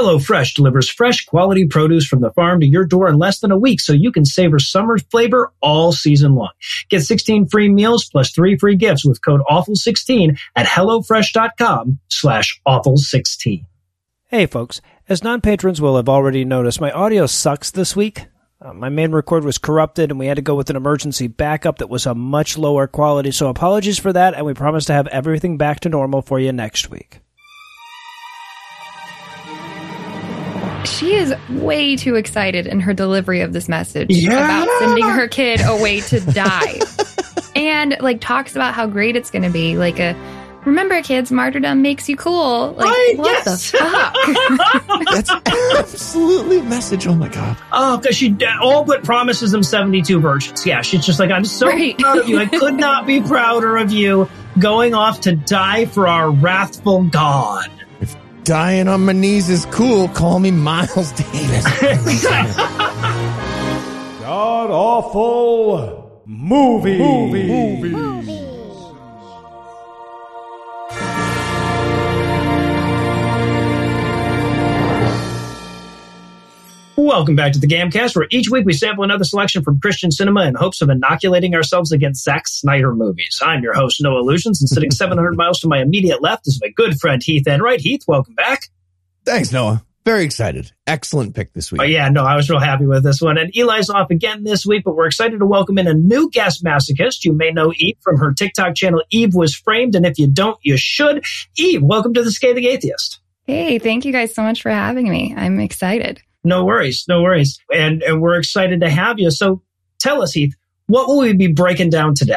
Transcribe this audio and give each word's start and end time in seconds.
HelloFresh 0.00 0.54
delivers 0.54 0.88
fresh 0.88 1.26
quality 1.26 1.66
produce 1.66 2.06
from 2.06 2.22
the 2.22 2.30
farm 2.30 2.60
to 2.60 2.66
your 2.66 2.86
door 2.86 3.06
in 3.06 3.18
less 3.18 3.40
than 3.40 3.50
a 3.50 3.58
week 3.58 3.80
so 3.80 3.92
you 3.92 4.10
can 4.10 4.24
savor 4.24 4.58
summer 4.58 4.96
flavor 4.96 5.52
all 5.60 5.92
season 5.92 6.34
long. 6.34 6.48
Get 6.88 7.02
16 7.02 7.48
free 7.48 7.68
meals 7.68 8.08
plus 8.08 8.32
three 8.32 8.56
free 8.56 8.76
gifts 8.76 9.04
with 9.04 9.22
code 9.22 9.42
AWFUL16 9.50 10.38
at 10.56 10.66
HelloFresh.com 10.66 11.98
slash 12.08 12.58
AWFUL16. 12.66 13.66
Hey 14.28 14.46
folks, 14.46 14.80
as 15.06 15.22
non-patrons 15.22 15.82
will 15.82 15.96
have 15.96 16.08
already 16.08 16.46
noticed, 16.46 16.80
my 16.80 16.92
audio 16.92 17.26
sucks 17.26 17.70
this 17.70 17.94
week. 17.94 18.24
Uh, 18.58 18.72
my 18.72 18.88
main 18.88 19.12
record 19.12 19.44
was 19.44 19.58
corrupted 19.58 20.10
and 20.10 20.18
we 20.18 20.28
had 20.28 20.36
to 20.36 20.42
go 20.42 20.54
with 20.54 20.70
an 20.70 20.76
emergency 20.76 21.26
backup 21.26 21.76
that 21.76 21.90
was 21.90 22.06
a 22.06 22.14
much 22.14 22.56
lower 22.56 22.86
quality, 22.86 23.32
so 23.32 23.48
apologies 23.48 23.98
for 23.98 24.14
that 24.14 24.32
and 24.32 24.46
we 24.46 24.54
promise 24.54 24.86
to 24.86 24.94
have 24.94 25.08
everything 25.08 25.58
back 25.58 25.80
to 25.80 25.90
normal 25.90 26.22
for 26.22 26.40
you 26.40 26.52
next 26.52 26.88
week. 26.88 27.20
She 30.84 31.14
is 31.14 31.34
way 31.50 31.96
too 31.96 32.14
excited 32.16 32.66
in 32.66 32.80
her 32.80 32.92
delivery 32.94 33.40
of 33.42 33.52
this 33.52 33.68
message 33.68 34.10
Yeah. 34.10 34.32
about 34.64 34.68
sending 34.80 35.04
her 35.04 35.28
kid 35.28 35.60
away 35.62 36.00
to 36.02 36.20
die. 36.20 36.78
and 37.56 37.96
like 38.00 38.20
talks 38.20 38.54
about 38.54 38.74
how 38.74 38.86
great 38.86 39.16
it's 39.16 39.30
going 39.30 39.42
to 39.42 39.50
be. 39.50 39.76
Like 39.76 39.98
a 39.98 40.14
remember 40.64 41.00
kids, 41.02 41.30
martyrdom 41.30 41.82
makes 41.82 42.08
you 42.08 42.16
cool. 42.16 42.72
Like 42.72 42.86
Right, 42.86 43.14
what 43.16 43.46
yes. 43.46 43.70
the 43.72 43.78
fuck? 43.78 45.04
That's 45.12 45.30
absolutely 45.94 46.62
message. 46.62 47.06
Oh 47.06 47.14
my 47.14 47.28
god. 47.28 47.56
Oh, 47.72 47.96
because 47.98 48.16
she 48.16 48.36
all 48.60 48.84
but 48.84 49.04
promises 49.04 49.50
them 49.52 49.62
72 49.62 50.20
virgins. 50.20 50.66
Yeah, 50.66 50.82
she's 50.82 51.04
just 51.04 51.18
like, 51.20 51.30
I'm 51.30 51.44
so 51.44 51.66
Right. 51.68 51.96
proud 51.98 52.18
of 52.18 52.28
you. 52.28 52.38
I 52.38 52.46
could 52.46 52.74
not 52.74 53.06
be 53.06 53.20
prouder 53.20 53.76
of 53.76 53.90
you 53.92 54.28
going 54.58 54.94
off 54.94 55.20
to 55.22 55.36
die 55.36 55.86
for 55.86 56.08
our 56.08 56.30
wrathful 56.30 57.04
God. 57.04 57.70
Dying 58.50 58.88
on 58.88 59.04
my 59.04 59.12
knees 59.12 59.48
is 59.48 59.64
cool. 59.66 60.08
Call 60.08 60.40
me 60.40 60.50
Miles 60.50 61.12
Davis. 61.12 61.64
God 64.20 64.70
awful 64.72 66.20
movie. 66.26 66.98
Welcome 77.02 77.34
back 77.34 77.52
to 77.54 77.58
the 77.58 77.66
Gamcast, 77.66 78.14
where 78.14 78.26
each 78.30 78.50
week 78.50 78.66
we 78.66 78.74
sample 78.74 79.04
another 79.04 79.24
selection 79.24 79.62
from 79.62 79.80
Christian 79.80 80.10
cinema 80.10 80.44
in 80.44 80.54
hopes 80.54 80.82
of 80.82 80.90
inoculating 80.90 81.54
ourselves 81.54 81.92
against 81.92 82.22
Zack 82.22 82.46
Snyder 82.46 82.94
movies. 82.94 83.38
I'm 83.42 83.62
your 83.62 83.72
host, 83.72 84.02
Noah 84.02 84.20
Lugeons, 84.20 84.60
and 84.60 84.68
sitting 84.68 84.90
700 84.90 85.34
miles 85.34 85.60
to 85.60 85.68
my 85.68 85.80
immediate 85.80 86.20
left 86.20 86.46
is 86.46 86.60
my 86.62 86.68
good 86.68 87.00
friend 87.00 87.22
Heath 87.22 87.46
Enright. 87.46 87.80
Heath, 87.80 88.02
welcome 88.06 88.34
back. 88.34 88.64
Thanks, 89.24 89.50
Noah. 89.50 89.82
Very 90.04 90.24
excited. 90.24 90.72
Excellent 90.86 91.34
pick 91.34 91.54
this 91.54 91.72
week. 91.72 91.80
Oh, 91.80 91.84
yeah, 91.84 92.10
no, 92.10 92.22
I 92.22 92.36
was 92.36 92.50
real 92.50 92.60
happy 92.60 92.84
with 92.84 93.02
this 93.02 93.22
one. 93.22 93.38
And 93.38 93.50
Eli's 93.56 93.88
off 93.88 94.10
again 94.10 94.44
this 94.44 94.66
week, 94.66 94.84
but 94.84 94.94
we're 94.94 95.06
excited 95.06 95.38
to 95.38 95.46
welcome 95.46 95.78
in 95.78 95.86
a 95.86 95.94
new 95.94 96.28
guest 96.30 96.62
masochist. 96.62 97.24
You 97.24 97.32
may 97.32 97.50
know 97.50 97.72
Eve 97.76 97.96
from 98.02 98.18
her 98.18 98.34
TikTok 98.34 98.74
channel, 98.74 99.02
Eve 99.10 99.34
Was 99.34 99.54
Framed. 99.54 99.94
And 99.94 100.04
if 100.04 100.18
you 100.18 100.26
don't, 100.26 100.58
you 100.62 100.76
should. 100.76 101.24
Eve, 101.56 101.82
welcome 101.82 102.12
to 102.12 102.22
the 102.22 102.30
Scathing 102.30 102.64
Atheist. 102.64 103.20
hey, 103.46 103.78
thank 103.78 104.04
you 104.04 104.12
guys 104.12 104.34
so 104.34 104.42
much 104.42 104.60
for 104.60 104.70
having 104.70 105.08
me. 105.08 105.34
I'm 105.34 105.60
excited. 105.60 106.20
No 106.44 106.64
worries, 106.64 107.04
no 107.08 107.22
worries. 107.22 107.58
And, 107.72 108.02
and 108.02 108.20
we're 108.20 108.38
excited 108.38 108.80
to 108.80 108.90
have 108.90 109.18
you. 109.18 109.30
So 109.30 109.62
tell 109.98 110.22
us, 110.22 110.32
Heath, 110.32 110.56
what 110.86 111.06
will 111.08 111.20
we 111.20 111.34
be 111.34 111.48
breaking 111.48 111.90
down 111.90 112.14
today? 112.14 112.36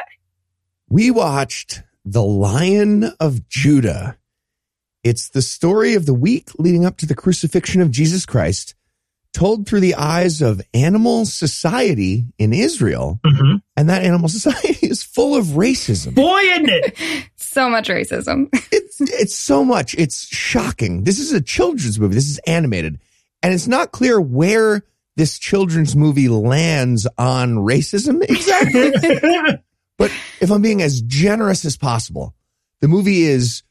we 0.93 1.09
watched 1.09 1.81
The 2.05 2.21
Lion 2.21 3.05
of 3.19 3.49
Judah. 3.49 4.15
It's 5.03 5.29
the 5.29 5.41
story 5.41 5.95
of 5.95 6.05
the 6.05 6.13
week 6.13 6.49
leading 6.59 6.85
up 6.85 6.97
to 6.97 7.07
the 7.07 7.15
crucifixion 7.15 7.81
of 7.81 7.89
Jesus 7.89 8.27
Christ, 8.27 8.75
told 9.33 9.67
through 9.67 9.79
the 9.79 9.95
eyes 9.95 10.43
of 10.43 10.61
animal 10.71 11.25
society 11.25 12.25
in 12.37 12.53
Israel. 12.53 13.19
Mm-hmm. 13.25 13.55
And 13.75 13.89
that 13.89 14.03
animal 14.03 14.29
society 14.39 14.85
is 14.85 15.01
full 15.01 15.35
of 15.35 15.45
racism. 15.47 16.13
Boy, 16.13 16.39
isn't 16.39 16.69
it? 16.69 16.97
So 17.37 17.69
much 17.69 17.87
racism. 17.87 18.49
It's, 18.71 19.01
it's 19.01 19.35
so 19.35 19.65
much. 19.65 19.95
It's 19.95 20.27
shocking. 20.27 21.03
This 21.03 21.19
is 21.19 21.33
a 21.33 21.41
children's 21.41 21.99
movie. 21.99 22.13
This 22.13 22.29
is 22.29 22.37
animated. 22.45 22.99
And 23.43 23.53
it's 23.53 23.67
not 23.67 23.91
clear 23.91 24.19
where 24.19 24.83
this 25.15 25.37
children's 25.37 25.95
movie 25.95 26.29
lands 26.29 27.05
on 27.17 27.55
racism 27.57 28.23
exactly. 28.23 29.59
But 29.95 30.11
if 30.41 30.51
I'm 30.51 30.63
being 30.63 30.81
as 30.81 31.01
generous 31.03 31.65
as 31.65 31.77
possible, 31.77 32.33
the 32.81 32.87
movie 32.87 33.21
is 33.23 33.61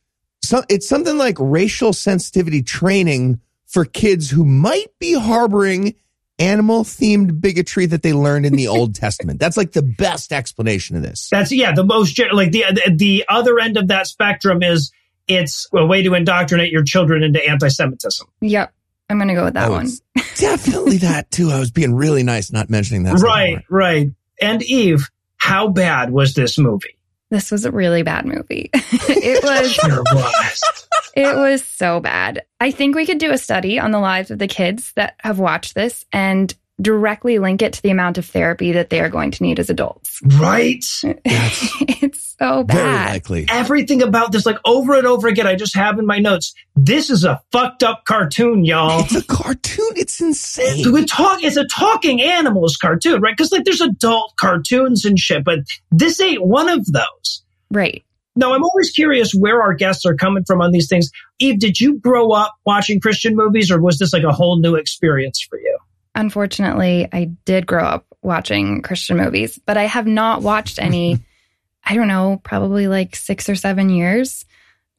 so, 0.40 0.62
it's 0.68 0.88
something 0.88 1.18
like 1.18 1.36
racial 1.40 1.92
sensitivity 1.92 2.62
training 2.62 3.40
for 3.66 3.84
kids 3.84 4.30
who 4.30 4.44
might 4.44 4.96
be 5.00 5.14
harboring 5.14 5.94
animal 6.38 6.84
themed 6.84 7.40
bigotry 7.40 7.86
that 7.86 8.02
they 8.02 8.12
learned 8.12 8.46
in 8.46 8.54
the 8.54 8.68
Old 8.68 8.94
Testament. 9.04 9.40
That's 9.40 9.56
like 9.56 9.72
the 9.72 9.82
best 9.82 10.32
explanation 10.32 10.94
of 10.96 11.02
this. 11.02 11.28
That's 11.30 11.50
yeah, 11.50 11.72
the 11.72 11.84
most 11.84 12.20
like 12.32 12.52
the 12.52 12.64
the- 12.70 12.94
the 12.96 13.24
other 13.28 13.58
end 13.58 13.76
of 13.76 13.88
that 13.88 14.06
spectrum 14.06 14.62
is 14.62 14.92
it's 15.26 15.68
a 15.74 15.84
way 15.84 16.02
to 16.02 16.14
indoctrinate 16.14 16.70
your 16.72 16.84
children 16.84 17.22
into 17.24 17.44
anti-Semitism. 17.46 18.26
yep. 18.40 18.72
I'm 19.12 19.18
going 19.18 19.28
to 19.28 19.34
go 19.34 19.44
with 19.44 19.54
that 19.54 19.68
Oh, 19.68 19.72
one. 19.72 19.86
it's 20.16 20.40
definitely 20.40 20.96
that 20.98 21.30
too. 21.30 21.50
I 21.50 21.58
was 21.60 21.70
being 21.70 21.94
really 21.94 22.22
nice 22.22 22.50
not 22.50 22.70
mentioning 22.70 23.04
that. 23.04 23.20
right, 23.20 23.62
right. 23.70 24.08
And 24.40 24.62
Eve, 24.62 25.08
how 25.36 25.68
bad 25.68 26.10
was 26.10 26.34
this 26.34 26.58
movie? 26.58 26.96
This 27.30 27.50
was 27.50 27.64
a 27.64 27.70
really 27.70 28.02
bad 28.02 28.24
movie. 28.26 28.70
it 28.74 29.44
was 29.44 29.72
Sure 29.72 30.02
was. 30.12 30.62
It 31.14 31.36
was 31.36 31.62
so 31.62 32.00
bad. 32.00 32.42
I 32.58 32.70
think 32.70 32.96
we 32.96 33.04
could 33.04 33.18
do 33.18 33.32
a 33.32 33.36
study 33.38 33.78
on 33.78 33.90
the 33.90 34.00
lives 34.00 34.30
of 34.30 34.38
the 34.38 34.48
kids 34.48 34.94
that 34.94 35.14
have 35.20 35.38
watched 35.38 35.74
this 35.74 36.06
and 36.10 36.54
directly 36.80 37.38
link 37.38 37.62
it 37.62 37.74
to 37.74 37.82
the 37.82 37.90
amount 37.90 38.18
of 38.18 38.24
therapy 38.26 38.72
that 38.72 38.90
they 38.90 39.00
are 39.00 39.08
going 39.08 39.30
to 39.30 39.42
need 39.42 39.58
as 39.60 39.70
adults. 39.70 40.18
right. 40.38 40.84
it's 41.04 42.34
so 42.38 42.64
Very 42.64 42.64
bad. 42.64 43.10
likely. 43.10 43.46
Everything 43.48 44.02
about 44.02 44.32
this, 44.32 44.46
like 44.46 44.58
over 44.64 44.94
and 44.94 45.06
over 45.06 45.28
again, 45.28 45.46
I 45.46 45.54
just 45.54 45.76
have 45.76 45.98
in 45.98 46.06
my 46.06 46.18
notes. 46.18 46.54
This 46.74 47.10
is 47.10 47.24
a 47.24 47.40
fucked 47.52 47.82
up 47.82 48.04
cartoon, 48.04 48.64
y'all. 48.64 49.00
It's 49.04 49.14
a 49.14 49.22
cartoon. 49.24 49.90
It's 49.96 50.20
insane. 50.20 50.90
we 50.92 51.04
talk 51.04 51.42
it's 51.44 51.56
a 51.56 51.66
talking 51.66 52.20
animals 52.22 52.76
cartoon 52.76 53.20
right 53.20 53.36
because 53.36 53.52
like 53.52 53.64
there's 53.64 53.80
adult 53.80 54.32
cartoons 54.38 55.04
and 55.04 55.18
shit 55.18 55.44
but 55.44 55.58
this 55.90 56.20
ain't 56.20 56.44
one 56.44 56.68
of 56.68 56.84
those 56.86 57.42
Right. 57.70 58.04
now 58.36 58.52
i'm 58.54 58.62
always 58.64 58.90
curious 58.90 59.32
where 59.32 59.62
our 59.62 59.74
guests 59.74 60.04
are 60.06 60.14
coming 60.14 60.44
from 60.44 60.60
on 60.60 60.72
these 60.72 60.88
things 60.88 61.10
eve 61.38 61.58
did 61.58 61.80
you 61.80 61.98
grow 61.98 62.30
up 62.32 62.54
watching 62.66 63.00
christian 63.00 63.36
movies 63.36 63.70
or 63.70 63.80
was 63.80 63.98
this 63.98 64.12
like 64.12 64.24
a 64.24 64.32
whole 64.32 64.58
new 64.60 64.74
experience 64.74 65.40
for 65.48 65.58
you 65.58 65.78
Unfortunately, 66.14 67.08
I 67.12 67.24
did 67.44 67.66
grow 67.66 67.84
up 67.84 68.06
watching 68.22 68.82
Christian 68.82 69.16
movies, 69.16 69.58
but 69.64 69.76
I 69.76 69.84
have 69.84 70.06
not 70.06 70.42
watched 70.42 70.78
any, 70.78 71.20
I 71.84 71.94
don't 71.94 72.08
know, 72.08 72.40
probably 72.42 72.88
like 72.88 73.16
six 73.16 73.48
or 73.48 73.54
seven 73.54 73.90
years. 73.90 74.44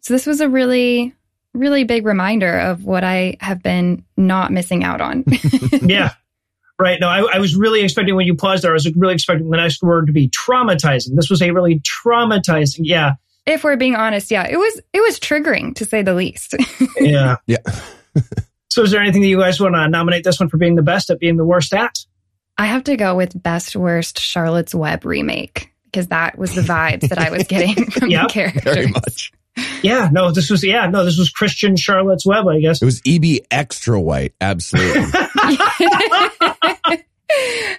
So 0.02 0.14
this 0.14 0.26
was 0.26 0.42
a 0.42 0.50
really, 0.50 1.14
really 1.54 1.84
big 1.84 2.06
reminder 2.06 2.60
of 2.60 2.84
what 2.84 3.04
I 3.04 3.38
have 3.40 3.64
been 3.64 4.04
not 4.18 4.52
missing 4.52 4.84
out 4.84 5.02
on. 5.02 5.24
yeah 5.82 6.14
right 6.80 7.00
no 7.00 7.08
I, 7.08 7.36
I 7.36 7.38
was 7.38 7.56
really 7.56 7.82
expecting 7.82 8.16
when 8.16 8.26
you 8.26 8.34
paused 8.34 8.64
there 8.64 8.72
i 8.72 8.74
was 8.74 8.92
really 8.96 9.14
expecting 9.14 9.48
the 9.48 9.58
next 9.58 9.84
word 9.84 10.08
to 10.08 10.12
be 10.12 10.28
traumatizing 10.30 11.16
this 11.16 11.30
was 11.30 11.40
a 11.44 11.52
really 11.52 11.80
traumatizing 11.82 12.80
yeah 12.82 13.14
if 13.46 13.64
we're 13.64 13.76
being 13.76 13.96
honest, 13.96 14.32
yeah, 14.32 14.48
it 14.48 14.58
was 14.58 14.82
it 14.94 15.02
was 15.02 15.20
triggering 15.20 15.76
to 15.76 15.86
say 15.86 16.02
the 16.02 16.14
least. 16.14 16.56
yeah 16.98 17.38
Yeah. 17.46 17.58
So 18.74 18.82
is 18.84 18.92
there 18.92 19.02
anything 19.02 19.22
that 19.22 19.28
you 19.28 19.40
guys 19.40 19.60
want 19.60 19.76
to 19.76 19.88
nominate 19.88 20.24
this 20.24 20.40
one 20.40 20.50
for 20.50 20.58
being 20.58 20.76
the 20.76 20.82
best 20.82 21.10
at 21.10 21.20
being 21.20 21.38
the 21.38 21.46
worst 21.46 21.74
at 21.74 21.96
I 22.58 22.66
have 22.68 22.84
to 22.86 22.96
go 22.98 23.16
with 23.16 23.42
best 23.42 23.76
worst 23.76 24.20
Charlotte's 24.20 24.76
Web 24.76 25.06
remake 25.06 25.72
because 25.86 26.08
that 26.08 26.38
was 26.38 26.54
the 26.56 26.62
vibes 26.62 27.08
that 27.10 27.18
I 27.18 27.30
was 27.32 27.44
getting 27.48 27.86
from 27.92 28.10
Yep, 28.10 28.28
the 28.28 28.34
characters. 28.34 28.64
Very 28.64 28.88
much. 28.88 29.32
yeah 29.84 30.10
no 30.12 30.32
this 30.32 30.50
was 30.50 30.64
yeah 30.64 30.88
no 30.88 31.06
this 31.06 31.18
was 31.20 31.30
christian 31.30 31.76
charlotte's 31.76 32.26
web 32.26 32.48
i 32.48 32.60
guess 32.60 32.82
It 32.82 32.86
was 32.86 33.04
EB 33.06 33.46
extra 33.52 34.02
white. 34.02 34.34
Absolutely. 34.42 35.04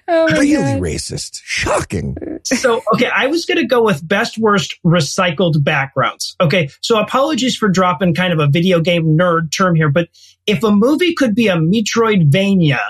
oh 0.08 0.26
my 0.28 0.38
really 0.38 0.54
God. 0.54 0.80
racist. 0.82 1.40
Shocking. 1.44 2.16
so 2.44 2.82
okay 2.94 3.08
i 3.14 3.26
was 3.26 3.44
going 3.44 3.58
to 3.58 3.66
go 3.66 3.82
with 3.82 4.06
best 4.06 4.38
worst 4.38 4.74
recycled 4.84 5.62
backgrounds 5.62 6.34
okay 6.40 6.68
so 6.80 6.98
apologies 7.00 7.56
for 7.56 7.68
dropping 7.68 8.14
kind 8.14 8.32
of 8.32 8.38
a 8.38 8.46
video 8.48 8.80
game 8.80 9.16
nerd 9.18 9.50
term 9.56 9.74
here 9.74 9.90
but 9.90 10.08
if 10.46 10.62
a 10.62 10.70
movie 10.70 11.14
could 11.14 11.34
be 11.34 11.48
a 11.48 11.56
metroidvania 11.56 12.80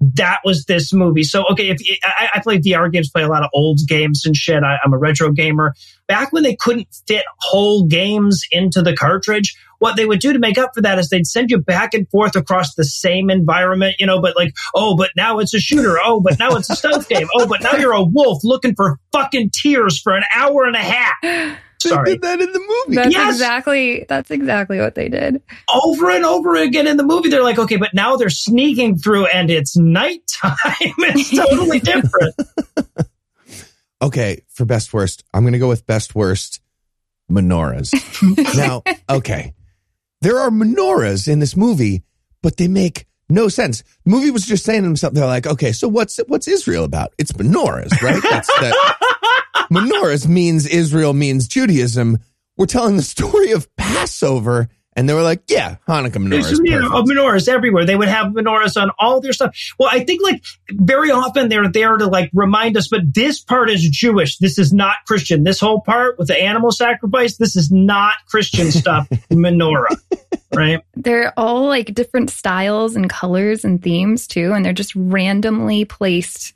that 0.00 0.38
was 0.44 0.64
this 0.66 0.92
movie 0.92 1.24
so 1.24 1.44
okay 1.50 1.70
if 1.70 1.78
i, 2.04 2.28
I 2.34 2.40
play 2.40 2.58
vr 2.58 2.90
games 2.90 3.10
play 3.10 3.24
a 3.24 3.28
lot 3.28 3.42
of 3.42 3.50
old 3.52 3.80
games 3.86 4.24
and 4.26 4.36
shit 4.36 4.62
I, 4.62 4.78
i'm 4.84 4.92
a 4.92 4.98
retro 4.98 5.32
gamer 5.32 5.74
back 6.06 6.32
when 6.32 6.44
they 6.44 6.54
couldn't 6.54 6.86
fit 7.08 7.24
whole 7.40 7.84
games 7.84 8.42
into 8.52 8.80
the 8.80 8.94
cartridge 8.94 9.56
what 9.78 9.96
they 9.96 10.04
would 10.04 10.20
do 10.20 10.32
to 10.32 10.38
make 10.38 10.58
up 10.58 10.70
for 10.74 10.82
that 10.82 10.98
is 10.98 11.08
they'd 11.08 11.26
send 11.26 11.50
you 11.50 11.58
back 11.58 11.94
and 11.94 12.08
forth 12.10 12.36
across 12.36 12.74
the 12.74 12.84
same 12.84 13.30
environment, 13.30 13.96
you 13.98 14.06
know, 14.06 14.20
but 14.20 14.36
like, 14.36 14.54
oh, 14.74 14.96
but 14.96 15.10
now 15.16 15.38
it's 15.38 15.54
a 15.54 15.60
shooter. 15.60 15.98
Oh, 16.02 16.20
but 16.20 16.38
now 16.38 16.56
it's 16.56 16.68
a 16.70 16.76
stealth 16.76 17.08
game. 17.08 17.28
Oh, 17.34 17.46
but 17.46 17.62
now 17.62 17.72
you're 17.72 17.92
a 17.92 18.02
wolf 18.02 18.42
looking 18.44 18.74
for 18.74 18.98
fucking 19.12 19.50
tears 19.50 20.00
for 20.00 20.14
an 20.14 20.24
hour 20.34 20.64
and 20.64 20.76
a 20.76 20.80
half. 20.80 21.58
They 21.84 21.90
Sorry. 21.90 22.10
did 22.12 22.22
that 22.22 22.40
in 22.40 22.52
the 22.52 22.58
movie. 22.86 22.96
That's 22.96 23.14
Yes. 23.14 23.34
exactly 23.34 24.04
that's 24.08 24.30
exactly 24.32 24.78
what 24.80 24.94
they 24.96 25.08
did. 25.08 25.40
Over 25.72 26.10
and 26.10 26.24
over 26.24 26.56
again 26.56 26.86
in 26.88 26.96
the 26.96 27.04
movie, 27.04 27.28
they're 27.28 27.42
like, 27.44 27.58
okay, 27.58 27.76
but 27.76 27.94
now 27.94 28.16
they're 28.16 28.30
sneaking 28.30 28.98
through 28.98 29.26
and 29.26 29.48
it's 29.50 29.76
nighttime. 29.76 30.56
it's 30.72 31.30
totally 31.36 31.78
different. 31.92 32.34
okay, 34.02 34.42
for 34.48 34.64
best 34.64 34.92
worst, 34.92 35.24
I'm 35.32 35.42
going 35.42 35.52
to 35.52 35.58
go 35.58 35.68
with 35.68 35.86
best 35.86 36.14
worst 36.14 36.60
menorahs. 37.30 37.92
now, 38.56 38.82
okay, 39.08 39.54
there 40.20 40.38
are 40.38 40.50
menorahs 40.50 41.28
in 41.28 41.38
this 41.38 41.56
movie, 41.56 42.02
but 42.42 42.56
they 42.56 42.68
make 42.68 43.06
no 43.28 43.48
sense. 43.48 43.82
The 44.04 44.10
movie 44.10 44.30
was 44.30 44.46
just 44.46 44.64
saying 44.64 44.82
to 44.82 44.88
themselves, 44.88 45.14
they're 45.14 45.26
like, 45.26 45.46
okay, 45.46 45.72
so 45.72 45.86
what's 45.88 46.18
what's 46.28 46.48
Israel 46.48 46.84
about? 46.84 47.12
It's 47.18 47.32
menorahs, 47.32 48.00
right? 48.02 48.22
That's 48.22 48.46
that. 48.48 48.96
Menorahs 49.70 50.26
means 50.26 50.66
Israel 50.66 51.12
means 51.12 51.48
Judaism. 51.48 52.18
We're 52.56 52.66
telling 52.66 52.96
the 52.96 53.02
story 53.02 53.52
of 53.52 53.74
Passover, 53.76 54.68
and 54.98 55.08
they 55.08 55.14
were 55.14 55.22
like, 55.22 55.42
yeah, 55.46 55.76
Hanukkah 55.86 56.16
menorahs. 56.16 56.42
There's 56.42 56.60
you 56.64 56.80
know, 56.80 56.88
menorahs 57.04 57.46
everywhere. 57.46 57.84
They 57.84 57.94
would 57.94 58.08
have 58.08 58.32
menorahs 58.32 58.80
on 58.80 58.90
all 58.98 59.20
their 59.20 59.32
stuff. 59.32 59.56
Well, 59.78 59.88
I 59.92 60.02
think 60.02 60.20
like 60.24 60.42
very 60.72 61.12
often 61.12 61.48
they're 61.48 61.70
there 61.70 61.96
to 61.96 62.06
like 62.06 62.30
remind 62.34 62.76
us, 62.76 62.88
but 62.88 63.02
this 63.14 63.38
part 63.38 63.70
is 63.70 63.88
Jewish. 63.88 64.38
This 64.38 64.58
is 64.58 64.72
not 64.72 64.96
Christian. 65.06 65.44
This 65.44 65.60
whole 65.60 65.82
part 65.82 66.18
with 66.18 66.26
the 66.26 66.36
animal 66.36 66.72
sacrifice, 66.72 67.36
this 67.36 67.54
is 67.54 67.70
not 67.70 68.14
Christian 68.26 68.72
stuff. 68.72 69.08
Menorah, 69.30 69.94
right? 70.52 70.82
They're 70.96 71.32
all 71.36 71.68
like 71.68 71.94
different 71.94 72.30
styles 72.30 72.96
and 72.96 73.08
colors 73.08 73.64
and 73.64 73.80
themes 73.80 74.26
too, 74.26 74.52
and 74.52 74.64
they're 74.64 74.72
just 74.72 74.96
randomly 74.96 75.84
placed 75.84 76.54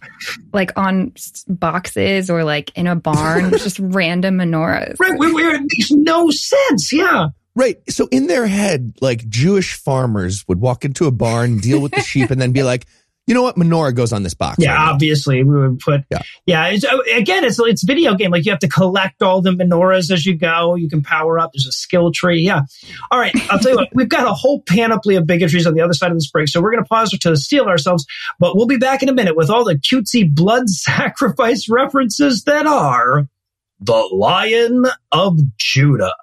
like 0.53 0.77
on 0.77 1.13
boxes 1.47 2.29
or 2.29 2.43
like 2.43 2.77
in 2.77 2.89
a 2.89 2.97
barn, 2.97 3.51
just 3.53 3.79
random 3.79 4.39
menorahs. 4.39 4.99
Right. 4.99 5.17
We, 5.17 5.33
we, 5.33 5.43
it 5.45 5.61
makes 5.61 5.93
no 5.93 6.29
sense. 6.31 6.93
Yeah. 6.93 7.29
Right. 7.55 7.79
So 7.91 8.09
in 8.11 8.27
their 8.29 8.47
head, 8.47 8.95
like 9.01 9.29
Jewish 9.29 9.75
farmers 9.75 10.47
would 10.49 10.61
walk 10.61 10.85
into 10.85 11.07
a 11.07 11.11
barn, 11.11 11.59
deal 11.59 11.81
with 11.81 11.93
the 11.93 12.01
sheep, 12.03 12.31
and 12.31 12.41
then 12.41 12.53
be 12.53 12.63
like, 12.63 12.87
you 13.27 13.35
know 13.35 13.43
what? 13.43 13.57
Menorah 13.57 13.95
goes 13.95 14.13
on 14.13 14.25
this 14.25 14.35
box. 14.35 14.57
Yeah, 14.59 14.75
right 14.75 14.91
obviously 14.91 15.45
we 15.45 15.55
would 15.55 15.79
put. 15.79 16.01
Yeah. 16.11 16.23
Yeah, 16.45 16.67
it's, 16.69 16.85
uh, 16.85 16.99
again, 17.15 17.45
it's 17.45 17.59
it's 17.61 17.85
video 17.85 18.15
game. 18.15 18.33
Like 18.33 18.45
you 18.45 18.51
have 18.51 18.59
to 18.61 18.69
collect 18.69 19.23
all 19.23 19.41
the 19.41 19.51
menorahs 19.51 20.11
as 20.11 20.27
you 20.27 20.37
go. 20.37 20.75
You 20.75 20.89
can 20.89 21.03
power 21.03 21.39
up. 21.39 21.53
There's 21.53 21.67
a 21.67 21.73
skill 21.73 22.11
tree. 22.13 22.41
Yeah. 22.41 22.63
All 23.13 23.21
right. 23.21 23.33
I'll 23.49 23.61
tell 23.61 23.73
you 23.73 23.77
what. 23.77 23.89
We've 23.95 24.09
got 24.09 24.27
a 24.27 24.33
whole 24.33 24.61
panoply 24.63 25.15
of 25.15 25.25
bigotries 25.25 25.67
on 25.67 25.75
the 25.75 25.83
other 25.83 25.93
side 25.93 26.11
of 26.11 26.17
this 26.17 26.31
break, 26.31 26.49
so 26.49 26.61
we're 26.61 26.73
going 26.73 26.83
to 26.83 26.89
pause 26.89 27.11
to 27.11 27.37
steel 27.37 27.67
ourselves. 27.67 28.07
But 28.41 28.57
we'll 28.57 28.67
be 28.67 28.79
back 28.79 29.05
in 29.05 29.09
a 29.09 29.15
minute 29.15 29.37
with 29.37 29.51
all 29.51 29.65
the 29.65 29.77
cutesy 29.77 30.29
blood 30.29 30.69
sacrifice 30.69 31.69
references 31.69 32.45
that 32.45 32.67
are 32.67 33.29
the 33.79 34.09
Lion 34.13 34.87
of 35.13 35.39
Judah. 35.57 36.15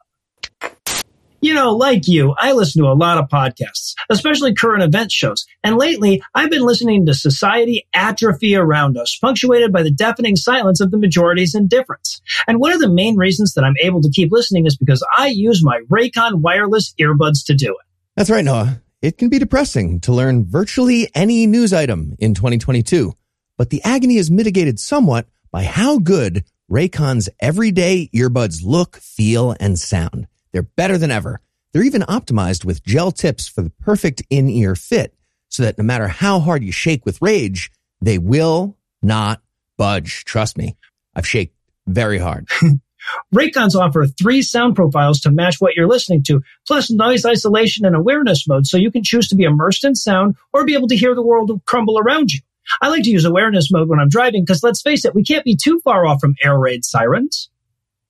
You 1.41 1.53
know, 1.53 1.75
like 1.75 2.07
you, 2.07 2.35
I 2.37 2.51
listen 2.51 2.81
to 2.81 2.89
a 2.89 2.93
lot 2.93 3.17
of 3.17 3.29
podcasts, 3.29 3.93
especially 4.09 4.53
current 4.53 4.83
event 4.83 5.11
shows. 5.11 5.45
And 5.63 5.77
lately, 5.77 6.21
I've 6.35 6.49
been 6.49 6.63
listening 6.63 7.05
to 7.05 7.13
society 7.13 7.87
atrophy 7.93 8.55
around 8.55 8.97
us, 8.97 9.17
punctuated 9.21 9.71
by 9.71 9.83
the 9.83 9.91
deafening 9.91 10.35
silence 10.35 10.81
of 10.81 10.91
the 10.91 10.97
majority's 10.97 11.55
indifference. 11.55 12.21
And 12.47 12.59
one 12.59 12.73
of 12.73 12.79
the 12.79 12.89
main 12.89 13.15
reasons 13.15 13.53
that 13.53 13.63
I'm 13.63 13.77
able 13.81 14.01
to 14.01 14.09
keep 14.09 14.31
listening 14.31 14.65
is 14.65 14.77
because 14.77 15.05
I 15.17 15.27
use 15.27 15.63
my 15.63 15.79
Raycon 15.89 16.41
wireless 16.41 16.93
earbuds 16.99 17.45
to 17.45 17.55
do 17.55 17.71
it. 17.71 17.85
That's 18.15 18.29
right, 18.29 18.43
Noah. 18.43 18.81
It 19.01 19.17
can 19.17 19.29
be 19.29 19.39
depressing 19.39 20.01
to 20.01 20.11
learn 20.11 20.45
virtually 20.45 21.09
any 21.15 21.47
news 21.47 21.71
item 21.71 22.15
in 22.19 22.33
2022, 22.33 23.13
but 23.57 23.69
the 23.69 23.81
agony 23.83 24.17
is 24.17 24.29
mitigated 24.29 24.77
somewhat 24.77 25.25
by 25.51 25.63
how 25.63 25.99
good 25.99 26.43
Raycon's 26.69 27.29
everyday 27.39 28.09
earbuds 28.13 28.59
look, 28.63 28.97
feel, 28.97 29.55
and 29.59 29.79
sound. 29.79 30.27
They're 30.51 30.63
better 30.63 30.97
than 30.97 31.11
ever. 31.11 31.41
They're 31.71 31.83
even 31.83 32.01
optimized 32.03 32.65
with 32.65 32.83
gel 32.83 33.11
tips 33.11 33.47
for 33.47 33.61
the 33.61 33.69
perfect 33.69 34.23
in-ear 34.29 34.75
fit 34.75 35.13
so 35.49 35.63
that 35.63 35.77
no 35.77 35.83
matter 35.83 36.07
how 36.07 36.39
hard 36.39 36.63
you 36.63 36.71
shake 36.71 37.05
with 37.05 37.21
rage, 37.21 37.71
they 38.01 38.17
will 38.17 38.77
not 39.01 39.41
budge. 39.77 40.25
Trust 40.25 40.57
me. 40.57 40.77
I've 41.15 41.27
shaked 41.27 41.55
very 41.87 42.17
hard. 42.17 42.47
Raycons 43.33 43.75
offer 43.75 44.05
three 44.05 44.41
sound 44.41 44.75
profiles 44.75 45.21
to 45.21 45.31
match 45.31 45.55
what 45.59 45.75
you're 45.75 45.87
listening 45.87 46.23
to, 46.23 46.41
plus 46.67 46.91
noise 46.91 47.25
isolation 47.25 47.85
and 47.85 47.95
awareness 47.95 48.47
mode 48.47 48.67
so 48.67 48.77
you 48.77 48.91
can 48.91 49.03
choose 49.03 49.27
to 49.29 49.35
be 49.35 49.43
immersed 49.43 49.83
in 49.83 49.95
sound 49.95 50.35
or 50.53 50.65
be 50.65 50.75
able 50.75 50.87
to 50.87 50.97
hear 50.97 51.15
the 51.15 51.23
world 51.23 51.51
crumble 51.65 51.97
around 51.97 52.31
you. 52.31 52.41
I 52.81 52.89
like 52.89 53.03
to 53.03 53.09
use 53.09 53.25
awareness 53.25 53.71
mode 53.71 53.89
when 53.89 53.99
I'm 53.99 54.09
driving 54.09 54.43
because 54.43 54.63
let's 54.63 54.81
face 54.81 55.05
it, 55.05 55.15
we 55.15 55.23
can't 55.23 55.45
be 55.45 55.55
too 55.55 55.79
far 55.79 56.05
off 56.05 56.19
from 56.19 56.35
air 56.43 56.57
raid 56.57 56.85
sirens. 56.85 57.49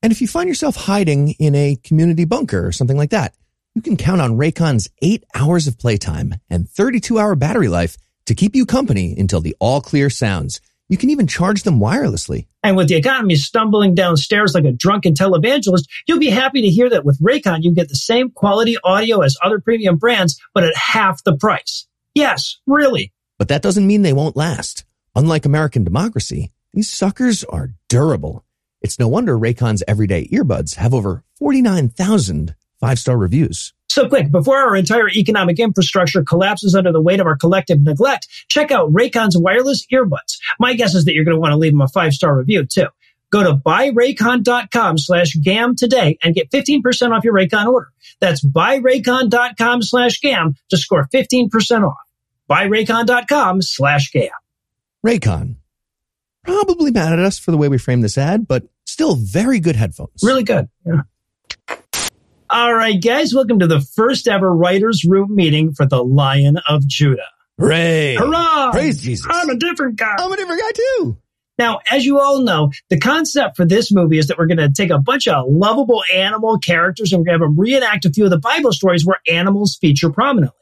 And 0.01 0.11
if 0.11 0.21
you 0.21 0.27
find 0.27 0.47
yourself 0.47 0.75
hiding 0.75 1.31
in 1.39 1.55
a 1.55 1.77
community 1.83 2.25
bunker 2.25 2.65
or 2.65 2.71
something 2.71 2.97
like 2.97 3.09
that, 3.09 3.33
you 3.75 3.81
can 3.81 3.97
count 3.97 4.21
on 4.21 4.37
Raycon's 4.37 4.89
eight 5.01 5.23
hours 5.35 5.67
of 5.67 5.77
playtime 5.77 6.35
and 6.49 6.69
32 6.69 7.19
hour 7.19 7.35
battery 7.35 7.67
life 7.67 7.97
to 8.25 8.35
keep 8.35 8.55
you 8.55 8.65
company 8.65 9.15
until 9.17 9.41
the 9.41 9.55
all 9.59 9.81
clear 9.81 10.09
sounds. 10.09 10.61
You 10.87 10.97
can 10.97 11.11
even 11.11 11.27
charge 11.27 11.63
them 11.63 11.79
wirelessly. 11.79 12.47
And 12.63 12.75
with 12.75 12.87
the 12.87 12.95
economy 12.95 13.35
stumbling 13.35 13.93
downstairs 13.93 14.55
like 14.55 14.65
a 14.65 14.71
drunken 14.71 15.13
televangelist, 15.13 15.83
you'll 16.07 16.19
be 16.19 16.29
happy 16.29 16.61
to 16.61 16.69
hear 16.69 16.89
that 16.89 17.05
with 17.05 17.21
Raycon, 17.21 17.59
you 17.61 17.73
get 17.73 17.89
the 17.89 17.95
same 17.95 18.31
quality 18.31 18.77
audio 18.83 19.21
as 19.21 19.37
other 19.43 19.59
premium 19.59 19.97
brands, 19.97 20.39
but 20.53 20.63
at 20.63 20.75
half 20.75 21.23
the 21.23 21.37
price. 21.37 21.87
Yes, 22.15 22.57
really. 22.65 23.13
But 23.37 23.49
that 23.49 23.61
doesn't 23.61 23.85
mean 23.85 24.01
they 24.01 24.13
won't 24.13 24.35
last. 24.35 24.83
Unlike 25.15 25.45
American 25.45 25.83
democracy, 25.83 26.51
these 26.73 26.89
suckers 26.89 27.43
are 27.43 27.73
durable. 27.87 28.43
It's 28.81 28.99
no 28.99 29.07
wonder 29.07 29.37
Raycon's 29.37 29.83
everyday 29.87 30.27
earbuds 30.27 30.75
have 30.75 30.93
over 30.93 31.23
49,000 31.37 32.55
five 32.79 32.99
star 32.99 33.17
reviews. 33.17 33.73
So 33.89 34.07
quick, 34.07 34.31
before 34.31 34.57
our 34.57 34.75
entire 34.75 35.09
economic 35.09 35.59
infrastructure 35.59 36.23
collapses 36.23 36.75
under 36.75 36.91
the 36.91 37.01
weight 37.01 37.19
of 37.19 37.25
our 37.25 37.35
collective 37.35 37.81
neglect, 37.81 38.27
check 38.47 38.71
out 38.71 38.93
Raycon's 38.93 39.37
wireless 39.37 39.85
earbuds. 39.91 40.37
My 40.59 40.75
guess 40.75 40.93
is 40.93 41.05
that 41.05 41.13
you're 41.13 41.25
going 41.25 41.35
to 41.35 41.41
want 41.41 41.53
to 41.53 41.57
leave 41.57 41.73
them 41.73 41.81
a 41.81 41.87
five-star 41.87 42.37
review 42.37 42.65
too. 42.65 42.87
Go 43.31 43.43
to 43.43 43.55
buyraycon.com 43.55 44.97
slash 44.97 45.35
GAM 45.35 45.75
today 45.75 46.17
and 46.23 46.33
get 46.33 46.49
15% 46.51 47.15
off 47.15 47.23
your 47.23 47.33
Raycon 47.33 47.67
order. 47.67 47.91
That's 48.19 48.43
buyraycon.com 48.43 49.81
slash 49.81 50.19
GAM 50.19 50.55
to 50.69 50.77
score 50.77 51.07
15% 51.13 51.87
off. 51.87 51.97
Buyraycon.com 52.49 53.61
slash 53.61 54.11
GAM. 54.11 54.29
Raycon. 55.05 55.58
Probably 56.43 56.91
mad 56.91 57.13
at 57.13 57.19
us 57.19 57.37
for 57.37 57.51
the 57.51 57.57
way 57.57 57.67
we 57.67 57.77
framed 57.77 58.03
this 58.03 58.17
ad, 58.17 58.47
but 58.47 58.63
still 58.85 59.15
very 59.15 59.59
good 59.59 59.75
headphones. 59.75 60.21
Really 60.23 60.43
good. 60.43 60.67
Yeah. 60.85 61.01
All 62.49 62.73
right, 62.73 62.99
guys, 62.99 63.33
welcome 63.33 63.59
to 63.59 63.67
the 63.67 63.81
first 63.81 64.27
ever 64.27 64.53
writers 64.55 65.03
room 65.05 65.35
meeting 65.35 65.73
for 65.73 65.85
the 65.85 66.03
Lion 66.03 66.57
of 66.67 66.87
Judah. 66.87 67.27
Hooray! 67.59 68.15
Hurrah! 68.15 68.71
Praise 68.71 69.01
Jesus. 69.01 69.27
I'm 69.29 69.49
a 69.49 69.55
different 69.55 69.97
guy. 69.97 70.15
I'm 70.17 70.31
a 70.31 70.37
different 70.37 70.61
guy 70.61 70.71
too. 70.71 71.17
Now, 71.59 71.81
as 71.91 72.05
you 72.05 72.19
all 72.19 72.41
know, 72.41 72.71
the 72.89 72.97
concept 72.97 73.57
for 73.57 73.65
this 73.65 73.91
movie 73.91 74.17
is 74.17 74.27
that 74.27 74.37
we're 74.37 74.47
going 74.47 74.57
to 74.57 74.71
take 74.71 74.91
a 74.91 74.97
bunch 74.97 75.27
of 75.27 75.45
lovable 75.49 76.01
animal 76.11 76.57
characters 76.57 77.11
and 77.11 77.19
we're 77.19 77.25
going 77.25 77.39
to 77.39 77.45
have 77.45 77.49
them 77.49 77.59
reenact 77.59 78.05
a 78.05 78.09
few 78.09 78.23
of 78.23 78.31
the 78.31 78.39
Bible 78.39 78.71
stories 78.71 79.05
where 79.05 79.19
animals 79.27 79.77
feature 79.79 80.09
prominently. 80.09 80.55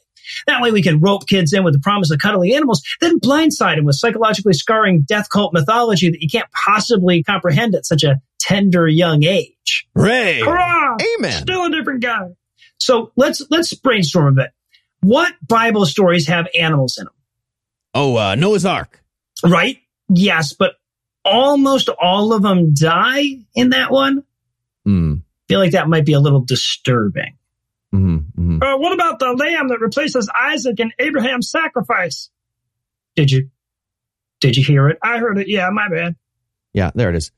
That 0.48 0.62
way 0.62 0.72
we 0.72 0.81
can 0.81 1.00
rope 1.00 1.27
kids 1.27 1.53
in 1.53 1.63
with 1.63 1.74
the 1.74 1.79
promise 1.79 2.12
of 2.12 2.19
cuddly 2.19 2.53
animals, 2.55 2.81
then 3.01 3.19
blindside 3.19 3.75
them 3.77 3.86
with 3.86 3.96
psychologically 3.96 4.53
scarring 4.53 5.01
death 5.01 5.29
cult 5.29 5.53
mythology 5.53 6.10
that 6.10 6.22
you 6.22 6.29
can't 6.29 6.50
possibly 6.51 7.24
comprehend 7.24 7.75
at 7.75 7.86
such 7.86 8.03
a 8.03 8.22
tender 8.39 8.88
young 8.88 9.24
age. 9.24 9.88
Hooray! 9.96 10.41
Hurrah! 10.41 10.98
Amen. 11.17 11.41
Still 11.41 11.65
a 11.65 11.72
different 11.72 12.01
guy. 12.01 12.29
So 12.79 13.12
let's 13.15 13.41
let's 13.50 13.74
brainstorm 13.74 14.27
a 14.27 14.43
bit. 14.43 14.51
What 15.01 15.34
Bible 15.48 15.86
stories 15.86 16.27
have 16.27 16.48
animals 16.57 16.98
in 16.98 17.05
them? 17.05 17.13
Oh, 17.93 18.17
uh, 18.17 18.36
Noah's 18.36 18.65
Ark. 18.65 19.03
Right? 19.43 19.77
Yes, 20.10 20.53
but 20.53 20.74
almost 21.24 21.89
all 21.89 22.34
of 22.34 22.41
them 22.41 22.74
die 22.74 23.24
in 23.55 23.69
that 23.69 23.91
one. 23.91 24.24
Hmm. 24.86 25.15
feel 25.50 25.60
like 25.60 25.72
that 25.72 25.89
might 25.89 26.05
be 26.05 26.13
a 26.13 26.19
little 26.19 26.39
disturbing. 26.39 27.37
Hmm 27.91 28.17
hmm 28.36 28.62
Uh, 28.62 28.77
what 28.77 28.94
about 28.94 29.20
the 29.20 29.32
lamb 29.34 29.70
that 29.70 29.79
replaces 29.79 30.29
Isaac 30.38 30.79
in 30.79 30.91
Abraham's 31.00 31.50
sacrifice? 31.50 32.29
Did 33.15 33.32
you 33.32 33.50
did 34.41 34.56
you 34.58 34.63
hear 34.63 34.88
it? 34.89 34.98
I 35.03 35.17
heard 35.17 35.38
it. 35.39 35.48
Yeah, 35.48 35.70
my 35.72 35.88
bad. 35.89 36.15
Yeah, 36.74 36.91
there 36.94 37.10
it 37.10 37.15
is. 37.15 37.32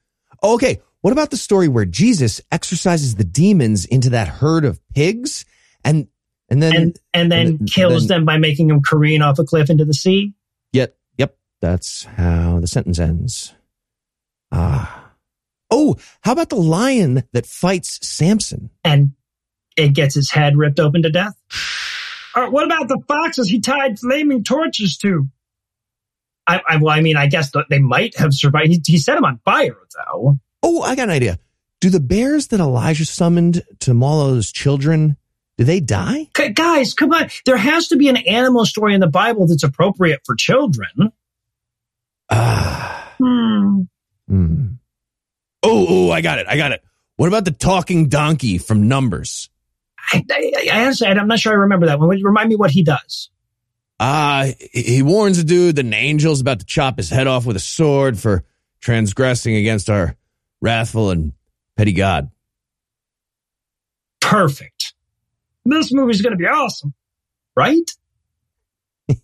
Okay. 0.43 0.81
What 1.01 1.13
about 1.13 1.29
the 1.31 1.37
story 1.37 1.69
where 1.69 1.85
Jesus 1.85 2.41
exorcises 2.51 3.15
the 3.15 3.23
demons 3.23 3.85
into 3.85 4.09
that 4.09 4.27
herd 4.27 4.65
of 4.65 4.81
pigs 4.93 5.45
and 5.85 6.07
and 6.49 6.61
then 6.61 6.75
And 6.75 6.99
and 7.13 7.31
then 7.31 7.47
and 7.47 7.71
kills 7.71 8.07
then- 8.07 8.19
them 8.19 8.25
by 8.25 8.37
making 8.37 8.67
them 8.67 8.81
careen 8.81 9.21
off 9.21 9.39
a 9.39 9.45
cliff 9.45 9.69
into 9.69 9.85
the 9.85 9.93
sea. 9.93 10.33
yet 10.73 10.95
yep, 11.17 11.37
that's 11.61 12.03
how 12.03 12.59
the 12.59 12.67
sentence 12.67 12.99
ends. 12.99 13.53
Ah. 14.51 15.13
Oh, 15.71 15.95
how 16.21 16.31
about 16.31 16.49
the 16.49 16.55
lion 16.55 17.23
that 17.33 17.45
fights 17.45 17.99
Samson? 18.05 18.71
and 18.83 19.11
it 19.79 19.93
gets 19.93 20.15
his 20.15 20.31
head 20.31 20.57
ripped 20.57 20.79
open 20.79 21.03
to 21.03 21.09
death. 21.09 21.33
Uh, 22.35 22.47
what 22.47 22.63
about 22.63 22.87
the 22.87 23.01
foxes 23.07 23.49
he 23.49 23.59
tied 23.59 23.97
flaming 23.97 24.43
torches 24.43 24.97
to? 24.97 25.27
I, 26.45 26.61
I 26.69 26.77
well, 26.77 26.95
I 26.95 27.01
mean, 27.01 27.17
I 27.17 27.25
guess 27.25 27.51
they 27.71 27.79
might 27.79 28.15
have 28.19 28.35
survived. 28.35 28.67
He, 28.67 28.81
he 28.85 28.97
set 28.99 29.15
them 29.15 29.25
on 29.25 29.39
fire, 29.43 29.75
though. 29.95 30.37
Oh, 30.61 30.83
I 30.83 30.95
got 30.95 31.09
an 31.09 31.15
idea. 31.15 31.39
Do 31.81 31.89
the 31.89 31.99
bears 31.99 32.47
that 32.47 32.59
Elijah 32.59 33.05
summoned 33.05 33.63
to 33.79 33.95
maul 33.95 34.27
those 34.27 34.51
children, 34.51 35.17
do 35.57 35.63
they 35.63 35.79
die? 35.79 36.27
G- 36.37 36.49
guys, 36.49 36.93
come 36.93 37.11
on. 37.13 37.29
There 37.47 37.57
has 37.57 37.87
to 37.89 37.97
be 37.97 38.09
an 38.09 38.17
animal 38.17 38.65
story 38.65 38.93
in 38.93 38.99
the 38.99 39.07
Bible 39.07 39.47
that's 39.47 39.63
appropriate 39.63 40.21
for 40.23 40.35
children. 40.35 41.11
Ah. 42.29 43.11
Hmm. 43.17 43.81
Hmm. 44.27 44.65
Oh, 45.63 45.85
oh, 45.89 46.11
I 46.11 46.21
got 46.21 46.39
it. 46.39 46.47
I 46.47 46.57
got 46.57 46.73
it. 46.73 46.83
What 47.15 47.27
about 47.27 47.45
the 47.45 47.51
talking 47.51 48.07
donkey 48.07 48.57
from 48.59 48.87
Numbers? 48.87 49.49
I, 50.11 50.25
I, 50.31 50.51
I 50.71 50.81
honestly, 50.83 51.07
I'm 51.07 51.27
not 51.27 51.39
sure 51.39 51.53
I 51.53 51.55
remember 51.55 51.87
that 51.87 51.99
one. 51.99 52.09
Remind 52.09 52.49
me 52.49 52.55
what 52.55 52.71
he 52.71 52.83
does. 52.83 53.29
He 54.71 54.81
he 54.81 55.01
warns 55.01 55.37
a 55.37 55.43
dude 55.43 55.75
that 55.75 55.85
an 55.85 55.93
angel's 55.93 56.41
about 56.41 56.59
to 56.59 56.65
chop 56.65 56.97
his 56.97 57.09
head 57.09 57.27
off 57.27 57.45
with 57.45 57.55
a 57.55 57.61
sword 57.61 58.17
for 58.17 58.43
transgressing 58.79 59.55
against 59.55 59.89
our 59.89 60.15
wrathful 60.61 61.09
and 61.09 61.33
petty 61.75 61.91
God. 61.91 62.31
Perfect. 64.21 64.93
This 65.65 65.91
movie's 65.91 66.21
going 66.21 66.31
to 66.31 66.37
be 66.37 66.47
awesome, 66.47 66.93
right? 67.55 67.91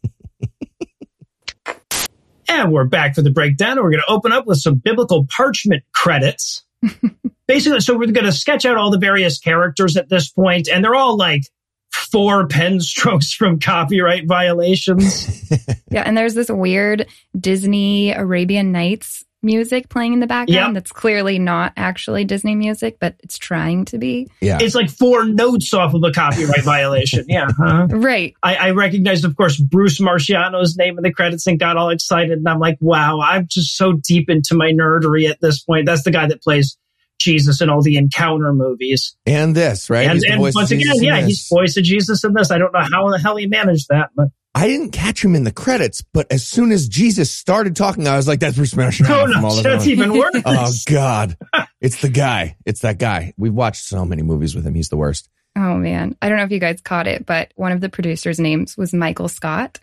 and 2.50 2.72
we're 2.72 2.86
back 2.86 3.16
for 3.16 3.22
the 3.22 3.32
breakdown. 3.32 3.78
We're 3.78 3.92
going 3.92 4.04
to 4.06 4.12
open 4.12 4.32
up 4.32 4.46
with 4.46 4.60
some 4.60 4.76
biblical 4.76 5.26
parchment 5.26 5.84
credits. 5.94 6.65
Basically, 7.48 7.80
so 7.80 7.96
we're 7.98 8.12
going 8.12 8.26
to 8.26 8.32
sketch 8.32 8.66
out 8.66 8.78
all 8.78 8.90
the 8.90 8.98
various 8.98 9.38
characters 9.38 9.98
at 9.98 10.10
this 10.10 10.30
point, 10.30 10.68
and 10.68 10.84
they're 10.84 10.96
all 10.96 11.16
like 11.18 11.44
four 11.92 12.48
pen 12.50 12.80
strokes 12.80 13.34
from 13.34 13.60
copyright 13.60 14.28
violations. 14.28 15.32
Yeah, 15.92 16.02
and 16.06 16.18
there's 16.18 16.34
this 16.34 16.50
weird 16.50 17.08
Disney 17.40 18.12
Arabian 18.12 18.74
Nights 18.74 19.24
music 19.46 19.88
playing 19.88 20.12
in 20.14 20.20
the 20.20 20.28
background 20.28 20.50
Yep. 20.50 20.74
that's 20.74 20.92
clearly 20.92 21.40
not 21.40 21.72
actually 21.78 22.26
Disney 22.26 22.56
music, 22.56 22.98
but 23.00 23.16
it's 23.24 23.38
trying 23.38 23.86
to 23.86 23.98
be. 23.98 24.30
Yeah. 24.42 24.58
it's 24.60 24.76
like 24.76 24.90
four 24.90 25.24
notes 25.26 25.74
off 25.74 25.94
of 25.94 26.04
a 26.04 26.12
copyright 26.12 26.64
violation. 26.64 27.24
Yeah. 27.30 27.48
huh? 27.58 27.88
Right. 27.90 28.34
I, 28.44 28.56
I 28.56 28.72
recognized, 28.72 29.24
of 29.24 29.38
course, 29.38 29.58
Bruce 29.58 30.00
Marchiano's 30.02 30.76
name 30.76 30.98
in 30.98 31.04
the 31.04 31.14
credits 31.14 31.48
and 31.48 31.58
got 31.60 31.78
all 31.78 31.90
excited. 31.90 32.32
And 32.38 32.50
I'm 32.50 32.60
like, 32.60 32.78
wow, 32.82 33.22
I'm 33.22 33.48
just 33.48 33.78
so 33.78 33.94
deep 33.94 34.30
into 34.30 34.56
my 34.56 34.72
nerdery 34.72 35.30
at 35.30 35.40
this 35.40 35.62
point. 35.62 35.86
That's 35.86 36.04
the 36.04 36.12
guy 36.12 36.28
that 36.28 36.42
plays 36.42 36.78
Jesus 37.18 37.62
in 37.62 37.70
all 37.70 37.82
the 37.82 37.96
encounter 37.98 38.52
movies. 38.54 39.16
and 39.26 39.56
this, 39.56 39.90
right? 39.90 40.08
and 40.10 40.22
and 40.26 40.42
once 40.42 40.70
again, 40.70 41.02
yeah, 41.02 41.22
this. 41.22 41.28
he's 41.28 41.48
voice 41.48 41.78
of 41.78 41.84
Jesus 41.86 42.24
in 42.26 42.34
this. 42.34 42.52
I 42.52 42.58
don't 42.58 42.74
know 42.74 42.84
how 42.92 43.10
the 43.10 43.18
hell 43.20 43.38
he 43.38 43.48
managed 43.48 43.88
that, 43.90 44.10
but 44.16 44.28
I 44.56 44.68
didn't 44.68 44.92
catch 44.92 45.24
him 45.24 45.36
in 45.36 45.44
the 45.44 45.52
credits, 45.52 46.02
but 46.14 46.32
as 46.32 46.48
soon 46.48 46.72
as 46.72 46.88
Jesus 46.88 47.30
started 47.30 47.76
talking, 47.76 48.08
I 48.08 48.16
was 48.16 48.26
like, 48.26 48.40
that's 48.40 48.56
Bruce 48.56 48.74
Marchiano 48.74 49.28
no, 49.28 49.34
from 49.34 49.46
all 49.46 49.56
no, 49.58 49.62
that's 49.62 49.86
even 49.86 50.18
worse. 50.18 50.34
Oh 50.46 50.72
God. 50.86 51.38
It's 51.82 52.02
the 52.02 52.08
guy. 52.10 52.56
It's 52.66 52.80
that 52.80 52.98
guy. 52.98 53.34
We've 53.38 53.54
watched 53.54 53.84
so 53.84 54.06
many 54.06 54.22
movies 54.22 54.56
with 54.56 54.66
him. 54.66 54.74
He's 54.74 54.88
the 54.88 54.96
worst. 54.96 55.30
Oh 55.58 55.76
man. 55.76 56.16
I 56.22 56.30
don't 56.30 56.38
know 56.38 56.46
if 56.46 56.52
you 56.52 56.60
guys 56.60 56.80
caught 56.80 57.06
it, 57.06 57.26
but 57.26 57.52
one 57.56 57.74
of 57.74 57.82
the 57.82 57.90
producers' 57.90 58.40
names 58.40 58.78
was 58.78 58.94
Michael 58.94 59.28
Scott. 59.28 59.80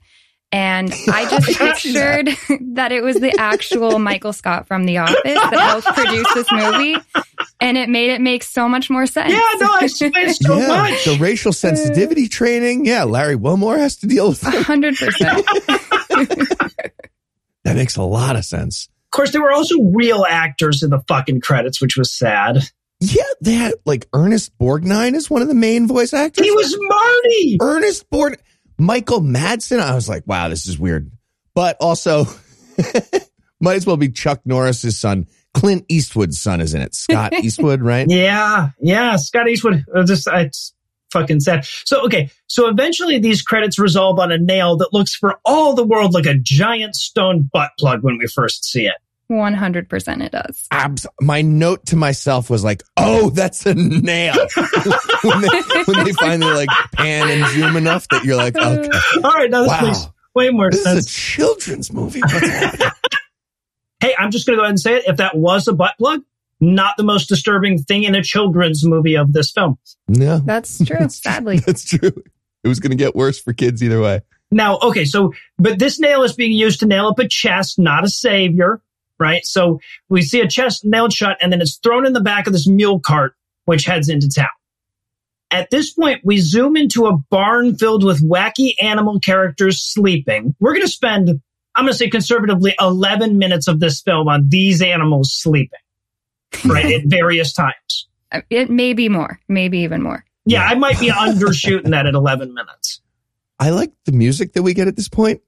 And 0.52 0.92
I 1.08 1.28
just 1.30 1.58
pictured 1.58 2.28
that 2.74 2.92
it 2.92 3.02
was 3.02 3.16
the 3.20 3.34
actual 3.38 3.98
Michael 3.98 4.32
Scott 4.32 4.66
from 4.66 4.84
The 4.84 4.98
Office 4.98 5.18
that 5.22 5.52
helped 5.54 5.86
produce 5.88 6.32
this 6.34 6.50
movie. 6.50 6.96
And 7.62 7.78
it 7.78 7.88
made 7.88 8.10
it 8.10 8.20
make 8.20 8.42
so 8.42 8.68
much 8.68 8.90
more 8.90 9.06
sense. 9.06 9.32
yeah, 9.32 9.40
no, 9.58 9.68
I 9.72 9.80
explained 9.84 10.36
so 10.36 10.58
yeah. 10.58 10.66
much. 10.66 11.04
The 11.04 11.16
racial 11.20 11.52
sensitivity 11.52 12.28
training. 12.28 12.84
Yeah. 12.84 13.04
Larry 13.04 13.36
Wilmore 13.36 13.78
has 13.78 13.96
to 13.98 14.06
deal 14.06 14.30
with 14.30 14.46
it. 14.46 14.62
hundred 14.62 14.96
percent. 14.96 15.46
That 17.64 17.76
makes 17.76 17.96
a 17.96 18.02
lot 18.02 18.36
of 18.36 18.44
sense. 18.44 18.88
Of 19.06 19.10
course, 19.16 19.30
there 19.30 19.40
were 19.42 19.52
also 19.52 19.80
real 19.94 20.24
actors 20.28 20.82
in 20.82 20.90
the 20.90 21.00
fucking 21.06 21.40
credits, 21.40 21.80
which 21.80 21.96
was 21.96 22.12
sad. 22.12 22.58
Yeah. 22.98 23.22
They 23.40 23.52
had 23.54 23.74
like 23.84 24.08
Ernest 24.12 24.56
Borgnine 24.58 25.14
is 25.14 25.30
one 25.30 25.42
of 25.42 25.48
the 25.48 25.54
main 25.54 25.86
voice 25.86 26.12
actors. 26.12 26.44
He 26.44 26.50
was 26.50 26.76
Marty. 26.80 27.58
Ernest 27.60 28.10
Borg, 28.10 28.40
Michael 28.78 29.20
Madsen. 29.20 29.80
I 29.80 29.94
was 29.94 30.08
like, 30.08 30.24
wow, 30.26 30.48
this 30.48 30.66
is 30.66 30.78
weird. 30.78 31.10
But 31.54 31.76
also, 31.80 32.26
might 33.60 33.76
as 33.76 33.86
well 33.86 33.96
be 33.96 34.08
Chuck 34.08 34.40
Norris's 34.44 34.98
son. 34.98 35.26
Clint 35.54 35.84
Eastwood's 35.88 36.40
son 36.40 36.60
is 36.60 36.74
in 36.74 36.80
it. 36.82 36.94
Scott 36.94 37.32
Eastwood, 37.42 37.82
right? 37.82 38.06
Yeah, 38.08 38.70
yeah. 38.80 39.16
Scott 39.16 39.48
Eastwood. 39.48 39.84
Just 40.06 40.28
it's 40.32 40.74
fucking 41.12 41.40
sad. 41.40 41.66
So 41.84 42.04
okay, 42.06 42.30
so 42.46 42.68
eventually 42.68 43.18
these 43.18 43.42
credits 43.42 43.78
resolve 43.78 44.18
on 44.18 44.32
a 44.32 44.38
nail 44.38 44.76
that 44.78 44.92
looks 44.92 45.14
for 45.14 45.38
all 45.44 45.74
the 45.74 45.84
world 45.84 46.14
like 46.14 46.26
a 46.26 46.34
giant 46.34 46.96
stone 46.96 47.48
butt 47.52 47.70
plug 47.78 48.02
when 48.02 48.16
we 48.18 48.26
first 48.26 48.64
see 48.64 48.86
it. 48.86 48.94
One 49.28 49.54
hundred 49.54 49.88
percent 49.88 50.20
it 50.22 50.32
does. 50.32 50.66
Abs- 50.70 51.06
my 51.20 51.40
note 51.42 51.86
to 51.86 51.96
myself 51.96 52.50
was 52.50 52.64
like, 52.64 52.82
"Oh, 52.98 53.30
that's 53.30 53.64
a 53.64 53.72
nail." 53.74 54.34
when, 55.22 55.40
they, 55.40 55.62
when 55.86 56.04
they 56.04 56.12
finally 56.12 56.52
like 56.54 56.68
pan 56.92 57.30
and 57.30 57.46
zoom 57.52 57.76
enough 57.76 58.06
that 58.08 58.24
you're 58.24 58.36
like, 58.36 58.56
"Okay, 58.56 58.88
All 59.24 59.32
right, 59.32 59.50
now 59.50 59.62
this 59.62 59.70
Wow. 59.70 59.80
makes 59.86 60.06
way 60.34 60.50
more 60.50 60.70
this 60.70 60.84
is 60.84 61.06
a 61.06 61.08
children's 61.08 61.92
movie." 61.92 62.20
What's 64.02 64.10
happening? 64.10 64.16
hey, 64.16 64.16
I'm 64.18 64.30
just 64.30 64.46
going 64.46 64.56
to 64.56 64.60
go 64.60 64.62
ahead 64.64 64.70
and 64.70 64.80
say 64.80 64.94
it. 64.96 65.04
If 65.06 65.16
that 65.18 65.36
was 65.36 65.68
a 65.68 65.72
butt 65.72 65.94
plug, 65.98 66.22
not 66.60 66.96
the 66.96 67.02
most 67.02 67.26
disturbing 67.28 67.78
thing 67.78 68.04
in 68.04 68.14
a 68.14 68.22
children's 68.22 68.84
movie 68.86 69.16
of 69.16 69.32
this 69.32 69.50
film. 69.50 69.78
no, 70.08 70.38
That's 70.44 70.84
true, 70.84 71.08
sadly. 71.08 71.58
that's 71.58 71.84
true. 71.84 72.12
It 72.64 72.68
was 72.68 72.78
going 72.78 72.90
to 72.90 72.96
get 72.96 73.16
worse 73.16 73.40
for 73.40 73.52
kids 73.52 73.82
either 73.82 74.00
way. 74.00 74.20
Now, 74.50 74.78
okay, 74.78 75.04
so 75.04 75.32
but 75.58 75.78
this 75.78 75.98
nail 75.98 76.22
is 76.22 76.34
being 76.34 76.52
used 76.52 76.80
to 76.80 76.86
nail 76.86 77.08
up 77.08 77.18
a 77.18 77.26
chest, 77.26 77.78
not 77.78 78.04
a 78.04 78.08
savior, 78.08 78.80
right? 79.18 79.44
So 79.44 79.80
we 80.08 80.22
see 80.22 80.40
a 80.40 80.48
chest 80.48 80.84
nailed 80.84 81.12
shut, 81.12 81.38
and 81.40 81.52
then 81.52 81.60
it's 81.60 81.78
thrown 81.78 82.06
in 82.06 82.12
the 82.12 82.20
back 82.20 82.46
of 82.46 82.52
this 82.52 82.68
mule 82.68 83.00
cart, 83.00 83.34
which 83.64 83.84
heads 83.84 84.08
into 84.08 84.28
town. 84.28 84.48
At 85.50 85.70
this 85.70 85.92
point, 85.92 86.20
we 86.24 86.38
zoom 86.38 86.76
into 86.76 87.06
a 87.06 87.16
barn 87.16 87.76
filled 87.76 88.04
with 88.04 88.22
wacky 88.22 88.74
animal 88.80 89.20
characters 89.20 89.82
sleeping. 89.82 90.54
We're 90.60 90.72
going 90.72 90.82
to 90.82 90.88
spend, 90.88 91.40
I'm 91.74 91.84
going 91.84 91.92
to 91.92 91.98
say 91.98 92.10
conservatively, 92.10 92.74
11 92.80 93.38
minutes 93.38 93.68
of 93.68 93.80
this 93.80 94.00
film 94.02 94.28
on 94.28 94.48
these 94.48 94.82
animals 94.82 95.32
sleeping, 95.32 95.78
right, 96.66 96.94
at 96.94 97.02
various 97.06 97.52
times. 97.52 98.08
Uh, 98.30 98.42
it 98.50 98.70
may 98.70 98.92
be 98.92 99.08
more, 99.08 99.40
maybe 99.48 99.78
even 99.78 100.02
more. 100.02 100.24
Yeah, 100.44 100.64
I 100.64 100.74
might 100.74 100.98
be 100.98 101.08
undershooting 101.08 101.90
that 101.90 102.06
at 102.06 102.14
11 102.14 102.52
minutes. 102.52 103.00
I 103.58 103.70
like 103.70 103.92
the 104.06 104.12
music 104.12 104.54
that 104.54 104.62
we 104.62 104.74
get 104.74 104.88
at 104.88 104.96
this 104.96 105.08
point. 105.08 105.40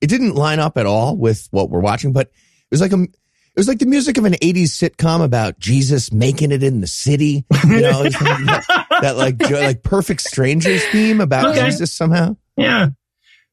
It 0.00 0.06
didn't 0.06 0.34
line 0.34 0.58
up 0.58 0.78
at 0.78 0.86
all 0.86 1.16
with 1.16 1.48
what 1.50 1.70
we're 1.70 1.80
watching, 1.80 2.12
but 2.12 2.28
it 2.28 2.70
was 2.70 2.80
like 2.80 2.92
a, 2.92 3.02
it 3.02 3.56
was 3.56 3.68
like 3.68 3.80
the 3.80 3.86
music 3.86 4.16
of 4.16 4.24
an 4.24 4.34
'80s 4.34 4.68
sitcom 4.68 5.22
about 5.22 5.58
Jesus 5.58 6.12
making 6.12 6.52
it 6.52 6.62
in 6.62 6.80
the 6.80 6.86
city. 6.86 7.44
You 7.66 7.80
know, 7.80 8.02
that, 8.08 8.86
that 9.02 9.16
like 9.16 9.50
like 9.50 9.82
Perfect 9.82 10.20
Strangers 10.22 10.82
theme 10.92 11.20
about 11.20 11.56
Okay. 11.56 11.66
Jesus 11.66 11.92
somehow. 11.92 12.36
Yeah. 12.56 12.90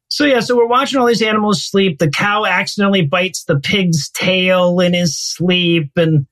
So 0.10 0.26
yeah, 0.26 0.40
so 0.40 0.56
we're 0.56 0.68
watching 0.68 1.00
all 1.00 1.08
these 1.08 1.22
animals 1.22 1.64
sleep. 1.66 1.98
The 2.00 2.10
cow 2.10 2.46
accidentally 2.46 3.02
bites 3.06 3.44
the 3.46 3.60
pig's 3.60 4.10
tail 4.12 4.80
in 4.80 4.94
his 4.94 5.18
sleep, 5.18 5.92
and 5.96 6.26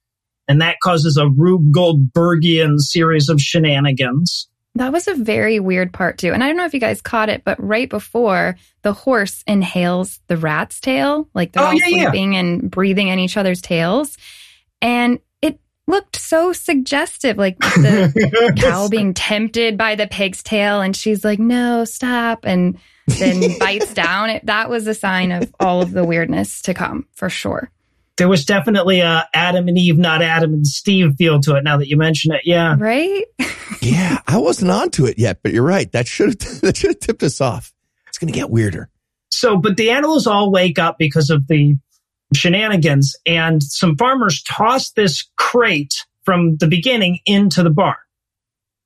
and 0.47 0.61
that 0.61 0.77
causes 0.83 1.17
a 1.17 1.27
Rube 1.27 1.71
Goldbergian 1.73 2.77
series 2.79 3.29
of 3.29 3.39
shenanigans. 3.41 4.47
That 4.75 4.91
was 4.91 5.07
a 5.07 5.13
very 5.13 5.59
weird 5.59 5.93
part 5.93 6.17
too. 6.17 6.33
And 6.33 6.43
I 6.43 6.47
don't 6.47 6.57
know 6.57 6.65
if 6.65 6.73
you 6.73 6.79
guys 6.79 6.99
caught 7.01 7.29
it, 7.29 7.43
but 7.43 7.61
right 7.63 7.87
before 7.89 8.57
the 8.81 8.91
horse 8.93 9.43
inhales 9.45 10.19
the 10.27 10.37
rat's 10.37 10.79
tail, 10.79 11.29
like 11.35 11.51
they're 11.51 11.63
Oh, 11.63 11.67
all 11.67 11.73
yeah, 11.75 11.87
yeah. 11.87 12.03
sleeping 12.11 12.35
and 12.35 12.71
breathing 12.71 13.07
in 13.09 13.19
each 13.19 13.37
other's 13.37 13.61
tails. 13.61 14.17
And 14.81 15.19
it 15.43 15.59
looked 15.87 16.15
so 16.15 16.53
suggestive, 16.53 17.37
like 17.37 17.59
the 17.59 18.53
cow 18.57 18.87
being 18.87 19.13
tempted 19.13 19.77
by 19.77 19.93
the 19.95 20.07
pig's 20.07 20.41
tail 20.41 20.81
and 20.81 20.95
she's 20.95 21.23
like, 21.23 21.39
no, 21.39 21.85
stop. 21.85 22.43
And 22.45 22.79
then 23.07 23.57
bites 23.59 23.93
down. 23.93 24.29
It, 24.29 24.45
that 24.45 24.69
was 24.69 24.87
a 24.87 24.93
sign 24.93 25.31
of 25.31 25.53
all 25.59 25.81
of 25.81 25.91
the 25.91 26.03
weirdness 26.03 26.61
to 26.63 26.73
come 26.73 27.07
for 27.13 27.29
sure. 27.29 27.69
there 28.17 28.29
was 28.29 28.45
definitely 28.45 28.99
a 28.99 29.27
Adam 29.33 29.67
and 29.67 29.77
Eve, 29.77 29.97
not 29.97 30.21
Adam 30.21 30.53
and 30.53 30.67
Steve 30.67 31.15
feel 31.17 31.39
to 31.41 31.55
it. 31.55 31.63
Now 31.63 31.77
that 31.77 31.87
you 31.87 31.97
mention 31.97 32.33
it, 32.33 32.41
yeah. 32.45 32.75
Right? 32.77 33.25
Yeah, 33.81 34.19
I 34.27 34.37
wasn't 34.37 34.71
onto 34.71 35.05
it 35.05 35.17
yet, 35.17 35.39
but 35.41 35.51
you're 35.51 35.63
right. 35.63 35.91
That 35.93 36.07
should 36.07 36.41
have 36.41 36.61
that 36.61 36.77
should 36.77 36.91
have 36.91 36.99
tipped 36.99 37.23
us 37.23 37.41
off. 37.41 37.73
It's 38.07 38.17
gonna 38.17 38.31
get 38.31 38.49
weirder. 38.49 38.89
So, 39.31 39.57
but 39.57 39.77
the 39.77 39.89
animals 39.89 40.27
all 40.27 40.51
wake 40.51 40.77
up 40.77 40.97
because 40.97 41.29
of 41.29 41.47
the 41.47 41.75
shenanigans, 42.35 43.15
and 43.25 43.61
some 43.63 43.97
farmers 43.97 44.43
toss 44.43 44.91
this 44.91 45.27
crate 45.37 46.05
from 46.23 46.55
the 46.57 46.67
beginning 46.67 47.19
into 47.25 47.63
the 47.63 47.71
barn. 47.71 47.95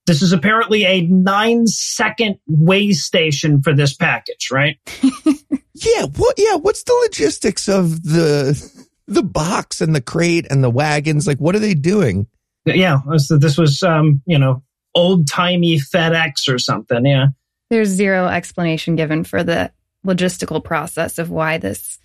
This 0.08 0.22
is 0.22 0.34
apparently 0.34 0.86
a 0.86 1.02
nine 1.02 1.68
second 1.68 2.40
way 2.48 2.94
station 2.94 3.62
for 3.62 3.74
this 3.76 3.94
package, 3.94 4.50
right? 4.52 4.78
Yeah, 5.86 6.06
what? 6.16 6.36
Yeah, 6.38 6.56
what's 6.56 6.84
the 6.84 6.98
logistics 7.04 7.70
of 7.70 8.04
the 8.04 8.86
the 9.08 9.24
box 9.24 9.82
and 9.82 9.96
the 9.96 10.02
crate 10.02 10.48
and 10.50 10.64
the 10.64 10.70
wagons? 10.70 11.28
Like, 11.28 11.38
what 11.38 11.56
are 11.56 11.60
they 11.60 11.74
doing? 11.74 12.28
Yeah, 12.66 13.00
so 13.18 13.38
this 13.38 13.58
was, 13.58 13.84
um, 13.84 14.22
you 14.26 14.38
know, 14.38 14.64
old 14.96 15.28
timey 15.28 15.78
FedEx 15.78 16.50
or 16.50 16.60
something. 16.60 17.06
Yeah. 17.06 17.28
There's 17.70 17.90
zero 17.90 18.28
explanation 18.28 18.96
given 18.96 19.24
for 19.24 19.44
the 19.44 19.72
logistical 20.06 20.64
process 20.64 21.20
of 21.20 21.30
why 21.30 21.58
this 21.58 22.00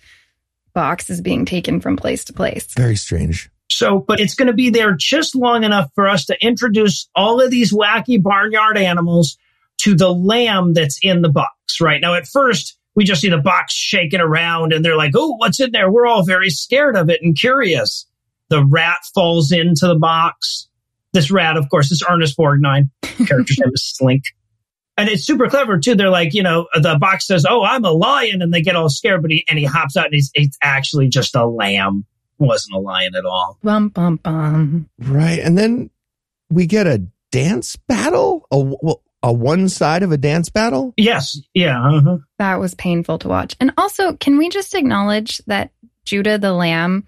box 0.73 1.09
is 1.09 1.21
being 1.21 1.45
taken 1.45 1.81
from 1.81 1.97
place 1.97 2.25
to 2.25 2.33
place. 2.33 2.73
Very 2.73 2.95
strange. 2.95 3.49
So, 3.69 3.99
but 3.99 4.19
it's 4.19 4.35
going 4.35 4.47
to 4.47 4.53
be 4.53 4.69
there 4.69 4.93
just 4.93 5.35
long 5.35 5.63
enough 5.63 5.89
for 5.95 6.07
us 6.07 6.25
to 6.25 6.37
introduce 6.45 7.09
all 7.15 7.41
of 7.41 7.49
these 7.49 7.73
wacky 7.73 8.21
barnyard 8.21 8.77
animals 8.77 9.37
to 9.79 9.95
the 9.95 10.13
lamb 10.13 10.73
that's 10.73 10.99
in 11.01 11.21
the 11.21 11.29
box, 11.29 11.81
right? 11.81 11.99
Now, 11.99 12.13
at 12.13 12.27
first, 12.27 12.77
we 12.95 13.03
just 13.03 13.21
see 13.21 13.29
the 13.29 13.37
box 13.37 13.73
shaking 13.73 14.19
around 14.19 14.73
and 14.73 14.85
they're 14.85 14.97
like, 14.97 15.13
oh, 15.15 15.35
what's 15.37 15.59
in 15.59 15.71
there? 15.71 15.91
We're 15.91 16.05
all 16.05 16.23
very 16.23 16.49
scared 16.49 16.95
of 16.95 17.09
it 17.09 17.21
and 17.21 17.37
curious. 17.37 18.05
The 18.49 18.63
rat 18.63 18.99
falls 19.15 19.51
into 19.51 19.87
the 19.87 19.97
box. 19.97 20.67
This 21.11 21.31
rat, 21.31 21.57
of 21.57 21.69
course, 21.69 21.91
is 21.91 22.03
Ernest 22.07 22.37
Borgnine. 22.37 22.89
Character's 23.01 23.59
name 23.59 23.71
is 23.73 23.83
Slink. 23.83 24.23
And 24.95 25.09
it's 25.09 25.25
super 25.25 25.49
clever 25.49 25.79
too. 25.79 25.95
They're 25.95 26.09
like, 26.09 26.33
you 26.33 26.43
know, 26.43 26.67
the 26.75 26.97
box 26.99 27.25
says, 27.25 27.47
"Oh, 27.49 27.63
I'm 27.63 27.83
a 27.83 27.91
lion," 27.91 28.43
and 28.43 28.53
they 28.53 28.61
get 28.61 28.75
all 28.75 28.89
scared, 28.89 29.23
but 29.23 29.31
he 29.31 29.43
and 29.49 29.57
he 29.57 29.65
hops 29.65 29.97
out, 29.97 30.05
and 30.05 30.13
he's 30.13 30.29
it's 30.35 30.55
actually 30.61 31.07
just 31.07 31.35
a 31.35 31.47
lamb. 31.47 32.05
It 32.39 32.43
wasn't 32.43 32.75
a 32.75 32.79
lion 32.79 33.15
at 33.15 33.25
all. 33.25 33.57
Bum 33.63 33.89
bum 33.89 34.17
bum. 34.17 34.89
Right. 34.99 35.39
And 35.39 35.57
then 35.57 35.89
we 36.49 36.65
get 36.65 36.87
a 36.87 37.05
dance 37.31 37.75
battle, 37.75 38.47
a, 38.51 38.59
well, 38.59 39.01
a 39.23 39.31
one 39.31 39.69
side 39.69 40.03
of 40.03 40.11
a 40.11 40.17
dance 40.17 40.49
battle. 40.49 40.93
Yes, 40.97 41.39
yeah, 41.53 41.81
uh-huh. 41.81 42.17
That 42.39 42.59
was 42.59 42.75
painful 42.75 43.19
to 43.19 43.29
watch. 43.29 43.55
And 43.59 43.71
also, 43.77 44.13
can 44.17 44.37
we 44.37 44.49
just 44.49 44.75
acknowledge 44.75 45.37
that 45.47 45.71
Judah 46.03 46.37
the 46.37 46.51
lamb 46.51 47.07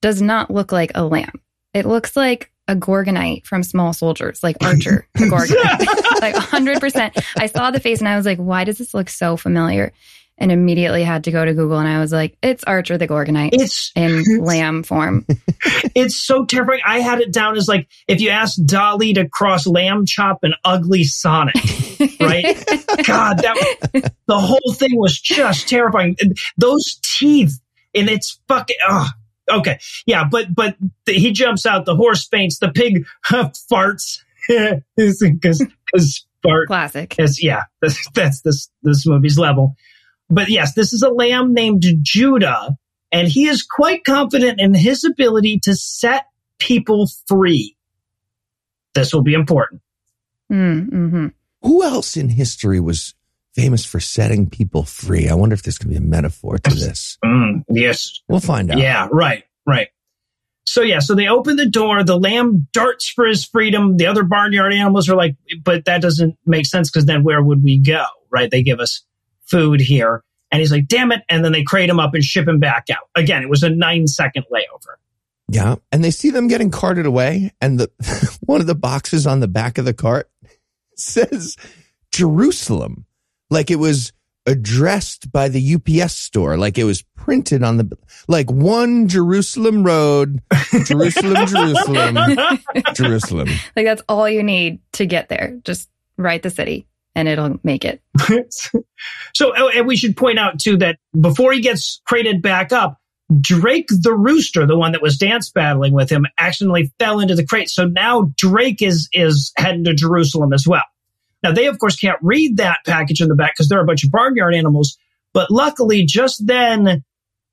does 0.00 0.22
not 0.22 0.50
look 0.50 0.70
like 0.70 0.92
a 0.94 1.04
lamb? 1.04 1.40
It 1.74 1.86
looks 1.86 2.16
like 2.16 2.52
a 2.68 2.76
Gorgonite 2.76 3.44
from 3.46 3.62
Small 3.64 3.92
Soldiers, 3.92 4.42
like 4.42 4.56
Archer 4.62 5.08
the 5.14 5.24
Gorgonite. 5.24 6.20
like 6.20 6.34
100%. 6.34 7.24
I 7.36 7.46
saw 7.46 7.70
the 7.70 7.80
face 7.80 7.98
and 7.98 8.08
I 8.08 8.16
was 8.16 8.26
like, 8.26 8.38
why 8.38 8.64
does 8.64 8.78
this 8.78 8.94
look 8.94 9.08
so 9.08 9.36
familiar? 9.36 9.92
And 10.40 10.52
immediately 10.52 11.02
had 11.02 11.24
to 11.24 11.32
go 11.32 11.44
to 11.44 11.52
Google 11.52 11.78
and 11.78 11.88
I 11.88 11.98
was 11.98 12.12
like, 12.12 12.36
it's 12.42 12.62
Archer 12.62 12.96
the 12.96 13.08
Gorgonite 13.08 13.50
It's 13.52 13.90
in 13.96 14.22
lamb 14.40 14.84
form. 14.84 15.26
it's 15.96 16.14
so 16.14 16.44
terrifying. 16.44 16.80
I 16.86 17.00
had 17.00 17.20
it 17.20 17.32
down 17.32 17.56
as 17.56 17.66
like 17.66 17.88
if 18.06 18.20
you 18.20 18.30
asked 18.30 18.64
Dolly 18.64 19.14
to 19.14 19.28
cross 19.28 19.66
Lamb 19.66 20.06
Chop 20.06 20.44
and 20.44 20.54
Ugly 20.64 21.04
Sonic, 21.04 21.56
right? 22.20 22.56
God, 23.04 23.38
that 23.38 24.12
the 24.26 24.38
whole 24.38 24.74
thing 24.74 24.96
was 24.96 25.18
just 25.18 25.68
terrifying. 25.68 26.16
And 26.20 26.38
Those 26.56 27.00
teeth 27.02 27.58
and 27.94 28.08
it's 28.08 28.40
fucking. 28.46 28.76
Oh, 28.88 29.08
okay, 29.50 29.80
yeah, 30.06 30.24
but 30.30 30.54
but 30.54 30.76
the, 31.04 31.14
he 31.14 31.32
jumps 31.32 31.66
out. 31.66 31.84
The 31.84 31.96
horse 31.96 32.28
faints. 32.28 32.58
The 32.58 32.70
pig 32.70 33.06
farts 33.26 34.20
because 34.48 35.66
because 35.92 36.26
fart 36.42 36.68
Classic. 36.68 37.14
yeah. 37.40 37.62
That's, 37.82 38.08
that's 38.14 38.40
this 38.42 38.70
this 38.82 39.06
movie's 39.06 39.38
level. 39.38 39.76
But 40.30 40.48
yes, 40.48 40.74
this 40.74 40.92
is 40.92 41.02
a 41.02 41.10
lamb 41.10 41.54
named 41.54 41.84
Judah, 42.02 42.76
and 43.10 43.28
he 43.28 43.48
is 43.48 43.62
quite 43.62 44.04
confident 44.04 44.60
in 44.60 44.74
his 44.74 45.04
ability 45.04 45.60
to 45.64 45.74
set 45.74 46.26
people 46.58 47.08
free. 47.26 47.76
This 48.94 49.12
will 49.12 49.22
be 49.22 49.34
important. 49.34 49.80
Mm, 50.52 50.88
hmm 50.90 51.26
Who 51.62 51.82
else 51.82 52.16
in 52.16 52.28
history 52.28 52.80
was 52.80 53.14
famous 53.54 53.84
for 53.84 54.00
setting 54.00 54.48
people 54.48 54.84
free? 54.84 55.28
I 55.28 55.34
wonder 55.34 55.54
if 55.54 55.62
this 55.62 55.78
could 55.78 55.90
be 55.90 55.96
a 55.96 56.00
metaphor 56.00 56.58
to 56.58 56.74
this. 56.74 57.18
Mm, 57.24 57.64
yes, 57.70 58.20
We'll 58.28 58.40
find 58.40 58.70
out. 58.70 58.78
Yeah, 58.78 59.08
right, 59.10 59.44
right. 59.66 59.88
So 60.66 60.82
yeah, 60.82 60.98
so 60.98 61.14
they 61.14 61.28
open 61.28 61.56
the 61.56 61.68
door. 61.68 62.04
The 62.04 62.18
lamb 62.18 62.68
darts 62.72 63.08
for 63.08 63.24
his 63.24 63.44
freedom. 63.46 63.96
The 63.96 64.06
other 64.06 64.22
barnyard 64.22 64.74
animals 64.74 65.08
are 65.08 65.16
like, 65.16 65.36
but 65.64 65.86
that 65.86 66.02
doesn't 66.02 66.36
make 66.44 66.66
sense 66.66 66.90
because 66.90 67.06
then 67.06 67.24
where 67.24 67.42
would 67.42 67.62
we 67.62 67.78
go? 67.78 68.04
Right? 68.30 68.50
They 68.50 68.62
give 68.62 68.78
us 68.78 69.02
food 69.50 69.80
here, 69.80 70.22
and 70.50 70.60
he's 70.60 70.72
like, 70.72 70.86
damn 70.86 71.12
it! 71.12 71.22
And 71.28 71.44
then 71.44 71.52
they 71.52 71.62
crate 71.62 71.88
him 71.88 72.00
up 72.00 72.14
and 72.14 72.22
ship 72.22 72.48
him 72.48 72.58
back 72.58 72.86
out. 72.90 73.08
Again, 73.14 73.42
it 73.42 73.50
was 73.50 73.62
a 73.62 73.70
nine 73.70 74.06
second 74.06 74.44
layover. 74.52 74.96
Yeah. 75.50 75.76
And 75.90 76.04
they 76.04 76.10
see 76.10 76.30
them 76.30 76.48
getting 76.48 76.70
carted 76.70 77.06
away, 77.06 77.52
and 77.60 77.80
the 77.80 78.38
one 78.40 78.60
of 78.60 78.66
the 78.66 78.74
boxes 78.74 79.26
on 79.26 79.40
the 79.40 79.48
back 79.48 79.78
of 79.78 79.84
the 79.84 79.94
cart 79.94 80.30
says 80.96 81.56
Jerusalem. 82.12 83.06
Like 83.50 83.70
it 83.70 83.76
was 83.76 84.12
addressed 84.44 85.32
by 85.32 85.48
the 85.48 85.74
UPS 85.74 86.14
store. 86.14 86.56
Like 86.56 86.78
it 86.78 86.84
was 86.84 87.02
printed 87.02 87.62
on 87.62 87.78
the 87.78 87.96
like 88.28 88.50
one 88.50 89.08
Jerusalem 89.08 89.84
road, 89.84 90.42
Jerusalem, 90.84 91.46
Jerusalem, 91.46 92.18
Jerusalem. 92.94 93.48
Like 93.76 93.86
that's 93.86 94.02
all 94.08 94.28
you 94.28 94.42
need 94.42 94.80
to 94.92 95.06
get 95.06 95.28
there. 95.28 95.58
Just 95.64 95.88
write 96.18 96.42
the 96.42 96.50
city 96.50 96.86
and 97.18 97.26
it'll 97.26 97.58
make 97.64 97.84
it. 97.84 98.00
so, 99.34 99.52
oh, 99.56 99.68
and 99.74 99.88
we 99.88 99.96
should 99.96 100.16
point 100.16 100.38
out 100.38 100.60
too 100.60 100.76
that 100.76 100.98
before 101.20 101.52
he 101.52 101.60
gets 101.60 102.00
crated 102.06 102.42
back 102.42 102.72
up, 102.72 102.96
Drake 103.40 103.88
the 103.88 104.14
rooster, 104.14 104.66
the 104.66 104.78
one 104.78 104.92
that 104.92 105.02
was 105.02 105.18
dance 105.18 105.50
battling 105.50 105.92
with 105.92 106.10
him, 106.10 106.26
accidentally 106.38 106.92
fell 107.00 107.18
into 107.18 107.34
the 107.34 107.44
crate. 107.44 107.70
So 107.70 107.86
now 107.86 108.32
Drake 108.36 108.80
is 108.82 109.08
is 109.12 109.52
heading 109.56 109.82
to 109.84 109.94
Jerusalem 109.94 110.52
as 110.52 110.64
well. 110.64 110.84
Now 111.42 111.50
they 111.50 111.66
of 111.66 111.80
course 111.80 111.96
can't 111.96 112.20
read 112.22 112.58
that 112.58 112.78
package 112.86 113.20
in 113.20 113.28
the 113.28 113.34
back 113.34 113.54
because 113.54 113.68
there 113.68 113.80
are 113.80 113.82
a 113.82 113.86
bunch 113.86 114.04
of 114.04 114.12
barnyard 114.12 114.54
animals. 114.54 114.96
But 115.34 115.50
luckily, 115.50 116.04
just 116.04 116.46
then, 116.46 117.04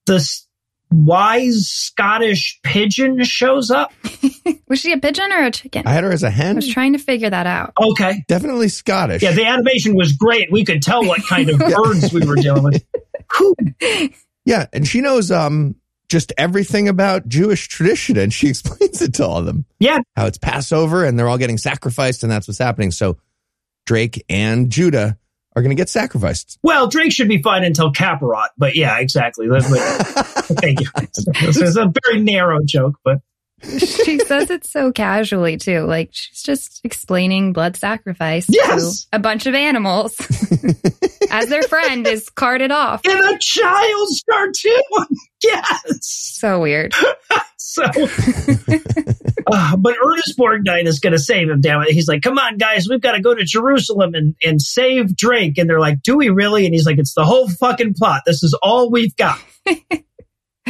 the 0.06 0.44
wise 1.03 1.67
Scottish 1.67 2.60
pigeon 2.63 3.23
shows 3.23 3.71
up. 3.71 3.91
Was 4.67 4.79
she 4.79 4.93
a 4.93 4.97
pigeon 4.97 5.31
or 5.31 5.43
a 5.43 5.51
chicken? 5.51 5.84
I 5.86 5.91
had 5.91 6.03
her 6.03 6.12
as 6.12 6.23
a 6.23 6.29
hen. 6.29 6.55
I 6.55 6.55
was 6.55 6.67
trying 6.67 6.93
to 6.93 6.99
figure 6.99 7.29
that 7.29 7.47
out. 7.47 7.73
Okay. 7.81 8.23
Definitely 8.27 8.69
Scottish. 8.69 9.21
Yeah, 9.21 9.31
the 9.31 9.45
animation 9.45 9.95
was 9.95 10.13
great. 10.13 10.51
We 10.51 10.63
could 10.65 10.81
tell 10.81 11.03
what 11.05 11.21
kind 11.27 11.49
of 11.49 11.60
birds 11.60 12.13
we 12.13 12.25
were 12.25 12.36
dealing 12.36 12.63
with. 12.63 12.86
Whew. 13.38 13.55
Yeah, 14.47 14.67
and 14.73 14.88
she 14.88 15.01
knows 15.01 15.31
um 15.31 15.73
just 16.08 16.31
everything 16.38 16.88
about 16.88 17.27
Jewish 17.27 17.67
tradition 17.67 18.15
and 18.15 18.31
she 18.31 18.47
explains 18.49 19.01
it 19.01 19.15
to 19.15 19.25
all 19.25 19.39
of 19.39 19.45
them. 19.47 19.65
Yeah. 19.79 19.97
How 20.15 20.27
it's 20.27 20.38
Passover 20.38 21.03
and 21.03 21.17
they're 21.17 21.27
all 21.27 21.39
getting 21.39 21.58
sacrificed 21.58 22.21
and 22.21 22.31
that's 22.31 22.47
what's 22.47 22.60
happening. 22.60 22.91
So 22.91 23.17
Drake 23.88 24.23
and 24.29 24.69
Judah 24.69 25.17
are 25.56 25.62
going 25.62 25.70
to 25.70 25.76
get 25.76 25.89
sacrificed. 25.89 26.60
Well, 26.63 26.88
Drake 26.88 27.12
should 27.12 27.28
be 27.30 27.41
fine 27.41 27.63
until 27.63 27.91
Kapparot, 27.94 28.50
but 28.58 28.76
yeah, 28.76 29.00
exactly. 29.00 29.48
That's 29.48 29.70
what- 29.70 29.80
Thank 30.62 30.82
you. 30.82 30.88
This 31.41 31.58
is 31.58 31.78
a 31.78 31.91
very 32.06 32.22
narrow 32.22 32.60
joke, 32.63 32.96
but 33.04 33.20
she 33.63 34.20
says 34.20 34.52
it 34.52 34.65
so 34.65 34.91
casually 34.91 35.58
too. 35.58 35.86
Like 35.86 36.10
she's 36.12 36.44
just 36.44 36.82
explaining 36.84 37.54
blood 37.54 37.78
sacrifice 37.78 38.46
Yes. 38.50 39.06
to 39.06 39.08
a 39.13 39.20
bunch 39.20 39.48
of 39.48 39.56
animals 39.56 40.20
as 41.32 41.48
their 41.48 41.63
friend 41.63 42.06
is 42.06 42.30
carted 42.30 42.70
off. 42.72 43.04
in 43.06 43.18
a 43.18 43.38
child's 43.39 44.24
cartoon. 44.30 44.82
Yes. 45.44 46.00
So 46.02 46.60
weird. 46.60 46.94
So, 47.67 47.84
uh, 49.47 49.78
but 49.78 49.95
Ernest 50.06 50.38
Borgnine 50.38 50.86
is 50.86 50.99
going 50.99 51.13
to 51.13 51.19
save 51.19 51.49
him. 51.49 51.62
Damn 51.62 51.82
it! 51.82 51.89
He's 51.89 52.08
like, 52.08 52.21
"Come 52.21 52.38
on, 52.38 52.58
guys, 52.58 52.88
we've 52.88 53.01
got 53.01 53.13
to 53.13 53.21
go 53.21 53.34
to 53.34 53.43
Jerusalem 53.43 54.13
and 54.13 54.36
and 54.43 54.62
save 54.62 55.15
Drake." 55.15 55.58
And 55.58 55.69
they're 55.69 55.80
like, 55.80 56.04
"Do 56.04 56.15
we 56.15 56.30
really?" 56.30 56.65
And 56.65 56.75
he's 56.75 56.86
like, 56.86 56.99
"It's 56.99 57.15
the 57.15 57.25
whole 57.25 57.49
fucking 57.49 57.95
plot. 57.95 58.21
This 58.25 58.43
is 58.43 58.58
all 58.62 58.91
we've 58.91 59.15
got." 59.15 59.39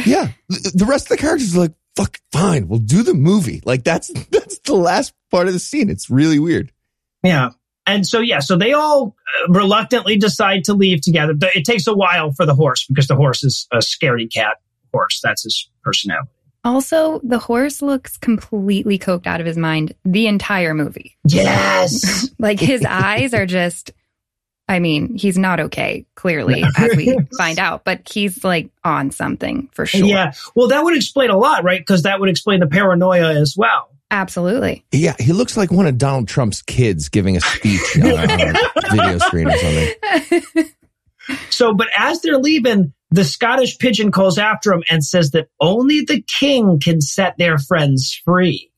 Yeah. 0.04 0.28
The 0.48 0.84
rest 0.86 1.06
of 1.06 1.16
the 1.16 1.22
characters 1.22 1.56
are 1.56 1.60
like, 1.60 1.74
fuck, 1.96 2.20
fine, 2.30 2.68
we'll 2.68 2.78
do 2.78 3.02
the 3.02 3.14
movie. 3.14 3.62
Like 3.64 3.84
that's 3.84 4.08
that's 4.30 4.58
the 4.60 4.74
last 4.74 5.14
part 5.30 5.48
of 5.48 5.52
the 5.52 5.58
scene. 5.58 5.90
It's 5.90 6.10
really 6.10 6.38
weird. 6.38 6.72
Yeah. 7.22 7.50
And 7.88 8.04
so, 8.04 8.18
yeah, 8.18 8.40
so 8.40 8.56
they 8.56 8.72
all 8.72 9.14
uh, 9.44 9.52
reluctantly 9.52 10.16
decide 10.16 10.64
to 10.64 10.74
leave 10.74 11.02
together. 11.02 11.34
It 11.54 11.64
takes 11.64 11.86
a 11.86 11.94
while 11.94 12.32
for 12.32 12.44
the 12.44 12.54
horse 12.54 12.84
because 12.88 13.06
the 13.06 13.14
horse 13.14 13.44
is 13.44 13.68
a 13.72 13.76
scaredy 13.76 14.32
cat 14.32 14.56
horse. 14.92 15.20
That's 15.22 15.44
his 15.44 15.70
personality. 15.84 16.30
Also, 16.66 17.20
the 17.22 17.38
horse 17.38 17.80
looks 17.80 18.16
completely 18.16 18.98
coked 18.98 19.28
out 19.28 19.40
of 19.40 19.46
his 19.46 19.56
mind 19.56 19.94
the 20.04 20.26
entire 20.26 20.74
movie. 20.74 21.16
Yes. 21.24 22.28
Like 22.38 22.60
his 22.60 22.84
eyes 22.84 23.32
are 23.34 23.46
just, 23.46 23.92
I 24.68 24.78
mean, 24.78 25.16
he's 25.16 25.38
not 25.38 25.60
okay, 25.60 26.04
clearly, 26.16 26.64
as 26.76 26.96
we 26.96 27.16
find 27.38 27.58
out, 27.58 27.84
but 27.84 28.06
he's 28.10 28.44
like 28.44 28.68
on 28.84 29.10
something 29.10 29.68
for 29.72 29.86
sure. 29.86 30.04
Yeah. 30.04 30.32
Well, 30.54 30.68
that 30.68 30.82
would 30.84 30.96
explain 30.96 31.30
a 31.30 31.38
lot, 31.38 31.64
right? 31.64 31.80
Because 31.80 32.02
that 32.02 32.20
would 32.20 32.28
explain 32.28 32.60
the 32.60 32.66
paranoia 32.66 33.32
as 33.34 33.54
well. 33.56 33.90
Absolutely. 34.10 34.84
Yeah, 34.92 35.14
he 35.18 35.32
looks 35.32 35.56
like 35.56 35.70
one 35.70 35.86
of 35.86 35.98
Donald 35.98 36.28
Trump's 36.28 36.62
kids 36.62 37.08
giving 37.08 37.36
a 37.36 37.40
speech 37.40 37.96
on 37.98 38.10
a, 38.10 38.52
video 38.90 39.18
screen 39.18 39.48
or 39.48 39.56
something. 39.56 40.72
So, 41.50 41.74
but 41.74 41.88
as 41.96 42.20
they're 42.22 42.38
leaving, 42.38 42.92
the 43.10 43.24
Scottish 43.24 43.78
pigeon 43.78 44.10
calls 44.10 44.38
after 44.38 44.72
him 44.72 44.82
and 44.90 45.04
says 45.04 45.30
that 45.30 45.48
only 45.60 46.00
the 46.00 46.22
king 46.22 46.80
can 46.82 47.00
set 47.00 47.36
their 47.38 47.58
friends 47.58 48.20
free. 48.24 48.70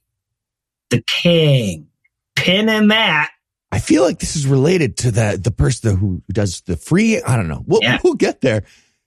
The 0.91 1.03
king. 1.07 1.89
Pin 2.37 2.69
in 2.69 2.89
that. 2.89 3.31
I 3.73 3.79
feel 3.81 4.03
like 4.03 4.19
this 4.21 4.37
is 4.37 4.47
related 4.47 4.97
to 4.99 5.11
the 5.11 5.39
the 5.43 5.51
person 5.51 5.97
who 5.97 6.23
does 6.33 6.63
the 6.63 6.77
free. 6.77 7.21
I 7.21 7.37
don't 7.37 7.49
know. 7.49 7.63
We'll, 7.67 7.81
Yeah. 7.83 7.99
we'll 8.03 8.15
get 8.15 8.41
there. 8.41 8.65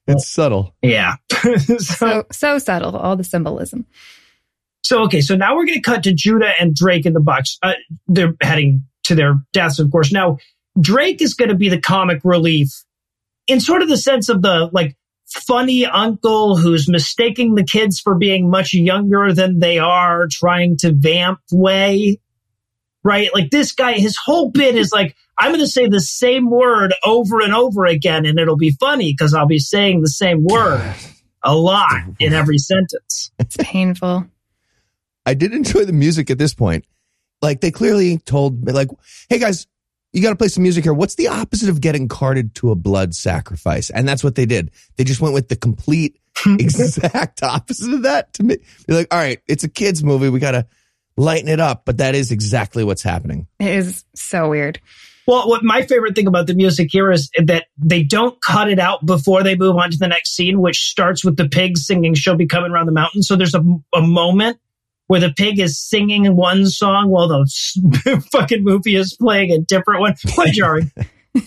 It's 0.07 0.27
subtle. 0.27 0.75
Yeah. 0.81 1.15
so, 1.31 1.77
So, 1.77 2.25
so 2.31 2.57
subtle, 2.60 2.95
all 2.97 3.15
the 3.15 3.23
symbolism. 3.23 3.86
so, 4.84 5.03
okay. 5.03 5.21
So 5.21 5.36
now 5.36 5.55
we're 5.55 5.65
going 5.65 5.77
to 5.77 5.81
cut 5.81 6.03
to 6.03 6.13
Judah 6.13 6.51
and 6.60 6.75
Drake 6.75 7.05
in 7.05 7.13
the 7.13 7.19
box. 7.21 7.57
Uh, 7.63 7.73
they're 8.07 8.34
heading 8.41 8.84
to 9.05 9.15
their 9.15 9.36
deaths, 9.53 9.79
of 9.79 9.89
course. 9.91 10.12
Now, 10.12 10.38
Drake 10.79 11.21
is 11.21 11.34
going 11.36 11.49
to 11.49 11.55
be 11.55 11.69
the 11.69 11.79
comic 11.79 12.21
relief 12.23 12.69
in 13.47 13.60
sort 13.60 13.81
of 13.81 13.89
the 13.89 13.97
sense 13.97 14.29
of 14.29 14.41
the 14.41 14.69
like 14.71 14.95
funny 15.34 15.86
uncle 15.86 16.58
who's 16.58 16.89
mistaking 16.89 17.56
the 17.56 17.63
kids 17.63 18.00
for 18.00 18.15
being 18.15 18.50
much 18.50 18.74
younger 18.74 19.34
than 19.34 19.60
they 19.60 19.80
are, 19.80 20.28
trying 20.30 20.78
to 20.78 20.94
vamp 20.94 21.39
way. 21.52 22.20
Right? 23.04 23.30
Like 23.34 23.50
this 23.50 23.72
guy, 23.72 23.94
his 23.94 24.15
whole 24.15 24.52
bit 24.52 24.76
is 24.76 24.91
like, 24.91 25.15
I'm 25.38 25.50
going 25.50 25.62
to 25.62 25.67
say 25.67 25.88
the 25.88 26.00
same 26.00 26.52
word 26.52 26.94
over 27.04 27.41
and 27.41 27.54
over 27.54 27.86
again, 27.86 28.26
and 28.26 28.39
it'll 28.39 28.58
be 28.58 28.76
funny 28.80 29.12
because 29.12 29.34
I'll 29.34 29.48
be 29.48 29.58
saying 29.58 30.02
the 30.02 30.08
same 30.08 30.44
word 30.44 30.94
a 31.44 31.56
lot 31.56 32.04
in 32.20 32.34
every 32.34 32.60
sentence. 32.60 33.32
It's 33.39 33.58
painful. 33.58 34.28
I 35.26 35.34
did 35.34 35.54
enjoy 35.54 35.86
the 35.86 35.94
music 35.94 36.30
at 36.30 36.38
this 36.38 36.54
point. 36.54 36.86
Like 37.41 37.62
they 37.62 37.72
clearly 37.72 38.20
told 38.20 38.63
me, 38.63 38.72
like, 38.72 38.89
"Hey 39.30 39.39
guys, 39.39 39.65
you 40.13 40.21
got 40.21 40.32
to 40.32 40.36
play 40.36 40.47
some 40.47 40.63
music 40.63 40.84
here. 40.84 40.93
What's 40.93 41.15
the 41.15 41.28
opposite 41.28 41.69
of 41.69 41.82
getting 41.82 42.08
carted 42.08 42.56
to 42.56 42.71
a 42.71 42.76
blood 42.76 43.15
sacrifice?" 43.15 43.89
And 43.89 44.08
that's 44.08 44.24
what 44.24 44.36
they 44.36 44.45
did. 44.45 44.71
They 44.97 45.04
just 45.04 45.21
went 45.21 45.34
with 45.34 45.50
the 45.50 45.56
complete 45.56 46.19
exact 46.45 47.43
opposite 47.43 47.93
of 47.93 48.04
that 48.04 48.34
to 48.34 48.43
me. 48.43 48.58
They're 48.88 48.97
like, 48.97 49.13
"All 49.13 49.19
right, 49.19 49.39
it's 49.47 49.63
a 49.63 49.69
kids 49.69 50.04
movie. 50.04 50.30
We 50.30 50.39
got 50.39 50.52
to 50.52 50.67
lighten 51.17 51.50
it 51.50 51.60
up," 51.60 51.84
but 51.86 51.97
that 51.97 52.15
is 52.15 52.32
exactly 52.32 52.84
what's 52.84 53.04
happening. 53.04 53.47
It 53.60 53.67
is 53.67 54.04
so 54.15 54.50
weird. 54.50 54.80
Well, 55.28 55.47
what 55.47 55.63
my 55.63 55.84
favorite 55.84 56.15
thing 56.15 56.28
about 56.28 56.47
the 56.47 56.56
music 56.56 56.89
here 56.91 57.12
is 57.12 57.30
that 57.38 57.65
they 57.78 58.04
don't 58.04 58.41
cut 58.41 58.69
it 58.69 58.80
out 58.80 59.06
before 59.06 59.43
they 59.43 59.56
move 59.56 59.78
on 59.78 59.91
to 59.91 59.97
the 59.97 60.08
next 60.08 60.36
scene, 60.36 60.60
which 60.60 60.89
starts 60.89 61.24
with 61.24 61.38
the 61.38 61.47
pigs 61.47 61.86
singing 61.86 62.15
"She'll 62.15 62.36
Be 62.36 62.47
Coming 62.47 62.71
Around 62.71 62.88
the 62.88 62.91
Mountain." 62.91 63.24
So 63.24 63.36
there's 63.36 63.56
a, 63.56 63.63
a 63.93 64.02
moment 64.02 64.60
where 65.12 65.19
the 65.19 65.34
pig 65.34 65.60
is 65.60 65.78
singing 65.78 66.38
one 66.38 66.65
song 66.65 67.10
while 67.10 67.28
the 67.28 68.26
fucking 68.32 68.63
movie 68.63 68.95
is 68.95 69.13
playing 69.19 69.52
a 69.52 69.60
different 69.60 70.00
one. 70.00 70.15
Quite 70.34 70.54
jarring. 70.54 70.89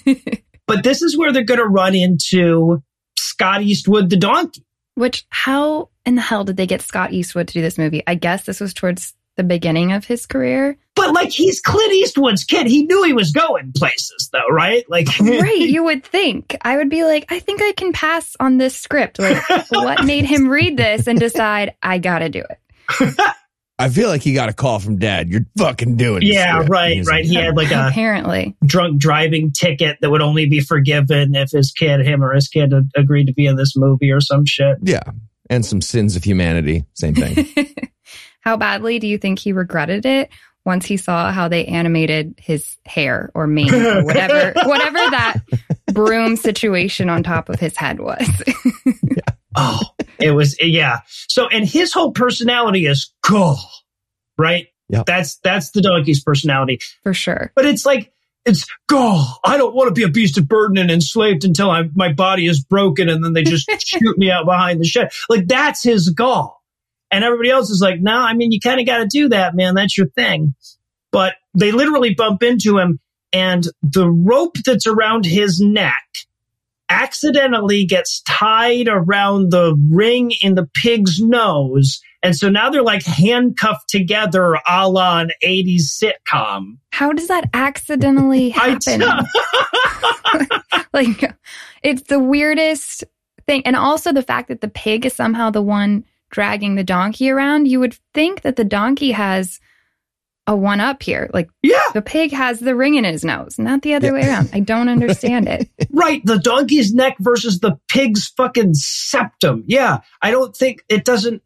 but 0.67 0.85
this 0.85 1.01
is 1.01 1.17
where 1.17 1.33
they're 1.33 1.45
going 1.45 1.61
to 1.61 1.65
run 1.65 1.95
into 1.95 2.83
Scott 3.17 3.63
Eastwood, 3.63 4.11
the 4.11 4.19
donkey. 4.19 4.63
Which, 4.97 5.25
how 5.31 5.89
in 6.05 6.15
the 6.15 6.21
hell 6.21 6.45
did 6.45 6.59
they 6.59 6.67
get 6.67 6.83
Scott 6.83 7.15
Eastwood 7.15 7.49
to 7.49 7.55
do 7.55 7.63
this 7.63 7.79
movie? 7.79 8.03
I 8.07 8.17
guess 8.17 8.45
this 8.45 8.61
was 8.61 8.75
towards 8.75 9.15
the 9.37 9.43
beginning 9.43 9.93
of 9.93 10.05
his 10.05 10.27
career. 10.27 10.77
But 10.95 11.15
like 11.15 11.31
he's 11.31 11.63
Clint 11.63 11.95
Eastwood's 11.95 12.45
kid. 12.45 12.67
He 12.67 12.85
knew 12.85 13.03
he 13.05 13.15
was 13.15 13.33
going 13.33 13.73
places 13.75 14.29
though, 14.31 14.47
right? 14.51 14.85
Like 14.91 15.09
Right, 15.19 15.57
you 15.59 15.85
would 15.85 16.05
think. 16.05 16.55
I 16.61 16.77
would 16.77 16.91
be 16.91 17.03
like, 17.03 17.33
I 17.33 17.39
think 17.41 17.63
I 17.63 17.73
can 17.73 17.95
pass 17.95 18.37
on 18.39 18.59
this 18.59 18.77
script. 18.77 19.19
Like 19.19 19.43
what 19.71 20.05
made 20.05 20.27
him 20.27 20.51
read 20.51 20.77
this 20.77 21.07
and 21.07 21.19
decide 21.19 21.77
I 21.83 21.97
got 21.97 22.19
to 22.19 22.29
do 22.29 22.43
it? 22.51 23.35
I 23.79 23.89
feel 23.89 24.09
like 24.09 24.23
he 24.23 24.35
got 24.35 24.49
a 24.49 24.53
call 24.53 24.79
from 24.79 24.99
dad. 24.99 25.29
You're 25.29 25.47
fucking 25.59 25.97
doing 25.97 26.21
this. 26.21 26.31
Yeah, 26.35 26.53
script." 26.55 26.71
right, 26.71 26.93
He's 26.97 27.07
right. 27.09 27.25
like, 27.25 27.25
He 27.25 27.35
had 27.35 27.57
like 27.57 27.73
a 27.73 27.89
Apparently. 27.89 28.57
drunk 28.65 28.99
driving 29.01 29.51
ticket 29.51 29.99
that 30.01 30.11
would 30.11 30.23
only 30.23 30.49
be 30.49 30.61
forgiven 30.61 31.35
if 31.35 31.51
his 31.51 31.73
kid, 31.73 32.07
him 32.07 32.23
or 32.23 32.33
his 32.33 32.47
kid 32.49 32.73
agreed 32.97 33.27
to 33.27 33.33
be 33.35 33.47
in 33.47 33.57
this 33.57 33.75
movie 33.77 34.11
or 34.13 34.21
some 34.21 34.45
shit. 34.47 34.77
yeah, 34.83 35.03
and 35.51 35.67
some 35.67 35.81
sins 35.81 36.15
of 36.15 36.23
humanity. 36.25 36.85
Same 36.95 37.15
thing. 37.17 37.47
How 38.41 38.57
badly 38.57 38.99
do 39.01 39.07
you 39.09 39.19
think 39.19 39.39
he 39.39 39.53
regretted 39.53 40.07
it 40.07 40.31
once 40.67 40.87
he 40.87 40.97
saw 40.97 41.31
how 41.33 41.49
they 41.49 41.65
animated 41.67 42.35
his 42.39 42.77
hair 42.87 43.31
or 43.35 43.47
mane 43.47 43.75
or 43.75 44.05
whatever 44.05 44.53
whatever 44.69 44.99
that 44.99 45.37
broom 45.93 46.37
situation 46.37 47.09
on 47.11 47.23
top 47.23 47.49
of 47.49 47.59
his 47.59 47.77
head 47.77 48.01
was? 48.01 48.27
Oh, 49.55 49.81
it 50.19 50.33
was 50.33 50.57
yeah. 50.61 51.01
So 51.29 51.49
and 51.49 51.67
his 51.67 51.93
whole 51.93 52.13
personality 52.13 52.87
is 52.87 53.13
cool, 53.23 53.59
right? 54.39 54.69
Yep. 54.89 55.07
That's 55.07 55.37
that's 55.39 55.71
the 55.71 55.81
donkey's 55.81 56.23
personality. 56.23 56.81
For 57.03 57.15
sure. 57.15 57.53
But 57.55 57.67
it's 57.67 57.87
like 57.87 58.13
it's 58.45 58.67
go. 58.89 59.25
I 59.43 59.57
don't 59.57 59.75
want 59.75 59.89
to 59.89 59.95
be 59.95 60.03
a 60.03 60.09
beast 60.09 60.39
of 60.39 60.47
burden 60.47 60.77
and 60.77 60.91
enslaved 60.91 61.45
until 61.45 61.71
I, 61.71 61.85
my 61.95 62.13
body 62.13 62.47
is 62.47 62.63
broken, 62.63 63.09
and 63.09 63.25
then 63.25 63.33
they 63.33 63.43
just 63.43 63.71
shoot 63.79 64.19
me 64.19 64.31
out 64.31 64.45
behind 64.45 64.81
the 64.81 64.85
shed. 64.85 65.11
Like 65.29 65.47
that's 65.47 65.83
his 65.83 66.11
gall. 66.11 66.63
And 67.11 67.23
everybody 67.23 67.51
else 67.51 67.71
is 67.71 67.81
like, 67.81 68.01
no, 68.01 68.13
I 68.13 68.35
mean, 68.35 68.51
you 68.51 68.59
kind 68.59 68.81
of 68.81 68.87
got 68.87 68.99
to 68.99 69.07
do 69.07 69.29
that, 69.29 69.55
man. 69.55 69.75
That's 69.77 69.97
your 69.97 70.09
thing. 70.09 70.55
But 71.13 71.35
they 71.57 71.71
literally 71.71 72.15
bump 72.15 72.43
into 72.43 72.79
him, 72.79 72.99
and 73.33 73.67
the 73.83 74.11
rope 74.11 74.57
that's 74.65 74.87
around 74.87 75.25
his 75.25 75.61
neck 75.61 76.05
accidentally 76.89 77.85
gets 77.85 78.21
tied 78.23 78.89
around 78.89 79.51
the 79.51 79.77
ring 79.91 80.33
in 80.43 80.55
the 80.55 80.69
pig's 80.75 81.21
nose. 81.21 82.01
And 82.23 82.37
so 82.37 82.49
now 82.49 82.71
they're 82.71 82.83
like 82.83 83.05
handcuffed 83.05 83.89
together 83.89 84.59
a 84.69 84.89
la 84.89 85.21
an 85.21 85.31
80s 85.45 86.03
sitcom. 86.03 86.79
How 86.91 87.13
does 87.13 87.29
that 87.29 87.51
accidentally 87.53 88.49
happen? 88.51 89.03
like 90.93 91.35
it's 91.83 92.03
the 92.03 92.19
weirdest 92.19 93.05
thing. 93.47 93.63
And 93.67 93.77
also 93.77 94.13
the 94.13 94.23
fact 94.23 94.49
that 94.49 94.61
the 94.61 94.69
pig 94.69 95.07
is 95.07 95.13
somehow 95.13 95.51
the 95.51 95.63
one 95.63 96.05
dragging 96.31 96.75
the 96.75 96.85
donkey 96.85 97.31
around. 97.31 97.69
You 97.69 97.81
would 97.81 97.97
think 98.13 98.43
that 98.43 98.57
the 98.57 98.65
donkey 98.65 99.13
has 99.13 99.61
a 100.47 100.55
one 100.55 100.81
up 100.81 101.03
here. 101.03 101.31
Like 101.33 101.49
Yeah, 101.63 101.81
the 101.95 102.03
pig 102.03 102.33
has 102.33 102.61
the 102.61 102.77
ring 102.77 102.95
in 102.97 103.05
his 103.05 103.25
nose, 103.25 103.59
not 103.59 103.83
the 103.83 103.95
other 103.95 104.09
Yeah. 104.09 104.13
way 104.13 104.29
around. 104.29 104.51
I 104.53 104.61
don't 104.61 104.89
understand 104.89 105.49
it. 105.49 105.69
right. 105.91 106.25
The 106.25 106.39
donkey's 106.39 106.93
neck 106.93 107.17
versus 107.21 107.61
the 107.61 107.79
pig's 107.89 108.29
fucking 108.37 108.75
septum. 108.75 109.65
Yeah, 109.67 110.01
I 110.21 110.31
don't 110.31 110.55
think 110.55 110.85
it 110.89 111.05
doesn't. 111.05 111.43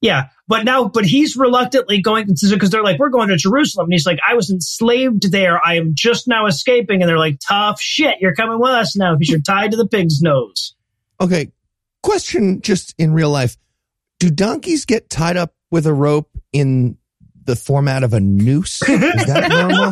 Yeah, 0.00 0.28
but 0.46 0.64
now, 0.64 0.86
but 0.86 1.04
he's 1.04 1.36
reluctantly 1.36 2.00
going 2.00 2.26
because 2.26 2.70
they're 2.70 2.84
like, 2.84 3.00
we're 3.00 3.08
going 3.08 3.28
to 3.30 3.36
Jerusalem. 3.36 3.86
And 3.86 3.92
he's 3.92 4.06
like, 4.06 4.20
I 4.24 4.34
was 4.34 4.48
enslaved 4.48 5.32
there. 5.32 5.60
I 5.66 5.74
am 5.76 5.90
just 5.94 6.28
now 6.28 6.46
escaping. 6.46 7.02
And 7.02 7.08
they're 7.08 7.18
like, 7.18 7.40
tough 7.40 7.80
shit. 7.80 8.14
You're 8.20 8.36
coming 8.36 8.60
with 8.60 8.70
us 8.70 8.94
now 8.96 9.16
because 9.16 9.28
you're 9.28 9.40
tied 9.40 9.72
to 9.72 9.76
the 9.76 9.88
pig's 9.88 10.22
nose. 10.22 10.76
Okay. 11.20 11.50
Question 12.04 12.60
just 12.60 12.94
in 12.96 13.12
real 13.12 13.30
life. 13.30 13.56
Do 14.20 14.30
donkeys 14.30 14.84
get 14.84 15.10
tied 15.10 15.36
up 15.36 15.52
with 15.70 15.86
a 15.86 15.92
rope 15.94 16.30
in 16.52 16.96
the 17.48 17.56
format 17.56 18.04
of 18.04 18.12
a 18.12 18.20
noose? 18.20 18.80
Is 18.82 19.26
that 19.26 19.48
normal? 19.48 19.86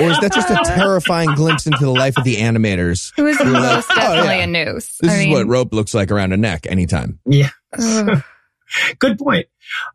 or 0.00 0.10
is 0.10 0.18
that 0.18 0.32
just 0.34 0.50
a 0.50 0.60
terrifying 0.74 1.34
glimpse 1.34 1.66
into 1.66 1.84
the 1.84 1.90
life 1.90 2.18
of 2.18 2.24
the 2.24 2.36
animators? 2.36 3.12
It 3.16 3.22
was 3.22 3.38
You're 3.38 3.50
like, 3.50 3.62
most 3.62 3.90
"Oh, 3.90 3.94
definitely 3.94 4.36
yeah. 4.36 4.42
a 4.42 4.46
noose. 4.74 4.98
This 4.98 5.10
I 5.10 5.14
is 5.14 5.20
mean, 5.20 5.32
what 5.32 5.46
rope 5.46 5.72
looks 5.72 5.94
like 5.94 6.10
around 6.10 6.32
a 6.32 6.36
neck 6.36 6.66
anytime. 6.68 7.20
Yeah. 7.24 7.50
Good 8.98 9.18
point. 9.18 9.46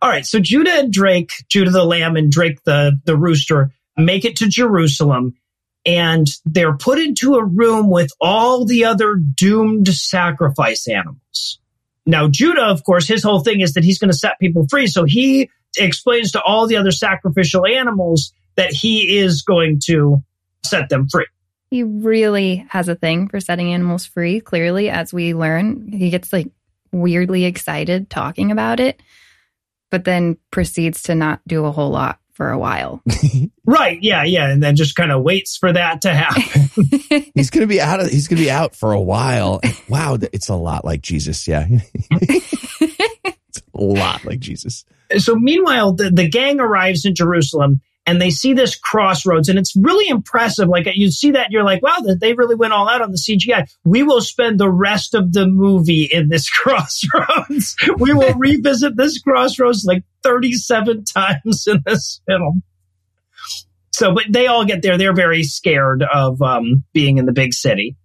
All 0.01 0.09
right. 0.09 0.25
So 0.25 0.39
Judah 0.39 0.71
and 0.71 0.91
Drake, 0.91 1.31
Judah 1.49 1.71
the 1.71 1.83
lamb 1.83 2.15
and 2.15 2.31
Drake 2.31 2.63
the, 2.63 2.99
the 3.05 3.15
rooster 3.15 3.71
make 3.97 4.25
it 4.25 4.37
to 4.37 4.47
Jerusalem 4.47 5.35
and 5.85 6.27
they're 6.45 6.77
put 6.77 6.99
into 6.99 7.35
a 7.35 7.43
room 7.45 7.89
with 7.89 8.11
all 8.21 8.65
the 8.65 8.85
other 8.85 9.15
doomed 9.15 9.87
sacrifice 9.89 10.87
animals. 10.87 11.59
Now, 12.05 12.27
Judah, 12.27 12.63
of 12.63 12.83
course, 12.83 13.07
his 13.07 13.21
whole 13.23 13.41
thing 13.41 13.59
is 13.59 13.73
that 13.73 13.83
he's 13.83 13.99
going 13.99 14.11
to 14.11 14.17
set 14.17 14.39
people 14.39 14.65
free. 14.69 14.87
So 14.87 15.03
he 15.03 15.49
explains 15.77 16.31
to 16.33 16.41
all 16.41 16.67
the 16.67 16.77
other 16.77 16.91
sacrificial 16.91 17.65
animals 17.65 18.33
that 18.55 18.71
he 18.71 19.17
is 19.17 19.41
going 19.43 19.79
to 19.85 20.23
set 20.65 20.89
them 20.89 21.07
free. 21.09 21.27
he 21.69 21.83
really 21.83 22.65
has 22.69 22.87
a 22.89 22.95
thing 22.95 23.27
for 23.29 23.39
setting 23.39 23.73
animals 23.73 24.05
free. 24.05 24.39
Clearly, 24.41 24.89
as 24.89 25.13
we 25.13 25.33
learn, 25.33 25.91
he 25.91 26.09
gets 26.09 26.33
like 26.33 26.47
weirdly 26.91 27.45
excited 27.45 28.09
talking 28.09 28.51
about 28.51 28.79
it, 28.79 28.99
but 29.91 30.03
then 30.03 30.37
proceeds 30.51 31.03
to 31.03 31.15
not 31.15 31.39
do 31.47 31.65
a 31.65 31.71
whole 31.71 31.91
lot 31.91 32.19
for 32.33 32.49
a 32.51 32.57
while. 32.57 33.01
Right. 33.65 33.99
Yeah. 34.01 34.23
Yeah. 34.23 34.49
And 34.49 34.63
then 34.63 34.75
just 34.75 34.95
kind 34.95 35.11
of 35.11 35.21
waits 35.21 35.55
for 35.55 35.71
that 35.71 36.01
to 36.01 36.11
happen. 36.11 36.71
He's 37.35 37.51
gonna 37.51 37.67
be 37.67 37.79
out 37.79 37.99
of 37.99 38.07
he's 38.07 38.27
gonna 38.27 38.41
be 38.41 38.49
out 38.49 38.75
for 38.75 38.93
a 38.93 38.99
while. 38.99 39.61
Wow, 39.87 40.17
it's 40.33 40.49
a 40.49 40.55
lot 40.55 40.83
like 40.83 41.01
Jesus, 41.03 41.47
yeah. 41.47 41.67
it's 43.49 43.61
a 43.73 43.81
lot 43.81 44.25
like 44.25 44.39
Jesus. 44.39 44.85
so 45.17 45.35
meanwhile, 45.35 45.93
the, 45.93 46.09
the 46.09 46.29
gang 46.29 46.59
arrives 46.59 47.05
in 47.05 47.15
Jerusalem 47.15 47.81
and 48.05 48.19
they 48.19 48.31
see 48.31 48.53
this 48.53 48.75
crossroads 48.75 49.49
and 49.49 49.59
it's 49.59 49.75
really 49.75 50.09
impressive. 50.09 50.67
Like 50.67 50.87
you 50.95 51.11
see 51.11 51.29
that 51.31 51.45
and 51.45 51.53
you're 51.53 51.63
like, 51.63 51.83
wow, 51.83 51.97
they 52.19 52.33
really 52.33 52.55
went 52.55 52.73
all 52.73 52.89
out 52.89 53.03
on 53.03 53.11
the 53.11 53.17
CGI. 53.17 53.69
We 53.83 54.01
will 54.01 54.21
spend 54.21 54.59
the 54.59 54.71
rest 54.71 55.13
of 55.13 55.31
the 55.31 55.45
movie 55.45 56.09
in 56.11 56.29
this 56.29 56.49
crossroads. 56.49 57.75
we 57.99 58.13
will 58.13 58.33
revisit 58.37 58.97
this 58.97 59.21
crossroads 59.21 59.85
like 59.85 60.03
37 60.23 61.03
times 61.05 61.67
in 61.67 61.83
this 61.85 62.21
film. 62.25 62.63
So, 63.91 64.15
but 64.15 64.23
they 64.27 64.47
all 64.47 64.65
get 64.65 64.81
there. 64.81 64.97
They're 64.97 65.13
very 65.13 65.43
scared 65.43 66.01
of 66.01 66.41
um, 66.41 66.83
being 66.93 67.19
in 67.19 67.27
the 67.27 67.31
big 67.31 67.53
city. 67.53 67.95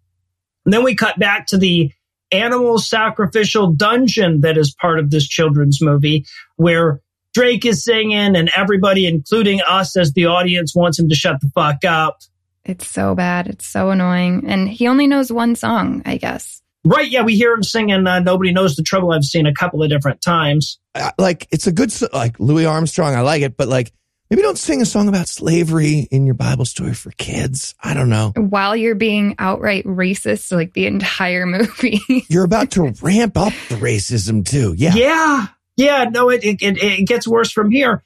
And 0.67 0.75
then 0.75 0.85
we 0.85 0.97
cut 0.97 1.19
back 1.19 1.47
to 1.47 1.57
the 1.57 1.93
animal 2.35 2.79
sacrificial 2.79 3.73
dungeon 3.73 4.41
that 4.43 4.57
is 4.57 4.75
part 4.75 4.99
of 4.99 5.11
this 5.11 5.27
children's 5.27 5.81
movie 5.81 6.27
where 6.57 7.01
Drake 7.35 7.65
is 7.65 7.85
singing 7.85 8.37
and 8.37 8.51
everybody, 8.57 9.07
including 9.07 9.61
us 9.69 9.97
as 9.97 10.13
the 10.13 10.27
audience, 10.27 10.75
wants 10.75 10.99
him 10.99 11.09
to 11.09 11.15
shut 11.15 11.41
the 11.41 11.51
fuck 11.55 11.85
up. 11.85 12.19
It's 12.65 12.87
so 12.87 13.15
bad. 13.15 13.49
It's 13.49 13.67
so 13.67 13.91
annoying. 13.91 14.45
And 14.47 14.69
he 14.69 14.89
only 14.89 15.07
knows 15.07 15.31
one 15.31 15.55
song, 15.57 16.03
I 16.07 16.17
guess. 16.17 16.63
Right. 16.85 17.09
Yeah. 17.11 17.23
We 17.23 17.37
hear 17.37 17.53
him 17.53 17.63
singing 17.63 18.07
uh, 18.07 18.21
Nobody 18.21 18.53
Knows 18.53 18.77
the 18.77 18.83
Trouble 18.83 19.13
I've 19.13 19.25
seen 19.25 19.47
a 19.47 19.55
couple 19.55 19.83
of 19.83 19.91
different 19.91 20.23
times. 20.23 20.79
Uh, 20.95 21.11
like 21.19 21.49
it's 21.51 21.67
a 21.67 21.73
good 21.73 21.93
like 22.13 22.39
Louis 22.39 22.67
Armstrong, 22.67 23.15
I 23.15 23.21
like 23.23 23.43
it, 23.43 23.57
but 23.57 23.69
like 23.69 23.93
Maybe 24.35 24.43
don't 24.43 24.59
sing 24.59 24.83
a 24.83 24.85
song 24.85 25.07
about 25.07 25.29
slavery 25.29 26.09
in 26.11 26.27
your 26.27 26.35
Bible 26.35 26.65
story 26.65 26.93
for 26.93 27.13
kids. 27.13 27.77
I 27.81 27.95
don't 27.95 28.09
know. 28.09 28.33
While 28.35 28.75
you're 28.75 28.97
being 28.97 29.37
outright 29.39 29.85
racist, 29.85 30.51
like 30.51 30.73
the 30.73 30.89
entire 30.89 31.47
movie. 31.47 32.01
You're 32.29 32.43
about 32.43 32.73
to 32.73 32.93
ramp 33.01 33.37
up 33.37 33.53
the 33.69 33.77
racism 33.77 34.45
too. 34.45 34.75
Yeah. 34.77 34.95
Yeah. 34.97 35.47
Yeah. 35.77 36.07
No, 36.13 36.31
it, 36.31 36.43
it, 36.43 36.63
it, 36.63 36.83
it 36.83 37.07
gets 37.07 37.29
worse 37.29 37.53
from 37.53 37.71
here. 37.71 38.03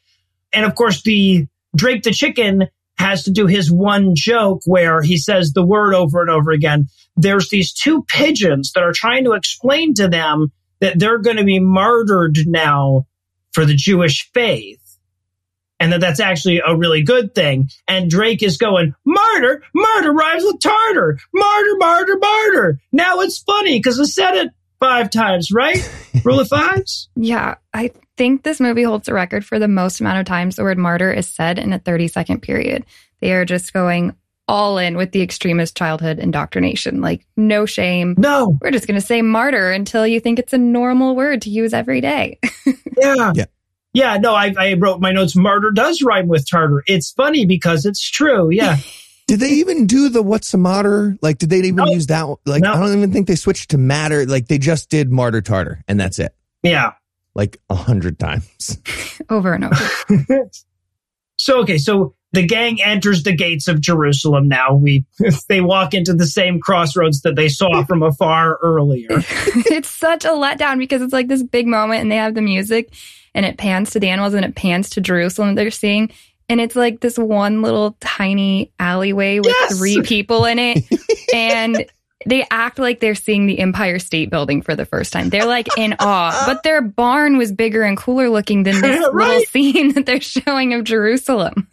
And 0.52 0.66
of 0.66 0.74
course, 0.74 1.00
the 1.00 1.46
Drake 1.74 2.02
the 2.02 2.10
chicken 2.10 2.68
has 2.98 3.24
to 3.24 3.30
do 3.30 3.46
his 3.46 3.72
one 3.72 4.14
joke 4.14 4.60
where 4.66 5.00
he 5.00 5.16
says 5.16 5.54
the 5.54 5.64
word 5.64 5.94
over 5.94 6.20
and 6.20 6.28
over 6.28 6.50
again. 6.50 6.88
There's 7.16 7.48
these 7.48 7.72
two 7.72 8.02
pigeons 8.02 8.72
that 8.72 8.82
are 8.82 8.92
trying 8.92 9.24
to 9.24 9.32
explain 9.32 9.94
to 9.94 10.08
them 10.08 10.52
that 10.80 10.98
they're 10.98 11.20
going 11.20 11.38
to 11.38 11.44
be 11.44 11.58
martyred 11.58 12.36
now 12.44 13.06
for 13.52 13.64
the 13.64 13.74
Jewish 13.74 14.30
faith. 14.34 14.87
And 15.80 15.92
that 15.92 16.00
that's 16.00 16.20
actually 16.20 16.60
a 16.64 16.76
really 16.76 17.02
good 17.02 17.34
thing. 17.34 17.70
And 17.86 18.10
Drake 18.10 18.42
is 18.42 18.56
going, 18.56 18.94
martyr, 19.04 19.62
martyr 19.74 20.12
rhymes 20.12 20.42
with 20.44 20.60
tartar, 20.60 21.18
martyr, 21.32 21.76
martyr, 21.78 22.16
martyr. 22.18 22.80
Now 22.92 23.20
it's 23.20 23.38
funny 23.38 23.78
because 23.78 24.00
I 24.00 24.04
said 24.04 24.34
it 24.34 24.50
five 24.80 25.10
times, 25.10 25.50
right? 25.52 25.88
Rule 26.24 26.40
of 26.40 26.48
fives? 26.48 27.08
yeah, 27.16 27.54
I 27.72 27.92
think 28.16 28.42
this 28.42 28.58
movie 28.58 28.82
holds 28.82 29.06
the 29.06 29.14
record 29.14 29.44
for 29.44 29.60
the 29.60 29.68
most 29.68 30.00
amount 30.00 30.18
of 30.18 30.26
times 30.26 30.56
the 30.56 30.64
word 30.64 30.78
martyr 30.78 31.12
is 31.12 31.28
said 31.28 31.58
in 31.58 31.72
a 31.72 31.78
30 31.78 32.08
second 32.08 32.40
period. 32.42 32.84
They 33.20 33.32
are 33.32 33.44
just 33.44 33.72
going 33.72 34.16
all 34.48 34.78
in 34.78 34.96
with 34.96 35.12
the 35.12 35.22
extremist 35.22 35.76
childhood 35.76 36.18
indoctrination. 36.18 37.00
Like, 37.00 37.24
no 37.36 37.66
shame. 37.66 38.14
No. 38.16 38.58
We're 38.60 38.70
just 38.70 38.86
going 38.86 38.98
to 38.98 39.06
say 39.06 39.20
martyr 39.22 39.70
until 39.70 40.06
you 40.06 40.20
think 40.20 40.38
it's 40.38 40.54
a 40.54 40.58
normal 40.58 41.14
word 41.14 41.42
to 41.42 41.50
use 41.50 41.72
every 41.72 42.00
day. 42.00 42.38
Yeah. 43.00 43.32
Yeah. 43.36 43.44
Yeah, 43.98 44.16
no, 44.18 44.32
I, 44.32 44.54
I 44.56 44.74
wrote 44.74 45.00
my 45.00 45.10
notes. 45.10 45.34
Martyr 45.34 45.72
does 45.72 46.02
rhyme 46.02 46.28
with 46.28 46.48
tartar. 46.48 46.84
It's 46.86 47.10
funny 47.10 47.46
because 47.46 47.84
it's 47.84 48.08
true. 48.08 48.48
Yeah. 48.50 48.76
Did 49.26 49.40
they 49.40 49.50
even 49.50 49.86
do 49.88 50.08
the 50.08 50.22
what's 50.22 50.54
a 50.54 50.56
martyr? 50.56 51.18
Like, 51.20 51.36
did 51.38 51.50
they 51.50 51.58
even 51.58 51.74
No. 51.74 51.86
use 51.86 52.06
that? 52.06 52.26
one? 52.28 52.38
Like, 52.46 52.62
No. 52.62 52.72
I 52.72 52.76
don't 52.78 52.96
even 52.96 53.12
think 53.12 53.26
they 53.26 53.34
switched 53.34 53.72
to 53.72 53.76
matter. 53.78 54.24
Like, 54.24 54.46
they 54.48 54.56
just 54.56 54.88
did 54.88 55.10
martyr 55.10 55.42
tartar 55.42 55.82
and 55.88 55.98
that's 56.00 56.18
it. 56.18 56.32
yeah. 56.62 56.92
Like 57.34 57.60
a 57.68 57.74
hundred 57.74 58.18
times. 58.18 58.78
Over 59.28 59.52
and 59.52 59.64
over. 59.66 60.48
so, 61.38 61.60
okay. 61.60 61.76
So 61.78 62.14
the 62.32 62.46
gang 62.46 62.80
enters 62.82 63.22
the 63.24 63.34
gates 63.34 63.68
of 63.68 63.80
Jerusalem 63.80 64.48
now. 64.48 64.74
We, 64.74 65.04
they 65.48 65.60
walk 65.60 65.92
into 65.92 66.14
the 66.14 66.26
same 66.26 66.58
crossroads 66.60 67.20
that 67.22 67.36
they 67.36 67.48
saw 67.48 67.84
from 67.84 68.02
afar 68.02 68.58
earlier. 68.62 69.08
it's 69.10 69.90
such 69.90 70.24
a 70.24 70.28
letdown 70.30 70.78
because 70.78 71.02
it's 71.02 71.12
like 71.12 71.28
this 71.28 71.42
big 71.42 71.66
moment 71.66 72.00
and 72.02 72.10
they 72.10 72.16
have 72.16 72.34
the 72.34 72.40
music 72.42 72.92
and 73.38 73.46
it 73.46 73.56
pans 73.56 73.90
to 73.92 74.00
the 74.00 74.08
animals 74.08 74.34
and 74.34 74.44
it 74.44 74.56
pans 74.56 74.90
to 74.90 75.00
Jerusalem 75.00 75.54
they're 75.54 75.70
seeing. 75.70 76.10
And 76.48 76.60
it's 76.60 76.74
like 76.74 76.98
this 76.98 77.16
one 77.16 77.62
little 77.62 77.96
tiny 78.00 78.72
alleyway 78.80 79.38
with 79.38 79.46
Yes! 79.46 79.78
three 79.78 80.02
people 80.02 80.44
in 80.44 80.58
it. 80.58 80.82
and 81.34 81.86
they 82.26 82.44
act 82.50 82.80
like 82.80 82.98
they're 82.98 83.14
seeing 83.14 83.46
the 83.46 83.60
Empire 83.60 84.00
State 84.00 84.28
Building 84.28 84.60
for 84.62 84.74
the 84.74 84.84
first 84.84 85.12
time. 85.12 85.28
They're 85.28 85.44
like 85.46 85.68
in 85.78 85.94
awe. 86.00 86.42
But 86.46 86.64
their 86.64 86.82
barn 86.82 87.36
was 87.38 87.52
bigger 87.52 87.82
and 87.84 87.96
cooler 87.96 88.28
looking 88.28 88.64
than 88.64 88.80
this 88.80 89.08
little 89.12 89.40
scene 89.42 89.92
that 89.94 90.04
they're 90.04 90.20
showing 90.20 90.74
of 90.74 90.82
Jerusalem. 90.82 91.68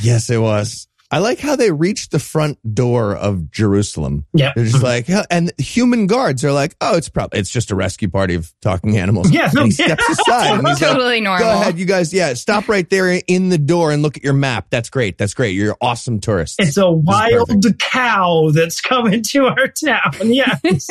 yes, 0.00 0.28
it 0.28 0.38
was. 0.38 0.88
I 1.12 1.18
like 1.18 1.40
how 1.40 1.56
they 1.56 1.72
reached 1.72 2.12
the 2.12 2.20
front 2.20 2.58
door 2.74 3.16
of 3.16 3.50
Jerusalem. 3.50 4.26
Yeah. 4.32 4.52
They're 4.54 4.64
just 4.64 4.82
like, 4.82 5.06
and 5.30 5.50
human 5.58 6.06
guards 6.06 6.44
are 6.44 6.52
like, 6.52 6.76
oh, 6.80 6.96
it's 6.96 7.08
probably, 7.08 7.40
it's 7.40 7.50
just 7.50 7.72
a 7.72 7.74
rescue 7.74 8.08
party 8.08 8.36
of 8.36 8.52
talking 8.62 8.96
animals. 8.96 9.30
Yeah, 9.30 9.50
And 9.56 9.64
he 9.66 9.70
steps 9.72 10.08
aside 10.08 10.58
and 10.58 10.68
he's 10.68 10.80
like, 10.80 10.92
totally 10.92 11.20
normal. 11.20 11.44
Go 11.46 11.50
ahead, 11.60 11.78
you 11.80 11.84
guys. 11.84 12.14
Yeah, 12.14 12.34
stop 12.34 12.68
right 12.68 12.88
there 12.88 13.20
in 13.26 13.48
the 13.48 13.58
door 13.58 13.90
and 13.90 14.02
look 14.02 14.16
at 14.16 14.22
your 14.22 14.34
map. 14.34 14.66
That's 14.70 14.88
great. 14.88 15.18
That's 15.18 15.34
great. 15.34 15.54
You're 15.56 15.76
awesome 15.80 16.20
tourists. 16.20 16.56
It's 16.60 16.76
a 16.76 16.90
wild 16.90 17.50
cow 17.80 18.50
that's 18.54 18.80
coming 18.80 19.22
to 19.30 19.46
our 19.46 19.66
town. 19.68 20.12
Yes. 20.30 20.88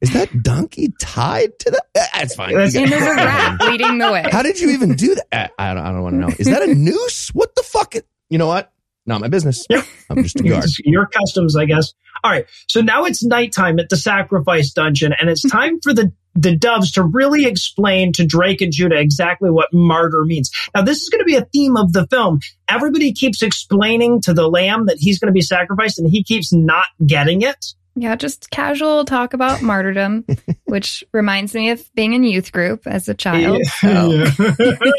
Is 0.00 0.12
that 0.12 0.42
donkey 0.42 0.92
tied 1.00 1.58
to 1.60 1.70
the? 1.70 1.82
Uh, 1.98 2.04
That's 2.14 2.34
fine. 2.34 2.52
That's- 2.52 2.74
You 2.74 2.82
And 2.82 2.90
guys- 2.90 3.00
there's 3.00 3.12
a 3.12 3.24
rat 3.24 3.60
leading 3.62 3.98
the 3.98 4.12
way. 4.12 4.24
How 4.30 4.42
did 4.42 4.60
you 4.60 4.70
even 4.70 4.94
do 4.96 5.14
that? 5.14 5.52
I 5.58 5.70
I 5.70 5.74
don't, 5.74 5.82
I 5.86 5.92
don't 5.92 6.02
want 6.02 6.14
to 6.14 6.20
know. 6.20 6.28
Is 6.38 6.46
that 6.46 6.62
a 6.62 6.74
noose? 6.74 7.28
What 7.34 7.54
the 7.54 7.62
fuck? 7.62 7.94
You 8.28 8.38
know 8.38 8.46
what? 8.46 8.70
Not 9.06 9.20
my 9.20 9.28
business. 9.28 9.64
Yep. 9.68 9.84
I'm 10.10 10.22
just 10.22 10.40
a 10.40 10.42
guard. 10.48 10.64
Your 10.84 11.06
customs, 11.06 11.56
I 11.56 11.66
guess. 11.66 11.92
All 12.22 12.30
right. 12.30 12.46
So 12.68 12.80
now 12.80 13.04
it's 13.04 13.22
nighttime 13.22 13.78
at 13.78 13.88
the 13.90 13.96
sacrifice 13.96 14.72
dungeon, 14.72 15.14
and 15.18 15.28
it's 15.28 15.42
time 15.50 15.80
for 15.80 15.92
the 15.92 16.12
the 16.36 16.56
doves 16.56 16.90
to 16.92 17.02
really 17.04 17.46
explain 17.46 18.12
to 18.12 18.26
Drake 18.26 18.60
and 18.60 18.72
Judah 18.72 18.98
exactly 18.98 19.50
what 19.50 19.72
martyr 19.72 20.24
means. 20.24 20.50
Now, 20.74 20.82
this 20.82 21.00
is 21.00 21.08
going 21.08 21.20
to 21.20 21.24
be 21.24 21.36
a 21.36 21.44
theme 21.44 21.76
of 21.76 21.92
the 21.92 22.08
film. 22.08 22.40
Everybody 22.68 23.12
keeps 23.12 23.40
explaining 23.40 24.20
to 24.22 24.34
the 24.34 24.48
lamb 24.48 24.86
that 24.86 24.96
he's 24.98 25.20
going 25.20 25.28
to 25.28 25.32
be 25.32 25.42
sacrificed, 25.42 26.00
and 26.00 26.10
he 26.10 26.24
keeps 26.24 26.52
not 26.52 26.86
getting 27.06 27.42
it. 27.42 27.64
Yeah, 27.94 28.16
just 28.16 28.50
casual 28.50 29.04
talk 29.04 29.34
about 29.34 29.62
martyrdom, 29.62 30.24
which 30.64 31.04
reminds 31.12 31.54
me 31.54 31.70
of 31.70 31.88
being 31.94 32.14
in 32.14 32.24
youth 32.24 32.50
group 32.50 32.86
as 32.86 33.08
a 33.08 33.14
child. 33.14 33.64
So 33.64 34.26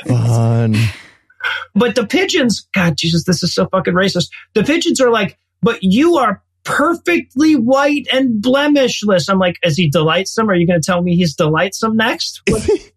Fun. 0.08 0.76
But 1.74 1.96
the 1.96 2.06
pigeons, 2.06 2.68
God, 2.74 2.98
Jesus, 2.98 3.26
this 3.26 3.44
is 3.44 3.54
so 3.54 3.68
fucking 3.68 3.94
racist. 3.94 4.30
The 4.54 4.64
pigeons 4.64 5.02
are 5.02 5.12
like, 5.12 5.38
but 5.62 5.80
you 5.82 6.18
are 6.18 6.42
perfectly 6.64 7.56
white 7.56 8.08
and 8.12 8.42
blemishless. 8.42 9.30
I'm 9.30 9.40
like, 9.40 9.58
is 9.64 9.78
he 9.78 9.90
delightsome? 9.90 10.50
Are 10.50 10.56
you 10.56 10.68
going 10.68 10.82
to 10.82 10.86
tell 10.86 11.02
me 11.02 11.16
he's 11.16 11.36
delightsome 11.36 11.96
next? 11.96 12.42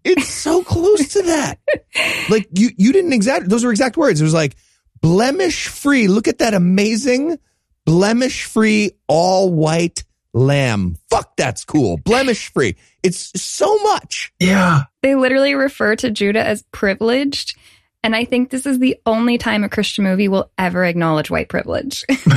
It's 0.05 0.29
so 0.29 0.63
close 0.63 1.09
to 1.15 1.23
that. 1.23 1.59
Like 2.31 2.49
you, 2.53 2.71
you 2.77 2.93
didn't 2.93 3.13
exact. 3.13 3.49
Those 3.49 3.65
were 3.65 3.71
exact 3.71 3.97
words. 3.97 4.21
It 4.21 4.25
was 4.25 4.35
like 4.35 4.57
blemish 5.01 5.69
free. 5.69 6.07
Look 6.09 6.29
at 6.29 6.39
that 6.39 6.55
amazing 6.55 7.39
blemish 7.85 8.45
free 8.45 8.93
all 9.07 9.53
white 9.53 10.05
lamb. 10.35 10.97
Fuck, 11.11 11.37
that's 11.37 11.65
cool. 11.65 11.97
Blemish 11.97 12.53
free. 12.53 12.77
It's 13.03 13.33
so 13.41 13.79
much. 13.79 14.33
yeah. 14.39 14.85
they 15.03 15.15
literally 15.15 15.55
refer 15.55 15.97
to 15.97 16.11
Judah 16.11 16.45
as 16.47 16.63
privileged. 16.71 17.57
And 18.05 18.15
I 18.15 18.25
think 18.25 18.51
this 18.51 18.65
is 18.65 18.79
the 18.79 18.97
only 19.07 19.39
time 19.39 19.65
a 19.65 19.69
Christian 19.69 20.05
movie 20.05 20.29
will 20.29 20.51
ever 20.57 20.85
acknowledge 20.85 21.31
white 21.31 21.49
privilege. 21.49 22.05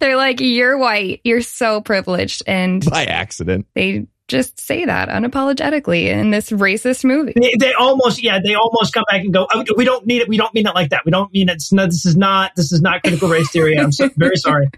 They're 0.00 0.16
like, 0.16 0.40
you're 0.40 0.76
white, 0.76 1.22
you're 1.24 1.40
so 1.40 1.80
privileged. 1.80 2.42
And 2.46 2.84
By 2.84 3.06
accident. 3.06 3.66
they 3.74 4.06
just 4.28 4.60
say 4.60 4.84
that 4.84 5.08
unapologetically 5.08 6.08
in 6.08 6.30
this 6.30 6.50
racist 6.50 7.04
movie. 7.04 7.32
They, 7.34 7.54
they 7.58 7.72
almost, 7.72 8.22
yeah, 8.22 8.38
they 8.44 8.54
almost 8.54 8.92
come 8.92 9.04
back 9.10 9.22
and 9.22 9.32
go, 9.32 9.46
oh, 9.52 9.64
we 9.76 9.84
don't 9.84 10.04
need 10.04 10.20
it. 10.20 10.28
We 10.28 10.36
don't 10.36 10.52
mean 10.52 10.66
it 10.66 10.74
like 10.74 10.90
that. 10.90 11.02
We 11.04 11.12
don't 11.12 11.32
mean 11.32 11.48
it's 11.48 11.72
no, 11.72 11.86
this 11.86 12.04
is 12.04 12.16
not, 12.16 12.52
this 12.54 12.70
is 12.70 12.82
not 12.82 13.02
critical 13.02 13.28
race 13.28 13.50
theory. 13.50 13.78
I'm 13.78 13.92
so, 13.92 14.10
very 14.16 14.36
sorry. 14.36 14.68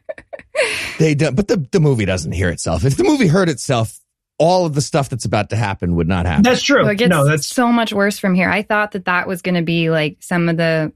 They 0.99 1.15
don't, 1.15 1.35
but 1.35 1.49
the, 1.49 1.57
the 1.73 1.81
movie 1.81 2.05
doesn't 2.05 2.33
hear 2.33 2.51
itself. 2.51 2.85
If 2.85 2.97
the 2.97 3.05
movie 3.05 3.27
heard 3.27 3.49
itself, 3.49 3.99
all 4.39 4.67
of 4.67 4.75
the 4.75 4.81
stuff 4.81 5.09
that's 5.09 5.25
about 5.25 5.51
to 5.51 5.57
happen 5.57 5.97
would 5.97 6.09
not 6.09 6.27
happen. 6.27 6.43
That's 6.43 6.63
true. 6.63 6.85
So 6.85 6.91
it 6.91 6.97
gets 6.97 7.11
no, 7.11 7.25
that's, 7.27 7.47
so 7.47 7.73
much 7.73 7.93
worse 7.93 8.19
from 8.19 8.35
here. 8.35 8.49
I 8.49 8.63
thought 8.63 8.93
that 8.93 9.07
that 9.07 9.27
was 9.27 9.43
going 9.43 9.57
to 9.57 9.63
be 9.63 9.91
like 9.91 10.19
some 10.21 10.49
of 10.49 10.57
the 10.57 10.93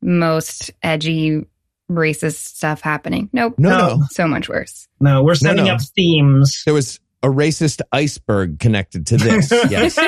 most 0.00 0.70
edgy 0.82 1.46
racist 1.90 2.36
stuff 2.56 2.80
happening. 2.80 3.28
Nope. 3.32 3.54
No, 3.58 3.68
No. 3.70 3.96
no. 3.96 4.06
So 4.10 4.26
much 4.26 4.48
worse. 4.48 4.88
no, 4.98 5.22
we're 5.22 5.34
setting 5.34 5.66
no. 5.66 5.74
up 5.74 5.80
themes. 5.94 6.62
There 6.64 6.74
was 6.74 6.98
a 7.22 7.28
racist 7.28 7.80
iceberg 7.92 8.58
connected 8.58 9.06
to 9.08 9.16
this. 9.16 9.50
Yes. 9.70 9.98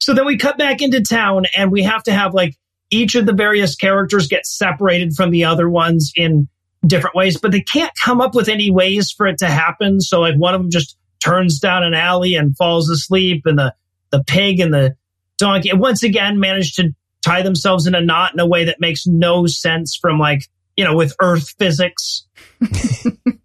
So 0.00 0.12
then 0.12 0.26
we 0.26 0.36
cut 0.36 0.58
back 0.58 0.82
into 0.82 1.00
town 1.00 1.46
and 1.56 1.72
we 1.72 1.82
have 1.84 2.02
to 2.04 2.12
have 2.12 2.34
like 2.34 2.56
each 2.90 3.14
of 3.14 3.26
the 3.26 3.32
various 3.32 3.74
characters 3.74 4.26
get 4.28 4.44
separated 4.46 5.14
from 5.14 5.30
the 5.30 5.44
other 5.44 5.68
ones 5.68 6.12
in 6.14 6.48
different 6.86 7.16
ways, 7.16 7.38
but 7.40 7.52
they 7.52 7.60
can't 7.60 7.92
come 8.04 8.20
up 8.20 8.34
with 8.34 8.48
any 8.48 8.70
ways 8.70 9.10
for 9.10 9.26
it 9.26 9.38
to 9.38 9.46
happen. 9.46 10.00
So 10.00 10.20
like 10.20 10.34
one 10.36 10.54
of 10.54 10.60
them 10.60 10.70
just 10.70 10.96
turns 11.22 11.58
down 11.58 11.82
an 11.84 11.94
alley 11.94 12.34
and 12.34 12.56
falls 12.56 12.90
asleep 12.90 13.42
and 13.46 13.58
the, 13.58 13.74
the 14.10 14.22
pig 14.24 14.60
and 14.60 14.72
the 14.72 14.96
donkey 15.38 15.70
once 15.74 16.02
again 16.02 16.38
manage 16.38 16.74
to 16.74 16.94
tie 17.24 17.42
themselves 17.42 17.86
in 17.86 17.94
a 17.94 18.00
knot 18.00 18.32
in 18.34 18.40
a 18.40 18.46
way 18.46 18.64
that 18.66 18.80
makes 18.80 19.06
no 19.06 19.46
sense 19.46 19.96
from 19.96 20.18
like, 20.18 20.42
you 20.76 20.84
know, 20.84 20.94
with 20.94 21.14
earth 21.20 21.54
physics. 21.58 22.26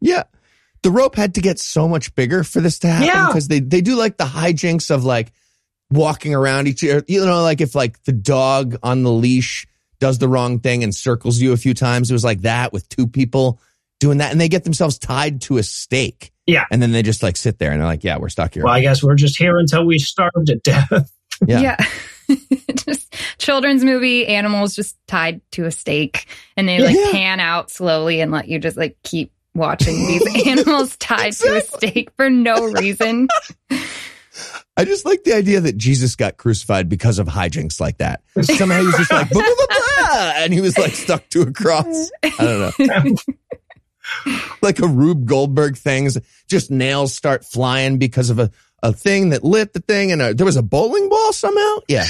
Yeah. 0.02 0.23
The 0.82 0.91
rope 0.91 1.15
had 1.15 1.36
to 1.36 1.41
get 1.41 1.60
so 1.60 1.88
much 1.88 2.15
bigger 2.15 2.43
for 2.43 2.62
this 2.62 2.80
to 2.80 2.88
happen 2.88 3.08
Yeah. 3.08 3.28
because 3.28 3.47
they, 3.49 3.60
they 3.60 3.82
do 3.82 3.95
like 3.95 4.17
the 4.17 4.23
hijinks 4.23 4.91
of 4.91 5.04
like 5.04 5.32
walking 5.91 6.34
around 6.34 6.67
each 6.67 6.84
other. 6.86 7.04
You 7.08 7.25
know, 7.25 7.41
like 7.43 7.60
if 7.62 7.75
like 7.75 8.02
the 8.04 8.13
dog 8.13 8.78
on 8.82 9.04
the 9.04 9.12
leash 9.12 9.67
does 9.99 10.17
the 10.19 10.27
wrong 10.27 10.59
thing 10.59 10.83
and 10.83 10.93
circles 10.93 11.39
you 11.39 11.51
a 11.53 11.57
few 11.57 11.73
times, 11.73 12.09
it 12.09 12.13
was 12.13 12.23
like 12.23 12.41
that 12.41 12.71
with 12.73 12.88
two 12.89 13.07
people 13.07 13.59
doing 13.99 14.19
that 14.19 14.31
and 14.31 14.39
they 14.39 14.47
get 14.49 14.63
themselves 14.63 14.97
tied 14.97 15.41
to 15.41 15.57
a 15.57 15.63
stake. 15.63 16.31
Yeah. 16.45 16.65
And 16.71 16.81
then 16.81 16.91
they 16.91 17.03
just 17.03 17.21
like 17.21 17.35
sit 17.38 17.59
there 17.59 17.71
and 17.71 17.81
they're 17.81 17.88
like, 17.88 18.03
yeah, 18.03 18.17
we're 18.17 18.29
stuck 18.29 18.53
here. 18.53 18.63
Well, 18.63 18.73
I 18.73 18.81
guess 18.81 19.03
we're 19.03 19.15
just 19.15 19.38
here 19.38 19.57
until 19.57 19.85
we 19.85 19.99
starve 19.99 20.31
to 20.45 20.55
death. 20.55 21.12
Yeah. 21.47 21.77
just 22.85 23.15
children's 23.38 23.81
movie, 23.85 24.27
animals 24.27 24.75
just 24.75 24.97
tied 25.07 25.39
to 25.53 25.63
a 25.65 25.71
stake. 25.71 26.25
And 26.57 26.67
they 26.67 26.79
like 26.79 26.97
Yeah. 26.97 27.12
pan 27.12 27.39
out 27.39 27.71
slowly 27.71 28.19
and 28.19 28.29
let 28.29 28.49
you 28.49 28.59
just 28.59 28.75
like 28.75 28.97
keep 29.03 29.31
watching 29.55 29.95
these 30.05 30.45
animals 30.47 30.97
tied 30.97 31.31
to 31.33 31.55
a 31.55 31.62
stake 31.62 32.12
for 32.17 32.29
no 32.29 32.65
reason. 32.65 33.29
I 34.78 34.86
just 34.86 35.06
like 35.06 35.23
the 35.23 35.34
idea 35.34 35.60
that 35.62 35.78
Jesus 35.78 36.15
got 36.15 36.38
crucified 36.38 36.89
because 36.89 37.19
of 37.19 37.28
hijinks 37.28 37.80
like 37.80 37.97
that. 37.97 38.23
Somehow 38.41 38.80
he 38.80 38.86
was 38.86 38.95
just 38.95 39.12
like, 39.12 39.30
blah, 39.32 39.41
blah, 39.41 39.65
blah, 39.67 40.34
and 40.38 40.54
he 40.54 40.62
was 40.62 40.78
like 40.78 40.93
stuck 40.93 41.28
to 41.30 41.41
a 41.41 41.52
cross. 41.52 42.12
I 42.23 42.30
don't 42.38 42.80
know. 42.80 43.15
like 44.62 44.80
a 44.80 44.88
Rube 44.88 45.25
Goldberg 45.25 45.78
things, 45.78 46.17
just 46.47 46.71
nails 46.71 47.13
start 47.13 47.45
flying 47.45 47.97
because 47.97 48.30
of 48.30 48.39
a, 48.39 48.52
a 48.82 48.93
thing 48.93 49.30
that 49.30 49.43
lit 49.43 49.73
the 49.73 49.82
thing, 49.82 50.12
and 50.12 50.21
a, 50.21 50.34
there 50.34 50.45
was 50.45 50.58
a 50.58 50.63
bowling 50.63 51.10
ball 51.10 51.34
somehow. 51.34 51.80
Yeah, 51.88 52.08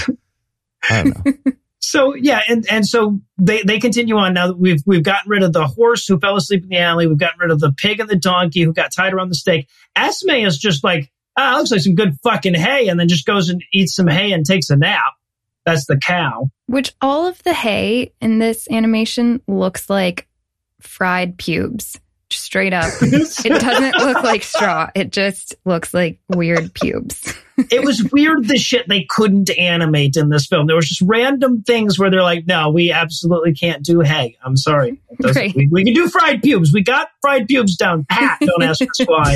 I 0.89 1.03
don't 1.03 1.25
know. 1.25 1.33
So 1.81 2.13
yeah, 2.13 2.41
and 2.47 2.65
and 2.69 2.85
so 2.85 3.21
they 3.37 3.63
they 3.63 3.79
continue 3.79 4.17
on 4.17 4.33
now 4.33 4.47
that 4.47 4.59
we've 4.59 4.83
we've 4.85 5.03
gotten 5.03 5.31
rid 5.31 5.43
of 5.43 5.53
the 5.53 5.65
horse 5.65 6.05
who 6.05 6.19
fell 6.19 6.35
asleep 6.35 6.63
in 6.63 6.69
the 6.69 6.77
alley. 6.77 7.07
We've 7.07 7.17
gotten 7.17 7.39
rid 7.39 7.51
of 7.51 7.59
the 7.61 7.71
pig 7.71 8.01
and 8.01 8.09
the 8.09 8.17
donkey 8.17 8.61
who 8.61 8.73
got 8.73 8.91
tied 8.91 9.13
around 9.13 9.29
the 9.29 9.35
stake. 9.35 9.69
Esme 9.95 10.29
is 10.29 10.57
just 10.57 10.83
like, 10.83 11.09
ah, 11.39 11.57
looks 11.57 11.71
like 11.71 11.81
some 11.81 11.95
good 11.95 12.17
fucking 12.23 12.53
hay, 12.53 12.87
and 12.87 12.99
then 12.99 13.07
just 13.07 13.25
goes 13.25 13.49
and 13.49 13.63
eats 13.73 13.95
some 13.95 14.07
hay 14.07 14.31
and 14.31 14.45
takes 14.45 14.69
a 14.69 14.75
nap. 14.75 15.13
That's 15.65 15.85
the 15.85 15.97
cow. 15.97 16.49
Which 16.67 16.93
all 17.01 17.27
of 17.27 17.41
the 17.43 17.53
hay 17.53 18.13
in 18.21 18.39
this 18.39 18.67
animation 18.71 19.41
looks 19.47 19.89
like 19.89 20.27
fried 20.81 21.37
pubes. 21.37 21.99
Straight 22.31 22.73
up. 22.73 22.91
it 23.01 23.61
doesn't 23.61 23.97
look 23.97 24.23
like 24.23 24.43
straw. 24.43 24.89
It 24.93 25.11
just 25.11 25.55
looks 25.65 25.93
like 25.93 26.19
weird 26.29 26.73
pubes. 26.75 27.35
it 27.71 27.83
was 27.83 28.03
weird 28.11 28.47
the 28.47 28.57
shit 28.57 28.87
they 28.87 29.05
couldn't 29.09 29.49
animate 29.57 30.15
in 30.15 30.29
this 30.29 30.45
film. 30.47 30.67
There 30.67 30.75
was 30.75 30.87
just 30.87 31.01
random 31.01 31.63
things 31.63 31.97
where 31.97 32.09
they're 32.09 32.23
like, 32.23 32.45
no, 32.45 32.69
we 32.69 32.91
absolutely 32.91 33.53
can't 33.53 33.83
do 33.83 34.01
hay. 34.01 34.37
I'm 34.43 34.57
sorry. 34.57 35.01
Right. 35.21 35.53
We, 35.53 35.67
we 35.69 35.83
can 35.83 35.93
do 35.93 36.07
fried 36.07 36.41
pubes. 36.41 36.71
We 36.73 36.81
got 36.81 37.09
fried 37.19 37.49
pubes 37.49 37.75
down 37.75 38.05
pat. 38.09 38.39
Don't 38.39 38.63
ask 38.63 38.81
us 38.81 39.05
why. 39.05 39.35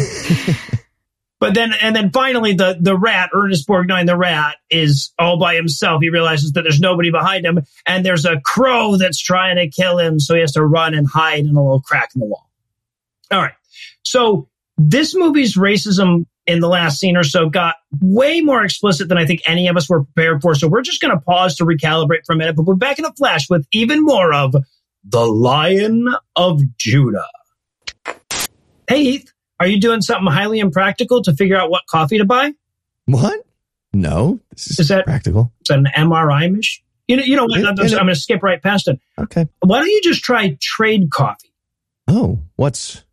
But 1.44 1.56
then, 1.56 1.74
and 1.82 1.94
then 1.94 2.10
finally, 2.10 2.54
the 2.54 2.78
the 2.80 2.98
rat, 2.98 3.32
Ernest 3.34 3.68
Borgnine, 3.68 4.06
the 4.06 4.16
rat, 4.16 4.56
is 4.70 5.12
all 5.20 5.38
by 5.38 5.56
himself. 5.56 6.02
He 6.02 6.10
realizes 6.10 6.54
that 6.54 6.62
there's 6.62 6.80
nobody 6.80 7.12
behind 7.12 7.46
him, 7.46 7.60
and 7.86 8.06
there's 8.06 8.24
a 8.24 8.40
crow 8.40 8.96
that's 8.96 9.22
trying 9.22 9.58
to 9.58 9.68
kill 9.70 10.00
him. 10.00 10.22
So 10.22 10.36
he 10.36 10.40
has 10.40 10.54
to 10.54 10.64
run 10.64 10.94
and 10.94 11.06
hide 11.06 11.40
in 11.40 11.56
a 11.56 11.62
little 11.62 11.82
crack 11.82 12.12
in 12.16 12.22
the 12.22 12.28
wall. 12.28 12.50
All 13.30 13.42
right. 13.42 13.54
So 14.04 14.48
this 14.78 15.14
movie's 15.16 15.58
racism 15.58 16.28
in 16.48 16.62
the 16.62 16.70
last 16.70 17.00
scene 17.00 17.18
or 17.18 17.26
so 17.26 17.50
got 17.50 17.76
way 18.02 18.40
more 18.40 18.64
explicit 18.64 19.10
than 19.10 19.18
I 19.18 19.26
think 19.26 19.42
any 19.46 19.68
of 19.68 19.76
us 19.76 19.90
were 19.90 20.06
prepared 20.06 20.42
for. 20.42 20.56
So 20.56 20.70
we're 20.70 20.82
just 20.82 21.02
going 21.02 21.14
to 21.14 21.20
pause 21.20 21.58
to 21.58 21.66
recalibrate 21.66 22.26
for 22.26 22.34
a 22.34 22.38
minute, 22.38 22.56
but 22.56 22.64
we're 22.64 22.76
back 22.76 23.00
in 23.00 23.06
a 23.06 23.14
flash 23.14 23.50
with 23.50 23.66
even 23.74 24.02
more 24.02 24.34
of 24.34 24.56
the 25.04 25.26
Lion 25.26 26.08
of 26.38 26.62
Judah. 26.78 27.28
Hey, 28.88 29.04
Heath, 29.04 29.33
are 29.60 29.68
you 29.68 29.80
doing 29.80 30.02
something 30.02 30.32
highly 30.32 30.60
impractical 30.60 31.22
to 31.24 31.34
figure 31.34 31.58
out 31.58 31.70
what 31.70 31.84
coffee 31.88 32.18
to 32.18 32.26
buy? 32.26 32.52
What? 33.06 33.46
No, 33.94 34.40
this 34.52 34.68
is, 34.72 34.80
Is 34.80 34.88
that- 34.90 35.06
practical. 35.06 35.52
that 35.70 35.78
an 35.80 35.88
MRI 35.96 36.52
mission? 36.52 36.84
You 37.08 37.18
know, 37.18 37.24
you 37.24 37.36
know 37.36 37.44
what? 37.46 37.60
Yeah, 37.60 37.68
I'm, 37.68 37.76
yeah. 37.78 37.84
I'm 37.98 38.06
going 38.06 38.08
to 38.08 38.16
skip 38.16 38.42
right 38.42 38.62
past 38.64 38.88
it. 38.88 38.98
Okay. 39.20 39.46
Why 39.60 39.80
don't 39.80 39.90
you 39.90 40.02
just 40.02 40.24
try 40.24 40.58
trade 40.62 41.12
coffee? 41.12 41.52
Oh, 42.08 42.40
what's 42.56 43.04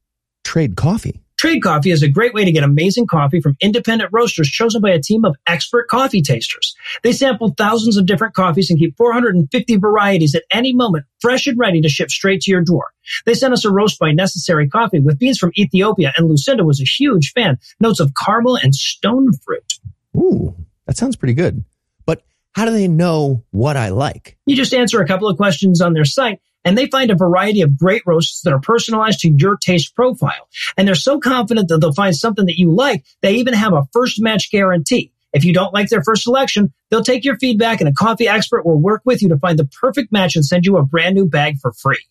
trade 0.45 0.77
coffee? 0.77 1.21
Trade 1.41 1.63
Coffee 1.63 1.91
is 1.91 2.03
a 2.03 2.09
great 2.09 2.35
way 2.35 2.45
to 2.45 2.53
get 2.53 2.65
amazing 2.65 3.07
coffee 3.07 3.41
from 3.41 3.57
independent 3.63 4.11
roasters 4.13 4.51
chosen 4.51 4.83
by 4.83 4.91
a 4.91 5.01
team 5.01 5.25
of 5.25 5.37
expert 5.47 5.89
coffee 5.89 6.21
tasters. 6.21 6.77
They 7.03 7.13
sample 7.13 7.55
thousands 7.57 7.97
of 7.97 8.05
different 8.05 8.35
coffees 8.35 8.69
and 8.69 8.79
keep 8.79 8.95
450 8.99 9.79
varieties 9.79 10.35
at 10.35 10.43
any 10.53 10.75
moment, 10.75 11.07
fresh 11.19 11.47
and 11.47 11.59
ready 11.59 11.81
to 11.81 11.89
ship 11.89 12.11
straight 12.11 12.43
to 12.43 12.51
your 12.51 12.61
door. 12.61 12.89
They 13.25 13.33
sent 13.33 13.55
us 13.55 13.65
a 13.65 13.73
roast 13.73 13.99
by 13.99 14.13
Necessary 14.13 14.69
Coffee 14.69 15.01
with 15.01 15.19
beans 15.19 15.39
from 15.39 15.53
Ethiopia, 15.57 16.13
and 16.15 16.29
Lucinda 16.29 16.63
was 16.63 16.79
a 16.79 16.85
huge 16.85 17.33
fan. 17.33 17.59
Notes 17.81 18.01
of 18.01 18.13
caramel 18.23 18.57
and 18.57 18.75
stone 18.75 19.33
fruit. 19.43 19.79
Ooh, 20.15 20.55
that 20.85 20.99
sounds 20.99 21.17
pretty 21.17 21.33
good. 21.33 21.65
But 22.05 22.23
how 22.53 22.67
do 22.67 22.71
they 22.71 22.87
know 22.87 23.45
what 23.51 23.79
I 23.79 23.89
like? 23.89 24.37
You 24.45 24.57
just 24.57 24.75
answer 24.75 25.01
a 25.01 25.07
couple 25.07 25.27
of 25.27 25.39
questions 25.39 25.81
on 25.81 25.95
their 25.95 26.05
site, 26.05 26.39
and 26.65 26.77
they 26.77 26.87
find 26.87 27.11
a 27.11 27.17
variety 27.17 27.63
of 27.63 27.79
great 27.79 28.03
roasts 28.07 28.43
that 28.43 28.53
are 28.53 28.61
personalized 28.61 29.21
to 29.21 29.31
your 29.31 29.57
taste 29.57 29.95
profile. 29.95 30.49
And 30.77 30.87
they're 30.87 30.95
so 30.95 31.19
confident 31.19 31.69
that 31.69 31.81
they'll 31.81 31.93
find 31.93 32.15
something 32.15 32.47
that 32.47 32.59
you 32.59 32.75
like, 32.75 33.05
they 33.23 33.35
even 33.35 33.55
have 33.55 33.73
a 33.73 33.87
first 33.93 34.21
match 34.21 34.51
guarantee. 34.51 35.13
If 35.33 35.45
you 35.45 35.53
don't 35.53 35.73
like 35.73 35.89
their 35.89 36.03
first 36.03 36.25
selection, 36.25 36.73
they'll 36.91 37.05
take 37.05 37.25
your 37.25 37.39
feedback 37.39 37.81
and 37.81 37.89
a 37.89 37.93
coffee 37.93 38.29
expert 38.29 38.67
will 38.67 38.81
work 38.81 39.03
with 39.05 39.23
you 39.23 39.29
to 39.29 39.39
find 39.39 39.59
the 39.59 39.67
perfect 39.81 40.11
match 40.13 40.35
and 40.35 40.45
send 40.45 40.67
you 40.67 40.77
a 40.77 40.85
brand 40.85 41.15
new 41.15 41.27
bag 41.27 41.59
for 41.59 41.73
free. 41.73 42.05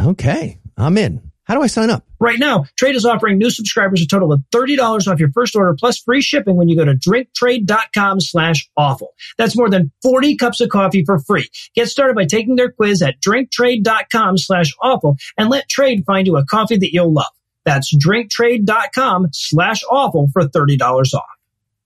Okay, 0.00 0.58
I'm 0.76 0.98
in. 0.98 1.30
How 1.46 1.54
do 1.54 1.62
I 1.62 1.68
sign 1.68 1.90
up? 1.90 2.04
Right 2.18 2.40
now, 2.40 2.64
Trade 2.76 2.96
is 2.96 3.04
offering 3.04 3.38
new 3.38 3.50
subscribers 3.50 4.02
a 4.02 4.06
total 4.06 4.32
of 4.32 4.42
$30 4.52 5.06
off 5.06 5.20
your 5.20 5.30
first 5.30 5.54
order 5.54 5.74
plus 5.78 5.98
free 5.98 6.20
shipping 6.20 6.56
when 6.56 6.68
you 6.68 6.76
go 6.76 6.84
to 6.84 6.94
drinktrade.com 6.94 8.20
slash 8.20 8.68
awful. 8.76 9.14
That's 9.38 9.56
more 9.56 9.70
than 9.70 9.92
40 10.02 10.36
cups 10.36 10.60
of 10.60 10.70
coffee 10.70 11.04
for 11.04 11.20
free. 11.20 11.48
Get 11.76 11.88
started 11.88 12.16
by 12.16 12.24
taking 12.24 12.56
their 12.56 12.72
quiz 12.72 13.00
at 13.00 13.20
drinktrade.com 13.20 14.38
slash 14.38 14.74
awful 14.82 15.16
and 15.38 15.48
let 15.48 15.68
Trade 15.68 16.04
find 16.04 16.26
you 16.26 16.36
a 16.36 16.44
coffee 16.44 16.78
that 16.78 16.92
you'll 16.92 17.12
love. 17.12 17.26
That's 17.64 17.94
drinktrade.com 17.94 19.28
slash 19.32 19.82
awful 19.88 20.28
for 20.32 20.42
$30 20.42 21.14
off. 21.14 21.24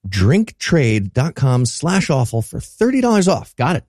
Drinktrade.com 0.09 1.66
slash 1.66 2.09
awful 2.09 2.40
for 2.40 2.61
$30 2.61 3.29
off. 3.29 3.55
Got 3.57 3.77
it. 3.77 3.85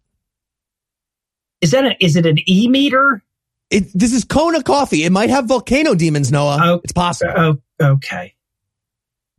Is 1.61 1.71
that 1.71 1.85
a, 1.85 2.03
is 2.03 2.17
it 2.17 2.25
an 2.25 2.39
e-meter? 2.49 3.23
It. 3.71 3.91
This 3.93 4.13
is 4.13 4.23
Kona 4.23 4.61
coffee. 4.61 5.03
It 5.03 5.11
might 5.11 5.29
have 5.29 5.45
volcano 5.45 5.95
demons, 5.95 6.31
Noah. 6.31 6.59
Oh. 6.61 6.81
it's 6.83 6.93
possible. 6.93 7.33
Oh, 7.79 7.85
okay. 7.93 8.35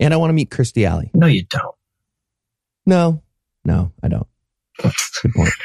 and 0.00 0.12
I 0.12 0.16
want 0.16 0.30
to 0.30 0.34
meet 0.34 0.50
Kirstie 0.50 0.86
Alley. 0.86 1.10
No, 1.14 1.26
you 1.26 1.44
don't. 1.44 1.76
No, 2.86 3.22
no, 3.64 3.92
I 4.02 4.08
don't. 4.08 4.26
Good 4.80 5.34
point. 5.34 5.52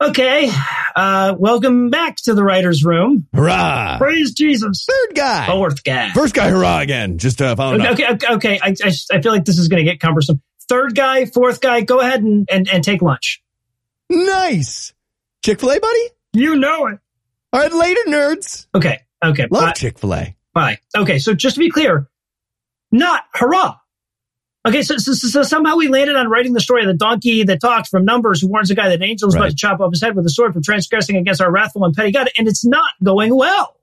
Okay. 0.00 0.50
Uh, 0.94 1.34
welcome 1.38 1.88
back 1.88 2.16
to 2.16 2.34
the 2.34 2.44
writer's 2.44 2.84
room. 2.84 3.26
Hurrah! 3.32 3.96
Praise 3.96 4.34
Jesus. 4.34 4.86
Third 4.86 5.14
guy. 5.16 5.46
Fourth 5.46 5.82
guy. 5.82 6.12
First 6.12 6.34
guy, 6.34 6.50
hurrah 6.50 6.80
again. 6.80 7.16
Just 7.16 7.40
uh, 7.40 7.56
following 7.56 7.80
Okay, 7.86 8.04
okay, 8.04 8.12
okay. 8.12 8.34
okay. 8.34 8.60
I, 8.62 8.74
I, 8.84 8.92
I 9.12 9.22
feel 9.22 9.32
like 9.32 9.46
this 9.46 9.58
is 9.58 9.68
going 9.68 9.82
to 9.82 9.90
get 9.90 10.00
cumbersome. 10.00 10.42
Third 10.68 10.94
guy, 10.94 11.24
fourth 11.24 11.60
guy, 11.60 11.82
go 11.82 12.00
ahead 12.00 12.22
and, 12.22 12.46
and, 12.50 12.68
and 12.68 12.84
take 12.84 13.00
lunch. 13.00 13.42
Nice. 14.10 14.92
Chick 15.42 15.60
fil 15.60 15.72
A, 15.72 15.80
buddy? 15.80 16.08
You 16.34 16.56
know 16.56 16.86
it. 16.88 16.98
All 17.52 17.60
right, 17.60 17.72
later, 17.72 18.00
nerds. 18.08 18.66
Okay, 18.74 18.98
okay. 19.24 19.46
Love 19.50 19.74
Chick 19.74 19.98
fil 19.98 20.14
A. 20.14 20.36
bye. 20.52 20.78
Okay, 20.96 21.18
so 21.18 21.32
just 21.34 21.54
to 21.54 21.60
be 21.60 21.70
clear, 21.70 22.08
not 22.92 23.22
hurrah. 23.32 23.76
Okay, 24.66 24.82
so, 24.82 24.96
so, 24.96 25.12
so 25.12 25.42
somehow 25.42 25.76
we 25.76 25.88
landed 25.88 26.16
on 26.16 26.28
writing 26.28 26.54
the 26.54 26.60
story 26.60 26.82
of 26.82 26.88
the 26.88 26.94
donkey 26.94 27.44
that 27.44 27.60
talks 27.60 27.88
from 27.90 28.04
Numbers 28.06 28.40
who 28.40 28.48
warns 28.48 28.70
a 28.70 28.74
guy 28.74 28.88
that 28.88 28.94
an 28.94 29.02
angel 29.02 29.28
is 29.28 29.34
about 29.34 29.50
to 29.50 29.54
chop 29.56 29.78
off 29.80 29.92
his 29.92 30.02
head 30.02 30.16
with 30.16 30.24
a 30.24 30.30
sword 30.30 30.54
for 30.54 30.60
transgressing 30.62 31.16
against 31.16 31.40
our 31.42 31.52
wrathful 31.52 31.84
and 31.84 31.94
petty 31.94 32.10
God, 32.12 32.30
and 32.38 32.48
it's 32.48 32.64
not 32.64 32.90
going 33.02 33.34
well. 33.36 33.76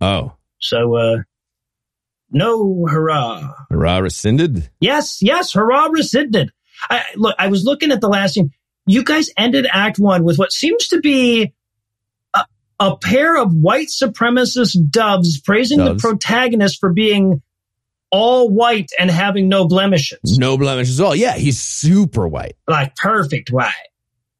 Oh, 0.00 0.32
So, 0.58 0.96
uh, 0.96 1.16
no 2.30 2.86
hurrah. 2.88 3.52
hurrah 3.70 3.98
rescinded. 3.98 4.70
Yes, 4.80 5.22
yes, 5.22 5.52
hurrah 5.52 5.86
rescinded. 5.88 6.50
I, 6.90 7.02
look, 7.16 7.36
I 7.38 7.48
was 7.48 7.64
looking 7.64 7.92
at 7.92 8.00
the 8.00 8.08
last 8.08 8.34
scene. 8.34 8.52
You 8.86 9.02
guys 9.04 9.30
ended 9.36 9.66
Act 9.72 9.98
One 9.98 10.24
with 10.24 10.38
what 10.38 10.52
seems 10.52 10.88
to 10.88 11.00
be 11.00 11.54
a, 12.34 12.44
a 12.80 12.96
pair 12.96 13.36
of 13.40 13.52
white 13.54 13.88
supremacist 13.88 14.90
doves 14.90 15.40
praising 15.40 15.78
Doves. 15.78 16.02
the 16.02 16.08
protagonist 16.08 16.80
for 16.80 16.92
being 16.92 17.40
all 18.10 18.48
white 18.48 18.90
and 18.98 19.10
having 19.10 19.48
no 19.48 19.66
blemishes, 19.66 20.38
No 20.38 20.56
blemishes 20.56 21.00
at 21.00 21.06
all. 21.06 21.16
Yeah, 21.16 21.34
he's 21.34 21.60
super 21.60 22.28
white. 22.28 22.56
like 22.68 22.94
perfect 22.96 23.50
white. 23.50 23.72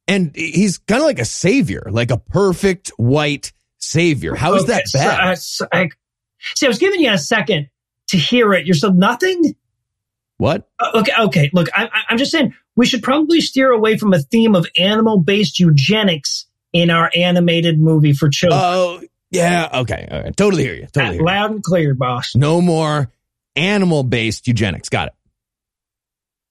And 0.07 0.31
he's 0.35 0.77
kind 0.77 1.01
of 1.01 1.05
like 1.07 1.19
a 1.19 1.25
savior, 1.25 1.87
like 1.89 2.11
a 2.11 2.17
perfect 2.17 2.89
white 2.97 3.51
savior. 3.79 4.35
How 4.35 4.53
is 4.53 4.63
Okay, 4.63 4.73
that 4.73 4.87
so- 4.87 4.99
bad? 4.99 5.19
uh, 5.31 5.35
so 5.35 5.67
I- 5.73 5.89
see, 6.55 6.67
I 6.67 6.69
was 6.69 6.77
giving 6.77 7.01
you 7.01 7.11
a 7.11 7.17
second 7.17 7.69
to 8.09 8.17
hear 8.17 8.53
it. 8.53 8.65
You're 8.67 8.75
still 8.75 8.93
nothing. 8.93 9.55
What? 10.37 10.67
Uh, 10.79 10.91
Okay, 11.01 11.11
okay. 11.19 11.49
Look, 11.53 11.69
I, 11.75 11.85
I- 11.85 12.03
I'm 12.09 12.17
just 12.17 12.31
saying 12.31 12.53
we 12.75 12.85
should 12.85 13.03
probably 13.03 13.41
steer 13.41 13.71
away 13.71 13.97
from 13.97 14.13
a 14.13 14.19
theme 14.19 14.55
of 14.55 14.67
animal-based 14.77 15.59
eugenics 15.59 16.45
in 16.73 16.89
our 16.89 17.09
animated 17.15 17.79
movie 17.79 18.13
for 18.13 18.29
children. 18.29 18.61
Oh, 18.63 19.01
yeah. 19.31 19.69
Okay. 19.73 20.07
Okay. 20.11 20.31
Totally 20.31 20.63
hear 20.63 20.75
you. 20.75 20.87
Totally 20.87 21.13
hear 21.13 21.21
you. 21.21 21.25
Loud 21.25 21.51
and 21.51 21.63
clear, 21.63 21.93
boss. 21.93 22.35
No 22.35 22.61
more 22.61 23.09
animal 23.55 24.03
based 24.03 24.47
eugenics. 24.47 24.89
Got 24.89 25.07
it. 25.07 25.13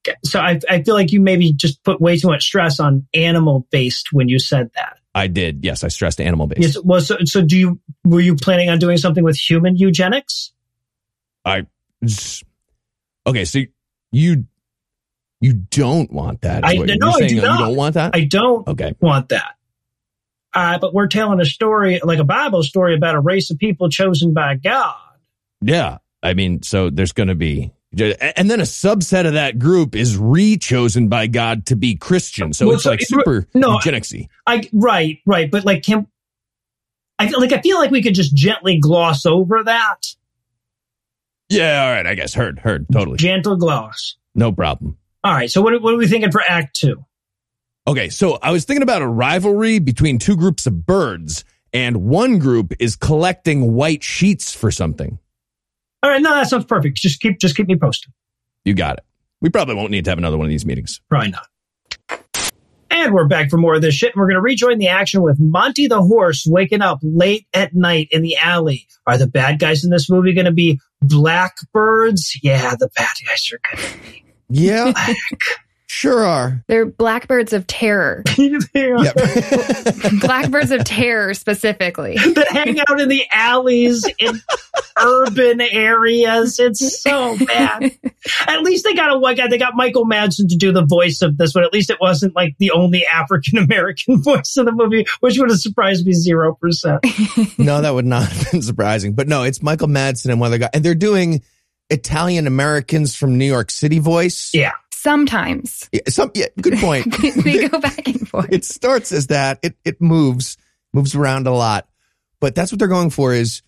Okay. 0.08 0.16
So 0.24 0.40
I, 0.40 0.60
I 0.68 0.82
feel 0.82 0.94
like 0.94 1.12
you 1.12 1.20
maybe 1.20 1.52
just 1.52 1.82
put 1.84 2.00
way 2.00 2.16
too 2.18 2.28
much 2.28 2.44
stress 2.44 2.80
on 2.80 3.06
animal-based 3.14 4.12
when 4.12 4.28
you 4.28 4.38
said 4.38 4.70
that. 4.74 4.98
I 5.14 5.28
did. 5.28 5.64
Yes, 5.64 5.84
I 5.84 5.88
stressed 5.88 6.20
animal 6.20 6.46
based. 6.46 6.60
Yes, 6.62 6.78
well, 6.82 7.00
so, 7.00 7.16
so 7.24 7.40
do 7.42 7.56
you? 7.56 7.80
Were 8.04 8.20
you 8.20 8.34
planning 8.34 8.68
on 8.68 8.78
doing 8.80 8.96
something 8.96 9.22
with 9.22 9.36
human 9.38 9.76
eugenics? 9.76 10.52
I. 11.44 11.66
Okay, 13.26 13.44
so 13.44 13.60
you 14.14 14.44
you 15.40 15.52
don't 15.52 16.10
want 16.12 16.40
that. 16.42 16.64
I- 16.64 16.74
no, 16.76 17.10
I 17.10 17.26
do 17.26 17.34
You 17.36 17.42
not. 17.42 17.58
don't 17.58 17.76
want 17.76 17.94
that. 17.94 18.14
I 18.14 18.24
don't 18.24 18.66
okay. 18.68 18.94
want 19.00 19.28
that. 19.30 19.56
Uh, 20.54 20.78
but 20.78 20.94
we're 20.94 21.08
telling 21.08 21.40
a 21.40 21.44
story, 21.44 22.00
like 22.02 22.18
a 22.20 22.24
Bible 22.24 22.62
story 22.62 22.94
about 22.94 23.14
a 23.16 23.20
race 23.20 23.50
of 23.50 23.58
people 23.58 23.88
chosen 23.90 24.32
by 24.32 24.54
God. 24.54 24.94
Yeah. 25.60 25.98
I 26.22 26.32
mean, 26.34 26.62
so 26.62 26.88
there's 26.90 27.12
going 27.12 27.28
to 27.28 27.34
be 27.34 27.72
And 27.92 28.48
then 28.50 28.60
a 28.60 28.64
subset 28.64 29.26
of 29.26 29.34
that 29.34 29.58
group 29.58 29.94
is 29.94 30.16
re-chosen 30.16 31.08
by 31.08 31.26
God 31.26 31.66
to 31.66 31.76
be 31.76 31.96
Christian. 31.96 32.52
So 32.52 32.66
Well, 32.66 32.76
it's 32.76 32.84
so 32.84 32.90
like 32.90 33.02
it- 33.02 33.08
super 33.08 33.46
no, 33.52 33.76
eugenicsy. 33.78 34.28
I 34.46 34.68
right, 34.72 35.18
right, 35.26 35.50
but 35.50 35.64
like 35.64 35.82
can 35.82 36.06
I 37.18 37.28
like 37.28 37.52
I 37.52 37.60
feel 37.60 37.78
like 37.78 37.90
we 37.90 38.02
could 38.02 38.14
just 38.14 38.34
gently 38.34 38.78
gloss 38.78 39.26
over 39.26 39.62
that. 39.64 40.06
Yeah, 41.48 41.84
all 41.84 41.92
right. 41.92 42.06
I 42.06 42.14
guess 42.14 42.34
heard, 42.34 42.58
heard, 42.58 42.86
totally, 42.92 43.18
Gentle 43.18 43.56
gloss. 43.56 44.16
no 44.34 44.50
problem. 44.52 44.96
All 45.22 45.32
right. 45.32 45.50
So 45.50 45.62
what, 45.62 45.80
what 45.82 45.94
are 45.94 45.96
we 45.96 46.06
thinking 46.06 46.30
for 46.32 46.42
Act 46.42 46.76
Two? 46.76 47.04
Okay, 47.86 48.08
so 48.08 48.38
I 48.42 48.50
was 48.50 48.64
thinking 48.64 48.82
about 48.82 49.02
a 49.02 49.06
rivalry 49.06 49.78
between 49.78 50.18
two 50.18 50.36
groups 50.36 50.66
of 50.66 50.86
birds, 50.86 51.44
and 51.72 51.98
one 51.98 52.38
group 52.38 52.72
is 52.78 52.96
collecting 52.96 53.74
white 53.74 54.02
sheets 54.02 54.54
for 54.54 54.70
something. 54.70 55.18
All 56.02 56.10
right. 56.10 56.20
No, 56.22 56.30
that 56.30 56.48
sounds 56.48 56.64
perfect. 56.64 56.96
Just 56.96 57.20
keep 57.20 57.38
just 57.38 57.56
keep 57.56 57.66
me 57.68 57.76
posted. 57.76 58.12
You 58.64 58.74
got 58.74 58.98
it. 58.98 59.04
We 59.40 59.50
probably 59.50 59.74
won't 59.74 59.90
need 59.90 60.04
to 60.06 60.10
have 60.10 60.18
another 60.18 60.38
one 60.38 60.46
of 60.46 60.50
these 60.50 60.64
meetings. 60.64 61.00
Probably 61.10 61.30
not. 61.30 61.46
And 62.94 63.12
we're 63.12 63.26
back 63.26 63.50
for 63.50 63.56
more 63.56 63.74
of 63.74 63.82
this 63.82 63.96
shit. 63.96 64.14
And 64.14 64.20
we're 64.20 64.28
going 64.28 64.36
to 64.36 64.40
rejoin 64.40 64.78
the 64.78 64.86
action 64.86 65.20
with 65.20 65.40
Monty 65.40 65.88
the 65.88 66.00
horse 66.00 66.46
waking 66.46 66.80
up 66.80 67.00
late 67.02 67.44
at 67.52 67.74
night 67.74 68.06
in 68.12 68.22
the 68.22 68.36
alley. 68.36 68.86
Are 69.04 69.18
the 69.18 69.26
bad 69.26 69.58
guys 69.58 69.82
in 69.82 69.90
this 69.90 70.08
movie 70.08 70.32
going 70.32 70.44
to 70.44 70.52
be 70.52 70.78
blackbirds? 71.02 72.38
Yeah, 72.40 72.76
the 72.76 72.88
bad 72.94 73.08
guys 73.26 73.50
are 73.52 73.76
going 73.76 73.84
to 73.84 73.98
be 73.98 74.24
Yeah, 74.48 74.92
black. 74.92 75.16
Sure 75.94 76.24
are. 76.24 76.64
They're 76.66 76.86
blackbirds 76.86 77.52
of 77.52 77.66
terror. 77.66 78.22
Yep. 78.74 79.14
blackbirds 80.20 80.70
of 80.70 80.84
terror 80.84 81.32
specifically. 81.34 82.16
that 82.16 82.48
hang 82.50 82.80
out 82.80 83.00
in 83.00 83.08
the 83.08 83.24
alleys 83.32 84.04
in 84.18 84.40
urban 85.00 85.60
areas. 85.60 86.58
It's 86.58 87.00
so 87.00 87.36
bad. 87.46 87.92
At 88.46 88.62
least 88.62 88.84
they 88.84 88.94
got 88.94 89.12
a 89.12 89.18
white 89.18 89.36
guy. 89.36 89.48
They 89.48 89.58
got 89.58 89.74
Michael 89.76 90.04
Madsen 90.04 90.48
to 90.48 90.56
do 90.56 90.72
the 90.72 90.84
voice 90.84 91.22
of 91.22 91.38
this 91.38 91.54
one. 91.54 91.64
At 91.64 91.72
least 91.72 91.90
it 91.90 91.98
wasn't 92.00 92.34
like 92.34 92.56
the 92.58 92.72
only 92.72 93.06
African 93.06 93.58
American 93.58 94.22
voice 94.22 94.56
in 94.56 94.64
the 94.64 94.72
movie, 94.72 95.06
which 95.20 95.38
would 95.38 95.50
have 95.50 95.60
surprised 95.60 96.04
me 96.06 96.12
zero 96.12 96.54
percent. 96.54 97.04
no, 97.58 97.80
that 97.80 97.94
would 97.94 98.06
not 98.06 98.28
have 98.28 98.50
been 98.50 98.62
surprising. 98.62 99.14
But 99.14 99.28
no, 99.28 99.44
it's 99.44 99.62
Michael 99.62 99.88
Madsen 99.88 100.30
and 100.30 100.40
one 100.40 100.48
other 100.48 100.58
guy, 100.58 100.70
and 100.74 100.84
they're 100.84 100.94
doing 100.94 101.42
Italian 101.90 102.46
Americans 102.46 103.14
from 103.14 103.38
New 103.38 103.46
York 103.46 103.70
City 103.70 103.98
voice. 103.98 104.50
Yeah. 104.54 104.72
Sometimes 105.04 105.88
Yeah, 105.92 106.00
some, 106.08 106.30
yeah 106.34 106.46
good 106.60 106.78
point. 106.78 107.14
they 107.44 107.68
go 107.68 107.78
back 107.80 108.08
and 108.08 108.26
forth. 108.26 108.50
it 108.50 108.64
starts 108.64 109.12
as 109.12 109.26
that. 109.26 109.58
It 109.62 109.76
it 109.84 110.00
moves 110.00 110.56
moves 110.94 111.14
around 111.14 111.46
a 111.46 111.52
lot, 111.52 111.86
but 112.40 112.54
that's 112.54 112.72
what 112.72 112.78
they're 112.78 112.88
going 112.88 113.10
for 113.10 113.34
is 113.34 113.60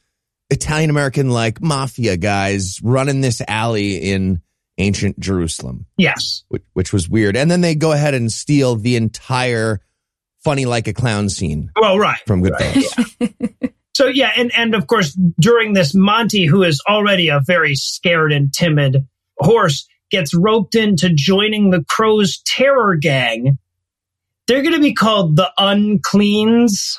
Italian 0.49 0.89
American 0.89 1.29
like 1.29 1.61
mafia 1.61 2.17
guys 2.17 2.81
running 2.83 3.21
this 3.21 3.43
alley 3.47 3.97
in 3.97 4.41
ancient 4.79 5.21
Jerusalem, 5.21 5.85
Yes. 5.99 6.45
which, 6.49 6.63
which 6.73 6.93
was 6.93 7.09
weird. 7.09 7.37
And 7.37 7.51
then 7.51 7.61
they 7.61 7.75
go 7.75 7.93
ahead 7.93 8.15
and 8.15 8.33
steal 8.33 8.77
the 8.77 8.97
entire 8.97 9.81
funny 10.45 10.65
like 10.65 10.87
a 10.89 10.93
clown 10.95 11.29
scene 11.29 11.71
Well, 11.81 11.99
right. 11.99 12.19
from 12.27 12.43
Goodfellas. 12.43 13.73
So 13.95 14.07
yeah, 14.09 14.31
and 14.37 14.53
and 14.57 14.75
of 14.75 14.87
course 14.87 15.13
during 15.41 15.73
this, 15.75 15.95
Monty, 15.95 16.47
who 16.47 16.63
is 16.63 16.83
already 16.89 17.29
a 17.29 17.41
very 17.45 17.75
scared 17.75 18.33
and 18.33 18.53
timid 18.55 19.07
horse, 19.39 19.87
gets 20.11 20.35
roped 20.35 20.75
into 20.75 21.11
joining 21.11 21.71
the 21.71 21.85
Crows 21.89 22.39
terror 22.47 22.97
gang. 22.97 23.59
They're 24.47 24.63
going 24.63 24.75
to 24.75 24.81
be 24.81 24.95
called 24.95 25.37
the 25.37 25.51
Uncleans. 25.59 26.99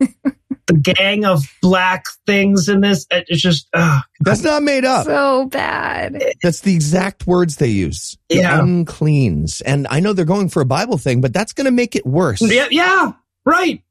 the 0.66 0.74
gang 0.74 1.24
of 1.24 1.44
black 1.62 2.04
things 2.26 2.68
in 2.68 2.80
this. 2.80 3.06
It's 3.10 3.40
just, 3.40 3.68
uh, 3.74 4.00
That's 4.20 4.42
not 4.42 4.62
made 4.62 4.84
up. 4.84 5.04
so 5.06 5.46
bad. 5.46 6.22
That's 6.42 6.60
the 6.62 6.74
exact 6.74 7.26
words 7.26 7.56
they 7.56 7.68
use. 7.68 8.16
The 8.28 8.36
Yeah. 8.36 8.60
uncleans. 8.60 9.60
And 9.60 9.86
I 9.90 10.00
know 10.00 10.12
they're 10.14 10.24
going 10.24 10.48
for 10.48 10.60
a 10.62 10.66
Bible 10.66 10.98
thing, 10.98 11.20
but 11.20 11.32
that's 11.32 11.52
going 11.52 11.66
to 11.66 11.70
make 11.70 11.94
it 11.94 12.06
worse. 12.06 12.40
yeah, 12.42 12.66
yeah, 12.70 13.12
right. 13.44 13.82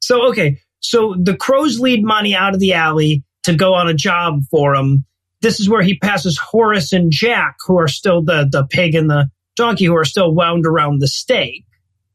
So 0.00 0.28
okay, 0.28 0.60
so 0.80 1.14
the 1.18 1.36
crows 1.36 1.78
lead 1.78 2.04
Monty 2.04 2.34
out 2.34 2.54
of 2.54 2.60
the 2.60 2.72
alley 2.72 3.22
to 3.44 3.54
go 3.54 3.74
on 3.74 3.88
a 3.88 3.94
job 3.94 4.42
for 4.50 4.74
him. 4.74 5.04
This 5.42 5.60
is 5.60 5.68
where 5.68 5.82
he 5.82 5.98
passes 5.98 6.38
Horace 6.38 6.92
and 6.92 7.10
Jack, 7.12 7.56
who 7.66 7.78
are 7.78 7.88
still 7.88 8.22
the 8.22 8.48
the 8.50 8.66
pig 8.68 8.94
and 8.94 9.08
the 9.10 9.30
donkey, 9.56 9.84
who 9.86 9.96
are 9.96 10.04
still 10.04 10.34
wound 10.34 10.66
around 10.66 11.00
the 11.00 11.08
stake. 11.08 11.64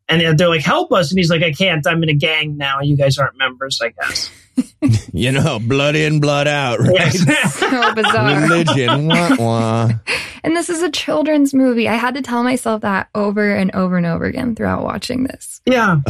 And 0.09 0.19
they're- 0.21 0.35
they're 0.35 0.49
like, 0.49 0.61
"Help 0.61 0.91
us!" 0.91 1.11
And 1.11 1.17
he's 1.19 1.29
like, 1.29 1.41
"I 1.43 1.51
can't. 1.53 1.85
I'm 1.87 2.03
in 2.03 2.09
a 2.09 2.13
gang 2.13 2.57
now. 2.57 2.81
You 2.81 2.97
guys 2.97 3.17
aren't 3.17 3.37
members, 3.37 3.79
I 3.81 3.89
guess." 3.89 4.29
You 5.13 5.31
know, 5.31 5.57
blood 5.59 5.95
in, 5.95 6.19
blood 6.19 6.47
out, 6.47 6.79
right? 6.79 6.93
Yes. 6.93 7.53
So 7.59 7.93
bizarre. 7.95 8.41
Religion. 8.41 9.07
Wah, 9.07 9.35
wah. 9.39 9.89
And 10.43 10.57
this 10.57 10.69
is 10.69 10.81
a 10.83 10.91
children's 10.91 11.53
movie. 11.53 11.87
I 11.87 11.93
had 11.95 12.15
to 12.15 12.21
tell 12.21 12.43
myself 12.43 12.81
that 12.81 13.07
over 13.15 13.55
and 13.55 13.71
over 13.73 13.95
and 13.95 14.05
over 14.05 14.25
again 14.25 14.55
throughout 14.55 14.83
watching 14.83 15.23
this. 15.23 15.61
yeah. 15.65 16.01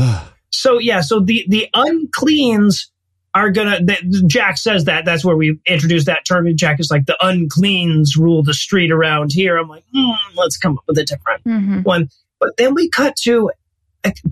So 0.49 0.79
yeah, 0.79 1.01
so 1.01 1.19
the 1.19 1.45
the 1.47 1.67
uncleans 1.73 2.91
are 3.33 3.49
gonna. 3.51 3.79
The, 3.83 4.23
Jack 4.27 4.57
says 4.57 4.85
that. 4.85 5.05
That's 5.05 5.25
where 5.25 5.35
we 5.35 5.59
introduced 5.65 6.05
that 6.05 6.25
term. 6.25 6.47
Jack 6.55 6.79
is 6.79 6.91
like 6.91 7.05
the 7.05 7.17
uncleans 7.25 8.15
rule 8.15 8.43
the 8.43 8.53
street 8.53 8.91
around 8.91 9.31
here. 9.31 9.57
I'm 9.57 9.67
like, 9.67 9.83
hmm, 9.93 10.11
let's 10.35 10.57
come 10.57 10.77
up 10.77 10.83
with 10.87 10.97
a 10.97 11.03
different 11.03 11.41
hmm 11.43 11.81
one. 11.81 12.09
But 12.39 12.57
then 12.57 12.73
we 12.73 12.89
cut 12.89 13.15
to 13.23 13.51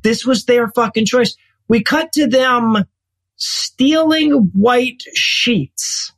this 0.03 0.25
was 0.25 0.45
their 0.45 0.67
fucking 0.69 1.05
choice. 1.05 1.35
We 1.67 1.83
cut 1.83 2.11
to 2.13 2.27
them 2.27 2.85
stealing 3.37 4.31
white 4.53 5.03
sheets. 5.13 6.11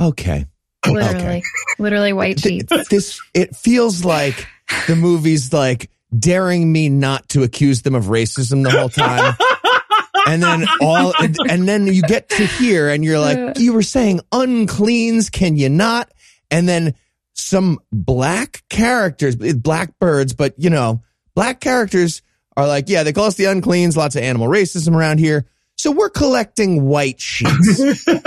Okay. 0.00 0.46
Literally, 0.86 1.42
literally 1.78 2.12
white 2.12 2.40
sheets. 2.40 2.72
this 2.90 3.20
it 3.34 3.54
feels 3.54 4.04
like 4.04 4.46
the 4.86 4.96
movie's 4.96 5.52
like 5.52 5.90
daring 6.16 6.70
me 6.70 6.88
not 6.88 7.28
to 7.30 7.42
accuse 7.42 7.82
them 7.82 7.94
of 7.94 8.04
racism 8.04 8.62
the 8.62 8.70
whole 8.70 8.88
time. 8.88 9.34
And 10.28 10.42
then 10.42 10.66
all, 10.80 11.12
and, 11.18 11.36
and 11.48 11.68
then 11.68 11.86
you 11.86 12.02
get 12.02 12.28
to 12.30 12.46
here 12.46 12.88
and 12.88 13.04
you're 13.04 13.18
like, 13.18 13.58
you 13.58 13.72
were 13.72 13.82
saying 13.82 14.20
uncleans, 14.30 15.30
can 15.30 15.56
you 15.56 15.68
not? 15.68 16.12
And 16.50 16.68
then 16.68 16.94
some 17.32 17.78
black 17.92 18.62
characters, 18.68 19.36
black 19.36 19.98
birds, 19.98 20.34
but 20.34 20.54
you 20.58 20.70
know, 20.70 21.02
black 21.34 21.60
characters 21.60 22.22
are 22.56 22.66
like, 22.66 22.88
yeah, 22.88 23.04
they 23.04 23.12
call 23.12 23.26
us 23.26 23.36
the 23.36 23.46
uncleans, 23.46 23.96
lots 23.96 24.16
of 24.16 24.22
animal 24.22 24.48
racism 24.48 24.94
around 24.94 25.18
here. 25.18 25.46
So 25.76 25.92
we're 25.92 26.10
collecting 26.10 26.84
white 26.84 27.20
sheets. 27.20 27.78
and 28.08 28.20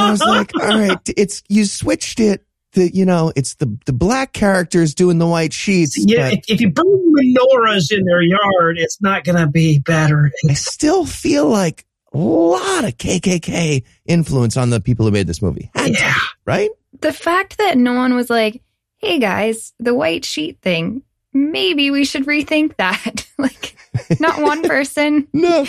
I 0.00 0.10
was 0.10 0.20
like, 0.20 0.52
all 0.54 0.68
right, 0.68 0.98
it's, 1.16 1.42
you 1.48 1.64
switched 1.64 2.20
it. 2.20 2.46
The, 2.72 2.94
you 2.94 3.06
know, 3.06 3.32
it's 3.34 3.54
the, 3.54 3.78
the 3.86 3.92
black 3.94 4.32
characters 4.34 4.94
doing 4.94 5.18
the 5.18 5.26
white 5.26 5.52
sheets. 5.54 5.96
Yeah, 5.98 6.28
but 6.30 6.38
if, 6.40 6.44
if 6.48 6.60
you 6.60 6.70
burn 6.70 6.84
menorahs 6.86 7.90
in 7.90 8.04
their 8.04 8.20
yard, 8.20 8.78
it's 8.78 9.00
not 9.00 9.24
going 9.24 9.38
to 9.38 9.46
be 9.46 9.78
better. 9.78 10.30
I 10.48 10.52
still 10.52 11.06
feel 11.06 11.48
like 11.48 11.86
a 12.12 12.18
lot 12.18 12.84
of 12.84 12.96
KKK 12.98 13.84
influence 14.06 14.56
on 14.58 14.68
the 14.70 14.80
people 14.80 15.06
who 15.06 15.12
made 15.12 15.26
this 15.26 15.40
movie. 15.40 15.70
Had 15.74 15.94
to, 15.94 16.00
Yeah. 16.00 16.14
right? 16.44 16.70
the 17.00 17.12
fact 17.12 17.58
that 17.58 17.78
no 17.78 17.94
one 17.94 18.14
was 18.14 18.28
like, 18.28 18.60
"Hey 18.98 19.18
guys, 19.18 19.72
the 19.78 19.94
white 19.94 20.24
sheet 20.24 20.58
thing. 20.62 21.02
Maybe 21.32 21.90
we 21.90 22.04
should 22.04 22.26
rethink 22.26 22.76
that." 22.76 23.26
like, 23.38 23.76
not 24.20 24.42
one 24.42 24.62
person. 24.68 25.28
No, 25.32 25.64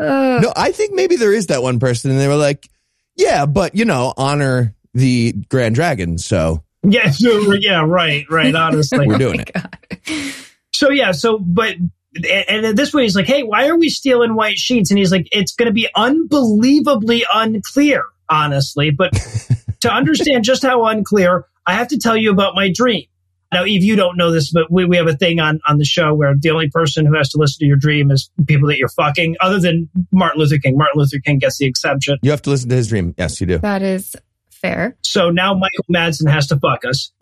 Ugh. 0.00 0.42
no, 0.42 0.52
I 0.56 0.72
think 0.72 0.94
maybe 0.94 1.16
there 1.16 1.32
is 1.32 1.46
that 1.46 1.62
one 1.62 1.78
person 1.78 2.10
and 2.10 2.18
they 2.20 2.28
were 2.28 2.36
like, 2.36 2.68
yeah, 3.16 3.46
but 3.46 3.74
you 3.74 3.84
know, 3.84 4.12
honor 4.16 4.74
the 4.96 5.32
Grand 5.48 5.74
Dragon. 5.74 6.18
So 6.18 6.64
Yeah, 6.82 7.10
so, 7.10 7.52
yeah, 7.54 7.84
right, 7.84 8.24
right. 8.30 8.54
Honestly, 8.54 9.06
we're 9.06 9.18
doing 9.18 9.40
Oh 9.40 9.42
it. 9.42 9.52
God. 9.52 10.34
So 10.72 10.90
yeah, 10.90 11.12
so 11.12 11.38
but 11.38 11.76
and, 12.16 12.66
and 12.66 12.78
this 12.78 12.92
way 12.94 13.02
he's 13.02 13.16
like, 13.16 13.26
hey, 13.26 13.42
why 13.42 13.68
are 13.68 13.76
we 13.76 13.88
stealing 13.88 14.34
white 14.34 14.58
sheets? 14.58 14.90
And 14.90 14.98
he's 14.98 15.12
like, 15.12 15.28
it's 15.32 15.54
going 15.54 15.66
to 15.66 15.72
be 15.72 15.88
unbelievably 15.94 17.24
unclear, 17.32 18.04
honestly. 18.28 18.90
But 18.90 19.12
to 19.80 19.92
understand 19.92 20.44
just 20.44 20.62
how 20.62 20.86
unclear, 20.86 21.44
I 21.66 21.74
have 21.74 21.88
to 21.88 21.98
tell 21.98 22.16
you 22.16 22.30
about 22.30 22.54
my 22.54 22.70
dream. 22.72 23.04
Now, 23.52 23.64
Eve, 23.64 23.84
you 23.84 23.96
don't 23.96 24.16
know 24.16 24.32
this, 24.32 24.50
but 24.50 24.70
we, 24.70 24.86
we 24.86 24.96
have 24.96 25.06
a 25.06 25.16
thing 25.16 25.38
on, 25.40 25.60
on 25.68 25.78
the 25.78 25.84
show 25.84 26.12
where 26.14 26.34
the 26.38 26.50
only 26.50 26.68
person 26.68 27.06
who 27.06 27.14
has 27.16 27.28
to 27.30 27.38
listen 27.38 27.60
to 27.60 27.66
your 27.66 27.76
dream 27.76 28.10
is 28.10 28.28
people 28.46 28.68
that 28.68 28.76
you're 28.78 28.88
fucking, 28.88 29.36
other 29.40 29.60
than 29.60 29.88
Martin 30.10 30.40
Luther 30.40 30.58
King. 30.58 30.76
Martin 30.76 31.00
Luther 31.00 31.20
King 31.24 31.38
gets 31.38 31.58
the 31.58 31.66
exception. 31.66 32.18
You 32.22 32.32
have 32.32 32.42
to 32.42 32.50
listen 32.50 32.68
to 32.70 32.76
his 32.76 32.88
dream. 32.88 33.14
Yes, 33.16 33.40
you 33.40 33.46
do. 33.46 33.58
That 33.58 33.82
is 33.82 34.16
fair. 34.60 34.96
So 35.02 35.30
now 35.30 35.54
Michael 35.54 35.84
Madsen 35.92 36.30
has 36.30 36.46
to 36.48 36.58
fuck 36.58 36.84
us. 36.84 37.12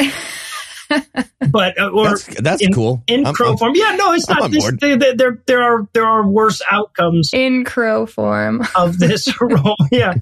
but 1.50 1.78
uh, 1.80 1.88
or 1.90 2.10
That's, 2.10 2.24
that's 2.40 2.62
in- 2.62 2.72
cool. 2.72 3.02
in 3.06 3.24
I'm- 3.26 3.34
crow 3.34 3.48
I'm- 3.48 3.56
form. 3.58 3.72
Yeah, 3.74 3.96
no, 3.96 4.12
it's 4.12 4.28
not. 4.28 4.50
This, 4.50 4.64
board. 4.64 4.80
there, 4.80 4.96
there, 4.96 5.14
there, 5.16 5.42
there 5.46 5.62
are 5.62 5.88
there 5.94 6.06
are 6.06 6.26
worse 6.28 6.60
outcomes 6.70 7.30
In 7.32 7.64
crow 7.64 8.06
form. 8.06 8.62
of 8.76 8.98
this 8.98 9.28
role. 9.40 9.76
Yeah, 9.90 10.14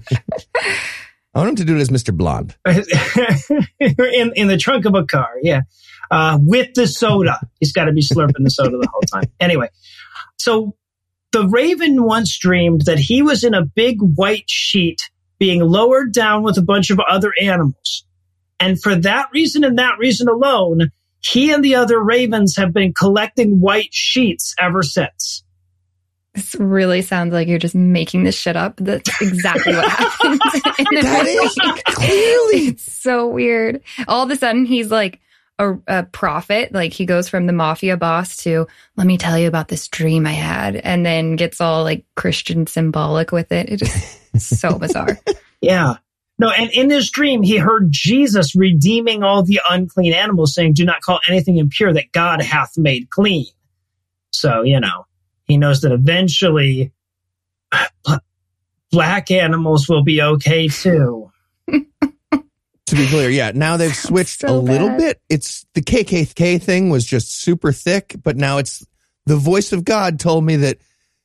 I 1.35 1.39
want 1.39 1.49
him 1.49 1.55
to 1.57 1.65
do 1.65 1.75
it 1.77 1.81
as 1.81 1.89
Mr. 1.89 2.15
Blonde. 2.15 2.55
in 3.79 4.33
in 4.35 4.47
the 4.47 4.57
trunk 4.57 4.85
of 4.85 4.95
a 4.95 5.03
car. 5.05 5.29
Yeah, 5.41 5.61
uh, 6.11 6.37
with 6.41 6.73
the 6.75 6.87
soda. 6.87 7.39
He's 7.59 7.71
got 7.73 7.85
to 7.85 7.91
be 7.91 8.01
slurping 8.01 8.43
the 8.43 8.49
soda 8.49 8.77
the 8.77 8.87
whole 8.91 9.01
time. 9.01 9.29
Anyway, 9.39 9.69
so 10.39 10.75
the 11.31 11.47
Raven 11.47 12.03
once 12.03 12.37
dreamed 12.37 12.81
that 12.85 12.99
he 12.99 13.21
was 13.21 13.43
in 13.43 13.53
a 13.53 13.63
big 13.65 13.97
white 13.99 14.49
sheet 14.49 15.09
being 15.43 15.59
lowered 15.59 16.13
down 16.13 16.41
with 16.41 16.57
a 16.57 16.61
bunch 16.61 16.89
of 16.89 17.01
other 17.01 17.33
animals. 17.41 18.05
And 18.61 18.81
for 18.81 18.95
that 18.95 19.27
reason 19.33 19.65
and 19.65 19.77
that 19.77 19.97
reason 19.99 20.29
alone, 20.29 20.89
he 21.19 21.51
and 21.51 21.61
the 21.61 21.75
other 21.75 22.01
ravens 22.01 22.55
have 22.55 22.71
been 22.71 22.93
collecting 22.93 23.59
white 23.59 23.93
sheets 23.93 24.55
ever 24.57 24.83
since. 24.83 25.43
This 26.33 26.55
really 26.55 27.01
sounds 27.01 27.33
like 27.33 27.49
you're 27.49 27.59
just 27.59 27.75
making 27.75 28.23
this 28.23 28.37
shit 28.37 28.55
up. 28.55 28.77
That's 28.77 29.21
exactly 29.21 29.75
what 29.75 29.85
happened. 29.89 30.39
That 31.03 31.25
is 31.27 31.93
clearly 31.93 32.67
It's 32.69 32.89
so 32.93 33.27
weird. 33.27 33.81
All 34.07 34.23
of 34.23 34.31
a 34.31 34.37
sudden, 34.37 34.63
he's 34.63 34.91
like 34.91 35.19
a, 35.59 35.73
a 35.87 36.03
prophet. 36.03 36.73
Like 36.73 36.93
he 36.93 37.05
goes 37.05 37.29
from 37.29 37.45
the 37.45 37.53
mafia 37.53 37.97
boss 37.97 38.37
to, 38.37 38.67
let 38.95 39.07
me 39.07 39.17
tell 39.17 39.37
you 39.37 39.47
about 39.47 39.67
this 39.67 39.87
dream 39.87 40.25
I 40.25 40.31
had, 40.31 40.75
and 40.75 41.05
then 41.05 41.35
gets 41.35 41.61
all 41.61 41.83
like 41.83 42.05
Christian 42.15 42.67
symbolic 42.67 43.31
with 43.31 43.51
it. 43.51 43.69
It 43.69 43.81
is 43.81 44.45
so 44.59 44.77
bizarre. 44.77 45.19
Yeah. 45.61 45.95
No, 46.39 46.49
and 46.49 46.71
in 46.71 46.89
his 46.89 47.11
dream, 47.11 47.43
he 47.43 47.57
heard 47.57 47.91
Jesus 47.91 48.55
redeeming 48.55 49.23
all 49.23 49.43
the 49.43 49.61
unclean 49.69 50.13
animals, 50.13 50.55
saying, 50.55 50.73
Do 50.73 50.83
not 50.83 51.01
call 51.01 51.19
anything 51.29 51.57
impure 51.57 51.93
that 51.93 52.11
God 52.11 52.41
hath 52.41 52.77
made 52.77 53.09
clean. 53.11 53.45
So, 54.31 54.63
you 54.63 54.79
know, 54.79 55.05
he 55.45 55.57
knows 55.57 55.81
that 55.81 55.91
eventually 55.91 56.91
black 58.91 59.29
animals 59.31 59.87
will 59.87 60.03
be 60.03 60.21
okay 60.21 60.67
too. 60.67 61.31
To 62.93 63.01
be 63.01 63.07
clear, 63.07 63.29
yeah. 63.29 63.51
Now 63.53 63.77
they've 63.77 63.95
switched 63.95 64.41
so 64.41 64.55
a 64.55 64.57
little 64.57 64.89
bad. 64.89 64.97
bit. 64.97 65.21
It's 65.29 65.65
the 65.73 65.81
KKK 65.81 66.61
thing 66.61 66.89
was 66.89 67.05
just 67.05 67.41
super 67.41 67.71
thick, 67.71 68.15
but 68.23 68.37
now 68.37 68.57
it's 68.57 68.85
the 69.25 69.35
voice 69.37 69.71
of 69.73 69.83
God 69.85 70.19
told 70.19 70.43
me 70.45 70.55
that 70.57 70.77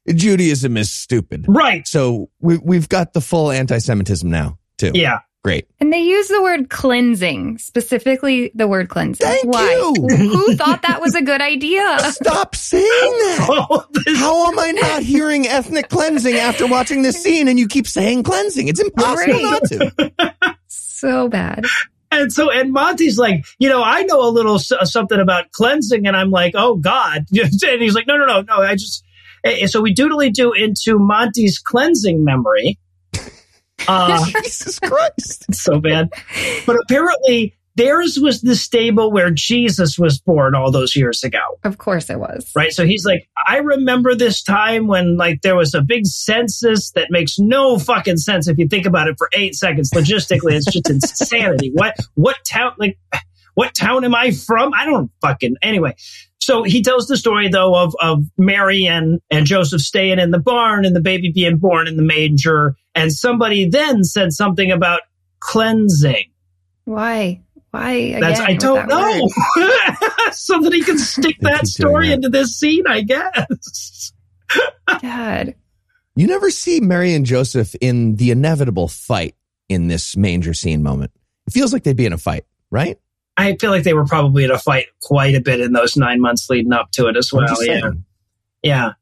Judaism 0.09 0.77
is 0.77 0.91
stupid. 0.91 1.45
Right. 1.49 1.87
So 1.87 2.31
we, 2.41 2.59
we've 2.59 2.89
got 2.89 3.13
the 3.13 3.21
full 3.21 3.51
anti-Semitism 3.51 4.29
now 4.31 4.59
too. 4.79 4.93
Yeah. 4.95 5.21
Great. 5.45 5.69
And 5.81 5.93
they 5.93 6.01
use 6.01 6.27
the 6.29 6.43
word 6.43 6.69
cleansing, 6.69 7.59
specifically 7.59 8.51
the 8.57 8.67
word 8.67 8.89
cleansing. 8.89 9.25
Thank 9.25 9.45
Why? 9.47 9.71
you. 9.71 10.17
Who 10.17 10.57
thought 10.57 10.83
that 10.83 11.01
was 11.01 11.15
a 11.15 11.23
good 11.23 11.41
idea? 11.41 11.99
Stop 12.11 12.57
saying 12.57 12.83
that. 12.85 13.87
How 14.17 14.49
am 14.51 14.59
I 14.59 14.73
not 14.73 15.03
hearing 15.05 15.47
ethnic 15.47 15.89
cleansing 15.91 16.35
after 16.35 16.67
watching 16.67 17.03
this 17.03 17.23
scene 17.23 17.47
and 17.47 17.57
you 17.59 17.69
keep 17.69 17.87
saying 17.87 18.25
cleansing? 18.25 18.67
It's 18.69 18.81
impossible 18.81 19.33
Right. 19.35 19.43
not 19.43 19.63
to. 19.69 20.57
So 21.01 21.29
bad. 21.29 21.65
And 22.11 22.33
so, 22.33 22.51
and 22.51 22.73
Monty's 22.73 23.19
like, 23.19 23.45
you 23.59 23.69
know, 23.69 23.83
I 23.85 24.03
know 24.05 24.21
a 24.27 24.31
little 24.31 24.55
s- 24.57 24.73
something 24.85 25.21
about 25.21 25.53
cleansing, 25.53 26.07
and 26.07 26.17
I'm 26.17 26.31
like, 26.31 26.55
oh 26.57 26.77
God, 26.77 27.27
and 27.33 27.83
he's 27.83 27.95
like, 27.95 28.07
no, 28.07 28.17
no, 28.17 28.25
no, 28.27 28.41
no, 28.41 28.55
I 28.63 28.75
just. 28.75 29.05
eh, 29.45 29.67
So 29.67 29.81
we 29.83 29.95
doodly 29.95 30.33
do 30.33 30.53
into 30.53 30.99
Monty's 30.99 31.59
cleansing 31.59 32.25
memory. 32.25 32.79
Uh, 33.87 34.23
Jesus 34.27 34.79
Christ. 34.81 35.47
it's 35.49 35.63
so 35.63 35.81
bad, 35.81 36.11
but 36.67 36.77
apparently 36.83 37.57
theirs 37.79 38.19
was 38.21 38.43
the 38.43 38.55
stable 38.55 39.11
where 39.11 39.31
Jesus 39.31 39.99
was 39.99 40.21
born 40.21 40.55
all 40.55 40.71
those 40.71 40.95
years 40.95 41.25
ago, 41.25 41.41
Of 41.65 41.79
course 41.79 42.11
it 42.11 42.19
was. 42.19 42.51
right? 42.55 42.73
So 42.73 42.85
he's 42.85 43.07
like, 43.07 43.27
I 43.47 43.59
remember 43.59 44.15
this 44.15 44.43
time 44.43 44.87
when 44.89 45.17
like 45.17 45.41
there 45.43 45.57
was 45.57 45.73
a 45.75 45.81
big 45.81 46.05
census 46.07 46.91
that 46.93 47.11
makes 47.11 47.39
no 47.39 47.79
fucking 47.79 48.19
sense 48.19 48.49
if 48.49 48.59
you 48.59 48.69
think 48.69 48.85
about 48.85 49.09
it 49.09 49.15
for 49.17 49.31
eight 49.33 49.55
seconds. 49.55 49.91
Logistically, 49.93 50.53
it's 50.53 50.67
just 50.71 50.91
insanity. 50.91 51.73
What 51.79 51.97
what 52.15 52.37
town 52.45 52.73
like 52.79 52.99
what 53.55 53.75
town 53.75 54.05
am 54.05 54.15
I 54.15 54.33
from? 54.33 54.73
I 54.75 54.85
don't 54.85 55.11
fucking 55.21 55.57
anyway. 55.63 55.95
So 56.41 56.63
he 56.63 56.83
tells 56.83 57.07
the 57.09 57.17
story 57.17 57.49
though 57.49 57.75
of 57.77 57.95
of 58.01 58.25
Mary 58.37 58.87
and 58.87 59.21
and 59.31 59.47
Joseph 59.47 59.81
staying 59.81 60.19
in 60.19 60.31
the 60.31 60.39
barn 60.39 60.85
and 60.85 60.95
the 60.97 61.01
baby 61.01 61.31
being 61.33 61.59
born 61.59 61.87
in 61.87 61.97
the 61.97 62.03
manger, 62.03 62.75
and 62.95 63.13
somebody 63.13 63.69
then 63.69 64.03
said 64.05 64.33
something 64.33 64.71
about 64.71 65.01
cleansing. 65.41 66.31
Why? 66.85 67.43
Why? 67.79 67.93
Again 67.93 68.21
That's 68.21 68.41
I 68.41 68.55
don't 68.55 68.89
that 68.89 68.89
know. 68.89 69.29
word? 69.57 70.33
so 70.33 70.61
that 70.61 70.73
he 70.73 70.83
can 70.83 70.99
stick 70.99 71.37
that 71.41 71.67
story 71.67 72.09
that. 72.09 72.15
into 72.15 72.29
this 72.29 72.59
scene, 72.59 72.85
I 72.87 73.03
guess. 73.03 74.13
God. 75.03 75.55
You 76.17 76.27
never 76.27 76.51
see 76.51 76.81
Mary 76.81 77.15
and 77.15 77.25
Joseph 77.25 77.75
in 77.81 78.17
the 78.17 78.31
inevitable 78.31 78.89
fight 78.89 79.37
in 79.69 79.87
this 79.89 80.17
manger 80.17 80.55
scene 80.55 80.83
moment. 80.83 81.13
It 81.47 81.53
feels 81.53 81.73
like 81.73 81.85
they'd 81.85 81.97
be 81.97 82.07
in 82.07 82.13
a 82.13 82.19
fight, 82.19 82.45
right? 82.71 82.99
I 83.37 83.55
feel 83.57 83.71
like 83.71 83.85
they 83.85 83.95
were 83.95 84.05
probably 84.05 84.45
in 84.45 84.51
a 84.51 84.59
fight 84.59 84.87
quite 85.01 85.37
a 85.37 85.41
bit 85.41 85.61
in 85.61 85.73
those 85.73 85.97
nine 85.97 86.21
months 86.21 86.51
leading 86.51 86.73
up 86.73 86.91
to 86.93 87.07
it 87.07 87.17
as 87.17 87.33
well. 87.33 87.47
Yeah. 87.65 87.81
saying. 87.81 88.05
Yeah. 88.63 88.93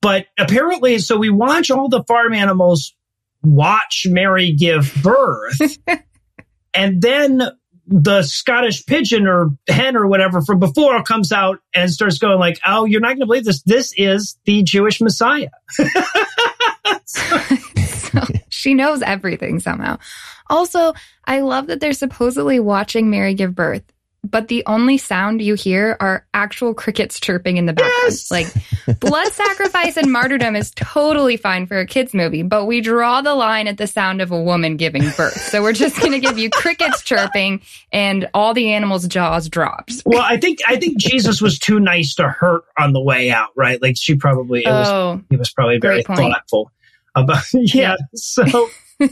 But 0.00 0.26
apparently, 0.38 0.98
so 1.00 1.18
we 1.18 1.28
watch 1.28 1.70
all 1.70 1.88
the 1.88 2.02
farm 2.04 2.32
animals 2.32 2.94
watch 3.42 4.06
Mary 4.08 4.52
give 4.52 4.92
birth. 5.02 5.60
and 6.74 7.02
then 7.02 7.42
the 7.88 8.22
Scottish 8.22 8.84
pigeon 8.86 9.26
or 9.26 9.50
hen 9.66 9.96
or 9.96 10.06
whatever 10.06 10.42
from 10.42 10.58
before 10.58 11.02
comes 11.02 11.32
out 11.32 11.60
and 11.74 11.90
starts 11.90 12.18
going 12.18 12.38
like, 12.38 12.60
"Oh, 12.66 12.84
you're 12.84 13.00
not 13.00 13.08
going 13.08 13.20
to 13.20 13.26
believe 13.26 13.44
this. 13.44 13.62
This 13.62 13.92
is 13.96 14.38
the 14.44 14.62
Jewish 14.62 15.00
Messiah." 15.00 15.48
so 17.06 17.38
she 18.50 18.74
knows 18.74 19.02
everything 19.02 19.58
somehow. 19.58 19.98
Also, 20.50 20.92
I 21.24 21.40
love 21.40 21.66
that 21.68 21.80
they're 21.80 21.92
supposedly 21.92 22.60
watching 22.60 23.10
Mary 23.10 23.34
give 23.34 23.54
birth, 23.54 23.84
but 24.30 24.48
the 24.48 24.62
only 24.66 24.98
sound 24.98 25.42
you 25.42 25.54
hear 25.54 25.96
are 26.00 26.26
actual 26.34 26.74
crickets 26.74 27.20
chirping 27.20 27.56
in 27.56 27.66
the 27.66 27.72
background. 27.72 27.94
Yes. 28.04 28.30
Like 28.30 28.46
blood 29.00 29.32
sacrifice 29.32 29.96
and 29.96 30.12
martyrdom 30.12 30.56
is 30.56 30.70
totally 30.72 31.36
fine 31.36 31.66
for 31.66 31.78
a 31.78 31.86
kids 31.86 32.14
movie, 32.14 32.42
but 32.42 32.66
we 32.66 32.80
draw 32.80 33.20
the 33.20 33.34
line 33.34 33.68
at 33.68 33.78
the 33.78 33.86
sound 33.86 34.20
of 34.20 34.30
a 34.30 34.40
woman 34.40 34.76
giving 34.76 35.02
birth. 35.16 35.40
So 35.40 35.62
we're 35.62 35.72
just 35.72 35.98
going 36.00 36.12
to 36.12 36.20
give 36.20 36.38
you 36.38 36.50
crickets 36.50 37.02
chirping 37.02 37.62
and 37.92 38.28
all 38.34 38.54
the 38.54 38.72
animals' 38.72 39.06
jaws 39.06 39.48
dropped. 39.48 40.02
well, 40.04 40.22
I 40.22 40.36
think 40.36 40.58
I 40.66 40.76
think 40.76 40.98
Jesus 40.98 41.40
was 41.40 41.58
too 41.58 41.80
nice 41.80 42.14
to 42.16 42.28
hurt 42.28 42.64
on 42.78 42.92
the 42.92 43.00
way 43.00 43.30
out, 43.30 43.50
right? 43.56 43.80
Like 43.80 43.96
she 43.96 44.14
probably 44.14 44.64
it 44.64 44.70
was 44.70 44.88
Oh, 44.88 45.22
he 45.30 45.36
was 45.36 45.52
probably 45.52 45.78
very 45.78 46.02
thoughtful 46.02 46.70
about 47.14 47.44
yeah 47.52 47.96
so 48.14 48.68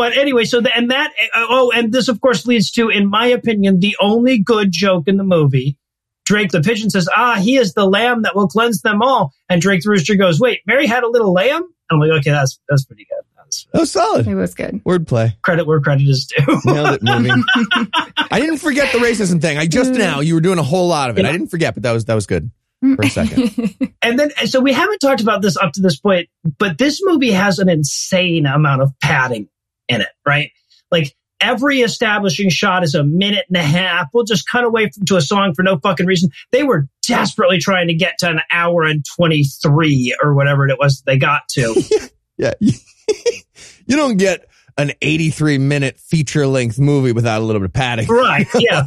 but 0.00 0.16
anyway 0.16 0.44
so 0.44 0.60
the, 0.62 0.74
and 0.74 0.90
that 0.90 1.10
uh, 1.34 1.44
oh 1.48 1.70
and 1.74 1.92
this 1.92 2.08
of 2.08 2.20
course 2.20 2.46
leads 2.46 2.70
to 2.70 2.88
in 2.88 3.08
my 3.10 3.26
opinion 3.26 3.80
the 3.80 3.94
only 4.00 4.38
good 4.38 4.72
joke 4.72 5.06
in 5.06 5.16
the 5.18 5.24
movie 5.24 5.76
drake 6.24 6.50
the 6.50 6.60
pigeon 6.62 6.88
says 6.88 7.06
ah 7.14 7.36
he 7.36 7.56
is 7.56 7.74
the 7.74 7.84
lamb 7.84 8.22
that 8.22 8.34
will 8.34 8.48
cleanse 8.48 8.80
them 8.82 9.02
all 9.02 9.32
and 9.50 9.60
drake 9.60 9.82
the 9.82 9.90
rooster 9.90 10.14
goes 10.14 10.40
wait 10.40 10.60
mary 10.66 10.86
had 10.86 11.02
a 11.02 11.08
little 11.08 11.32
lamb 11.34 11.62
and 11.62 11.72
i'm 11.90 11.98
like 12.00 12.10
okay 12.20 12.30
that's 12.30 12.58
that's 12.68 12.84
pretty 12.86 13.04
good 13.10 13.24
that's 13.36 13.66
That 13.72 13.80
was 13.80 13.92
solid. 13.92 14.26
it 14.26 14.34
was 14.34 14.54
good. 14.54 14.80
Wordplay. 14.84 15.34
credit 15.42 15.66
where 15.66 15.80
credit 15.80 16.08
is 16.08 16.26
due 16.26 16.60
Nailed 16.72 16.94
it, 16.94 17.02
movie. 17.02 17.30
I 18.30 18.40
didn't 18.40 18.58
forget 18.58 18.92
the 18.92 18.98
racism 19.00 19.40
thing. 19.42 19.58
I 19.58 19.66
just 19.66 19.92
now 19.92 20.20
you 20.20 20.34
were 20.34 20.40
doing 20.40 20.58
a 20.58 20.62
whole 20.62 20.88
lot 20.88 21.10
of 21.10 21.18
it. 21.18 21.24
I 21.26 21.32
didn't 21.32 21.48
forget, 21.48 21.74
but 21.74 21.82
that 21.82 21.92
was 21.92 22.04
that 22.06 22.14
was 22.14 22.26
good 22.26 22.50
for 22.80 23.02
a 23.02 23.10
second. 23.10 23.50
And 24.02 24.18
then, 24.18 24.30
so 24.46 24.60
we 24.60 24.72
haven't 24.72 25.00
talked 25.00 25.20
about 25.20 25.42
this 25.42 25.58
up 25.58 25.72
to 25.74 25.82
this 25.82 26.00
point, 26.00 26.28
but 26.58 26.78
this 26.78 27.00
movie 27.04 27.32
has 27.32 27.58
an 27.58 27.68
insane 27.68 28.46
amount 28.46 28.80
of 28.80 28.92
padding 29.02 29.46
in 29.90 30.00
it, 30.00 30.08
right? 30.26 30.50
Like 30.90 31.14
every 31.40 31.80
establishing 31.80 32.50
shot 32.50 32.84
is 32.84 32.94
a 32.94 33.04
minute 33.04 33.46
and 33.48 33.56
a 33.56 33.62
half. 33.62 34.08
We'll 34.12 34.24
just 34.24 34.48
cut 34.48 34.64
away 34.64 34.90
from, 34.90 35.04
to 35.06 35.16
a 35.16 35.22
song 35.22 35.54
for 35.54 35.62
no 35.62 35.78
fucking 35.78 36.06
reason. 36.06 36.30
They 36.52 36.62
were 36.62 36.88
desperately 37.06 37.58
trying 37.58 37.88
to 37.88 37.94
get 37.94 38.18
to 38.18 38.28
an 38.28 38.40
hour 38.52 38.84
and 38.84 39.04
23 39.16 40.16
or 40.22 40.34
whatever 40.34 40.68
it 40.68 40.78
was 40.78 41.02
they 41.06 41.18
got 41.18 41.42
to. 41.50 41.82
Yeah. 42.40 42.54
you 42.60 43.96
don't 43.96 44.16
get 44.16 44.46
an 44.78 44.92
83 45.02 45.58
minute 45.58 46.00
feature 46.00 46.46
length 46.46 46.78
movie 46.78 47.12
without 47.12 47.42
a 47.42 47.44
little 47.44 47.60
bit 47.60 47.66
of 47.66 47.72
padding. 47.74 48.08
right. 48.08 48.46
Yeah. 48.58 48.84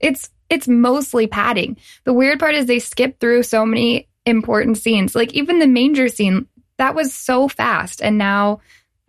it's 0.00 0.30
it's 0.48 0.66
mostly 0.66 1.26
padding. 1.26 1.76
The 2.04 2.14
weird 2.14 2.40
part 2.40 2.54
is 2.54 2.64
they 2.64 2.78
skip 2.78 3.20
through 3.20 3.42
so 3.42 3.66
many 3.66 4.08
important 4.24 4.78
scenes. 4.78 5.14
Like 5.14 5.34
even 5.34 5.58
the 5.58 5.66
manger 5.66 6.08
scene, 6.08 6.46
that 6.78 6.94
was 6.94 7.14
so 7.14 7.48
fast. 7.48 8.00
And 8.02 8.16
now, 8.16 8.60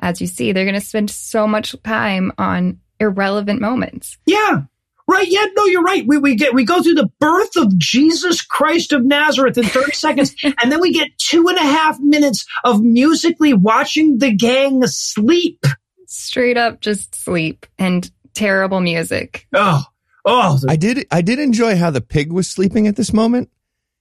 as 0.01 0.19
you 0.21 0.27
see, 0.27 0.51
they're 0.51 0.65
gonna 0.65 0.81
spend 0.81 1.09
so 1.09 1.47
much 1.47 1.75
time 1.83 2.31
on 2.37 2.79
irrelevant 2.99 3.61
moments. 3.61 4.17
Yeah. 4.25 4.61
Right. 5.07 5.27
Yeah. 5.27 5.45
No, 5.57 5.65
you're 5.65 5.81
right. 5.81 6.05
We, 6.07 6.17
we 6.19 6.35
get, 6.35 6.53
we 6.53 6.63
go 6.63 6.81
through 6.81 6.93
the 6.93 7.11
birth 7.19 7.57
of 7.57 7.77
Jesus 7.77 8.41
Christ 8.41 8.93
of 8.93 9.03
Nazareth 9.03 9.57
in 9.57 9.65
30 9.65 9.91
seconds. 9.93 10.35
And 10.43 10.71
then 10.71 10.79
we 10.79 10.93
get 10.93 11.09
two 11.17 11.47
and 11.49 11.57
a 11.57 11.63
half 11.63 11.99
minutes 11.99 12.45
of 12.63 12.81
musically 12.81 13.53
watching 13.53 14.19
the 14.19 14.33
gang 14.33 14.85
sleep. 14.87 15.65
Straight 16.05 16.55
up 16.57 16.79
just 16.81 17.15
sleep 17.15 17.65
and 17.77 18.09
terrible 18.33 18.79
music. 18.79 19.47
Oh, 19.53 19.83
oh, 20.23 20.59
I 20.69 20.75
did 20.75 21.05
I 21.11 21.21
did 21.21 21.39
enjoy 21.39 21.75
how 21.77 21.89
the 21.89 22.01
pig 22.01 22.31
was 22.31 22.47
sleeping 22.47 22.87
at 22.87 22.95
this 22.95 23.11
moment. 23.11 23.49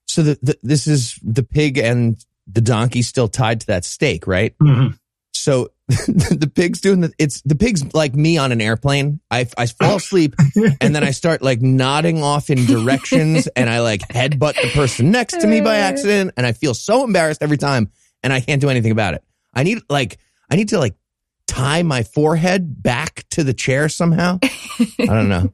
So 0.07 0.22
the, 0.22 0.38
the, 0.42 0.59
this 0.62 0.86
is 0.86 1.18
the 1.22 1.42
pig 1.42 1.78
and 1.78 2.22
the 2.46 2.61
donkey 2.61 3.03
still 3.03 3.28
tied 3.28 3.61
to 3.62 3.66
that 3.68 3.84
stake, 3.84 4.26
right? 4.26 4.57
Mhm. 4.59 4.98
So 5.32 5.70
the 6.07 6.51
pig's 6.53 6.80
doing 6.80 7.01
the 7.01 7.12
it's 7.18 7.41
the 7.43 7.57
pig's 7.57 7.93
like 7.95 8.14
me 8.14 8.38
on 8.38 8.53
an 8.53 8.61
airplane. 8.61 9.20
I 9.30 9.49
I 9.59 9.66
fall 9.66 9.97
asleep 9.97 10.34
and 10.80 10.95
then 10.95 11.03
I 11.03 11.11
start 11.11 11.43
like 11.43 11.61
nodding 11.61 12.22
off 12.22 12.49
in 12.49 12.64
directions 12.64 13.49
and 13.49 13.68
I 13.68 13.80
like 13.80 14.03
headbutt 14.03 14.55
the 14.55 14.70
person 14.72 15.11
next 15.11 15.41
to 15.41 15.47
me 15.47 15.61
by 15.61 15.76
accident 15.76 16.34
and 16.36 16.47
I 16.47 16.53
feel 16.53 16.74
so 16.74 17.05
embarrassed 17.05 17.43
every 17.43 17.57
time 17.57 17.91
and 18.22 18.32
I 18.32 18.41
can't 18.41 18.61
do 18.61 18.68
anything 18.68 18.93
about 18.93 19.14
it. 19.14 19.24
I 19.53 19.64
need 19.64 19.80
like 19.88 20.18
I 20.49 20.57
need 20.57 20.68
to 20.68 20.78
like 20.78 20.95
tie 21.49 21.82
my 21.82 22.05
forehead 22.05 22.80
back 22.80 23.24
to 23.30 23.43
the 23.43 23.53
chair 23.53 23.88
somehow 23.88 24.38
I 24.43 25.07
don't 25.07 25.28
know. 25.28 25.53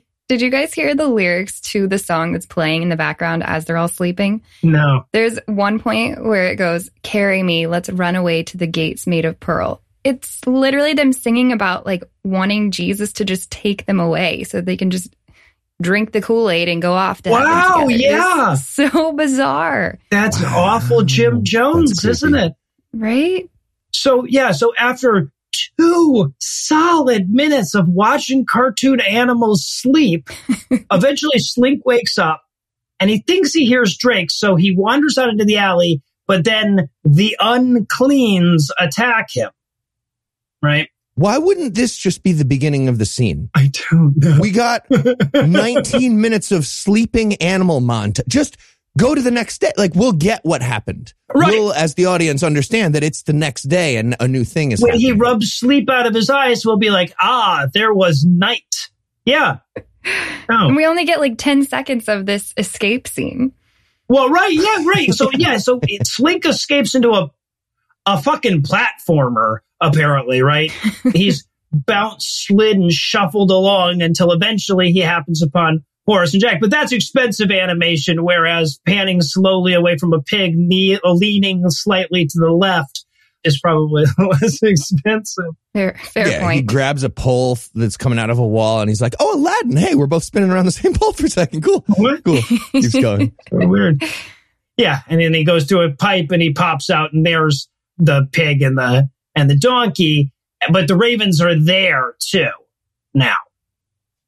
Did 0.30 0.42
you 0.42 0.50
guys 0.50 0.72
hear 0.72 0.94
the 0.94 1.08
lyrics 1.08 1.60
to 1.72 1.88
the 1.88 1.98
song 1.98 2.30
that's 2.32 2.46
playing 2.46 2.84
in 2.84 2.88
the 2.88 2.94
background 2.94 3.42
as 3.42 3.64
they're 3.64 3.76
all 3.76 3.88
sleeping? 3.88 4.42
no. 4.62 5.04
There's 5.12 5.40
one 5.46 5.80
point 5.80 6.24
where 6.24 6.46
it 6.46 6.54
goes, 6.54 6.88
Carry 7.02 7.42
me, 7.42 7.66
let's 7.66 7.90
run 7.90 8.14
away 8.14 8.44
to 8.44 8.56
the 8.56 8.68
gates 8.68 9.08
made 9.08 9.24
of 9.24 9.40
pearl. 9.40 9.82
It's 10.04 10.46
literally 10.46 10.94
them 10.94 11.12
singing 11.12 11.50
about 11.50 11.84
like 11.84 12.04
wanting 12.22 12.70
Jesus 12.70 13.14
to 13.14 13.24
just 13.24 13.50
take 13.50 13.86
them 13.86 13.98
away 13.98 14.44
so 14.44 14.60
they 14.60 14.76
can 14.76 14.92
just 14.92 15.12
drink 15.82 16.12
the 16.12 16.22
Kool 16.22 16.48
Aid 16.48 16.68
and 16.68 16.80
go 16.80 16.92
off 16.92 17.22
to 17.22 17.30
heaven 17.30 17.46
Wow, 17.46 17.88
yeah. 17.88 18.52
It's 18.52 18.68
so 18.68 19.12
bizarre, 19.16 19.98
That's 20.12 20.40
awful 20.44 21.02
Jim 21.02 21.42
Jones, 21.42 22.04
isn't 22.04 22.36
it? 22.36 22.52
right? 22.94 23.50
So 23.92 24.24
yeah, 24.26 24.52
so 24.52 24.72
after 24.78 25.32
two 25.78 26.34
solid 26.38 27.30
minutes 27.30 27.74
of 27.74 27.88
watching 27.88 28.44
cartoon 28.44 29.00
animals 29.00 29.66
sleep, 29.66 30.28
eventually 30.90 31.38
Slink 31.38 31.84
wakes 31.84 32.18
up 32.18 32.42
and 32.98 33.10
he 33.10 33.18
thinks 33.26 33.52
he 33.52 33.66
hears 33.66 33.96
Drake, 33.96 34.30
so 34.30 34.56
he 34.56 34.74
wanders 34.76 35.16
out 35.18 35.30
into 35.30 35.44
the 35.44 35.56
alley, 35.56 36.02
but 36.26 36.44
then 36.44 36.88
the 37.04 37.36
uncleans 37.40 38.70
attack 38.78 39.28
him. 39.32 39.50
Right? 40.62 40.88
Why 41.14 41.38
wouldn't 41.38 41.74
this 41.74 41.96
just 41.96 42.22
be 42.22 42.32
the 42.32 42.44
beginning 42.44 42.88
of 42.88 42.98
the 42.98 43.04
scene? 43.04 43.50
I 43.54 43.70
don't 43.90 44.16
know. 44.16 44.38
We 44.40 44.50
got 44.50 44.86
19 45.34 46.20
minutes 46.20 46.52
of 46.52 46.66
sleeping 46.66 47.34
animal 47.36 47.80
montage. 47.80 48.26
Just 48.28 48.56
go 48.98 49.14
to 49.14 49.22
the 49.22 49.30
next 49.30 49.60
day. 49.60 49.72
Like 49.76 49.94
we'll 49.94 50.12
get 50.12 50.44
what 50.44 50.62
happened. 50.62 51.14
Right. 51.34 51.52
We'll, 51.52 51.72
as 51.72 51.94
the 51.94 52.06
audience, 52.06 52.42
understand 52.42 52.94
that 52.94 53.04
it's 53.04 53.22
the 53.22 53.32
next 53.32 53.64
day 53.64 53.96
and 53.96 54.16
a 54.20 54.28
new 54.28 54.44
thing 54.44 54.72
is 54.72 54.80
when 54.80 54.92
happening. 54.92 55.06
he 55.06 55.12
rubs 55.12 55.52
sleep 55.52 55.88
out 55.88 56.06
of 56.06 56.14
his 56.14 56.30
eyes, 56.30 56.64
we'll 56.64 56.76
be 56.76 56.90
like, 56.90 57.14
ah, 57.20 57.68
there 57.72 57.92
was 57.92 58.24
night. 58.24 58.90
Yeah. 59.24 59.58
Oh. 59.76 59.82
And 60.48 60.76
we 60.76 60.86
only 60.86 61.04
get 61.04 61.20
like 61.20 61.36
10 61.36 61.66
seconds 61.66 62.08
of 62.08 62.24
this 62.24 62.54
escape 62.56 63.06
scene. 63.06 63.52
Well, 64.08 64.30
right, 64.30 64.52
yeah, 64.52 64.82
right. 64.84 65.12
So 65.12 65.30
yeah, 65.32 65.58
so 65.58 65.78
it, 65.82 66.06
Slink 66.06 66.44
escapes 66.46 66.94
into 66.94 67.10
a 67.10 67.30
a 68.06 68.20
fucking 68.20 68.62
platformer, 68.62 69.58
apparently, 69.80 70.42
right? 70.42 70.72
He's 71.12 71.46
bounced, 71.72 72.46
slid, 72.46 72.76
and 72.76 72.92
shuffled 72.92 73.50
along 73.50 74.02
until 74.02 74.32
eventually 74.32 74.90
he 74.90 75.00
happens 75.00 75.42
upon 75.42 75.84
Horace 76.06 76.32
and 76.32 76.40
Jack. 76.40 76.60
But 76.60 76.70
that's 76.70 76.92
expensive 76.92 77.50
animation, 77.50 78.24
whereas 78.24 78.80
panning 78.86 79.22
slowly 79.22 79.74
away 79.74 79.96
from 79.98 80.12
a 80.12 80.20
pig, 80.20 80.56
knee, 80.56 80.98
uh, 81.02 81.12
leaning 81.12 81.68
slightly 81.70 82.26
to 82.26 82.38
the 82.38 82.50
left, 82.50 83.04
is 83.44 83.60
probably 83.60 84.04
less 84.18 84.62
expensive. 84.62 85.52
Fair, 85.72 85.94
fair 86.02 86.28
yeah, 86.28 86.52
he 86.52 86.62
grabs 86.62 87.04
a 87.04 87.10
pole 87.10 87.58
that's 87.74 87.96
coming 87.96 88.18
out 88.18 88.30
of 88.30 88.38
a 88.38 88.46
wall 88.46 88.80
and 88.80 88.90
he's 88.90 89.00
like, 89.00 89.14
Oh, 89.18 89.38
Aladdin. 89.38 89.76
Hey, 89.76 89.94
we're 89.94 90.06
both 90.06 90.24
spinning 90.24 90.50
around 90.50 90.66
the 90.66 90.72
same 90.72 90.94
pole 90.94 91.12
for 91.12 91.26
a 91.26 91.30
second. 91.30 91.62
Cool. 91.62 91.84
What? 91.96 92.24
Cool. 92.24 92.42
Keeps 92.72 92.94
going. 93.00 93.32
So 93.50 93.66
weird. 93.66 94.02
Yeah, 94.76 95.00
and 95.08 95.20
then 95.20 95.34
he 95.34 95.44
goes 95.44 95.66
to 95.66 95.80
a 95.80 95.90
pipe 95.90 96.30
and 96.30 96.40
he 96.40 96.52
pops 96.52 96.88
out, 96.88 97.12
and 97.12 97.26
there's 97.26 97.68
the 97.98 98.28
pig 98.32 98.62
and 98.62 98.78
the 98.78 99.10
and 99.34 99.50
the 99.50 99.56
donkey, 99.56 100.32
but 100.72 100.88
the 100.88 100.96
ravens 100.96 101.40
are 101.40 101.54
there 101.54 102.14
too 102.18 102.48
now. 103.12 103.36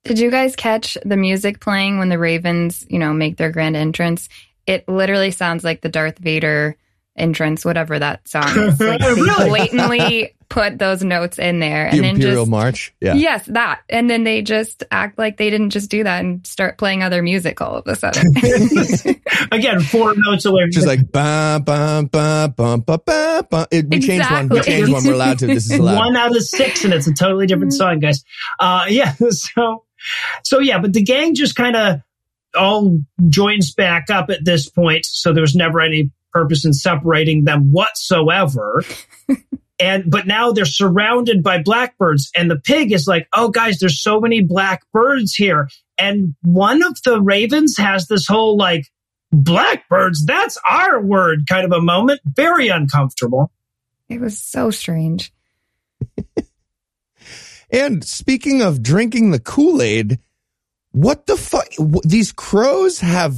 Did 0.04 0.18
you 0.18 0.30
guys 0.30 0.56
catch 0.56 0.98
the 1.04 1.16
music 1.16 1.60
playing 1.60 1.98
when 1.98 2.08
the 2.08 2.18
Ravens, 2.18 2.84
you 2.88 2.98
know, 2.98 3.12
make 3.12 3.36
their 3.36 3.50
grand 3.50 3.76
entrance? 3.76 4.28
It 4.66 4.88
literally 4.88 5.30
sounds 5.30 5.62
like 5.64 5.80
the 5.80 5.88
Darth 5.88 6.18
Vader 6.18 6.76
entrance, 7.16 7.64
whatever 7.64 7.98
that 7.98 8.26
song 8.28 8.48
is. 8.48 8.80
Like 8.80 9.00
they 9.00 9.12
Really? 9.14 9.48
blatantly 9.48 10.34
put 10.48 10.78
those 10.78 11.02
notes 11.02 11.38
in 11.38 11.60
there 11.60 11.88
The 11.90 11.96
and 11.96 12.04
then 12.04 12.14
Imperial 12.16 12.42
just 12.42 12.50
March. 12.50 12.94
Yeah. 13.00 13.14
Yes, 13.14 13.46
that. 13.46 13.80
And 13.88 14.08
then 14.10 14.24
they 14.24 14.42
just 14.42 14.82
act 14.90 15.18
like 15.18 15.36
they 15.36 15.50
didn't 15.50 15.70
just 15.70 15.90
do 15.90 16.04
that 16.04 16.20
and 16.24 16.46
start 16.46 16.78
playing 16.78 17.02
other 17.02 17.22
music 17.22 17.60
all 17.60 17.76
of 17.76 17.86
a 17.86 17.94
sudden. 17.96 18.34
Again, 19.52 19.80
four 19.80 20.14
notes 20.16 20.44
away. 20.44 20.68
Just 20.70 20.86
like 20.86 21.10
ba 21.12 21.60
ba 21.64 22.06
ba 22.10 22.52
ba 22.54 22.78
ba 22.78 22.98
ba 22.98 23.46
ba. 23.50 23.66
It, 23.70 23.88
we 23.88 24.00
changed 24.00 24.30
one. 24.30 24.48
We 24.48 24.58
Exactly. 24.58 24.72
changed 24.74 24.92
one. 24.92 25.04
We're 25.04 25.14
allowed 25.14 25.38
to. 25.40 25.46
This 25.46 25.70
is 25.70 25.72
allowed. 25.78 25.96
one 25.96 26.16
out 26.16 26.36
of 26.36 26.42
six, 26.42 26.84
and 26.84 26.92
it's 26.92 27.06
a 27.06 27.14
totally 27.14 27.46
different 27.46 27.72
song, 27.72 27.98
guys. 28.00 28.22
Uh, 28.60 28.84
yeah. 28.88 29.14
So, 29.30 29.84
so 30.44 30.58
yeah, 30.58 30.78
but 30.78 30.92
the 30.92 31.02
gang 31.02 31.34
just 31.34 31.56
kind 31.56 31.76
of 31.76 32.00
all 32.56 32.98
joins 33.28 33.72
back 33.72 34.10
up 34.10 34.30
at 34.30 34.44
this 34.44 34.68
point. 34.68 35.06
So 35.06 35.32
there 35.32 35.42
was 35.42 35.54
never 35.54 35.80
any 35.80 36.10
purpose 36.32 36.64
in 36.64 36.72
separating 36.72 37.44
them 37.44 37.72
whatsoever. 37.72 38.84
and 39.80 40.10
but 40.10 40.26
now 40.26 40.52
they're 40.52 40.64
surrounded 40.64 41.42
by 41.42 41.62
blackbirds, 41.62 42.30
and 42.36 42.50
the 42.50 42.56
pig 42.56 42.92
is 42.92 43.06
like, 43.06 43.28
"Oh, 43.32 43.48
guys, 43.48 43.78
there's 43.78 44.00
so 44.00 44.20
many 44.20 44.42
blackbirds 44.42 45.34
here." 45.34 45.68
And 45.98 46.34
one 46.42 46.82
of 46.82 46.96
the 47.04 47.20
ravens 47.20 47.76
has 47.78 48.08
this 48.08 48.26
whole 48.26 48.56
like, 48.56 48.86
"Blackbirds, 49.32 50.24
that's 50.24 50.58
our 50.68 51.00
word," 51.00 51.46
kind 51.48 51.64
of 51.64 51.72
a 51.72 51.80
moment. 51.82 52.20
Very 52.24 52.68
uncomfortable. 52.68 53.50
it 54.08 54.20
was 54.20 54.38
so 54.38 54.70
strange. 54.70 55.32
And 57.72 58.04
speaking 58.04 58.60
of 58.62 58.82
drinking 58.82 59.30
the 59.30 59.40
Kool 59.40 59.80
Aid, 59.80 60.18
what 60.92 61.26
the 61.26 61.36
fuck? 61.36 61.68
These 62.04 62.30
crows 62.32 63.00
have 63.00 63.34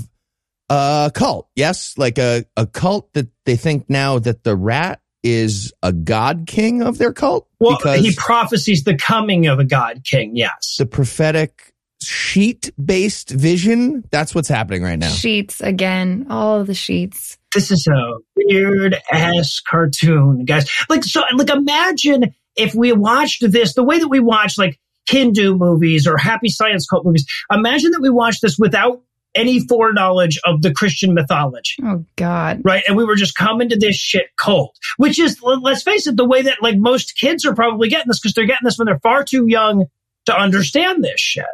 a 0.68 1.12
cult, 1.14 1.49
yes, 1.55 1.97
like 1.97 2.18
a 2.18 2.45
a 2.57 2.66
cult 2.66 3.12
that 3.12 3.28
they 3.47 3.57
think 3.57 3.89
now 3.89 4.18
that 4.18 4.43
the 4.43 4.57
rat 4.57 5.01
is 5.22 5.72
a 5.82 5.93
god 5.93 6.45
king 6.47 6.82
of 6.82 6.99
their 6.99 7.12
cult 7.12 7.49
Well, 7.59 7.78
because 7.78 8.01
he 8.01 8.14
prophesies 8.14 8.85
the 8.85 8.97
coming 8.97 9.47
of 9.47 9.59
a 9.59 9.64
god 9.64 10.03
king. 10.05 10.37
Yes. 10.37 10.76
the 10.78 10.87
prophetic 10.87 11.72
sheet 12.03 12.70
based 12.82 13.30
vision. 13.30 14.05
That's 14.11 14.35
what's 14.35 14.49
happening 14.49 14.82
right 14.82 14.99
now. 14.99 15.09
Sheets 15.09 15.61
again, 15.61 16.26
all 16.28 16.64
the 16.64 16.74
sheets. 16.74 17.39
This 17.55 17.70
is 17.70 17.87
a 17.87 18.14
weird 18.37 18.97
ass 19.12 19.61
cartoon, 19.61 20.45
guys. 20.45 20.68
Like, 20.89 21.05
so, 21.05 21.22
like, 21.35 21.51
imagine 21.51 22.35
if 22.57 22.74
we 22.74 22.92
watched 22.92 23.50
this 23.50 23.74
the 23.74 23.84
way 23.84 23.98
that 23.98 24.09
we 24.09 24.20
watch 24.20 24.59
like 24.59 24.78
Hindu 25.09 25.57
movies 25.57 26.07
or 26.07 26.16
happy 26.16 26.48
science 26.48 26.86
cult 26.86 27.05
movies. 27.05 27.26
Imagine 27.50 27.90
that 27.92 28.00
we 28.00 28.11
watched 28.11 28.42
this 28.42 28.57
without 28.59 29.02
any 29.34 29.61
foreknowledge 29.66 30.38
of 30.44 30.62
the 30.62 30.72
Christian 30.72 31.12
mythology. 31.12 31.82
Oh 31.82 32.05
God. 32.16 32.61
Right. 32.64 32.84
And 32.86 32.96
we 32.96 33.05
were 33.05 33.16
just 33.16 33.36
coming 33.36 33.68
to 33.70 33.76
this 33.76 33.96
shit 33.96 34.26
cold, 34.40 34.76
which 34.96 35.18
is, 35.18 35.40
let's 35.42 35.82
face 35.82 36.07
it, 36.07 36.16
the 36.16 36.24
way 36.24 36.42
that 36.42 36.62
like 36.62 36.76
most 36.76 37.16
kids 37.16 37.44
are 37.44 37.55
probably 37.55 37.88
getting 37.88 38.09
this 38.09 38.20
because 38.20 38.34
they're 38.34 38.46
getting 38.46 38.64
this 38.64 38.78
when 38.78 38.86
they're 38.86 39.00
far 39.00 39.24
too 39.24 39.46
young 39.48 39.86
to 40.26 40.36
understand 40.36 41.02
this 41.02 41.20
shit. 41.20 41.44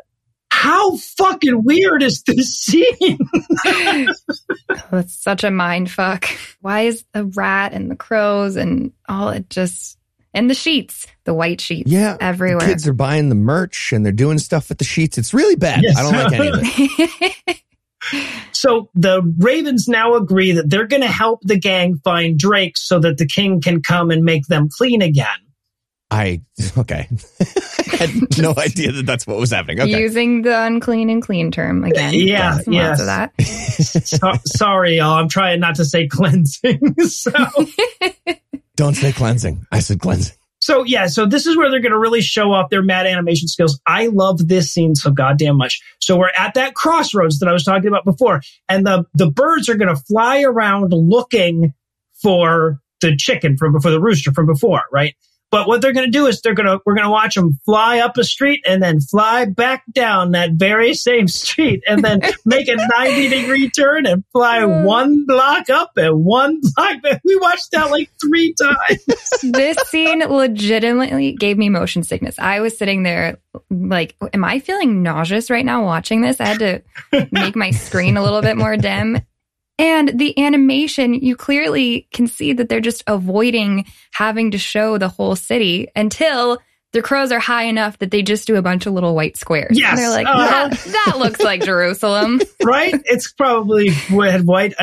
How 0.53 0.97
fucking 0.97 1.65
weird 1.65 2.03
is 2.03 2.23
this 2.25 2.55
scene? 2.61 3.19
That's 4.91 5.15
such 5.15 5.43
a 5.43 5.51
mind 5.51 5.91
fuck. 5.91 6.27
Why 6.61 6.83
is 6.83 7.05
the 7.15 7.25
rat 7.25 7.73
and 7.73 7.91
the 7.91 7.97
crows 7.97 8.57
and 8.57 8.93
all 9.09 9.31
it 9.31 9.49
just 9.49 9.97
and 10.33 10.49
the 10.49 10.55
sheets, 10.55 11.07
the 11.25 11.35
white 11.35 11.61
sheets, 11.61 11.91
Yeah, 11.91 12.17
everywhere. 12.21 12.67
Kids 12.67 12.87
are 12.87 12.93
buying 12.93 13.29
the 13.29 13.35
merch 13.35 13.93
and 13.93 14.05
they're 14.05 14.13
doing 14.13 14.39
stuff 14.39 14.69
with 14.69 14.79
the 14.79 14.85
sheets. 14.85 15.19
It's 15.19 15.35
really 15.35 15.57
bad. 15.57 15.83
Yes. 15.83 15.97
I 15.97 16.03
don't 16.03 16.13
like 16.13 16.33
any 16.33 16.49
of 16.49 16.61
it. 17.47 17.63
So 18.53 18.91
the 18.95 19.23
Ravens 19.39 19.89
now 19.89 20.15
agree 20.15 20.53
that 20.53 20.69
they're 20.69 20.87
going 20.87 21.03
to 21.03 21.09
help 21.09 21.41
the 21.43 21.59
gang 21.59 21.97
find 22.05 22.39
Drake 22.39 22.77
so 22.77 22.99
that 22.99 23.17
the 23.19 23.27
king 23.27 23.61
can 23.61 23.83
come 23.83 24.11
and 24.11 24.25
make 24.25 24.47
them 24.47 24.69
clean 24.71 25.01
again. 25.01 25.27
I 26.11 26.43
okay. 26.77 27.09
I 27.41 27.97
had 27.97 28.39
no 28.39 28.55
idea 28.59 28.93
that 28.93 29.07
that's 29.07 29.27
what 29.27 29.39
was 29.39 29.51
happening. 29.51 29.81
Okay. 29.81 30.01
Using 30.01 30.43
the 30.43 30.63
unclean 30.65 31.09
and 31.09 31.23
clean 31.23 31.51
term 31.51 31.85
again. 31.85 32.13
Yeah, 32.15 32.57
Lots 32.57 32.69
yes. 32.69 33.01
of 33.01 33.07
that. 33.07 33.41
So, 33.41 34.33
sorry, 34.45 34.97
y'all. 34.97 35.17
I'm 35.17 35.29
trying 35.29 35.61
not 35.61 35.77
to 35.77 35.85
say 35.85 36.09
cleansing. 36.09 36.97
so, 37.03 37.33
Don't 38.81 38.95
say 38.95 39.13
cleansing. 39.13 39.67
I 39.71 39.81
said 39.81 40.01
cleansing. 40.01 40.35
so 40.63 40.85
yeah. 40.85 41.07
So 41.07 41.27
this 41.27 41.45
is 41.45 41.55
where 41.55 41.71
they're 41.71 41.83
going 41.83 41.93
to 41.93 41.99
really 41.99 42.23
show 42.23 42.55
off 42.55 42.71
their 42.71 42.83
mad 42.83 43.07
animation 43.07 43.47
skills. 43.47 43.79
I 43.87 44.07
love 44.07 44.49
this 44.49 44.73
scene 44.73 44.95
so 44.95 45.11
goddamn 45.11 45.59
much. 45.59 45.83
So 46.01 46.17
we're 46.17 46.31
at 46.35 46.55
that 46.55 46.75
crossroads 46.75 47.41
that 47.41 47.49
I 47.51 47.53
was 47.53 47.63
talking 47.63 47.89
about 47.89 48.07
before, 48.07 48.41
and 48.71 48.87
the 48.87 49.05
the 49.13 49.31
birds 49.31 49.69
are 49.69 49.75
going 49.75 49.95
to 49.95 50.03
fly 50.09 50.41
around 50.41 50.95
looking 50.95 51.75
for 52.23 52.81
the 53.03 53.15
chicken 53.19 53.59
from 53.59 53.75
before 53.75 53.91
the 53.91 54.01
rooster 54.01 54.33
from 54.33 54.47
before, 54.47 54.85
right? 54.91 55.15
But 55.51 55.67
what 55.67 55.81
they're 55.81 55.93
going 55.93 56.07
to 56.07 56.17
do 56.17 56.27
is 56.27 56.41
they're 56.41 56.55
going 56.55 56.67
to 56.69 56.81
we're 56.87 56.95
going 56.95 57.07
to 57.07 57.11
watch 57.11 57.35
them 57.35 57.59
fly 57.65 57.99
up 57.99 58.17
a 58.17 58.25
street 58.25 58.63
and 58.67 58.83
then 58.83 59.01
fly 59.01 59.47
back 59.47 59.83
down 59.93 60.31
that 60.33 60.53
very 60.53 60.95
same 60.95 61.27
street 61.29 61.83
and 61.89 62.05
then 62.05 62.21
make 62.45 62.69
a 62.69 62.77
90 62.77 63.29
degree 63.29 63.71
turn 63.71 64.07
and 64.07 64.25
fly 64.33 64.65
one 64.85 65.27
block 65.27 65.69
up 65.69 65.91
and 65.97 66.25
one 66.25 66.61
block 66.77 67.03
back. 67.03 67.21
We 67.25 67.37
watched 67.37 67.73
that 67.73 67.91
like 67.91 68.11
three 68.21 68.55
times. 68.55 69.05
this 69.43 69.77
scene 69.89 70.21
legitimately 70.21 71.33
gave 71.33 71.59
me 71.59 71.69
motion 71.69 72.03
sickness. 72.03 72.39
I 72.39 72.61
was 72.61 72.79
sitting 72.79 73.03
there 73.03 73.39
like, 73.71 74.17
am 74.33 74.45
I 74.45 74.61
feeling 74.61 75.03
nauseous 75.03 75.51
right 75.51 75.65
now 75.65 75.85
watching 75.85 76.21
this? 76.21 76.41
I 76.41 76.47
had 76.47 76.59
to 76.61 76.83
make 77.33 77.57
my 77.57 77.73
screen 77.73 78.17
a 78.17 78.23
little 78.23 78.43
bit 78.43 78.57
more 78.57 78.77
dim. 78.77 79.19
And 79.81 80.19
the 80.19 80.39
animation, 80.39 81.15
you 81.15 81.37
clearly 81.37 82.07
can 82.13 82.27
see 82.27 82.53
that 82.53 82.69
they're 82.69 82.81
just 82.81 83.03
avoiding 83.07 83.87
having 84.13 84.51
to 84.53 84.59
show 84.59 84.99
the 84.99 85.09
whole 85.09 85.37
city 85.37 85.89
until 85.97 86.59
the 86.93 87.03
crows 87.03 87.31
are 87.31 87.39
high 87.39 87.65
enough 87.65 87.99
that 88.01 88.11
they 88.11 88.21
just 88.21 88.47
do 88.49 88.57
a 88.57 88.63
bunch 88.63 88.85
of 88.85 88.93
little 88.93 89.15
white 89.15 89.37
squares. 89.37 89.79
Yes. 89.79 89.91
And 89.91 89.99
they're 89.99 90.11
like, 90.11 90.27
Uh-huh. 90.27 90.69
that, 90.69 91.05
that 91.07 91.19
looks 91.19 91.41
like 91.41 91.65
Jerusalem. 91.65 92.41
right? 92.65 92.95
It's 93.05 93.33
probably 93.33 93.91
red, 94.13 94.45
white. 94.45 94.75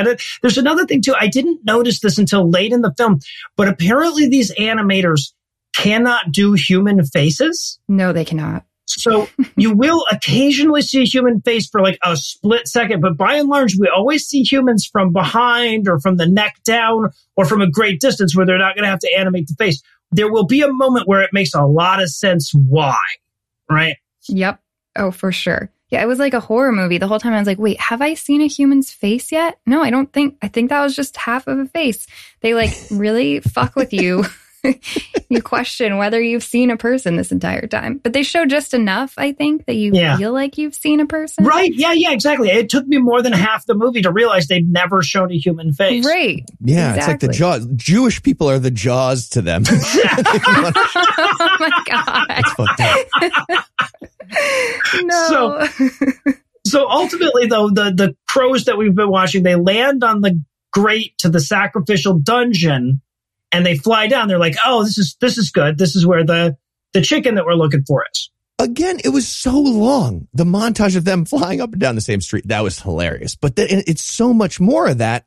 There's 0.41 0.57
another 0.57 0.85
thing 0.85 1.01
too. 1.01 1.13
I 1.19 1.27
didn't 1.27 1.65
notice 1.65 1.99
this 1.99 2.17
until 2.17 2.49
late 2.49 2.71
in 2.71 2.81
the 2.81 2.93
film, 2.97 3.19
but 3.57 3.67
apparently 3.67 4.29
these 4.29 4.53
animators 4.55 5.33
cannot 5.75 6.31
do 6.31 6.53
human 6.53 7.03
faces. 7.05 7.77
No, 7.89 8.13
they 8.13 8.25
cannot. 8.25 8.63
So 8.87 9.27
you 9.57 9.73
will 9.73 10.05
occasionally 10.11 10.81
see 10.81 11.01
a 11.01 11.05
human 11.05 11.41
face 11.41 11.67
for 11.67 11.81
like 11.81 11.99
a 12.03 12.15
split 12.15 12.67
second, 12.67 13.01
but 13.01 13.17
by 13.17 13.35
and 13.35 13.49
large, 13.49 13.75
we 13.77 13.89
always 13.89 14.25
see 14.25 14.43
humans 14.43 14.85
from 14.85 15.11
behind 15.11 15.87
or 15.87 15.99
from 15.99 16.17
the 16.17 16.27
neck 16.27 16.55
down 16.63 17.09
or 17.35 17.45
from 17.45 17.61
a 17.61 17.69
great 17.69 17.99
distance 17.99 18.35
where 18.35 18.45
they're 18.45 18.57
not 18.57 18.75
going 18.75 18.83
to 18.83 18.89
have 18.89 18.99
to 18.99 19.13
animate 19.17 19.47
the 19.47 19.55
face. 19.55 19.81
There 20.11 20.31
will 20.31 20.45
be 20.45 20.61
a 20.61 20.71
moment 20.71 21.07
where 21.07 21.21
it 21.21 21.31
makes 21.33 21.53
a 21.53 21.65
lot 21.65 22.01
of 22.01 22.09
sense 22.09 22.53
why, 22.53 22.97
right? 23.69 23.97
Yep. 24.29 24.61
Oh, 24.95 25.11
for 25.11 25.31
sure. 25.33 25.69
Yeah, 25.89 26.01
it 26.01 26.07
was 26.07 26.19
like 26.19 26.33
a 26.33 26.39
horror 26.39 26.71
movie. 26.71 26.97
The 26.97 27.07
whole 27.07 27.19
time 27.19 27.33
I 27.33 27.39
was 27.39 27.47
like, 27.47 27.59
wait, 27.59 27.79
have 27.79 28.01
I 28.01 28.13
seen 28.13 28.41
a 28.41 28.47
human's 28.47 28.91
face 28.91 29.31
yet? 29.31 29.59
No, 29.65 29.81
I 29.81 29.89
don't 29.89 30.11
think. 30.11 30.37
I 30.41 30.47
think 30.47 30.69
that 30.69 30.81
was 30.81 30.95
just 30.95 31.15
half 31.15 31.47
of 31.47 31.59
a 31.59 31.65
face. 31.65 32.07
They 32.41 32.53
like 32.53 32.73
really 32.91 33.39
fuck 33.41 33.75
with 33.75 33.93
you. 33.93 34.25
you 35.29 35.41
question 35.41 35.97
whether 35.97 36.21
you've 36.21 36.43
seen 36.43 36.71
a 36.71 36.77
person 36.77 37.15
this 37.15 37.31
entire 37.31 37.67
time. 37.67 37.99
But 38.03 38.13
they 38.13 38.23
show 38.23 38.45
just 38.45 38.73
enough, 38.73 39.13
I 39.17 39.31
think, 39.31 39.65
that 39.65 39.75
you 39.75 39.91
Yeah. 39.93 40.17
feel 40.17 40.33
like 40.33 40.57
you've 40.57 40.75
seen 40.75 40.99
a 40.99 41.05
person. 41.05 41.45
Right. 41.45 41.71
Yeah. 41.73 41.93
Yeah. 41.93 42.11
Exactly. 42.11 42.49
It 42.49 42.69
took 42.69 42.87
me 42.87 42.97
more 42.97 43.21
than 43.21 43.33
half 43.33 43.65
the 43.65 43.75
movie 43.75 44.01
to 44.01 44.11
realize 44.11 44.47
they'd 44.47 44.69
never 44.69 45.01
shown 45.01 45.31
a 45.31 45.37
human 45.37 45.73
face. 45.73 46.05
Right. 46.05 46.43
Yeah, 46.61 46.95
it's 46.95 47.07
like 47.07 47.19
the 47.19 47.27
jaws. 47.27 47.67
Jewish 47.75 48.21
people 48.23 48.49
are 48.49 48.59
the 48.59 48.71
jaws 48.71 49.29
to 49.29 49.41
them. 49.41 49.63
oh 49.69 51.57
my 51.59 51.71
God. 51.85 52.43
Fucked 52.55 52.81
up. 52.81 53.65
No. 55.03 55.67
So 56.65 56.89
ultimately, 56.89 57.45
though, 57.47 57.69
the, 57.69 57.93
the 57.95 58.15
crows 58.27 58.65
that 58.65 58.77
we've 58.77 58.93
been 58.95 59.09
watching, 59.09 59.43
they 59.43 59.55
land 59.55 60.03
on 60.03 60.21
the 60.21 60.41
grate 60.73 61.17
to 61.19 61.29
the 61.29 61.39
sacrificial 61.39 62.19
dungeon 62.19 63.01
and 63.51 63.65
they 63.65 63.77
fly 63.77 64.07
down. 64.07 64.27
They're 64.27 64.39
like, 64.39 64.55
oh, 64.65 64.83
this 64.83 64.97
is, 64.97 65.15
this 65.21 65.37
is 65.37 65.51
good. 65.51 65.77
This 65.77 65.95
is 65.95 66.05
where 66.05 66.25
the, 66.25 66.57
the 66.93 67.01
chicken 67.01 67.35
that 67.35 67.45
we're 67.45 67.53
looking 67.53 67.83
for 67.85 68.05
is. 68.11 68.29
Again, 68.59 68.99
it 69.03 69.09
was 69.09 69.27
so 69.27 69.59
long. 69.59 70.27
The 70.33 70.43
montage 70.43 70.95
of 70.95 71.05
them 71.05 71.25
flying 71.25 71.61
up 71.61 71.71
and 71.71 71.81
down 71.81 71.95
the 71.95 72.01
same 72.01 72.21
street, 72.21 72.47
that 72.47 72.63
was 72.63 72.79
hilarious. 72.79 73.35
But 73.35 73.55
then 73.55 73.83
it's 73.87 74.03
so 74.03 74.33
much 74.33 74.59
more 74.59 74.87
of 74.87 74.97
that. 74.99 75.25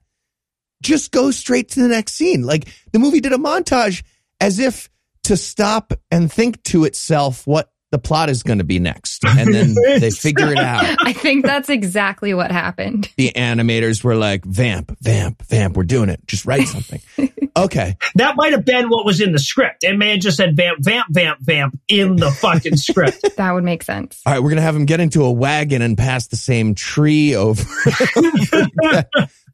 Just 0.83 1.13
go 1.13 1.31
straight 1.31 1.71
to 1.71 1.81
the 1.83 1.89
next 1.89 2.15
scene. 2.15 2.43
Like 2.43 2.69
the 2.93 2.99
movie 2.99 3.21
did 3.21 3.33
a 3.33 3.39
montage 3.39 4.03
as 4.41 4.59
if 4.59 4.89
to 5.25 5.37
stop 5.37 5.93
and 6.11 6.33
think 6.33 6.63
to 6.65 6.85
itself 6.85 7.47
what 7.47 7.71
the 7.91 7.99
plot 7.99 8.31
is 8.31 8.43
going 8.43 8.59
to 8.59 8.65
be 8.65 8.79
next. 8.79 9.25
And 9.41 9.55
then 9.55 9.75
they 9.75 10.11
figure 10.11 10.53
it 10.53 10.59
out. 10.59 10.85
I 11.01 11.13
think 11.13 11.47
that's 11.47 11.71
exactly 11.71 12.35
what 12.35 12.51
happened. 12.51 13.09
The 13.17 13.33
animators 13.35 14.05
were 14.05 14.17
like, 14.17 14.45
vamp, 14.45 14.95
vamp, 15.01 15.43
vamp. 15.47 15.77
We're 15.77 15.85
doing 15.85 16.11
it. 16.11 16.21
Just 16.27 16.45
write 16.45 16.69
something. 16.69 17.01
Okay. 17.57 17.97
That 18.15 18.37
might 18.37 18.53
have 18.53 18.65
been 18.65 18.89
what 18.89 19.05
was 19.05 19.21
in 19.21 19.33
the 19.33 19.39
script. 19.39 19.83
It 19.83 19.99
may 19.99 20.13
have 20.13 20.21
just 20.21 20.37
said 20.37 20.57
vamp, 20.57 20.79
vamp, 20.83 21.07
vamp, 21.11 21.41
vamp 21.41 21.79
in 21.89 22.15
the 22.15 22.31
fucking 22.31 22.77
script. 22.77 23.37
That 23.37 23.51
would 23.53 23.65
make 23.65 23.83
sense. 23.83 24.23
All 24.25 24.33
right, 24.33 24.41
we're 24.41 24.51
gonna 24.51 24.63
have 24.63 24.77
him 24.77 24.87
get 24.87 25.01
into 25.01 25.25
a 25.25 25.33
wagon 25.33 25.83
and 25.83 25.99
pass 25.99 26.29
the 26.29 26.37
same 26.37 26.77
tree 26.77 27.35
over. 27.35 27.63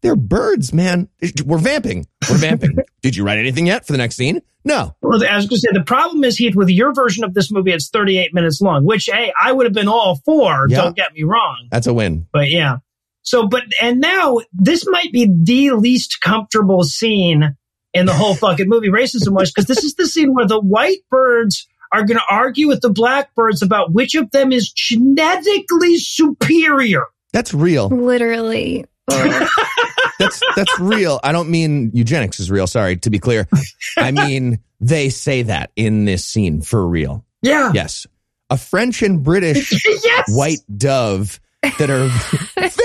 They're 0.07 0.17
birds, 0.17 0.73
man. 0.73 1.09
We're 1.45 1.59
vamping. 1.59 2.07
We're 2.31 2.37
vamping. 2.37 2.79
Did 3.03 3.17
you 3.17 3.25
write 3.25 3.39
anything 3.39 3.67
yet 3.67 3.85
for 3.85 3.93
the 3.93 3.99
next 3.99 4.15
scene? 4.15 4.41
No. 4.65 4.95
Well, 5.03 5.21
I 5.25 5.37
was 5.37 5.47
going 5.47 5.57
to 5.57 5.59
say 5.59 5.69
the 5.73 5.83
problem 5.85 6.23
is 6.23 6.37
Heath 6.37 6.55
with 6.55 6.69
your 6.69 6.93
version 6.93 7.25
of 7.25 7.35
this 7.35 7.51
movie. 7.51 7.73
It's 7.73 7.89
38 7.89 8.33
minutes 8.33 8.61
long, 8.61 8.85
which 8.85 9.09
hey, 9.13 9.33
I 9.41 9.51
would 9.51 9.67
have 9.67 9.73
been 9.73 9.89
all 9.89 10.21
for. 10.25 10.67
Yeah. 10.69 10.83
Don't 10.83 10.97
get 10.97 11.13
me 11.13 11.25
wrong. 11.25 11.69
That's 11.71 11.89
a 11.89 11.95
win. 11.95 12.27
But 12.33 12.51
yeah. 12.51 12.79
So, 13.23 13.49
but, 13.49 13.65
and 13.83 14.01
now 14.01 14.39
this 14.53 14.87
might 14.87 15.11
be 15.13 15.27
the 15.27 15.73
least 15.73 16.21
comfortable 16.21 16.85
scene 16.85 17.57
in 17.93 18.07
the 18.07 18.13
whole 18.13 18.35
fucking 18.37 18.69
movie, 18.69 18.91
racism 18.91 19.33
wise, 19.33 19.51
because 19.51 19.67
this 19.67 19.83
is 19.83 19.97
the 19.97 20.07
scene 20.07 20.33
where 20.35 20.47
the 20.47 20.61
white 20.61 21.01
birds 21.11 21.67
are 21.93 22.05
going 22.05 22.19
to 22.19 22.25
argue 22.31 22.69
with 22.69 22.81
the 22.81 22.91
black 22.91 23.35
birds 23.35 23.63
about 23.63 23.93
which 23.93 24.15
of 24.15 24.31
them 24.31 24.53
is 24.53 24.71
genetically 24.71 25.99
superior. 25.99 27.07
That's 27.33 27.53
real. 27.53 27.89
Literally. 27.89 28.85
That's 30.19 30.41
that's 30.55 30.81
real. 30.81 31.21
I 31.23 31.33
don't 31.33 31.51
mean 31.51 31.91
eugenics 31.93 32.41
is 32.41 32.51
real. 32.51 32.67
Sorry, 32.67 32.97
to 32.99 33.11
be 33.11 33.19
clear. 33.19 33.47
I 33.97 34.11
mean 34.11 34.61
they 34.81 35.09
say 35.11 35.43
that 35.43 35.71
in 35.77 36.05
this 36.05 36.25
scene 36.25 36.63
for 36.63 36.87
real. 36.87 37.25
Yeah. 37.43 37.73
Yes. 37.75 38.07
A 38.51 38.57
French 38.57 39.03
and 39.03 39.23
British 39.23 39.85
yes. 40.05 40.25
white 40.29 40.61
dove 40.75 41.41
that 41.79 41.91
are 41.91 42.09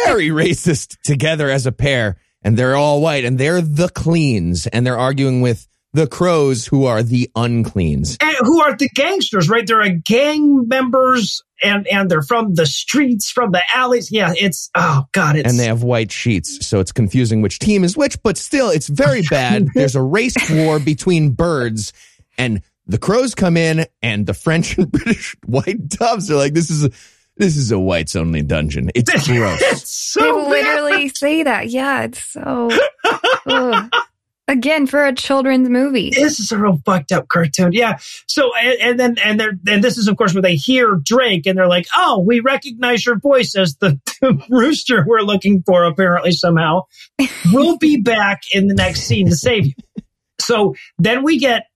very 0.05 0.29
racist 0.29 0.97
together 1.03 1.49
as 1.49 1.65
a 1.65 1.71
pair 1.71 2.17
and 2.41 2.57
they're 2.57 2.75
all 2.75 3.01
white 3.01 3.25
and 3.25 3.37
they're 3.37 3.61
the 3.61 3.89
cleans 3.89 4.67
and 4.67 4.85
they're 4.85 4.97
arguing 4.97 5.41
with 5.41 5.67
the 5.93 6.07
crows 6.07 6.65
who 6.65 6.85
are 6.85 7.03
the 7.03 7.29
uncleans. 7.35 8.17
And 8.21 8.35
who 8.41 8.61
are 8.61 8.75
the 8.75 8.89
gangsters, 8.89 9.49
right? 9.49 9.67
They're 9.67 9.81
a 9.81 9.93
gang 9.93 10.67
members 10.67 11.43
and, 11.63 11.87
and 11.87 12.09
they're 12.09 12.21
from 12.21 12.53
the 12.55 12.65
streets, 12.65 13.29
from 13.31 13.51
the 13.51 13.61
alleys. 13.75 14.11
Yeah. 14.11 14.33
It's, 14.37 14.69
oh 14.75 15.03
God. 15.11 15.35
It's, 15.35 15.49
And 15.49 15.59
they 15.59 15.65
have 15.65 15.83
white 15.83 16.11
sheets, 16.11 16.65
so 16.65 16.79
it's 16.79 16.91
confusing 16.91 17.41
which 17.41 17.59
team 17.59 17.83
is 17.83 17.95
which, 17.97 18.21
but 18.23 18.37
still 18.37 18.69
it's 18.69 18.87
very 18.87 19.21
bad. 19.29 19.67
There's 19.73 19.95
a 19.95 20.01
race 20.01 20.35
war 20.51 20.79
between 20.79 21.31
birds 21.31 21.93
and 22.37 22.61
the 22.87 22.97
crows 22.97 23.35
come 23.35 23.57
in 23.57 23.85
and 24.01 24.25
the 24.25 24.33
French 24.33 24.77
and 24.77 24.91
British 24.91 25.35
white 25.45 25.87
doves 25.87 26.29
are 26.31 26.35
like, 26.35 26.53
this 26.53 26.69
is 26.69 26.83
a, 26.85 26.91
this 27.37 27.55
is 27.55 27.71
a 27.71 27.79
whites 27.79 28.15
only 28.15 28.41
dungeon. 28.41 28.91
It's 28.93 29.11
gross. 29.27 29.61
it's 29.61 30.13
they 30.15 30.21
so 30.21 30.43
bad. 30.43 30.49
literally 30.49 31.09
say 31.09 31.43
that. 31.43 31.69
Yeah, 31.69 32.03
it's 32.03 32.23
so. 32.25 32.69
Again, 34.51 34.85
for 34.85 35.05
a 35.05 35.15
children's 35.15 35.69
movie. 35.69 36.09
this 36.09 36.41
is 36.41 36.51
a 36.51 36.57
real 36.57 36.77
fucked 36.85 37.13
up 37.13 37.29
cartoon. 37.29 37.71
Yeah. 37.71 37.99
So 38.27 38.51
and, 38.61 38.81
and 38.81 38.99
then 38.99 39.15
and 39.23 39.39
they're 39.39 39.53
and 39.65 39.81
this 39.81 39.97
is 39.97 40.09
of 40.09 40.17
course 40.17 40.33
where 40.33 40.41
they 40.41 40.55
hear 40.55 40.99
Drake 41.01 41.47
and 41.47 41.57
they're 41.57 41.69
like, 41.69 41.87
oh, 41.95 42.19
we 42.19 42.41
recognize 42.41 43.05
your 43.05 43.17
voice 43.17 43.55
as 43.55 43.77
the, 43.77 43.97
the 44.21 44.43
rooster 44.49 45.05
we're 45.07 45.21
looking 45.21 45.63
for. 45.63 45.85
Apparently 45.85 46.33
somehow, 46.33 46.81
we'll 47.53 47.77
be 47.77 48.01
back 48.01 48.41
in 48.53 48.67
the 48.67 48.75
next 48.75 49.03
scene 49.03 49.29
to 49.29 49.37
save 49.37 49.67
you. 49.67 49.73
So 50.41 50.75
then 50.97 51.23
we 51.23 51.39
get. 51.39 51.67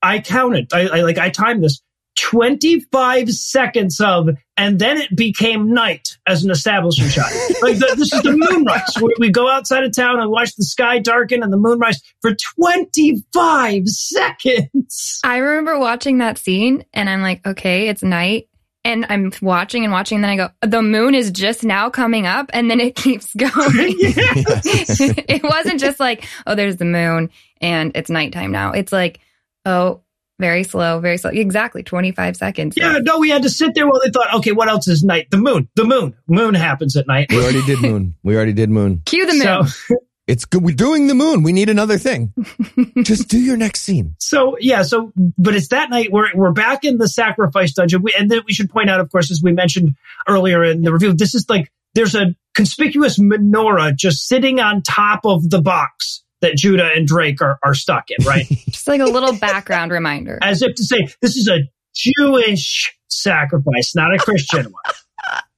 I 0.00 0.20
counted. 0.20 0.72
I, 0.72 0.86
I 0.86 1.00
like. 1.00 1.18
I 1.18 1.30
timed 1.30 1.64
this. 1.64 1.82
25 2.18 3.30
seconds 3.30 4.00
of, 4.00 4.28
and 4.56 4.78
then 4.78 4.98
it 4.98 5.14
became 5.16 5.72
night 5.72 6.16
as 6.26 6.44
an 6.44 6.50
establishment 6.50 7.12
shot. 7.12 7.30
Like 7.60 7.78
the, 7.78 7.94
this 7.96 8.12
is 8.12 8.22
the 8.22 8.36
moonrise. 8.36 8.94
We, 9.00 9.14
we 9.18 9.30
go 9.30 9.50
outside 9.50 9.84
of 9.84 9.94
town 9.94 10.20
and 10.20 10.30
watch 10.30 10.54
the 10.56 10.64
sky 10.64 10.98
darken 10.98 11.42
and 11.42 11.52
the 11.52 11.56
moonrise 11.56 12.00
for 12.20 12.34
25 12.34 13.86
seconds. 13.86 15.20
I 15.24 15.38
remember 15.38 15.78
watching 15.78 16.18
that 16.18 16.38
scene 16.38 16.84
and 16.92 17.10
I'm 17.10 17.22
like, 17.22 17.44
okay, 17.46 17.88
it's 17.88 18.02
night. 18.02 18.48
And 18.86 19.06
I'm 19.08 19.32
watching 19.40 19.84
and 19.84 19.92
watching, 19.94 20.16
and 20.16 20.24
then 20.24 20.30
I 20.30 20.36
go, 20.36 20.50
the 20.60 20.82
moon 20.82 21.14
is 21.14 21.30
just 21.30 21.64
now 21.64 21.88
coming 21.88 22.26
up, 22.26 22.50
and 22.52 22.70
then 22.70 22.80
it 22.80 22.94
keeps 22.94 23.34
going. 23.34 23.54
it 23.58 25.42
wasn't 25.42 25.80
just 25.80 25.98
like, 25.98 26.28
oh, 26.46 26.54
there's 26.54 26.76
the 26.76 26.84
moon 26.84 27.30
and 27.62 27.92
it's 27.94 28.10
nighttime 28.10 28.52
now. 28.52 28.72
It's 28.72 28.92
like, 28.92 29.20
oh, 29.64 30.02
very 30.38 30.64
slow, 30.64 31.00
very 31.00 31.16
slow. 31.16 31.30
Exactly, 31.30 31.82
25 31.82 32.36
seconds. 32.36 32.74
Yeah, 32.76 32.98
no, 33.02 33.18
we 33.18 33.30
had 33.30 33.42
to 33.42 33.50
sit 33.50 33.74
there 33.74 33.86
while 33.86 34.00
they 34.04 34.10
thought, 34.10 34.34
okay, 34.34 34.52
what 34.52 34.68
else 34.68 34.88
is 34.88 35.04
night? 35.04 35.28
The 35.30 35.38
moon. 35.38 35.68
The 35.76 35.84
moon. 35.84 36.14
Moon 36.26 36.54
happens 36.54 36.96
at 36.96 37.06
night. 37.06 37.28
We 37.30 37.42
already 37.42 37.64
did 37.64 37.80
moon. 37.82 38.14
We 38.22 38.36
already 38.36 38.52
did 38.52 38.70
moon. 38.70 39.02
Cue 39.06 39.26
the 39.26 39.32
moon. 39.32 39.66
So, 39.66 39.96
It's 40.26 40.46
good. 40.46 40.62
We're 40.62 40.74
doing 40.74 41.06
the 41.06 41.14
moon. 41.14 41.42
We 41.42 41.52
need 41.52 41.68
another 41.68 41.98
thing. 41.98 42.32
Just 43.02 43.28
do 43.28 43.38
your 43.38 43.58
next 43.58 43.82
scene. 43.82 44.16
so 44.18 44.56
yeah, 44.58 44.80
so 44.82 45.12
but 45.36 45.54
it's 45.54 45.68
that 45.68 45.90
night 45.90 46.10
we're 46.10 46.34
we're 46.34 46.52
back 46.52 46.82
in 46.82 46.96
the 46.96 47.08
sacrifice 47.08 47.74
dungeon. 47.74 48.00
We, 48.00 48.14
and 48.18 48.30
then 48.30 48.40
we 48.46 48.54
should 48.54 48.70
point 48.70 48.88
out, 48.88 49.00
of 49.00 49.12
course, 49.12 49.30
as 49.30 49.42
we 49.42 49.52
mentioned 49.52 49.96
earlier 50.26 50.64
in 50.64 50.80
the 50.80 50.94
review, 50.94 51.12
this 51.12 51.34
is 51.34 51.44
like 51.50 51.70
there's 51.94 52.14
a 52.14 52.34
conspicuous 52.54 53.18
menorah 53.18 53.94
just 53.94 54.26
sitting 54.26 54.60
on 54.60 54.80
top 54.80 55.26
of 55.26 55.50
the 55.50 55.60
box 55.60 56.23
that 56.44 56.56
Judah 56.56 56.90
and 56.94 57.08
Drake 57.08 57.40
are, 57.40 57.58
are 57.64 57.74
stuck 57.74 58.04
in, 58.10 58.24
right? 58.26 58.46
Just 58.68 58.86
like 58.86 59.00
a 59.00 59.06
little 59.06 59.32
background 59.32 59.90
reminder. 59.90 60.38
As 60.42 60.60
if 60.62 60.74
to 60.74 60.84
say, 60.84 61.08
this 61.22 61.36
is 61.36 61.48
a 61.48 61.60
Jewish 61.94 62.94
sacrifice, 63.08 63.94
not 63.96 64.14
a 64.14 64.18
Christian 64.18 64.64
one. 64.66 64.82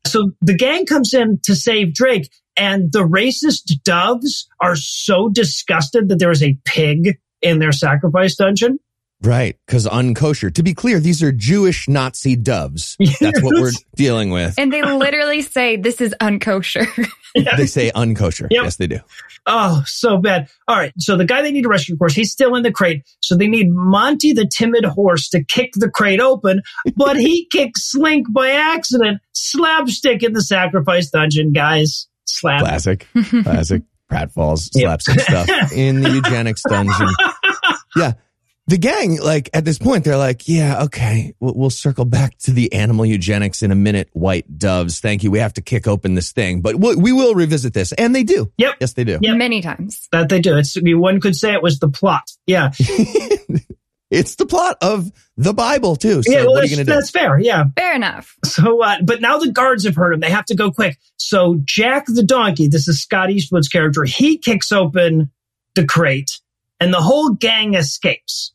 So 0.06 0.30
the 0.40 0.54
gang 0.54 0.86
comes 0.86 1.12
in 1.12 1.40
to 1.42 1.56
save 1.56 1.92
Drake, 1.92 2.30
and 2.56 2.92
the 2.92 3.02
racist 3.02 3.82
doves 3.82 4.46
are 4.60 4.76
so 4.76 5.28
disgusted 5.28 6.08
that 6.08 6.20
there 6.20 6.30
is 6.30 6.44
a 6.44 6.56
pig 6.64 7.18
in 7.42 7.58
their 7.58 7.72
sacrifice 7.72 8.36
dungeon 8.36 8.78
Right, 9.22 9.56
because 9.66 9.86
unkosher. 9.86 10.52
To 10.54 10.62
be 10.62 10.74
clear, 10.74 11.00
these 11.00 11.22
are 11.22 11.32
Jewish 11.32 11.88
Nazi 11.88 12.36
doves. 12.36 12.96
That's 13.20 13.42
what 13.42 13.54
we're 13.60 13.72
dealing 13.96 14.30
with. 14.30 14.54
And 14.58 14.72
they 14.72 14.82
literally 14.82 15.40
say 15.42 15.76
this 15.76 16.00
is 16.00 16.14
unkosher. 16.20 16.86
They 17.58 17.66
say 17.66 17.90
unkosher. 17.90 18.46
Yep. 18.50 18.62
Yes, 18.64 18.76
they 18.76 18.86
do. 18.86 19.00
Oh, 19.44 19.82
so 19.86 20.16
bad. 20.16 20.48
All 20.68 20.76
right. 20.78 20.94
So 20.98 21.18
the 21.18 21.26
guy 21.26 21.42
they 21.42 21.50
need 21.52 21.64
to 21.64 21.68
rescue, 21.68 21.94
of 21.94 21.98
course, 21.98 22.14
he's 22.14 22.32
still 22.32 22.54
in 22.54 22.62
the 22.62 22.72
crate. 22.72 23.02
So 23.20 23.36
they 23.36 23.46
need 23.46 23.68
Monty 23.70 24.32
the 24.32 24.46
timid 24.46 24.86
horse 24.86 25.28
to 25.28 25.44
kick 25.44 25.72
the 25.74 25.90
crate 25.90 26.18
open, 26.18 26.62
but 26.96 27.18
he 27.18 27.44
kicks 27.52 27.90
Slink 27.90 28.26
by 28.32 28.52
accident. 28.52 29.20
Slapstick 29.34 30.22
in 30.22 30.32
the 30.32 30.40
sacrifice 30.40 31.10
dungeon, 31.10 31.52
guys. 31.52 32.08
Slap. 32.24 32.60
Classic. 32.60 33.06
Classic. 33.42 33.82
Pratfalls, 34.10 34.70
Yep. 34.74 35.02
slapstick 35.02 35.20
stuff 35.20 35.72
in 35.72 36.00
the 36.00 36.10
eugenics 36.12 36.62
dungeon. 36.66 37.08
Yeah. 37.96 38.12
The 38.68 38.78
gang, 38.78 39.20
like 39.20 39.48
at 39.54 39.64
this 39.64 39.78
point, 39.78 40.04
they're 40.04 40.16
like, 40.16 40.48
yeah, 40.48 40.84
okay, 40.84 41.34
we'll, 41.38 41.54
we'll 41.54 41.70
circle 41.70 42.04
back 42.04 42.36
to 42.38 42.50
the 42.50 42.72
animal 42.72 43.06
eugenics 43.06 43.62
in 43.62 43.70
a 43.70 43.76
minute. 43.76 44.08
White 44.12 44.58
doves. 44.58 44.98
Thank 44.98 45.22
you. 45.22 45.30
We 45.30 45.38
have 45.38 45.54
to 45.54 45.62
kick 45.62 45.86
open 45.86 46.14
this 46.14 46.32
thing, 46.32 46.62
but 46.62 46.74
we, 46.74 46.96
we 46.96 47.12
will 47.12 47.34
revisit 47.34 47.74
this. 47.74 47.92
And 47.92 48.14
they 48.14 48.24
do. 48.24 48.52
Yep. 48.58 48.74
Yes, 48.80 48.94
they 48.94 49.04
do. 49.04 49.18
Yep. 49.22 49.36
Many 49.36 49.60
times. 49.60 50.08
That 50.10 50.28
they 50.28 50.40
do. 50.40 50.56
It's 50.56 50.76
one 50.76 51.20
could 51.20 51.36
say 51.36 51.52
it 51.52 51.62
was 51.62 51.78
the 51.78 51.88
plot. 51.88 52.28
Yeah. 52.46 52.72
It's 54.10 54.36
the 54.36 54.46
plot 54.46 54.76
of 54.82 55.10
the 55.36 55.52
Bible 55.52 55.96
too. 55.96 56.22
So 56.22 56.30
yeah. 56.30 56.42
Well, 56.42 56.52
what 56.52 56.58
are 56.58 56.60
that's, 56.60 56.70
you 56.70 56.76
going 56.76 56.86
to 56.86 56.92
do? 56.92 56.94
that's 56.94 57.10
fair. 57.10 57.38
Yeah. 57.38 57.64
Fair 57.76 57.94
enough. 57.94 58.36
So, 58.44 58.82
uh, 58.82 58.98
but 59.02 59.20
now 59.20 59.38
the 59.38 59.50
guards 59.50 59.84
have 59.84 59.96
heard 59.96 60.12
him. 60.14 60.20
They 60.20 60.30
have 60.30 60.44
to 60.46 60.54
go 60.54 60.70
quick. 60.70 60.96
So 61.16 61.60
Jack 61.64 62.06
the 62.06 62.22
donkey, 62.22 62.68
this 62.68 62.86
is 62.86 63.02
Scott 63.02 63.30
Eastwood's 63.30 63.68
character, 63.68 64.04
he 64.04 64.38
kicks 64.38 64.70
open 64.70 65.30
the 65.74 65.84
crate 65.84 66.38
and 66.78 66.94
the 66.94 67.00
whole 67.00 67.30
gang 67.30 67.74
escapes. 67.74 68.52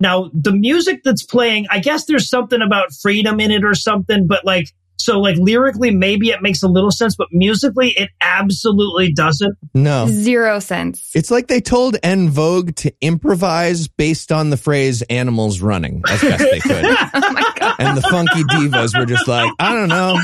Now, 0.00 0.30
the 0.32 0.52
music 0.52 1.02
that's 1.04 1.22
playing, 1.22 1.66
I 1.70 1.78
guess 1.78 2.06
there's 2.06 2.28
something 2.28 2.62
about 2.62 2.92
freedom 3.02 3.38
in 3.38 3.50
it 3.50 3.64
or 3.64 3.74
something, 3.74 4.26
but 4.26 4.44
like, 4.44 4.66
so 4.96 5.18
like 5.18 5.36
lyrically, 5.36 5.90
maybe 5.90 6.28
it 6.28 6.42
makes 6.42 6.62
a 6.62 6.68
little 6.68 6.90
sense, 6.90 7.16
but 7.16 7.28
musically, 7.32 7.90
it 7.90 8.10
absolutely 8.20 9.12
doesn't. 9.12 9.56
No. 9.74 10.06
Zero 10.08 10.58
sense. 10.58 11.10
It's 11.14 11.30
like 11.30 11.48
they 11.48 11.60
told 11.60 11.96
En 12.02 12.28
Vogue 12.28 12.74
to 12.76 12.92
improvise 13.00 13.88
based 13.88 14.30
on 14.30 14.50
the 14.50 14.56
phrase 14.58 15.02
animals 15.02 15.60
running 15.60 16.02
as 16.08 16.20
best 16.20 16.38
they 16.50 16.60
could. 16.60 16.84
Oh 17.12 17.32
my 17.32 17.52
god. 17.56 17.76
and 17.78 17.96
the 17.96 18.02
funky 18.02 18.42
divas 18.44 18.98
were 18.98 19.06
just 19.06 19.26
like, 19.26 19.50
I 19.58 19.74
don't 19.74 19.88
know. 19.88 20.18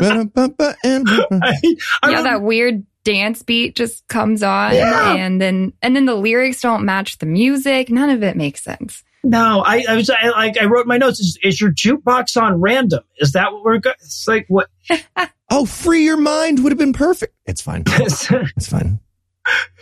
Ba-da-ba-ba, 0.00 0.76
animal 0.84 1.26
run. 1.30 1.40
I, 1.42 1.54
I 2.02 2.10
yeah, 2.10 2.22
that 2.22 2.42
weird 2.42 2.84
dance 3.04 3.42
beat 3.42 3.76
just 3.76 4.06
comes 4.08 4.42
on 4.42 4.74
Yeah. 4.74 5.14
and 5.14 5.40
then 5.40 5.72
and 5.82 5.94
then 5.94 6.06
the 6.06 6.14
lyrics 6.14 6.60
don't 6.60 6.84
match 6.84 7.18
the 7.18 7.26
music. 7.26 7.90
None 7.90 8.10
of 8.10 8.22
it 8.22 8.36
makes 8.36 8.62
sense. 8.62 9.02
no, 9.22 9.62
I, 9.64 9.84
I 9.88 9.94
was 9.96 10.10
I, 10.10 10.28
like, 10.30 10.60
I 10.60 10.64
wrote 10.66 10.86
my 10.86 10.96
notes. 10.98 11.20
Is, 11.20 11.38
is 11.42 11.60
your 11.60 11.72
jukebox 11.72 12.40
on 12.40 12.60
random? 12.60 13.02
Is 13.18 13.32
that 13.32 13.52
what 13.52 13.64
we're 13.64 13.78
going? 13.78 13.96
It's 14.00 14.26
like 14.28 14.46
what? 14.48 14.68
Oh, 15.50 15.66
free 15.66 16.02
your 16.04 16.16
mind 16.16 16.64
would 16.64 16.72
have 16.72 16.78
been 16.78 16.94
perfect. 16.94 17.34
It's 17.46 17.60
fine. 17.62 17.84
It's 17.88 18.66
fine. 18.68 18.98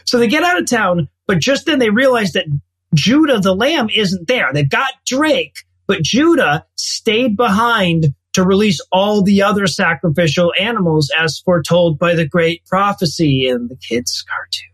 So 0.04 0.18
they 0.18 0.26
get 0.26 0.42
out 0.42 0.60
of 0.60 0.66
town, 0.68 1.08
but 1.26 1.38
just 1.38 1.64
then 1.66 1.78
they 1.78 1.88
realize 1.88 2.32
that 2.32 2.46
Judah 2.94 3.38
the 3.38 3.54
lamb 3.54 3.88
isn't 3.94 4.26
there. 4.28 4.50
They've 4.52 4.68
got 4.68 4.90
Drake, 5.06 5.60
but 5.86 6.02
Judah 6.02 6.66
stayed 6.74 7.36
behind 7.36 8.12
to 8.32 8.44
release 8.44 8.80
all 8.90 9.22
the 9.22 9.42
other 9.42 9.66
sacrificial 9.66 10.52
animals 10.58 11.10
as 11.18 11.38
foretold 11.38 11.98
by 11.98 12.14
the 12.14 12.26
great 12.26 12.64
prophecy 12.66 13.48
in 13.48 13.68
the 13.68 13.76
kids' 13.76 14.24
cartoon. 14.28 14.68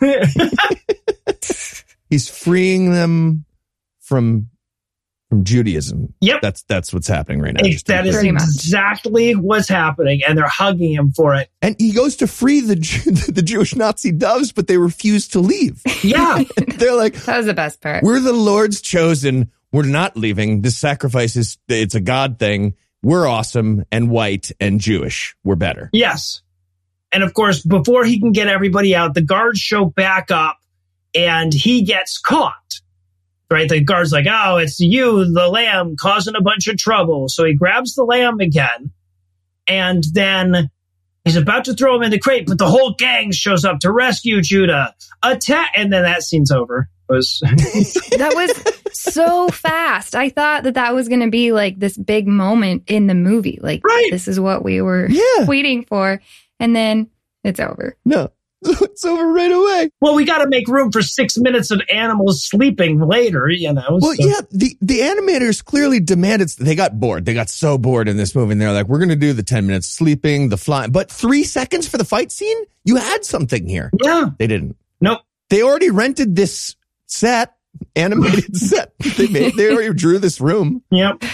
He's 2.10 2.28
freeing 2.28 2.92
them 2.92 3.44
from 4.00 4.48
from 5.34 5.42
Judaism. 5.42 6.14
Yep. 6.20 6.40
That's 6.42 6.62
that's 6.64 6.92
what's 6.92 7.08
happening 7.08 7.40
right 7.40 7.54
now. 7.54 7.60
Ex- 7.60 7.82
just 7.82 7.86
to 7.86 7.92
be 7.92 7.96
that 7.96 8.06
is 8.06 8.12
clear. 8.12 8.20
Pretty 8.20 8.32
much. 8.32 8.42
exactly 8.42 9.32
what's 9.34 9.68
happening, 9.68 10.20
and 10.26 10.38
they're 10.38 10.46
hugging 10.46 10.92
him 10.92 11.12
for 11.12 11.34
it. 11.34 11.50
And 11.60 11.74
he 11.78 11.92
goes 11.92 12.16
to 12.16 12.26
free 12.26 12.60
the 12.60 12.74
the 13.32 13.42
Jewish 13.42 13.74
Nazi 13.74 14.12
doves, 14.12 14.52
but 14.52 14.66
they 14.66 14.78
refuse 14.78 15.28
to 15.28 15.40
leave. 15.40 15.82
Yeah, 16.02 16.44
They're 16.76 16.94
like, 16.94 17.14
That 17.14 17.38
was 17.38 17.46
the 17.46 17.54
best 17.54 17.80
part. 17.80 18.04
We're 18.04 18.20
the 18.20 18.32
Lord's 18.32 18.80
chosen. 18.80 19.50
We're 19.74 19.82
not 19.82 20.16
leaving. 20.16 20.62
This 20.62 20.78
sacrifice 20.78 21.34
is 21.34 21.58
it's 21.66 21.96
a 21.96 22.00
God 22.00 22.38
thing. 22.38 22.76
We're 23.02 23.26
awesome 23.26 23.82
and 23.90 24.08
white 24.08 24.52
and 24.60 24.78
Jewish. 24.80 25.34
We're 25.42 25.56
better. 25.56 25.90
Yes. 25.92 26.42
And 27.10 27.24
of 27.24 27.34
course, 27.34 27.60
before 27.60 28.04
he 28.04 28.20
can 28.20 28.30
get 28.30 28.46
everybody 28.46 28.94
out, 28.94 29.14
the 29.14 29.20
guards 29.20 29.58
show 29.58 29.84
back 29.84 30.30
up 30.30 30.58
and 31.12 31.52
he 31.52 31.82
gets 31.82 32.18
caught. 32.18 32.82
Right? 33.50 33.68
The 33.68 33.80
guard's 33.80 34.12
like, 34.12 34.26
oh, 34.30 34.58
it's 34.58 34.78
you, 34.78 35.24
the 35.24 35.48
lamb, 35.48 35.96
causing 35.98 36.36
a 36.36 36.40
bunch 36.40 36.68
of 36.68 36.76
trouble. 36.76 37.28
So 37.28 37.44
he 37.44 37.54
grabs 37.54 37.96
the 37.96 38.04
lamb 38.04 38.38
again 38.38 38.92
and 39.66 40.04
then 40.12 40.70
he's 41.24 41.34
about 41.34 41.64
to 41.64 41.74
throw 41.74 41.96
him 41.96 42.04
in 42.04 42.12
the 42.12 42.20
crate, 42.20 42.46
but 42.46 42.58
the 42.58 42.68
whole 42.68 42.94
gang 42.94 43.32
shows 43.32 43.64
up 43.64 43.80
to 43.80 43.90
rescue 43.90 44.40
Judah. 44.40 44.94
Attack. 45.24 45.72
And 45.74 45.92
then 45.92 46.04
that 46.04 46.22
scene's 46.22 46.52
over. 46.52 46.88
It 47.08 47.12
was 47.12 47.38
that 47.42 48.32
was 48.34 48.94
so 48.98 49.48
fast. 49.48 50.14
I 50.14 50.28
thought 50.30 50.64
that 50.64 50.74
that 50.74 50.94
was 50.94 51.08
going 51.08 51.20
to 51.20 51.30
be 51.30 51.52
like 51.52 51.78
this 51.78 51.96
big 51.96 52.26
moment 52.26 52.84
in 52.86 53.06
the 53.06 53.14
movie. 53.14 53.58
Like, 53.62 53.84
Right. 53.84 54.08
this 54.10 54.28
is 54.28 54.38
what 54.40 54.64
we 54.64 54.80
were 54.80 55.08
Yeah. 55.10 55.44
waiting 55.46 55.84
for. 55.84 56.20
And 56.60 56.74
then 56.74 57.08
it's 57.42 57.60
over. 57.60 57.96
No. 58.04 58.30
It's 58.66 59.04
over 59.04 59.30
right 59.30 59.52
away. 59.52 59.90
well, 60.00 60.14
we 60.14 60.24
got 60.24 60.38
to 60.38 60.48
make 60.48 60.66
room 60.68 60.90
for 60.90 61.02
six 61.02 61.36
minutes 61.36 61.70
of 61.70 61.82
animals 61.92 62.44
sleeping 62.46 62.98
later, 63.00 63.50
you 63.50 63.70
know. 63.72 63.98
Well, 64.00 64.14
so- 64.14 64.24
yeah, 64.26 64.40
the, 64.50 64.74
the 64.80 65.00
animators 65.00 65.62
clearly 65.62 66.00
demanded, 66.00 66.48
they 66.58 66.74
got 66.74 66.98
bored. 66.98 67.26
They 67.26 67.34
got 67.34 67.50
so 67.50 67.76
bored 67.76 68.08
in 68.08 68.16
this 68.16 68.34
movie. 68.34 68.52
And 68.52 68.60
they're 68.60 68.72
like, 68.72 68.86
we're 68.88 68.98
going 69.00 69.10
to 69.10 69.16
do 69.16 69.34
the 69.34 69.42
10 69.42 69.66
minutes 69.66 69.88
sleeping, 69.90 70.48
the 70.48 70.56
flying, 70.56 70.92
but 70.92 71.10
three 71.10 71.44
seconds 71.44 71.86
for 71.88 71.98
the 71.98 72.04
fight 72.06 72.32
scene? 72.32 72.56
You 72.84 72.96
had 72.96 73.24
something 73.26 73.66
here. 73.66 73.90
Yeah. 74.02 74.30
They 74.38 74.46
didn't. 74.46 74.76
Nope. 75.00 75.20
They 75.50 75.62
already 75.62 75.90
rented 75.90 76.34
this 76.34 76.74
set, 77.06 77.54
animated 77.96 78.56
set. 78.56 78.92
They 79.16 79.28
made, 79.28 79.54
they 79.54 79.70
already 79.70 79.94
drew 79.94 80.18
this 80.18 80.40
room. 80.40 80.82
Yep. 80.90 81.24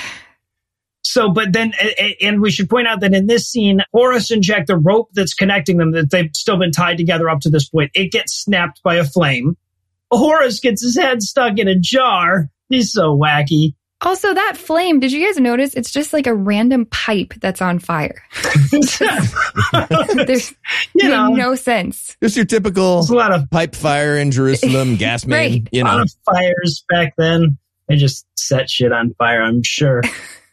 So, 1.02 1.30
but 1.30 1.52
then, 1.52 1.72
and 2.20 2.40
we 2.40 2.50
should 2.50 2.68
point 2.68 2.86
out 2.86 3.00
that 3.00 3.14
in 3.14 3.26
this 3.26 3.48
scene, 3.48 3.80
Horace 3.92 4.30
and 4.30 4.42
Jack, 4.42 4.66
the 4.66 4.76
rope 4.76 5.08
that's 5.12 5.34
connecting 5.34 5.78
them, 5.78 5.92
that 5.92 6.10
they've 6.10 6.30
still 6.34 6.58
been 6.58 6.70
tied 6.70 6.98
together 6.98 7.28
up 7.28 7.40
to 7.40 7.50
this 7.50 7.68
point, 7.68 7.90
it 7.94 8.12
gets 8.12 8.34
snapped 8.34 8.82
by 8.82 8.96
a 8.96 9.04
flame. 9.04 9.56
Horace 10.12 10.60
gets 10.60 10.82
his 10.82 10.96
head 10.96 11.22
stuck 11.22 11.58
in 11.58 11.68
a 11.68 11.78
jar. 11.78 12.48
He's 12.68 12.92
so 12.92 13.16
wacky. 13.16 13.74
Also, 14.02 14.32
that 14.32 14.56
flame, 14.56 14.98
did 14.98 15.12
you 15.12 15.26
guys 15.26 15.36
notice? 15.38 15.74
It's 15.74 15.90
just 15.90 16.14
like 16.14 16.26
a 16.26 16.34
random 16.34 16.86
pipe 16.86 17.34
that's 17.38 17.60
on 17.60 17.78
fire. 17.78 18.22
There's 18.72 20.54
you 20.94 21.08
know, 21.08 21.28
no 21.34 21.54
sense. 21.54 22.16
Just 22.22 22.34
your 22.36 22.46
typical 22.46 22.96
there's 22.96 23.10
a 23.10 23.14
lot 23.14 23.32
of, 23.32 23.50
pipe 23.50 23.74
fire 23.74 24.16
in 24.16 24.30
Jerusalem, 24.30 24.96
gas 24.98 25.26
main, 25.26 25.52
Right. 25.64 25.68
you 25.72 25.84
lot 25.84 25.96
know. 25.98 26.02
of 26.04 26.10
fires 26.24 26.82
back 26.88 27.14
then. 27.18 27.58
They 27.88 27.96
just 27.96 28.24
set 28.36 28.70
shit 28.70 28.90
on 28.92 29.12
fire, 29.18 29.42
I'm 29.42 29.62
sure. 29.62 30.02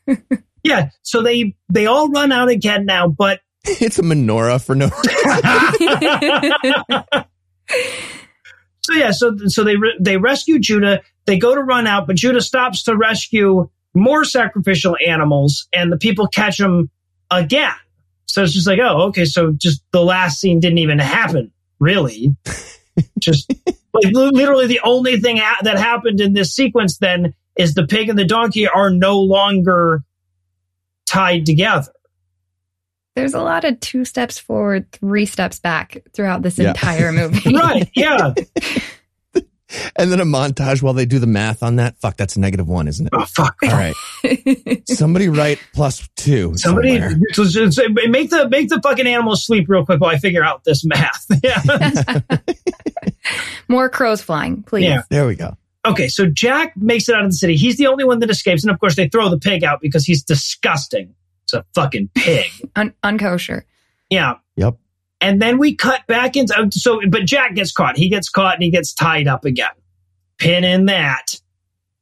yeah. 0.63 0.89
So 1.03 1.21
they, 1.21 1.55
they 1.69 1.85
all 1.85 2.09
run 2.09 2.31
out 2.33 2.49
again 2.49 2.85
now, 2.85 3.07
but 3.07 3.39
It's 3.63 3.97
a 3.99 4.01
menorah 4.01 4.61
for 4.61 4.75
no 4.75 4.89
So 8.87 8.93
yeah, 8.93 9.11
so 9.11 9.35
so 9.47 9.65
they 9.65 9.75
re- 9.75 9.97
they 9.99 10.15
rescue 10.15 10.59
Judah. 10.59 11.01
They 11.25 11.37
go 11.37 11.53
to 11.53 11.61
run 11.61 11.87
out, 11.87 12.07
but 12.07 12.15
Judah 12.15 12.39
stops 12.39 12.83
to 12.83 12.95
rescue 12.95 13.69
more 13.93 14.23
sacrificial 14.23 14.95
animals, 15.05 15.67
and 15.73 15.91
the 15.91 15.97
people 15.97 16.29
catch 16.29 16.57
him 16.57 16.89
again. 17.29 17.73
So 18.27 18.43
it's 18.43 18.53
just 18.53 18.65
like, 18.65 18.79
oh, 18.81 19.07
okay, 19.07 19.25
so 19.25 19.51
just 19.51 19.83
the 19.91 20.01
last 20.01 20.39
scene 20.39 20.61
didn't 20.61 20.77
even 20.77 20.99
happen, 20.99 21.51
really. 21.81 22.33
just 23.19 23.53
like 23.93 24.05
li- 24.05 24.31
literally 24.31 24.67
the 24.67 24.79
only 24.85 25.19
thing 25.19 25.35
ha- 25.35 25.59
that 25.63 25.77
happened 25.77 26.21
in 26.21 26.31
this 26.31 26.55
sequence 26.55 26.97
then 26.97 27.33
is 27.57 27.73
the 27.73 27.85
pig 27.85 28.07
and 28.07 28.17
the 28.17 28.23
donkey 28.23 28.69
are 28.69 28.89
no 28.89 29.19
longer 29.19 30.01
tied 31.05 31.45
together. 31.45 31.91
There's 33.17 33.33
a 33.33 33.41
lot 33.41 33.65
of 33.65 33.79
two 33.79 34.05
steps 34.05 34.39
forward, 34.39 34.91
three 34.91 35.25
steps 35.25 35.59
back 35.59 35.97
throughout 36.13 36.41
this 36.43 36.57
Yeah. 36.57 36.69
entire 36.69 37.11
movie. 37.11 37.53
Right? 37.57 37.89
Yeah. 37.95 38.33
and 39.97 40.11
then 40.11 40.21
a 40.21 40.25
montage 40.25 40.81
while 40.81 40.93
they 40.93 41.05
do 41.05 41.19
the 41.19 41.27
math 41.27 41.61
on 41.63 41.75
that. 41.75 41.97
Fuck, 41.99 42.15
that's 42.17 42.37
negative 42.37 42.67
one, 42.67 42.87
isn't 42.87 43.07
it? 43.07 43.13
oh 43.13 43.25
fuck. 43.25 43.57
All 43.63 43.69
right. 43.69 43.95
Somebody 44.87 45.27
write 45.27 45.59
plus 45.73 46.07
two. 46.15 46.55
Somebody 46.57 46.99
somewhere. 46.99 47.19
so- 47.33 47.43
so- 47.45 47.69
so 47.71 47.83
make 48.07 48.29
the 48.29 48.47
make 48.49 48.69
the 48.69 48.79
fucking 48.81 49.05
animals 49.07 49.45
sleep 49.45 49.65
real 49.67 49.85
quick 49.85 49.99
while 49.99 50.11
I 50.15 50.17
figure 50.19 50.43
out 50.43 50.63
this 50.63 50.85
math. 50.85 51.25
Yeah. 51.43 51.61
More 53.67 53.89
crows 53.89 54.21
flying, 54.21 54.63
please. 54.63 54.85
Yeah. 54.85 55.01
There 55.09 55.27
we 55.27 55.35
go. 55.35 55.57
okay, 55.85 56.07
so 56.07 56.25
Jack 56.25 56.75
makes 56.77 57.09
it 57.09 57.15
out 57.15 57.23
of 57.25 57.31
the 57.31 57.35
city. 57.35 57.55
He's 57.57 57.77
the 57.77 57.87
only 57.87 58.03
one 58.05 58.19
that 58.19 58.29
escapes, 58.29 58.63
and 58.63 58.71
of 58.71 58.79
course 58.79 58.95
they 58.95 59.09
throw 59.09 59.29
the 59.29 59.37
pig 59.39 59.63
out 59.63 59.81
because 59.81 60.05
he's 60.05 60.23
disgusting. 60.23 61.13
It's 61.47 61.53
a 61.53 61.65
fucking 61.75 62.09
pig. 62.13 62.51
Un- 62.75 62.93
unkosher. 63.03 63.63
yeah. 64.09 64.35
Yep. 64.55 64.77
And 65.19 65.41
then 65.41 65.57
we 65.57 65.75
cut 65.75 66.05
back 66.05 66.35
into 66.35 66.53
uh, 66.55 66.67
so 66.71 67.01
but 67.09 67.25
Jack 67.25 67.55
gets 67.55 67.71
caught. 67.71 67.97
He 67.97 68.09
gets 68.09 68.29
caught 68.29 68.53
and 68.53 68.63
he 68.63 68.69
gets 68.69 68.93
tied 68.93 69.27
up 69.27 69.45
again. 69.45 69.71
pin 70.37 70.63
in 70.63 70.85
that. 70.85 71.39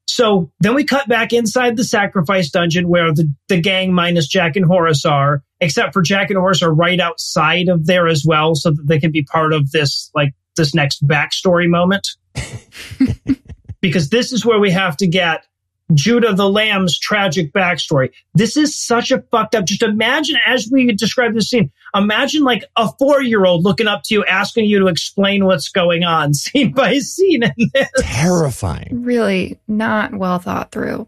So 0.08 0.52
then 0.60 0.76
we 0.76 0.84
cut 0.84 1.08
back 1.08 1.34
inside 1.34 1.78
the 1.78 1.84
sacrifice 1.84 2.50
dungeon 2.50 2.88
where 2.88 3.14
the, 3.14 3.34
the 3.48 3.60
gang 3.60 3.94
minus 3.94 4.28
Jack 4.28 4.56
and 4.56 4.66
Horace 4.66 5.06
are, 5.06 5.44
except 5.60 5.94
for 5.94 6.02
Jack 6.02 6.30
and 6.30 6.38
Horace 6.38 6.62
are 6.62 6.74
right 6.74 7.00
outside 7.00 7.70
of 7.70 7.86
there 7.86 8.08
as 8.08 8.24
well, 8.26 8.56
so 8.56 8.72
that 8.72 8.86
they 8.86 9.00
can 9.00 9.12
be 9.12 9.24
part 9.24 9.52
of 9.52 9.72
this, 9.72 10.12
like, 10.14 10.34
this 10.56 10.76
next 10.76 11.06
backstory 11.06 11.68
moment. 11.68 12.08
because 13.82 14.10
this 14.10 14.32
is 14.32 14.46
where 14.46 14.60
we 14.60 14.72
have 14.72 14.96
to 14.98 15.08
get 15.08 15.46
Judah 15.94 16.34
the 16.34 16.50
Lamb's 16.50 16.98
tragic 16.98 17.54
backstory. 17.54 18.12
This 18.34 18.58
is 18.58 18.78
such 18.78 19.12
a 19.12 19.22
fucked 19.32 19.56
up. 19.56 19.66
Just 19.66 19.84
imagine, 19.84 20.38
as 20.48 20.70
we 20.72 20.92
describe 20.94 21.34
this 21.34 21.50
scene, 21.50 21.72
imagine 21.94 22.44
like 22.44 22.64
a 22.76 22.90
four 22.98 23.22
year 23.22 23.46
old 23.46 23.64
looking 23.64 23.88
up 23.88 24.04
to 24.06 24.16
you, 24.16 24.26
asking 24.26 24.66
you 24.66 24.80
to 24.80 24.88
explain 24.88 25.46
what's 25.46 25.70
going 25.70 26.04
on, 26.04 26.34
scene 26.34 26.72
by 26.74 26.98
scene. 27.00 27.44
In 27.44 27.70
this. 27.74 27.90
Terrifying. 28.00 29.04
Really 29.04 29.60
not 29.68 30.16
well 30.16 30.40
thought 30.40 30.72
through. 30.72 31.08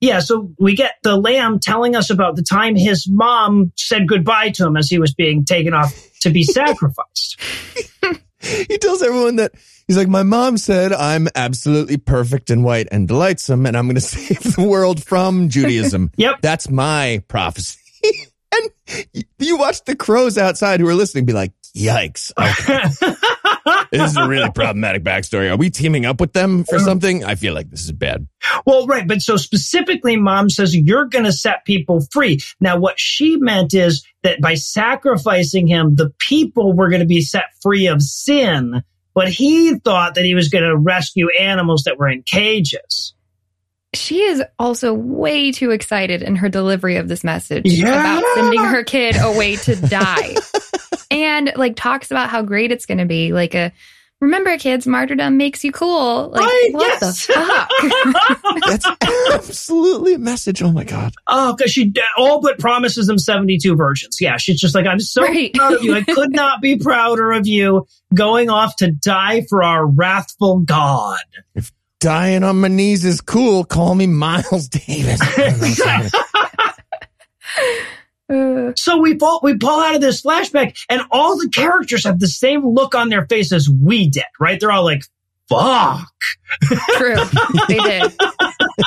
Yeah, 0.00 0.20
so 0.20 0.52
we 0.60 0.76
get 0.76 0.94
the 1.02 1.16
lamb 1.16 1.58
telling 1.58 1.96
us 1.96 2.10
about 2.10 2.36
the 2.36 2.42
time 2.42 2.76
his 2.76 3.08
mom 3.10 3.72
said 3.76 4.06
goodbye 4.06 4.50
to 4.50 4.66
him 4.66 4.76
as 4.76 4.88
he 4.88 5.00
was 5.00 5.12
being 5.12 5.44
taken 5.44 5.74
off 5.74 5.92
to 6.20 6.30
be 6.30 6.42
sacrificed. 6.44 7.40
he 8.40 8.78
tells 8.78 9.02
everyone 9.02 9.36
that 9.36 9.52
he's 9.86 9.96
like, 9.96 10.08
my 10.08 10.22
mom 10.22 10.56
said 10.58 10.92
I'm 10.92 11.28
absolutely 11.34 11.96
perfect 11.96 12.50
and 12.50 12.64
white 12.64 12.88
and 12.90 13.08
delightsome, 13.08 13.66
and 13.66 13.76
I'm 13.76 13.86
going 13.86 13.94
to 13.96 14.00
save 14.00 14.56
the 14.56 14.66
world 14.66 15.02
from 15.02 15.48
Judaism. 15.48 16.10
Yep. 16.18 16.36
That's 16.42 16.68
my 16.68 17.22
prophecy. 17.28 17.78
and 18.52 19.24
you 19.38 19.56
watch 19.56 19.84
the 19.84 19.94
crows 19.94 20.36
outside 20.36 20.80
who 20.80 20.88
are 20.88 20.94
listening 20.94 21.26
be 21.26 21.32
like, 21.32 21.52
yikes. 21.76 22.32
Okay. 22.36 23.14
This 23.90 24.10
is 24.10 24.16
a 24.16 24.26
really 24.26 24.50
problematic 24.54 25.02
backstory. 25.02 25.50
Are 25.50 25.56
we 25.56 25.70
teaming 25.70 26.06
up 26.06 26.20
with 26.20 26.32
them 26.32 26.64
for 26.64 26.78
something? 26.78 27.24
I 27.24 27.34
feel 27.34 27.54
like 27.54 27.70
this 27.70 27.84
is 27.84 27.92
bad. 27.92 28.26
Well, 28.66 28.86
right. 28.86 29.06
But 29.06 29.22
so 29.22 29.36
specifically, 29.36 30.16
mom 30.16 30.50
says 30.50 30.74
you're 30.74 31.06
going 31.06 31.24
to 31.24 31.32
set 31.32 31.64
people 31.64 32.00
free. 32.12 32.40
Now, 32.60 32.78
what 32.78 32.98
she 32.98 33.36
meant 33.36 33.74
is 33.74 34.06
that 34.22 34.40
by 34.40 34.54
sacrificing 34.54 35.66
him, 35.66 35.94
the 35.94 36.12
people 36.18 36.74
were 36.74 36.88
going 36.88 37.00
to 37.00 37.06
be 37.06 37.22
set 37.22 37.44
free 37.62 37.86
of 37.86 38.02
sin. 38.02 38.82
But 39.14 39.28
he 39.28 39.76
thought 39.80 40.14
that 40.14 40.24
he 40.24 40.34
was 40.34 40.48
going 40.48 40.64
to 40.64 40.76
rescue 40.76 41.28
animals 41.38 41.82
that 41.84 41.98
were 41.98 42.08
in 42.08 42.22
cages. 42.22 43.14
She 43.94 44.20
is 44.20 44.42
also 44.58 44.92
way 44.92 45.50
too 45.50 45.70
excited 45.70 46.22
in 46.22 46.36
her 46.36 46.48
delivery 46.48 46.96
of 46.96 47.08
this 47.08 47.24
message 47.24 47.62
Yeah. 47.64 47.88
about 48.18 48.24
sending 48.34 48.60
her 48.62 48.84
kid 48.84 49.16
away 49.18 49.56
to 49.56 49.76
die. 49.76 50.34
and 51.10 51.52
like 51.56 51.74
talks 51.74 52.10
about 52.10 52.28
how 52.28 52.42
great 52.42 52.70
it's 52.70 52.84
going 52.86 52.98
to 52.98 53.06
be. 53.06 53.32
Like 53.32 53.54
a 53.54 53.72
remember 54.20 54.58
kids, 54.58 54.86
martyrdom 54.86 55.38
makes 55.38 55.64
you 55.64 55.72
cool. 55.72 56.28
Like 56.28 56.42
Right, 56.44 56.68
what 56.72 57.00
yes. 57.00 57.26
the 57.28 57.32
fuck? 57.32 58.66
That's 58.66 58.86
absolutely 59.32 60.14
a 60.14 60.18
message. 60.18 60.62
Oh 60.62 60.70
my 60.72 60.84
God. 60.84 61.14
Oh, 61.26 61.54
because 61.56 61.72
she 61.72 61.90
all 62.18 62.42
but 62.42 62.58
promises 62.58 63.06
them 63.06 63.16
72 63.18 63.74
virgins. 63.74 64.18
Yeah, 64.20 64.36
she's 64.36 64.60
just 64.60 64.74
like, 64.74 64.86
I'm 64.86 65.00
so 65.00 65.22
Right. 65.22 65.54
proud 65.54 65.74
of 65.74 65.82
you. 65.82 65.94
I 65.94 66.02
could 66.02 66.32
not 66.32 66.60
be 66.60 66.76
prouder 66.76 67.32
of 67.32 67.46
you 67.46 67.86
going 68.14 68.50
off 68.50 68.76
to 68.76 68.90
die 68.90 69.46
for 69.48 69.62
our 69.62 69.86
wrathful 69.86 70.58
God. 70.60 71.20
Dying 72.00 72.44
on 72.44 72.60
my 72.60 72.68
knees 72.68 73.04
is 73.04 73.20
cool. 73.20 73.64
Call 73.64 73.94
me 73.94 74.06
Miles 74.06 74.68
Davis. 74.68 75.20
So 78.76 78.98
we 78.98 79.14
pull, 79.14 79.40
we 79.42 79.56
pull 79.56 79.80
out 79.80 79.94
of 79.94 80.02
this 80.02 80.20
flashback 80.20 80.76
and 80.90 81.00
all 81.10 81.38
the 81.38 81.48
characters 81.48 82.04
have 82.04 82.20
the 82.20 82.28
same 82.28 82.62
look 82.74 82.94
on 82.94 83.08
their 83.08 83.26
face 83.26 83.52
as 83.52 83.70
we 83.70 84.06
did, 84.10 84.24
right? 84.38 84.60
They're 84.60 84.70
all 84.70 84.84
like, 84.84 85.02
fuck. 85.48 86.06
true. 86.98 87.16
they 87.68 87.78
did. 87.78 88.12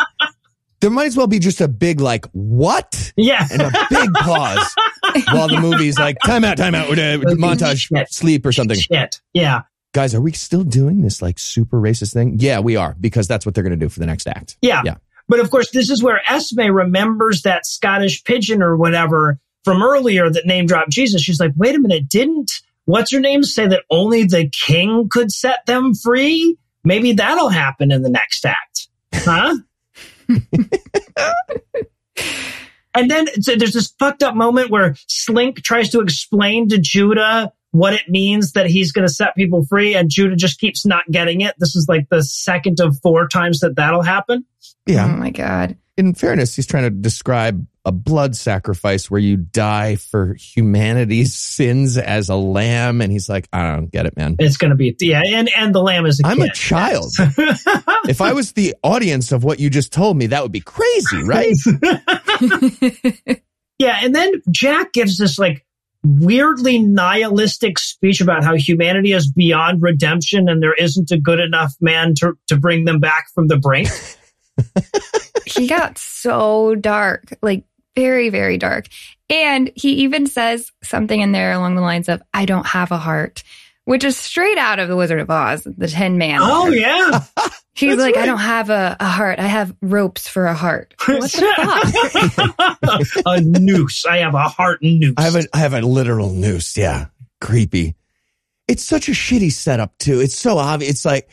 there 0.81 0.91
might 0.91 1.07
as 1.07 1.17
well 1.17 1.25
be 1.25 1.39
just 1.39 1.59
a 1.59 1.67
big 1.67 1.99
like 2.01 2.27
what 2.33 3.11
Yeah. 3.15 3.47
and 3.51 3.63
a 3.63 3.71
big 3.89 4.13
pause 4.13 4.75
while 5.33 5.47
the 5.47 5.59
movie's 5.59 5.97
like 5.97 6.17
time 6.23 6.45
out, 6.45 6.57
time 6.57 6.75
out, 6.75 6.87
uh, 6.91 7.17
montage, 7.33 7.87
Shit. 7.87 8.13
sleep 8.13 8.45
or 8.45 8.51
something. 8.51 8.77
Shit. 8.77 9.21
Yeah. 9.33 9.61
Guys, 9.93 10.15
are 10.15 10.21
we 10.21 10.31
still 10.31 10.63
doing 10.63 11.01
this 11.01 11.21
like 11.21 11.37
super 11.37 11.79
racist 11.79 12.13
thing? 12.13 12.37
Yeah, 12.39 12.59
we 12.59 12.75
are 12.75 12.95
because 12.99 13.27
that's 13.27 13.45
what 13.45 13.55
they're 13.55 13.63
going 13.63 13.77
to 13.77 13.85
do 13.85 13.89
for 13.89 13.99
the 13.99 14.05
next 14.05 14.27
act. 14.27 14.57
Yeah. 14.61 14.81
Yeah. 14.85 14.95
But 15.27 15.39
of 15.39 15.51
course, 15.51 15.71
this 15.71 15.89
is 15.89 16.01
where 16.01 16.21
Esme 16.29 16.71
remembers 16.71 17.41
that 17.43 17.65
Scottish 17.65 18.23
pigeon 18.23 18.61
or 18.61 18.75
whatever 18.75 19.39
from 19.63 19.83
earlier 19.83 20.29
that 20.29 20.45
name 20.45 20.65
dropped 20.65 20.91
Jesus. 20.91 21.21
She's 21.21 21.39
like, 21.39 21.51
wait 21.55 21.75
a 21.75 21.79
minute, 21.79 22.09
didn't 22.09 22.51
what's 22.85 23.11
her 23.11 23.19
name 23.19 23.43
say 23.43 23.67
that 23.67 23.83
only 23.89 24.23
the 24.23 24.49
king 24.49 25.07
could 25.09 25.31
set 25.31 25.65
them 25.65 25.93
free? 25.93 26.57
Maybe 26.83 27.13
that'll 27.13 27.49
happen 27.49 27.91
in 27.91 28.01
the 28.01 28.09
next 28.09 28.45
act. 28.45 28.87
Huh? 29.13 29.55
and 32.93 33.09
then 33.11 33.27
so 33.41 33.55
there's 33.55 33.73
this 33.73 33.93
fucked 33.99 34.23
up 34.23 34.35
moment 34.35 34.71
where 34.71 34.95
Slink 35.07 35.61
tries 35.63 35.89
to 35.89 35.99
explain 36.01 36.69
to 36.69 36.77
Judah 36.77 37.53
what 37.71 37.93
it 37.93 38.09
means 38.09 38.51
that 38.53 38.67
he's 38.67 38.91
going 38.91 39.07
to 39.07 39.13
set 39.13 39.35
people 39.35 39.65
free, 39.65 39.95
and 39.95 40.09
Judah 40.09 40.35
just 40.35 40.59
keeps 40.59 40.85
not 40.85 41.03
getting 41.09 41.41
it. 41.41 41.55
This 41.57 41.75
is 41.75 41.87
like 41.87 42.09
the 42.09 42.23
second 42.23 42.79
of 42.79 42.99
four 43.01 43.27
times 43.27 43.59
that 43.61 43.75
that'll 43.75 44.03
happen. 44.03 44.45
Yeah. 44.85 45.05
Oh 45.05 45.17
my 45.17 45.31
god. 45.31 45.77
In 45.97 46.13
fairness, 46.13 46.55
he's 46.55 46.67
trying 46.67 46.83
to 46.83 46.89
describe 46.89 47.65
a 47.83 47.91
blood 47.91 48.35
sacrifice 48.35 49.09
where 49.09 49.19
you 49.19 49.37
die 49.37 49.95
for 49.95 50.35
humanity's 50.35 51.33
sins 51.35 51.97
as 51.97 52.29
a 52.29 52.35
lamb. 52.35 53.01
And 53.01 53.11
he's 53.11 53.27
like, 53.27 53.47
I 53.51 53.71
don't 53.71 53.91
get 53.91 54.05
it, 54.05 54.15
man. 54.15 54.35
It's 54.39 54.57
going 54.57 54.69
to 54.69 54.75
be 54.75 54.95
yeah, 54.99 55.21
and 55.25 55.49
and 55.55 55.73
the 55.73 55.81
lamb 55.81 56.05
is 56.05 56.19
a 56.19 56.27
I'm 56.27 56.41
a 56.41 56.47
kid. 56.47 56.53
child. 56.55 57.11
if 58.07 58.21
I 58.21 58.33
was 58.33 58.53
the 58.53 58.75
audience 58.83 59.31
of 59.31 59.43
what 59.43 59.59
you 59.59 59.69
just 59.69 59.91
told 59.91 60.17
me, 60.17 60.27
that 60.27 60.43
would 60.43 60.51
be 60.51 60.61
crazy, 60.61 61.23
right? 61.23 61.55
yeah, 63.79 63.99
and 64.01 64.15
then 64.15 64.41
Jack 64.49 64.93
gives 64.93 65.17
this 65.17 65.37
like 65.39 65.65
weirdly 66.03 66.79
nihilistic 66.79 67.77
speech 67.77 68.21
about 68.21 68.43
how 68.43 68.55
humanity 68.55 69.13
is 69.13 69.31
beyond 69.31 69.81
redemption 69.81 70.49
and 70.49 70.61
there 70.61 70.73
isn't 70.73 71.11
a 71.11 71.19
good 71.19 71.39
enough 71.39 71.73
man 71.79 72.15
to 72.15 72.33
to 72.47 72.57
bring 72.57 72.85
them 72.85 72.99
back 72.99 73.25
from 73.33 73.47
the 73.47 73.57
brink. 73.57 73.89
he 75.45 75.67
got 75.67 75.97
so 75.97 76.75
dark, 76.75 77.37
like 77.41 77.65
very, 77.95 78.29
very 78.29 78.57
dark. 78.57 78.87
And 79.29 79.71
he 79.75 79.93
even 80.03 80.27
says 80.27 80.71
something 80.83 81.19
in 81.19 81.31
there 81.31 81.53
along 81.53 81.75
the 81.75 81.81
lines 81.81 82.09
of, 82.09 82.21
I 82.33 82.45
don't 82.45 82.65
have 82.67 82.91
a 82.91 82.97
heart, 82.97 83.43
which 83.85 84.03
is 84.03 84.15
straight 84.17 84.57
out 84.57 84.79
of 84.79 84.87
The 84.87 84.95
Wizard 84.95 85.19
of 85.19 85.29
Oz, 85.29 85.63
the 85.63 85.87
Tin 85.87 86.17
Man. 86.17 86.39
oh 86.41 86.67
yeah. 86.67 87.23
He's 87.73 87.97
that's 87.97 88.01
like, 88.01 88.17
I 88.17 88.25
don't 88.25 88.37
have 88.37 88.69
a, 88.69 88.97
a 88.99 89.05
heart. 89.05 89.39
I 89.39 89.47
have 89.47 89.73
ropes 89.81 90.27
for 90.27 90.45
a 90.45 90.53
heart. 90.53 90.93
What 91.07 91.31
the 91.31 92.41
fuck? 93.13 93.23
a 93.25 93.41
noose. 93.41 94.05
I 94.05 94.17
have 94.17 94.33
a 94.35 94.43
heart 94.43 94.79
noose. 94.81 95.13
I 95.17 95.21
have 95.23 95.35
a 95.35 95.43
I 95.53 95.57
have 95.59 95.73
a 95.73 95.81
literal 95.81 96.31
noose. 96.31 96.75
Yeah, 96.77 97.07
creepy. 97.39 97.95
It's 98.67 98.83
such 98.83 99.07
a 99.09 99.13
shitty 99.13 99.51
setup 99.51 99.97
too. 99.97 100.19
It's 100.19 100.37
so 100.37 100.57
obvious. 100.57 100.91
It's 100.91 101.05
like 101.05 101.29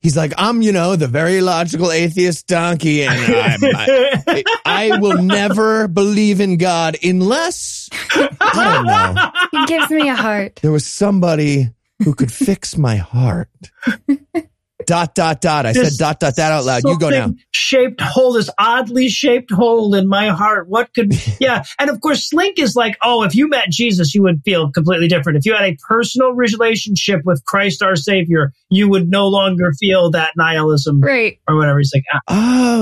he's 0.00 0.16
like 0.16 0.32
I'm, 0.38 0.62
you 0.62 0.72
know, 0.72 0.96
the 0.96 1.08
very 1.08 1.40
logical 1.40 1.92
atheist 1.92 2.46
donkey, 2.46 3.04
and 3.04 3.12
I'm, 3.14 3.60
I, 3.62 4.44
I 4.64 4.98
will 4.98 5.22
never 5.22 5.88
believe 5.88 6.40
in 6.40 6.56
God 6.56 6.96
unless 7.02 7.88
I 8.14 8.74
don't 8.74 8.86
know. 8.86 9.60
he 9.60 9.66
gives 9.66 9.90
me 9.90 10.08
a 10.08 10.14
heart. 10.16 10.56
There 10.62 10.72
was 10.72 10.86
somebody 10.86 11.70
who 12.04 12.14
could 12.14 12.32
fix 12.32 12.76
my 12.76 12.96
heart. 12.96 13.48
dot 14.86 15.14
dot 15.14 15.40
dot. 15.40 15.64
I 15.64 15.72
This 15.72 15.96
said 15.96 15.98
dot 16.04 16.18
dot 16.18 16.34
dot 16.34 16.50
out 16.50 16.64
loud. 16.64 16.82
You 16.84 16.98
go 16.98 17.08
now. 17.10 17.30
Shaped 17.52 18.00
hole, 18.00 18.32
this 18.32 18.50
oddly 18.58 19.08
shaped 19.08 19.52
hole 19.52 19.94
in 19.94 20.08
my 20.08 20.28
heart. 20.30 20.68
What 20.68 20.92
could, 20.92 21.12
yeah. 21.40 21.62
And 21.78 21.88
of 21.88 22.00
course, 22.00 22.28
Slink 22.28 22.58
is 22.58 22.74
like, 22.74 22.96
oh, 23.02 23.22
if 23.22 23.34
you 23.36 23.48
met 23.48 23.70
Jesus, 23.70 24.12
you 24.14 24.22
would 24.24 24.42
feel 24.44 24.72
completely 24.72 25.06
different. 25.06 25.38
If 25.38 25.46
you 25.46 25.54
had 25.54 25.64
a 25.64 25.76
personal 25.88 26.32
relationship 26.32 27.20
with 27.24 27.44
Christ 27.44 27.80
our 27.82 27.94
Savior, 27.94 28.52
you 28.70 28.88
would 28.88 29.08
no 29.08 29.28
longer 29.28 29.70
feel 29.78 30.10
that 30.10 30.32
nihilism 30.36 31.00
Right. 31.00 31.38
or 31.48 31.56
whatever. 31.56 31.78
He's 31.78 31.92
like, 31.94 32.04
ah. 32.12 32.20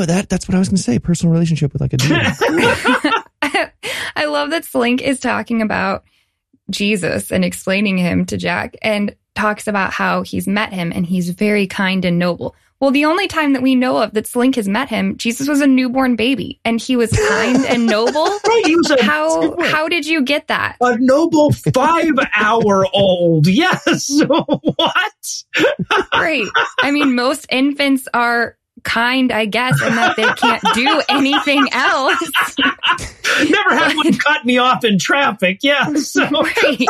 Oh, 0.00 0.06
that 0.06 0.30
that's 0.30 0.48
what 0.48 0.54
I 0.54 0.58
was 0.58 0.70
gonna 0.70 0.78
say. 0.78 0.98
Personal 0.98 1.32
relationship 1.34 1.72
with 1.74 1.82
like 1.82 1.92
a 1.92 1.96
demon. 1.98 2.24
I 4.16 4.24
love 4.26 4.50
that 4.50 4.64
Slink 4.64 5.02
is 5.02 5.20
talking 5.20 5.62
about 5.62 6.04
Jesus 6.70 7.30
and 7.30 7.44
explaining 7.44 7.98
him 7.98 8.24
to 8.26 8.36
Jack 8.36 8.76
and 8.82 9.14
talks 9.34 9.66
about 9.66 9.92
how 9.92 10.22
he's 10.22 10.46
met 10.48 10.72
him 10.72 10.92
and 10.94 11.06
he's 11.06 11.30
very 11.30 11.66
kind 11.66 12.04
and 12.04 12.18
noble. 12.18 12.54
Well, 12.80 12.90
the 12.90 13.04
only 13.04 13.28
time 13.28 13.52
that 13.52 13.60
we 13.62 13.74
know 13.74 13.98
of 13.98 14.14
that 14.14 14.26
Slink 14.26 14.54
has 14.56 14.66
met 14.66 14.88
him, 14.88 15.18
Jesus 15.18 15.46
was 15.46 15.60
a 15.60 15.66
newborn 15.66 16.16
baby 16.16 16.60
and 16.64 16.80
he 16.80 16.96
was 16.96 17.12
kind 17.12 17.66
and 17.66 17.84
noble. 17.96 18.24
right, 18.24 18.62
he 18.64 18.74
was 18.74 18.90
a, 18.90 19.02
How 19.04 19.54
how 19.60 19.86
did 19.88 20.06
you 20.06 20.22
get 20.22 20.48
that? 20.48 20.76
a 20.80 20.96
noble 20.98 21.52
five 21.74 22.12
hour 22.34 22.86
old. 22.94 23.46
Yes. 23.60 24.20
what? 24.26 25.44
Right. 26.12 26.46
I 26.80 26.90
mean, 26.90 27.14
most 27.14 27.46
infants 27.50 28.08
are 28.14 28.56
kind, 28.82 29.32
I 29.32 29.44
guess, 29.46 29.80
and 29.82 29.96
that 29.96 30.16
they 30.16 30.24
can't 30.34 30.62
do 30.74 31.02
anything 31.08 31.66
else. 31.72 32.18
Never 33.48 33.74
had 33.76 33.96
one 33.96 34.12
cut 34.18 34.44
me 34.44 34.58
off 34.58 34.84
in 34.84 34.98
traffic. 34.98 35.58
Yeah. 35.62 35.92
So 35.94 36.24
Right. 36.30 36.86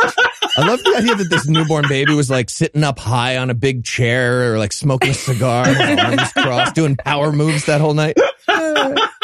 I 0.57 0.67
love 0.67 0.83
the 0.83 0.93
idea 0.97 1.15
that 1.15 1.27
this 1.29 1.47
newborn 1.47 1.85
baby 1.87 2.13
was 2.13 2.29
like 2.29 2.49
sitting 2.49 2.83
up 2.83 2.99
high 2.99 3.37
on 3.37 3.49
a 3.49 3.53
big 3.53 3.83
chair 3.83 4.53
or 4.53 4.57
like 4.57 4.73
smoking 4.73 5.11
a 5.11 5.13
cigar, 5.13 5.67
arms 5.67 6.31
crossed, 6.33 6.75
doing 6.75 6.95
power 6.95 7.31
moves 7.31 7.65
that 7.65 7.81
whole 7.81 7.93
night. 7.93 8.17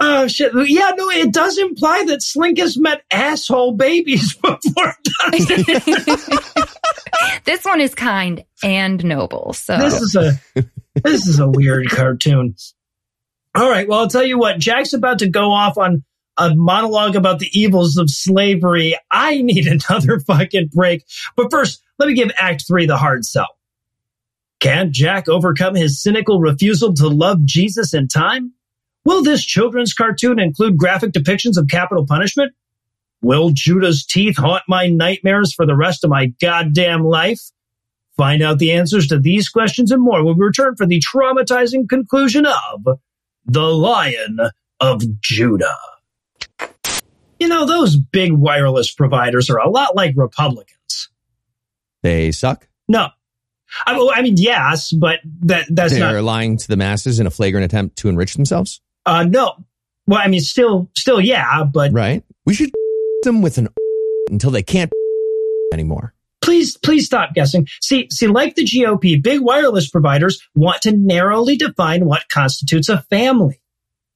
Oh 0.00 0.28
shit! 0.28 0.52
Yeah, 0.54 0.92
no, 0.96 1.10
it 1.10 1.32
does 1.32 1.58
imply 1.58 2.04
that 2.06 2.22
Slink 2.22 2.58
has 2.58 2.78
met 2.78 3.02
asshole 3.12 3.72
babies 3.72 4.34
before. 4.42 4.94
this 7.44 7.64
one 7.64 7.80
is 7.80 7.94
kind 7.94 8.44
and 8.62 9.04
noble. 9.04 9.52
So 9.54 9.76
this 9.76 10.00
is 10.00 10.14
a 10.14 10.40
this 11.02 11.26
is 11.26 11.40
a 11.40 11.48
weird 11.48 11.90
cartoon. 11.90 12.54
All 13.54 13.68
right, 13.68 13.88
well, 13.88 14.00
I'll 14.00 14.08
tell 14.08 14.24
you 14.24 14.38
what. 14.38 14.58
Jack's 14.58 14.92
about 14.92 15.18
to 15.18 15.28
go 15.28 15.50
off 15.50 15.76
on 15.78 16.04
a 16.36 16.54
monologue 16.54 17.16
about 17.16 17.40
the 17.40 17.50
evils 17.52 17.96
of 17.96 18.08
slavery. 18.08 18.96
I 19.10 19.42
need 19.42 19.66
another 19.66 20.20
fucking 20.26 20.68
break. 20.72 21.04
But 21.34 21.50
first, 21.50 21.82
let 21.98 22.06
me 22.06 22.14
give 22.14 22.30
Act 22.38 22.64
Three 22.68 22.86
the 22.86 22.96
hard 22.96 23.24
sell. 23.24 23.48
Can 24.60 24.92
Jack 24.92 25.28
overcome 25.28 25.74
his 25.74 26.00
cynical 26.00 26.40
refusal 26.40 26.94
to 26.94 27.08
love 27.08 27.44
Jesus 27.44 27.94
in 27.94 28.06
time? 28.08 28.52
Will 29.08 29.22
this 29.22 29.42
children's 29.42 29.94
cartoon 29.94 30.38
include 30.38 30.76
graphic 30.76 31.12
depictions 31.12 31.56
of 31.56 31.66
capital 31.70 32.04
punishment? 32.04 32.52
Will 33.22 33.48
Judah's 33.54 34.04
teeth 34.04 34.36
haunt 34.36 34.64
my 34.68 34.86
nightmares 34.86 35.54
for 35.54 35.64
the 35.64 35.74
rest 35.74 36.04
of 36.04 36.10
my 36.10 36.26
goddamn 36.42 37.04
life? 37.04 37.40
Find 38.18 38.42
out 38.42 38.58
the 38.58 38.72
answers 38.72 39.06
to 39.06 39.18
these 39.18 39.48
questions 39.48 39.90
and 39.90 40.02
more 40.02 40.22
when 40.22 40.36
we 40.36 40.44
return 40.44 40.76
for 40.76 40.84
the 40.84 41.00
traumatizing 41.00 41.88
conclusion 41.88 42.44
of 42.44 42.98
The 43.46 43.62
Lion 43.62 44.40
of 44.78 45.02
Judah. 45.22 45.78
You 47.40 47.48
know, 47.48 47.64
those 47.64 47.96
big 47.96 48.32
wireless 48.32 48.92
providers 48.92 49.48
are 49.48 49.58
a 49.58 49.70
lot 49.70 49.96
like 49.96 50.12
Republicans. 50.18 51.08
They 52.02 52.30
suck. 52.30 52.68
No. 52.88 53.08
I, 53.86 54.10
I 54.16 54.20
mean, 54.20 54.36
yes, 54.36 54.92
but 54.92 55.20
that 55.44 55.64
that's 55.70 55.94
They're 55.94 56.12
not. 56.12 56.24
lying 56.24 56.58
to 56.58 56.68
the 56.68 56.76
masses 56.76 57.20
in 57.20 57.26
a 57.26 57.30
flagrant 57.30 57.64
attempt 57.64 57.96
to 58.00 58.10
enrich 58.10 58.34
themselves. 58.34 58.82
Uh, 59.08 59.24
no. 59.24 59.54
Well, 60.06 60.20
I 60.22 60.28
mean, 60.28 60.40
still, 60.40 60.90
still, 60.94 61.18
yeah, 61.18 61.64
but 61.64 61.92
Right? 61.94 62.22
We 62.44 62.52
should 62.52 62.70
them 63.22 63.40
with 63.40 63.56
an 63.56 63.68
until 64.30 64.50
they 64.50 64.62
can't 64.62 64.92
anymore. 65.72 66.14
please, 66.42 66.76
please 66.76 67.06
stop 67.06 67.34
guessing. 67.34 67.66
See, 67.80 68.08
see, 68.10 68.26
like 68.26 68.54
the 68.54 68.64
GOP, 68.64 69.22
big 69.22 69.40
wireless 69.40 69.88
providers 69.88 70.46
want 70.54 70.82
to 70.82 70.92
narrowly 70.92 71.56
define 71.56 72.04
what 72.04 72.28
constitutes 72.30 72.90
a 72.90 73.00
family. 73.02 73.60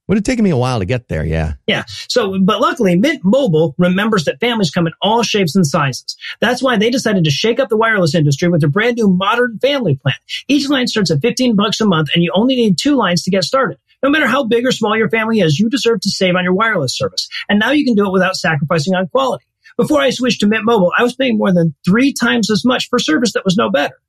Would 0.09 0.17
have 0.17 0.25
taken 0.25 0.45
me 0.45 0.51
a 0.51 0.57
while 0.57 0.81
to 0.81 0.85
get 0.85 1.09
there, 1.09 1.25
yeah. 1.25 1.55
Yeah. 1.67 1.85
So, 1.87 2.39
but 2.43 2.61
luckily, 2.61 2.97
Mint 2.97 3.25
Mobile 3.25 3.75
remembers 3.79 4.25
that 4.25 4.41
families 4.41 4.71
come 4.71 4.87
in 4.87 4.93
all 5.01 5.23
shapes 5.23 5.57
and 5.57 5.67
sizes. 5.67 6.17
That's 6.41 6.63
why 6.63 6.77
they 6.77 6.91
decided 6.91 7.25
to 7.25 7.31
shake 7.31 7.59
up 7.59 7.71
the 7.71 7.79
wireless 7.79 8.15
industry 8.15 8.49
with 8.49 8.61
their 8.61 8.69
brand 8.69 8.97
new 8.97 9.09
modern 9.09 9.59
family 9.61 9.97
plan. 9.97 10.17
Each 10.49 10.69
line 10.69 10.87
starts 10.87 11.11
at 11.11 11.23
15 11.23 11.57
bucks 11.57 11.81
a 11.81 11.87
month 11.87 12.11
and 12.15 12.23
you 12.23 12.31
only 12.35 12.57
need 12.57 12.77
two 12.77 12.95
lines 12.95 13.23
to 13.23 13.31
get 13.31 13.45
started. 13.45 13.79
No 14.03 14.11
matter 14.11 14.27
how 14.27 14.45
big 14.45 14.67
or 14.67 14.73
small 14.73 14.97
your 14.97 15.09
family 15.09 15.41
is, 15.41 15.61
you 15.61 15.69
deserve 15.69 16.01
to 16.01 16.11
save 16.11 16.35
on 16.35 16.45
your 16.45 16.55
wireless 16.55 16.97
service. 16.97 17.29
And 17.49 17.59
now 17.59 17.71
you 17.71 17.85
can 17.85 17.95
do 17.95 18.07
it 18.07 18.13
without 18.13 18.37
sacrificing 18.37 18.95
on 18.95 19.09
quality. 19.09 19.45
Before 19.77 20.01
I 20.01 20.11
switched 20.11 20.41
to 20.41 20.47
Mint 20.47 20.65
Mobile, 20.65 20.93
I 20.99 21.03
was 21.03 21.15
paying 21.15 21.39
more 21.39 21.53
than 21.53 21.75
three 21.85 22.13
times 22.13 22.51
as 22.51 22.65
much 22.65 22.89
for 22.89 22.99
service 22.99 23.33
that 23.33 23.45
was 23.45 23.57
no 23.57 23.71
better. 23.71 24.01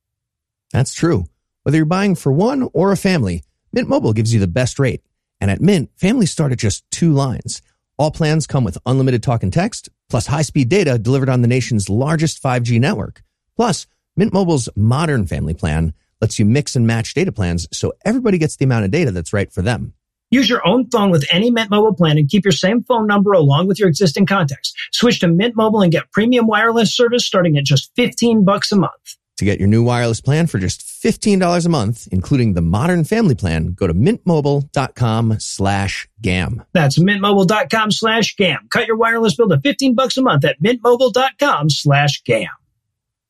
That's 0.72 0.94
true. 0.94 1.24
Whether 1.62 1.76
you're 1.76 1.86
buying 1.86 2.16
for 2.16 2.32
one 2.32 2.68
or 2.72 2.92
a 2.92 2.96
family, 2.96 3.44
Mint 3.72 3.88
Mobile 3.88 4.12
gives 4.12 4.34
you 4.34 4.40
the 4.40 4.46
best 4.46 4.78
rate. 4.78 5.02
And 5.40 5.50
at 5.50 5.60
Mint, 5.60 5.90
families 5.96 6.32
start 6.32 6.52
at 6.52 6.58
just 6.58 6.88
two 6.90 7.12
lines. 7.12 7.62
All 7.96 8.10
plans 8.10 8.46
come 8.46 8.64
with 8.64 8.78
unlimited 8.84 9.22
talk 9.22 9.42
and 9.42 9.52
text, 9.52 9.88
plus 10.10 10.26
high-speed 10.26 10.68
data 10.68 10.98
delivered 10.98 11.28
on 11.28 11.42
the 11.42 11.48
nation's 11.48 11.88
largest 11.88 12.42
5G 12.42 12.80
network. 12.80 13.22
Plus, 13.56 13.86
Mint 14.16 14.32
Mobile's 14.32 14.68
modern 14.76 15.26
family 15.26 15.54
plan 15.54 15.94
lets 16.24 16.38
you 16.38 16.46
mix 16.46 16.74
and 16.74 16.86
match 16.86 17.12
data 17.12 17.30
plans 17.30 17.68
so 17.70 17.92
everybody 18.06 18.38
gets 18.38 18.56
the 18.56 18.64
amount 18.64 18.86
of 18.86 18.90
data 18.90 19.10
that's 19.10 19.34
right 19.34 19.52
for 19.52 19.60
them. 19.60 19.92
Use 20.30 20.48
your 20.48 20.66
own 20.66 20.88
phone 20.90 21.10
with 21.10 21.26
any 21.30 21.50
Mint 21.50 21.68
Mobile 21.68 21.94
plan 21.94 22.16
and 22.16 22.30
keep 22.30 22.46
your 22.46 22.52
same 22.52 22.82
phone 22.82 23.06
number 23.06 23.32
along 23.32 23.66
with 23.68 23.78
your 23.78 23.90
existing 23.90 24.24
contacts. 24.24 24.72
Switch 24.90 25.20
to 25.20 25.28
Mint 25.28 25.54
Mobile 25.54 25.82
and 25.82 25.92
get 25.92 26.10
premium 26.12 26.46
wireless 26.46 26.96
service 26.96 27.26
starting 27.26 27.58
at 27.58 27.64
just 27.64 27.90
15 27.94 28.42
bucks 28.42 28.72
a 28.72 28.76
month. 28.76 29.18
To 29.36 29.44
get 29.44 29.58
your 29.58 29.68
new 29.68 29.82
wireless 29.82 30.22
plan 30.22 30.46
for 30.46 30.58
just 30.58 30.80
$15 30.80 31.66
a 31.66 31.68
month, 31.68 32.08
including 32.10 32.54
the 32.54 32.62
modern 32.62 33.04
family 33.04 33.34
plan, 33.34 33.74
go 33.74 33.86
to 33.86 33.92
mintmobile.com 33.92 35.36
slash 35.40 36.08
gam. 36.22 36.64
That's 36.72 36.98
mintmobile.com 36.98 37.90
slash 37.90 38.36
gam. 38.36 38.68
Cut 38.70 38.86
your 38.86 38.96
wireless 38.96 39.36
bill 39.36 39.50
to 39.50 39.60
15 39.60 39.94
bucks 39.94 40.16
a 40.16 40.22
month 40.22 40.44
at 40.44 40.62
mintmobile.com 40.62 41.68
slash 41.68 42.22
gam. 42.24 42.48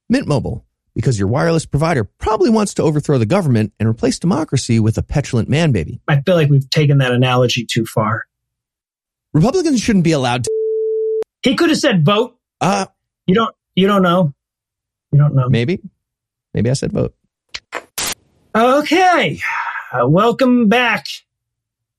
Mint 0.08 0.28
Mobile, 0.28 0.64
because 0.94 1.18
your 1.18 1.28
wireless 1.28 1.66
provider 1.66 2.04
probably 2.04 2.50
wants 2.50 2.74
to 2.74 2.82
overthrow 2.82 3.18
the 3.18 3.26
government 3.26 3.72
and 3.80 3.88
replace 3.88 4.18
democracy 4.18 4.78
with 4.80 4.96
a 4.98 5.02
petulant 5.02 5.48
man 5.48 5.72
baby. 5.72 6.00
I 6.08 6.20
feel 6.22 6.34
like 6.36 6.50
we've 6.50 6.68
taken 6.70 6.98
that 6.98 7.12
analogy 7.12 7.66
too 7.68 7.84
far. 7.86 8.24
Republicans 9.32 9.80
shouldn't 9.80 10.04
be 10.04 10.12
allowed 10.12 10.44
to. 10.44 10.50
He 11.42 11.56
could 11.56 11.70
have 11.70 11.78
said 11.78 12.04
vote. 12.04 12.36
Uh, 12.60 12.86
You 13.26 13.34
don't, 13.34 13.54
you 13.74 13.86
don't 13.86 14.02
know. 14.02 14.32
You 15.12 15.18
don't 15.18 15.34
know. 15.34 15.48
maybe. 15.48 15.80
Maybe 16.54 16.70
I 16.70 16.74
said 16.74 16.92
vote. 16.92 17.14
Okay. 18.54 19.40
Uh, 19.92 20.08
welcome 20.08 20.68
back 20.68 21.06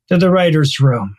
to 0.09 0.17
the 0.17 0.29
writer's 0.29 0.79
room. 0.79 1.15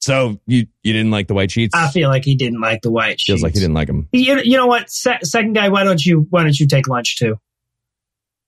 So 0.00 0.40
you 0.46 0.66
you 0.82 0.92
didn't 0.92 1.10
like 1.10 1.28
the 1.28 1.34
white 1.34 1.50
sheets? 1.50 1.74
I 1.74 1.90
feel 1.90 2.08
like 2.08 2.24
he 2.24 2.34
didn't 2.34 2.60
like 2.60 2.80
the 2.82 2.90
white 2.90 3.20
sheets. 3.20 3.26
Feels 3.26 3.42
like 3.42 3.52
he 3.52 3.60
didn't 3.60 3.74
like 3.74 3.86
them. 3.86 4.08
You, 4.12 4.40
you 4.42 4.56
know 4.56 4.66
what? 4.66 4.90
Se- 4.90 5.18
second 5.22 5.52
guy, 5.52 5.68
why 5.68 5.84
don't 5.84 6.04
you 6.04 6.26
why 6.30 6.42
don't 6.42 6.58
you 6.58 6.66
take 6.66 6.88
lunch 6.88 7.16
too? 7.18 7.36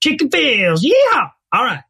Chicken 0.02 0.30
feels, 0.30 0.82
yeah. 0.82 1.28
All 1.52 1.64
right. 1.64 1.82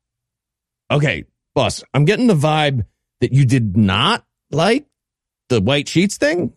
Okay, 0.91 1.25
boss, 1.55 1.83
I'm 1.95 2.05
getting 2.05 2.27
the 2.27 2.35
vibe 2.35 2.85
that 3.21 3.33
you 3.33 3.47
did 3.47 3.77
not 3.77 4.25
like 4.51 4.87
the 5.49 5.61
white 5.61 5.89
sheets 5.89 6.19
thing. 6.19 6.53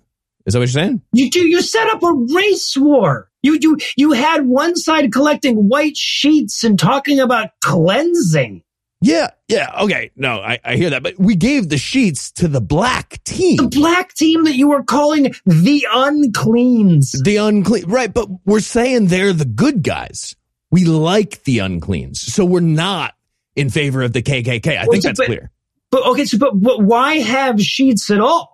Is 0.45 0.53
that 0.53 0.59
what 0.59 0.63
you're 0.63 0.83
saying? 0.83 1.01
You 1.13 1.29
do 1.29 1.47
you 1.47 1.61
set 1.61 1.87
up 1.87 2.03
a 2.03 2.11
race 2.11 2.75
war. 2.75 3.29
You 3.41 3.57
you 3.61 3.77
you 3.95 4.11
had 4.13 4.45
one 4.47 4.75
side 4.75 5.11
collecting 5.11 5.69
white 5.69 5.95
sheets 5.95 6.63
and 6.63 6.77
talking 6.77 7.19
about 7.19 7.49
cleansing. 7.63 8.63
Yeah, 9.07 9.27
yeah. 9.47 9.71
Okay, 9.83 10.09
no, 10.15 10.39
I, 10.39 10.57
I 10.65 10.77
hear 10.77 10.89
that, 10.89 11.03
but 11.03 11.13
we 11.19 11.35
gave 11.35 11.69
the 11.69 11.77
sheets 11.77 12.31
to 12.33 12.47
the 12.47 12.59
black 12.59 13.23
team. 13.23 13.57
The 13.57 13.67
black 13.67 14.15
team 14.15 14.45
that 14.45 14.55
you 14.55 14.69
were 14.69 14.81
calling 14.83 15.31
the 15.45 15.85
uncleans. 15.93 17.11
the 17.23 17.37
unclean. 17.37 17.85
Right, 17.87 18.11
but 18.11 18.27
we're 18.45 18.61
saying 18.61 19.07
they're 19.07 19.31
the 19.33 19.45
good 19.45 19.83
guys. 19.83 20.35
We 20.71 20.85
like 20.85 21.43
the 21.43 21.59
uncleans, 21.59 22.19
so 22.19 22.45
we're 22.45 22.61
not 22.61 23.13
in 23.55 23.69
favor 23.69 24.01
of 24.01 24.13
the 24.13 24.23
KKK. 24.23 24.75
I 24.75 24.81
Well, 24.85 24.91
think 24.93 25.03
so- 25.03 25.09
that's 25.09 25.19
but- 25.19 25.27
clear 25.27 25.51
But 25.91 26.03
okay, 26.07 26.25
so 26.25 26.39
but, 26.39 26.59
but 26.59 26.81
why 26.81 27.19
have 27.19 27.61
sheets 27.61 28.09
at 28.09 28.19
all? 28.19 28.53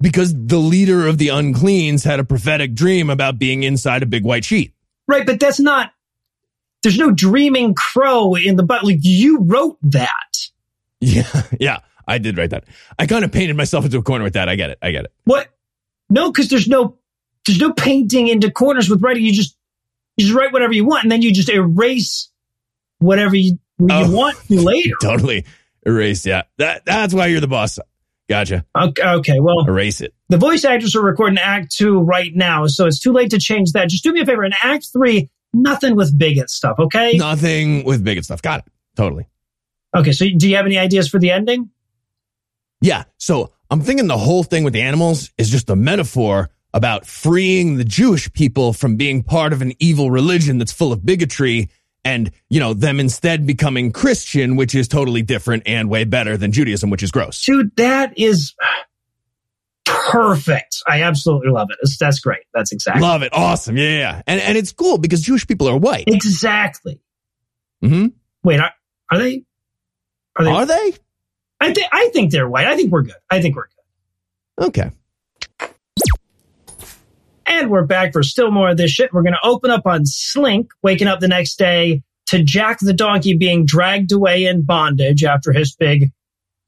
because 0.00 0.34
the 0.34 0.56
leader 0.58 1.06
of 1.06 1.18
the 1.18 1.28
uncleans 1.28 2.02
had 2.04 2.18
a 2.18 2.24
prophetic 2.24 2.74
dream 2.74 3.08
about 3.10 3.38
being 3.38 3.62
inside 3.62 4.02
a 4.02 4.06
big 4.06 4.24
white 4.24 4.44
sheet. 4.44 4.72
Right, 5.06 5.24
but 5.24 5.38
that's 5.38 5.60
not. 5.60 5.92
There's 6.82 6.98
no 6.98 7.10
dreaming 7.10 7.74
crow 7.74 8.34
in 8.34 8.56
the 8.56 8.62
butt. 8.62 8.84
Like 8.84 8.98
you 9.02 9.40
wrote 9.40 9.78
that. 9.82 10.36
Yeah, 11.00 11.24
yeah, 11.60 11.78
I 12.06 12.18
did 12.18 12.36
write 12.38 12.50
that. 12.50 12.64
I 12.98 13.06
kind 13.06 13.24
of 13.24 13.32
painted 13.32 13.56
myself 13.56 13.84
into 13.84 13.98
a 13.98 14.02
corner 14.02 14.24
with 14.24 14.34
that. 14.34 14.48
I 14.48 14.56
get 14.56 14.70
it. 14.70 14.78
I 14.82 14.90
get 14.90 15.04
it. 15.04 15.12
What? 15.24 15.48
No, 16.10 16.30
because 16.30 16.48
there's 16.48 16.68
no 16.68 16.98
there's 17.46 17.58
no 17.60 17.72
painting 17.72 18.28
into 18.28 18.50
corners 18.50 18.88
with 18.88 19.02
writing. 19.02 19.24
You 19.24 19.32
just 19.32 19.56
you 20.16 20.26
just 20.26 20.36
write 20.36 20.52
whatever 20.52 20.72
you 20.72 20.84
want, 20.84 21.04
and 21.04 21.12
then 21.12 21.22
you 21.22 21.32
just 21.32 21.48
erase 21.48 22.30
whatever 22.98 23.34
you, 23.34 23.58
you 23.78 23.86
Oh. 23.90 24.10
want 24.10 24.36
later. 24.50 24.94
Totally 25.02 25.44
erased. 25.86 26.26
Yeah, 26.26 26.42
that 26.58 26.84
that's 26.84 27.14
why 27.14 27.26
you're 27.28 27.40
the 27.40 27.48
boss. 27.48 27.78
Gotcha. 28.28 28.64
Okay, 28.76 29.02
okay, 29.04 29.40
well, 29.40 29.64
Erase 29.66 30.00
it. 30.00 30.14
the 30.28 30.38
voice 30.38 30.64
actors 30.64 30.94
are 30.96 31.02
recording 31.02 31.38
Act 31.38 31.72
Two 31.74 31.98
right 32.00 32.30
now, 32.34 32.66
so 32.66 32.86
it's 32.86 33.00
too 33.00 33.12
late 33.12 33.30
to 33.32 33.38
change 33.38 33.72
that. 33.72 33.88
Just 33.88 34.04
do 34.04 34.12
me 34.12 34.20
a 34.20 34.26
favor. 34.26 34.44
In 34.44 34.52
Act 34.62 34.86
Three, 34.92 35.28
nothing 35.52 35.96
with 35.96 36.16
bigot 36.18 36.50
stuff. 36.50 36.78
Okay. 36.78 37.16
Nothing 37.16 37.84
with 37.84 38.04
bigot 38.04 38.24
stuff. 38.24 38.42
Got 38.42 38.60
it. 38.60 38.72
Totally. 38.96 39.26
Okay. 39.96 40.12
So, 40.12 40.26
do 40.36 40.48
you 40.48 40.56
have 40.56 40.66
any 40.66 40.78
ideas 40.78 41.08
for 41.08 41.18
the 41.18 41.30
ending? 41.30 41.70
Yeah. 42.82 43.04
So 43.16 43.52
I'm 43.70 43.80
thinking 43.80 44.08
the 44.08 44.18
whole 44.18 44.42
thing 44.42 44.64
with 44.64 44.74
the 44.74 44.82
animals 44.82 45.30
is 45.38 45.48
just 45.48 45.70
a 45.70 45.76
metaphor 45.76 46.50
about 46.74 47.06
freeing 47.06 47.76
the 47.76 47.84
Jewish 47.84 48.30
people 48.32 48.72
from 48.72 48.96
being 48.96 49.22
part 49.22 49.52
of 49.52 49.62
an 49.62 49.72
evil 49.78 50.10
religion 50.10 50.58
that's 50.58 50.72
full 50.72 50.92
of 50.92 51.06
bigotry 51.06 51.70
and, 52.04 52.32
you 52.50 52.58
know, 52.58 52.74
them 52.74 52.98
instead 52.98 53.46
becoming 53.46 53.92
Christian, 53.92 54.56
which 54.56 54.74
is 54.74 54.88
totally 54.88 55.22
different 55.22 55.62
and 55.66 55.88
way 55.88 56.04
better 56.04 56.36
than 56.36 56.50
Judaism, 56.50 56.90
which 56.90 57.02
is 57.02 57.12
gross. 57.12 57.40
Dude, 57.44 57.76
that 57.76 58.18
is 58.18 58.54
perfect. 60.10 60.76
I 60.88 61.02
absolutely 61.02 61.50
love 61.50 61.68
it. 61.70 61.74
It's- 61.82 61.98
that's 61.98 62.20
great. 62.20 62.42
That's 62.54 62.72
exactly 62.72 63.02
Love 63.02 63.22
it. 63.22 63.30
Awesome. 63.32 63.76
Yeah. 63.76 63.84
yeah. 63.98 64.22
And, 64.26 64.40
and 64.40 64.58
it's 64.58 64.72
cool 64.72 64.98
because 64.98 65.20
Jewish 65.22 65.46
people 65.46 65.68
are 65.68 65.76
white. 65.76 66.04
exactly. 66.06 67.00
hmm 67.82 68.06
Wait, 68.44 68.58
are, 68.60 68.72
are 69.10 69.18
they? 69.18 69.44
Are 70.36 70.44
they? 70.44 70.50
Are 70.50 70.66
they? 70.66 70.92
I 71.60 71.72
think 71.72 71.86
I 71.92 72.08
think 72.12 72.32
they're 72.32 72.48
white. 72.48 72.66
I 72.66 72.74
think 72.76 72.90
we're 72.90 73.02
good. 73.02 73.14
I 73.30 73.40
think 73.40 73.54
we're 73.54 73.66
good. 74.58 74.66
Okay. 74.66 74.90
And 77.46 77.70
we're 77.70 77.84
back 77.84 78.12
for 78.12 78.22
still 78.22 78.50
more 78.50 78.70
of 78.70 78.76
this 78.76 78.90
shit. 78.90 79.12
We're 79.12 79.22
going 79.22 79.34
to 79.34 79.46
open 79.46 79.70
up 79.70 79.86
on 79.86 80.06
Slink, 80.06 80.70
waking 80.82 81.06
up 81.08 81.20
the 81.20 81.28
next 81.28 81.56
day 81.58 82.02
to 82.26 82.42
Jack 82.42 82.78
the 82.80 82.94
donkey 82.94 83.36
being 83.36 83.66
dragged 83.66 84.10
away 84.12 84.46
in 84.46 84.62
bondage 84.64 85.22
after 85.22 85.52
his 85.52 85.74
big 85.76 86.10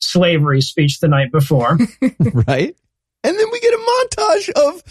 slavery 0.00 0.60
speech 0.60 1.00
the 1.00 1.08
night 1.08 1.32
before. 1.32 1.78
right? 2.46 2.76
And 3.24 3.38
then 3.38 3.46
we 3.50 3.60
get 3.60 3.74
a 3.74 3.78
montage 3.78 4.50
of 4.50 4.82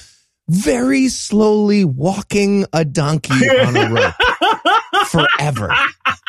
very 0.50 1.08
slowly 1.08 1.86
walking 1.86 2.66
a 2.74 2.84
donkey 2.84 3.34
on 3.50 3.78
a 3.78 3.90
rope 3.94 5.08
forever. 5.08 5.74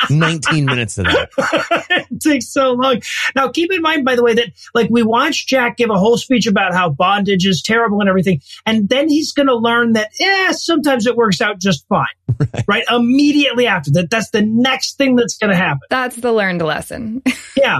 19 0.09 0.65
minutes 0.65 0.97
of 0.97 1.05
that. 1.05 1.29
it 2.11 2.21
takes 2.21 2.47
so 2.47 2.71
long. 2.73 3.01
Now, 3.35 3.49
keep 3.49 3.73
in 3.73 3.81
mind, 3.81 4.05
by 4.05 4.15
the 4.15 4.23
way, 4.23 4.33
that 4.35 4.49
like 4.73 4.89
we 4.89 5.03
watched 5.03 5.49
Jack 5.49 5.77
give 5.77 5.89
a 5.89 5.97
whole 5.97 6.17
speech 6.17 6.47
about 6.47 6.73
how 6.73 6.89
bondage 6.89 7.45
is 7.45 7.61
terrible 7.61 7.99
and 7.99 8.07
everything, 8.07 8.41
and 8.65 8.87
then 8.87 9.09
he's 9.09 9.33
going 9.33 9.47
to 9.47 9.55
learn 9.55 9.93
that, 9.93 10.11
yeah, 10.19 10.51
sometimes 10.51 11.07
it 11.07 11.15
works 11.15 11.41
out 11.41 11.59
just 11.59 11.87
fine. 11.87 12.05
Right. 12.37 12.65
right? 12.67 12.83
Immediately 12.91 13.65
after 13.67 13.91
that, 13.91 14.09
that's 14.09 14.31
the 14.31 14.41
next 14.41 14.97
thing 14.97 15.15
that's 15.15 15.37
going 15.37 15.51
to 15.51 15.55
happen. 15.55 15.79
That's 15.89 16.17
the 16.17 16.33
learned 16.33 16.61
lesson. 16.61 17.21
yeah. 17.55 17.79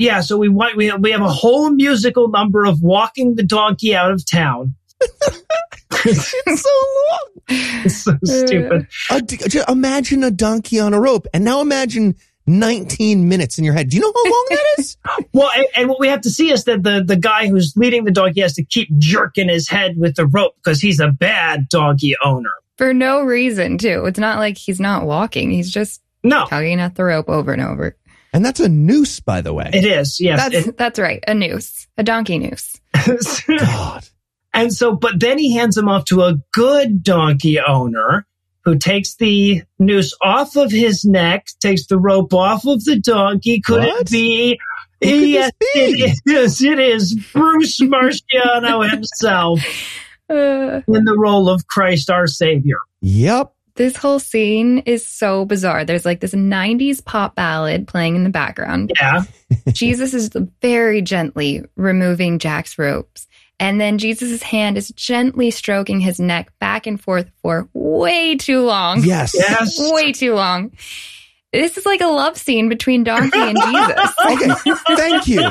Yeah. 0.00 0.20
So 0.20 0.36
we 0.36 0.48
want, 0.48 0.76
we, 0.76 0.90
we 0.92 1.10
have 1.12 1.20
a 1.20 1.28
whole 1.28 1.70
musical 1.70 2.28
number 2.28 2.64
of 2.64 2.82
walking 2.82 3.34
the 3.34 3.42
donkey 3.42 3.94
out 3.94 4.10
of 4.10 4.28
town. 4.28 4.74
it's 6.04 6.62
so 6.62 6.70
long. 7.10 7.18
It's 7.82 8.04
so 8.04 8.16
stupid. 8.22 8.86
Uh, 9.10 9.20
imagine 9.68 10.22
a 10.22 10.30
donkey 10.30 10.78
on 10.78 10.94
a 10.94 11.00
rope, 11.00 11.26
and 11.34 11.44
now 11.44 11.60
imagine 11.62 12.14
19 12.46 13.28
minutes 13.28 13.58
in 13.58 13.64
your 13.64 13.74
head. 13.74 13.88
Do 13.88 13.96
you 13.96 14.02
know 14.02 14.12
how 14.14 14.30
long 14.30 14.46
that 14.50 14.66
is? 14.78 14.96
well, 15.32 15.50
and, 15.56 15.66
and, 15.76 15.88
what 15.88 15.98
we 15.98 16.08
have 16.08 16.20
to 16.22 16.30
see 16.30 16.52
is 16.52 16.64
that 16.64 16.82
the, 16.82 17.02
the 17.04 17.16
guy 17.16 17.48
who's 17.48 17.72
leading 17.76 18.04
the 18.04 18.10
donkey 18.10 18.40
has 18.40 18.54
to 18.54 18.64
keep 18.64 18.88
jerking 18.98 19.48
his 19.48 19.68
head 19.68 19.96
with 19.96 20.16
the 20.16 20.26
rope 20.26 20.54
because 20.62 20.80
he's 20.80 21.00
a 21.00 21.08
bad 21.08 21.68
donkey 21.68 22.14
owner. 22.24 22.52
For 22.76 22.94
no 22.94 23.22
reason, 23.22 23.78
too. 23.78 24.04
It's 24.06 24.18
not 24.18 24.38
like 24.38 24.56
he's 24.56 24.80
not 24.80 25.04
walking. 25.04 25.50
He's 25.50 25.70
just 25.70 26.02
no. 26.22 26.46
tugging 26.46 26.80
at 26.80 26.94
the 26.94 27.04
rope 27.04 27.28
over 27.28 27.52
and 27.52 27.62
over. 27.62 27.96
And 28.32 28.44
that's 28.44 28.60
a 28.60 28.68
noose, 28.68 29.20
by 29.20 29.40
the 29.40 29.52
way. 29.52 29.70
It 29.72 29.84
is, 29.84 30.20
yes. 30.20 30.38
That's, 30.38 30.66
it, 30.68 30.76
that's 30.76 30.98
right. 30.98 31.22
A 31.26 31.34
noose. 31.34 31.88
A 31.98 32.02
donkey 32.02 32.38
noose. 32.38 32.80
God. 33.58 34.06
And 34.52 34.72
so, 34.72 34.94
but 34.94 35.20
then 35.20 35.38
he 35.38 35.54
hands 35.54 35.76
him 35.76 35.88
off 35.88 36.04
to 36.06 36.22
a 36.22 36.34
good 36.52 37.02
donkey 37.02 37.58
owner 37.60 38.26
who 38.64 38.76
takes 38.78 39.16
the 39.16 39.62
noose 39.78 40.14
off 40.22 40.56
of 40.56 40.70
his 40.70 41.04
neck, 41.04 41.46
takes 41.60 41.86
the 41.86 41.98
rope 41.98 42.34
off 42.34 42.66
of 42.66 42.84
the 42.84 42.98
donkey. 43.00 43.60
Could 43.60 43.80
What? 43.80 44.02
it 44.02 44.10
be? 44.10 44.58
Who 45.02 45.08
could 45.08 45.28
yes, 45.28 45.50
this 45.74 45.92
be? 45.92 46.02
it 46.02 46.18
is. 46.26 46.62
It 46.62 46.78
is 46.78 47.14
Bruce 47.32 47.80
Marchiano 47.80 48.88
himself 48.90 49.60
Uh, 50.28 50.80
in 50.86 51.02
the 51.04 51.16
role 51.18 51.48
of 51.48 51.66
Christ 51.66 52.08
our 52.08 52.28
Savior. 52.28 52.76
Yep. 53.00 53.52
This 53.74 53.96
whole 53.96 54.18
scene 54.18 54.78
is 54.80 55.06
so 55.06 55.44
bizarre. 55.44 55.84
There's 55.84 56.04
like 56.04 56.20
this 56.20 56.34
90s 56.34 57.04
pop 57.04 57.34
ballad 57.34 57.88
playing 57.88 58.16
in 58.16 58.24
the 58.24 58.30
background. 58.30 58.92
Yeah. 59.00 59.22
Jesus 59.72 60.14
is 60.14 60.30
very 60.62 61.02
gently 61.02 61.64
removing 61.76 62.38
Jack's 62.38 62.78
ropes. 62.78 63.26
And 63.58 63.80
then 63.80 63.98
Jesus' 63.98 64.42
hand 64.42 64.78
is 64.78 64.88
gently 64.88 65.50
stroking 65.50 66.00
his 66.00 66.18
neck 66.18 66.50
back 66.60 66.86
and 66.86 67.00
forth 67.00 67.30
for 67.42 67.68
way 67.74 68.36
too 68.36 68.62
long. 68.62 69.02
Yes. 69.04 69.34
Yes. 69.34 69.76
Way 69.92 70.12
too 70.12 70.34
long. 70.34 70.72
This 71.52 71.76
is 71.76 71.84
like 71.84 72.00
a 72.00 72.06
love 72.06 72.38
scene 72.38 72.68
between 72.68 73.02
Donkey 73.02 73.38
and 73.38 73.58
Jesus. 73.60 74.12
Okay. 74.24 74.74
Thank 74.94 75.26
you. 75.26 75.50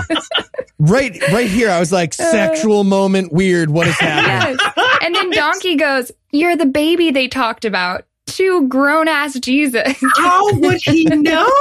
Right, 0.80 1.22
right 1.34 1.50
here. 1.50 1.70
I 1.70 1.80
was 1.80 1.92
like, 1.92 2.14
uh, 2.14 2.32
sexual 2.32 2.86
moment, 2.86 3.34
weird. 3.34 3.70
What 3.70 3.86
is 3.86 4.00
happening? 4.00 4.58
Yes. 4.58 5.00
And 5.04 5.14
then 5.14 5.30
Donkey 5.32 5.76
goes, 5.76 6.12
You're 6.32 6.56
the 6.56 6.66
baby 6.66 7.12
they 7.12 7.28
talked 7.28 7.66
about. 7.66 8.06
To 8.38 8.68
grown 8.68 9.08
ass 9.08 9.40
Jesus. 9.40 10.02
How 10.18 10.54
would 10.54 10.80
he 10.84 11.04
know? 11.06 11.52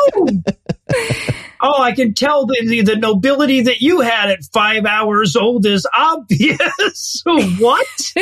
Oh, 1.60 1.82
I 1.82 1.92
can 1.92 2.14
tell 2.14 2.46
the, 2.46 2.64
the, 2.66 2.82
the 2.82 2.96
nobility 2.96 3.62
that 3.62 3.80
you 3.80 4.00
had 4.00 4.30
at 4.30 4.44
five 4.52 4.84
hours 4.84 5.34
old 5.34 5.66
is 5.66 5.86
obvious. 5.96 7.22
what? 7.58 8.12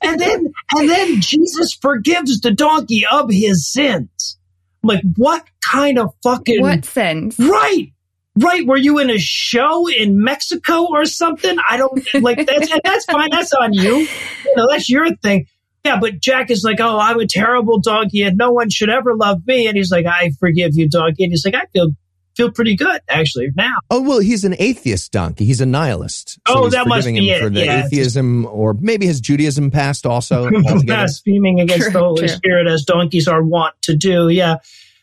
and 0.00 0.20
then, 0.20 0.52
and 0.72 0.88
then 0.88 1.20
Jesus 1.20 1.74
forgives 1.74 2.40
the 2.40 2.52
donkey 2.52 3.04
of 3.10 3.28
his 3.28 3.70
sins. 3.70 4.38
Like, 4.84 5.02
what 5.16 5.44
kind 5.64 5.98
of 5.98 6.14
fucking 6.22 6.60
what 6.60 6.84
sins? 6.84 7.38
right? 7.38 7.92
Right? 8.36 8.66
Were 8.66 8.78
you 8.78 8.98
in 8.98 9.10
a 9.10 9.18
show 9.18 9.88
in 9.88 10.22
Mexico 10.22 10.86
or 10.90 11.04
something? 11.04 11.56
I 11.68 11.76
don't 11.76 12.02
like 12.22 12.46
that's 12.46 12.72
that's 12.82 13.04
fine. 13.04 13.28
That's 13.30 13.52
on 13.52 13.74
you. 13.74 13.96
You 13.98 14.56
know, 14.56 14.66
that's 14.70 14.88
your 14.88 15.14
thing. 15.16 15.46
Yeah, 15.84 15.98
but 16.00 16.20
Jack 16.20 16.50
is 16.50 16.62
like, 16.62 16.78
oh, 16.80 16.98
I'm 16.98 17.18
a 17.18 17.26
terrible 17.26 17.80
donkey, 17.80 18.22
and 18.22 18.36
no 18.36 18.52
one 18.52 18.70
should 18.70 18.88
ever 18.90 19.16
love 19.16 19.44
me. 19.46 19.66
And 19.66 19.76
he's 19.76 19.90
like, 19.90 20.06
I 20.06 20.30
forgive 20.38 20.76
you, 20.76 20.88
donkey. 20.88 21.24
And 21.24 21.32
he's 21.32 21.44
like, 21.44 21.54
I 21.54 21.64
feel 21.72 21.90
feel 22.36 22.50
pretty 22.50 22.74
good 22.76 22.98
actually 23.10 23.48
now. 23.56 23.74
Oh, 23.90 24.00
well, 24.00 24.18
he's 24.20 24.44
an 24.44 24.54
atheist 24.58 25.12
donkey. 25.12 25.44
He's 25.44 25.60
a 25.60 25.66
nihilist. 25.66 26.38
Oh, 26.48 26.70
that 26.70 26.86
must 26.88 27.06
forgiving 27.06 27.16
be 27.22 27.28
him 27.30 27.36
it. 27.36 27.40
for 27.42 27.50
the 27.50 27.64
Yeah, 27.64 27.84
atheism, 27.84 28.46
or 28.46 28.74
maybe 28.80 29.06
his 29.06 29.20
Judaism 29.20 29.70
past 29.70 30.06
also. 30.06 30.48
Blaspheming 30.86 31.60
against 31.60 31.84
True, 31.84 31.92
the 31.92 31.98
Holy 31.98 32.20
true. 32.20 32.28
Spirit 32.28 32.68
as 32.68 32.84
donkeys 32.84 33.28
are 33.28 33.42
wont 33.42 33.74
to 33.82 33.94
do. 33.96 34.28
Yeah. 34.30 34.56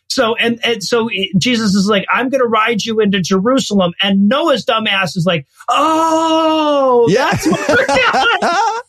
So 0.08 0.34
and 0.38 0.60
and 0.66 0.82
so 0.84 1.08
Jesus 1.38 1.76
is 1.76 1.86
like, 1.88 2.06
I'm 2.12 2.30
going 2.30 2.42
to 2.42 2.48
ride 2.48 2.84
you 2.84 3.00
into 3.00 3.22
Jerusalem, 3.22 3.94
and 4.02 4.28
Noah's 4.28 4.66
dumbass 4.66 5.16
is 5.16 5.26
like, 5.28 5.46
oh, 5.68 7.06
Yeah. 7.10 7.30
that's 7.32 7.46
what. 7.48 8.86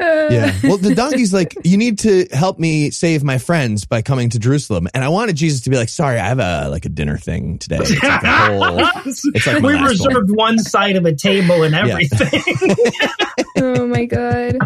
yeah. 0.00 0.54
Well, 0.62 0.76
the 0.78 0.94
donkey's 0.94 1.32
like, 1.32 1.54
you 1.64 1.76
need 1.76 1.98
to 2.00 2.26
help 2.32 2.58
me 2.58 2.90
save 2.90 3.22
my 3.24 3.38
friends 3.38 3.84
by 3.84 4.02
coming 4.02 4.30
to 4.30 4.38
Jerusalem. 4.38 4.88
And 4.94 5.02
I 5.04 5.08
wanted 5.08 5.36
Jesus 5.36 5.62
to 5.62 5.70
be 5.70 5.76
like, 5.76 5.88
sorry, 5.88 6.18
I 6.18 6.28
have 6.28 6.38
a 6.38 6.68
like 6.68 6.84
a 6.84 6.88
dinner 6.88 7.16
thing 7.18 7.58
today. 7.58 7.78
It's 7.80 7.90
like 8.02 8.22
a 8.22 8.58
whole. 8.58 8.80
It's 9.34 9.46
like 9.46 9.62
we 9.62 9.74
reserved 9.74 10.30
one 10.30 10.58
side 10.58 10.96
of 10.96 11.04
a 11.06 11.14
table 11.14 11.62
and 11.62 11.74
Yeah. 11.74 11.86
everything. 11.86 12.76
Oh 13.62 13.86
my 13.86 14.06
God. 14.06 14.56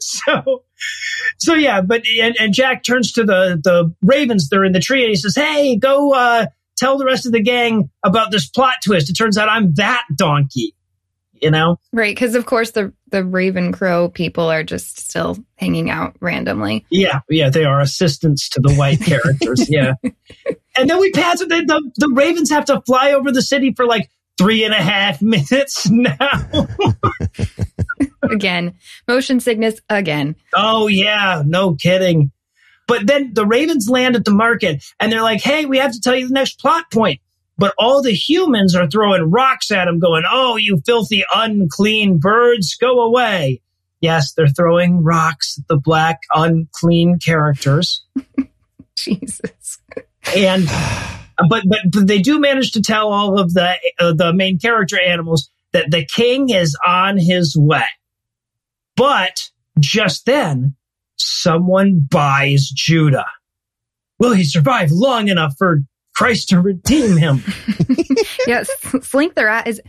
so, 0.00 0.62
so 1.38 1.54
yeah, 1.54 1.80
but 1.80 2.02
and, 2.20 2.36
and 2.38 2.52
Jack 2.52 2.82
turns 2.84 3.12
to 3.12 3.24
the 3.24 3.58
the 3.62 3.94
ravens. 4.02 4.48
They're 4.50 4.64
in 4.64 4.72
the 4.72 4.80
tree, 4.80 5.02
and 5.02 5.08
he 5.08 5.16
says, 5.16 5.34
"Hey, 5.34 5.76
go 5.76 6.12
uh, 6.12 6.46
tell 6.76 6.98
the 6.98 7.06
rest 7.06 7.24
of 7.24 7.32
the 7.32 7.40
gang 7.40 7.88
about 8.04 8.30
this 8.32 8.46
plot 8.46 8.74
twist." 8.84 9.08
It 9.08 9.14
turns 9.14 9.38
out 9.38 9.48
I'm 9.48 9.72
that 9.74 10.02
donkey. 10.18 10.74
You 11.40 11.50
know? 11.50 11.76
Right, 11.92 12.14
because 12.14 12.34
of 12.34 12.46
course 12.46 12.72
the 12.72 12.92
the 13.10 13.24
Raven 13.24 13.72
Crow 13.72 14.08
people 14.08 14.50
are 14.50 14.62
just 14.62 14.98
still 14.98 15.38
hanging 15.56 15.90
out 15.90 16.16
randomly. 16.20 16.84
Yeah, 16.90 17.20
yeah. 17.28 17.50
They 17.50 17.64
are 17.64 17.80
assistants 17.80 18.48
to 18.50 18.60
the 18.60 18.74
white 18.74 19.00
characters. 19.04 19.68
Yeah. 19.70 19.94
And 20.76 20.90
then 20.90 21.00
we 21.00 21.10
pass 21.12 21.40
it. 21.40 21.48
The 21.48 21.92
the 21.96 22.12
ravens 22.14 22.50
have 22.50 22.66
to 22.66 22.82
fly 22.82 23.12
over 23.12 23.32
the 23.32 23.42
city 23.42 23.72
for 23.74 23.86
like 23.86 24.10
three 24.38 24.64
and 24.64 24.74
a 24.74 24.82
half 24.82 25.22
minutes 25.22 25.88
now. 25.88 26.66
Again, 28.22 28.74
motion 29.06 29.40
sickness 29.40 29.80
again. 29.88 30.36
Oh 30.52 30.88
yeah, 30.88 31.42
no 31.46 31.74
kidding. 31.74 32.32
But 32.88 33.06
then 33.06 33.34
the 33.34 33.46
Ravens 33.46 33.88
land 33.88 34.16
at 34.16 34.24
the 34.24 34.32
market 34.32 34.84
and 35.00 35.10
they're 35.10 35.22
like, 35.22 35.40
"Hey, 35.40 35.64
we 35.64 35.78
have 35.78 35.92
to 35.92 36.00
tell 36.00 36.14
you 36.14 36.28
the 36.28 36.34
next 36.34 36.58
plot 36.60 36.84
point." 36.92 37.20
But 37.58 37.74
all 37.78 38.02
the 38.02 38.12
humans 38.12 38.74
are 38.74 38.88
throwing 38.88 39.30
rocks 39.30 39.70
at 39.70 39.88
him, 39.88 39.98
going, 39.98 40.24
"Oh, 40.30 40.56
you 40.56 40.80
filthy, 40.84 41.24
unclean 41.34 42.18
birds, 42.18 42.76
go 42.76 43.00
away!" 43.00 43.62
Yes, 44.00 44.32
they're 44.32 44.48
throwing 44.48 45.02
rocks 45.02 45.58
at 45.58 45.68
the 45.68 45.78
black, 45.78 46.20
unclean 46.34 47.18
characters, 47.18 48.04
Jesus. 48.96 49.78
and 50.36 50.68
but 51.48 51.62
but, 51.66 51.78
but 51.90 52.06
they 52.06 52.18
do 52.20 52.38
manage 52.38 52.72
to 52.72 52.82
tell 52.82 53.12
all 53.12 53.38
of 53.38 53.54
the 53.54 53.76
uh, 53.98 54.12
the 54.12 54.32
main 54.32 54.58
character 54.58 55.00
animals 55.00 55.50
that 55.72 55.90
the 55.90 56.04
king 56.04 56.50
is 56.50 56.76
on 56.86 57.18
his 57.18 57.56
way. 57.56 57.84
But 58.96 59.50
just 59.78 60.24
then, 60.24 60.74
someone 61.16 62.06
buys 62.10 62.68
Judah. 62.68 63.26
Will 64.18 64.32
he 64.32 64.44
survive 64.44 64.90
long 64.90 65.28
enough 65.28 65.54
for 65.58 65.80
Christ 66.16 66.48
to 66.50 66.60
redeem 66.60 67.16
him? 67.16 67.42
Yes, 68.46 68.70
Slink 69.02 69.34
the 69.34 69.44
Rat 69.44 69.66
is 69.66 69.82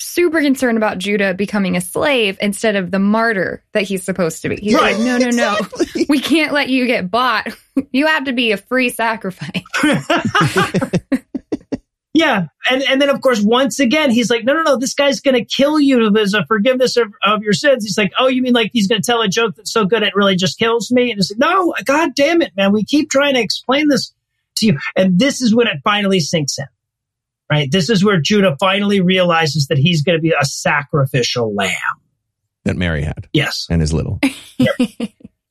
super 0.00 0.40
concerned 0.40 0.78
about 0.78 0.98
Judah 0.98 1.34
becoming 1.34 1.76
a 1.76 1.80
slave 1.80 2.38
instead 2.40 2.74
of 2.74 2.90
the 2.90 2.98
martyr 2.98 3.62
that 3.72 3.82
he's 3.82 4.02
supposed 4.02 4.40
to 4.42 4.48
be. 4.48 4.56
He's 4.56 4.74
Right, 4.74 4.96
like, 4.96 5.04
no, 5.04 5.18
no, 5.18 5.28
no. 5.30 5.56
We 6.08 6.18
can't 6.18 6.52
let 6.52 6.70
you 6.70 6.86
get 6.86 7.10
bought. 7.10 7.48
You 7.92 8.08
have 8.08 8.24
to 8.24 8.32
be 8.32 8.52
a 8.52 8.56
free 8.58 8.90
sacrifice. 8.90 9.62
yeah. 12.12 12.46
And, 12.70 12.82
and 12.82 13.00
then, 13.00 13.08
of 13.08 13.22
course, 13.22 13.40
once 13.40 13.80
again, 13.80 14.10
he's 14.10 14.28
like, 14.28 14.44
no, 14.44 14.52
no, 14.52 14.62
no, 14.62 14.76
this 14.76 14.92
guy's 14.92 15.20
going 15.20 15.36
to 15.36 15.44
kill 15.44 15.80
you 15.80 16.14
as 16.18 16.34
a 16.34 16.40
uh, 16.40 16.44
forgiveness 16.46 16.98
of, 16.98 17.08
of 17.22 17.42
your 17.42 17.54
sins. 17.54 17.84
He's 17.84 17.96
like, 17.96 18.12
oh, 18.18 18.28
you 18.28 18.42
mean 18.42 18.52
like 18.52 18.70
he's 18.72 18.86
going 18.86 19.00
to 19.00 19.06
tell 19.06 19.22
a 19.22 19.28
joke 19.28 19.54
that's 19.56 19.72
so 19.72 19.86
good 19.86 20.02
it 20.02 20.14
really 20.14 20.36
just 20.36 20.58
kills 20.58 20.90
me? 20.90 21.10
And 21.10 21.20
it's 21.20 21.30
like, 21.30 21.38
no, 21.38 21.74
God 21.86 22.10
damn 22.14 22.42
it, 22.42 22.52
man. 22.54 22.72
We 22.72 22.84
keep 22.84 23.08
trying 23.08 23.34
to 23.34 23.40
explain 23.40 23.88
this 23.88 24.12
to 24.60 24.66
you. 24.66 24.78
And 24.96 25.18
this 25.18 25.40
is 25.42 25.54
when 25.54 25.66
it 25.66 25.78
finally 25.84 26.20
sinks 26.20 26.58
in, 26.58 26.66
right? 27.50 27.70
This 27.70 27.90
is 27.90 28.04
where 28.04 28.20
Judah 28.20 28.56
finally 28.60 29.00
realizes 29.00 29.66
that 29.66 29.78
he's 29.78 30.02
going 30.02 30.16
to 30.16 30.22
be 30.22 30.30
a 30.32 30.44
sacrificial 30.44 31.54
lamb. 31.54 31.72
That 32.64 32.76
Mary 32.76 33.02
had 33.02 33.28
Yes. 33.32 33.66
and 33.70 33.82
is 33.82 33.92
little. 33.92 34.20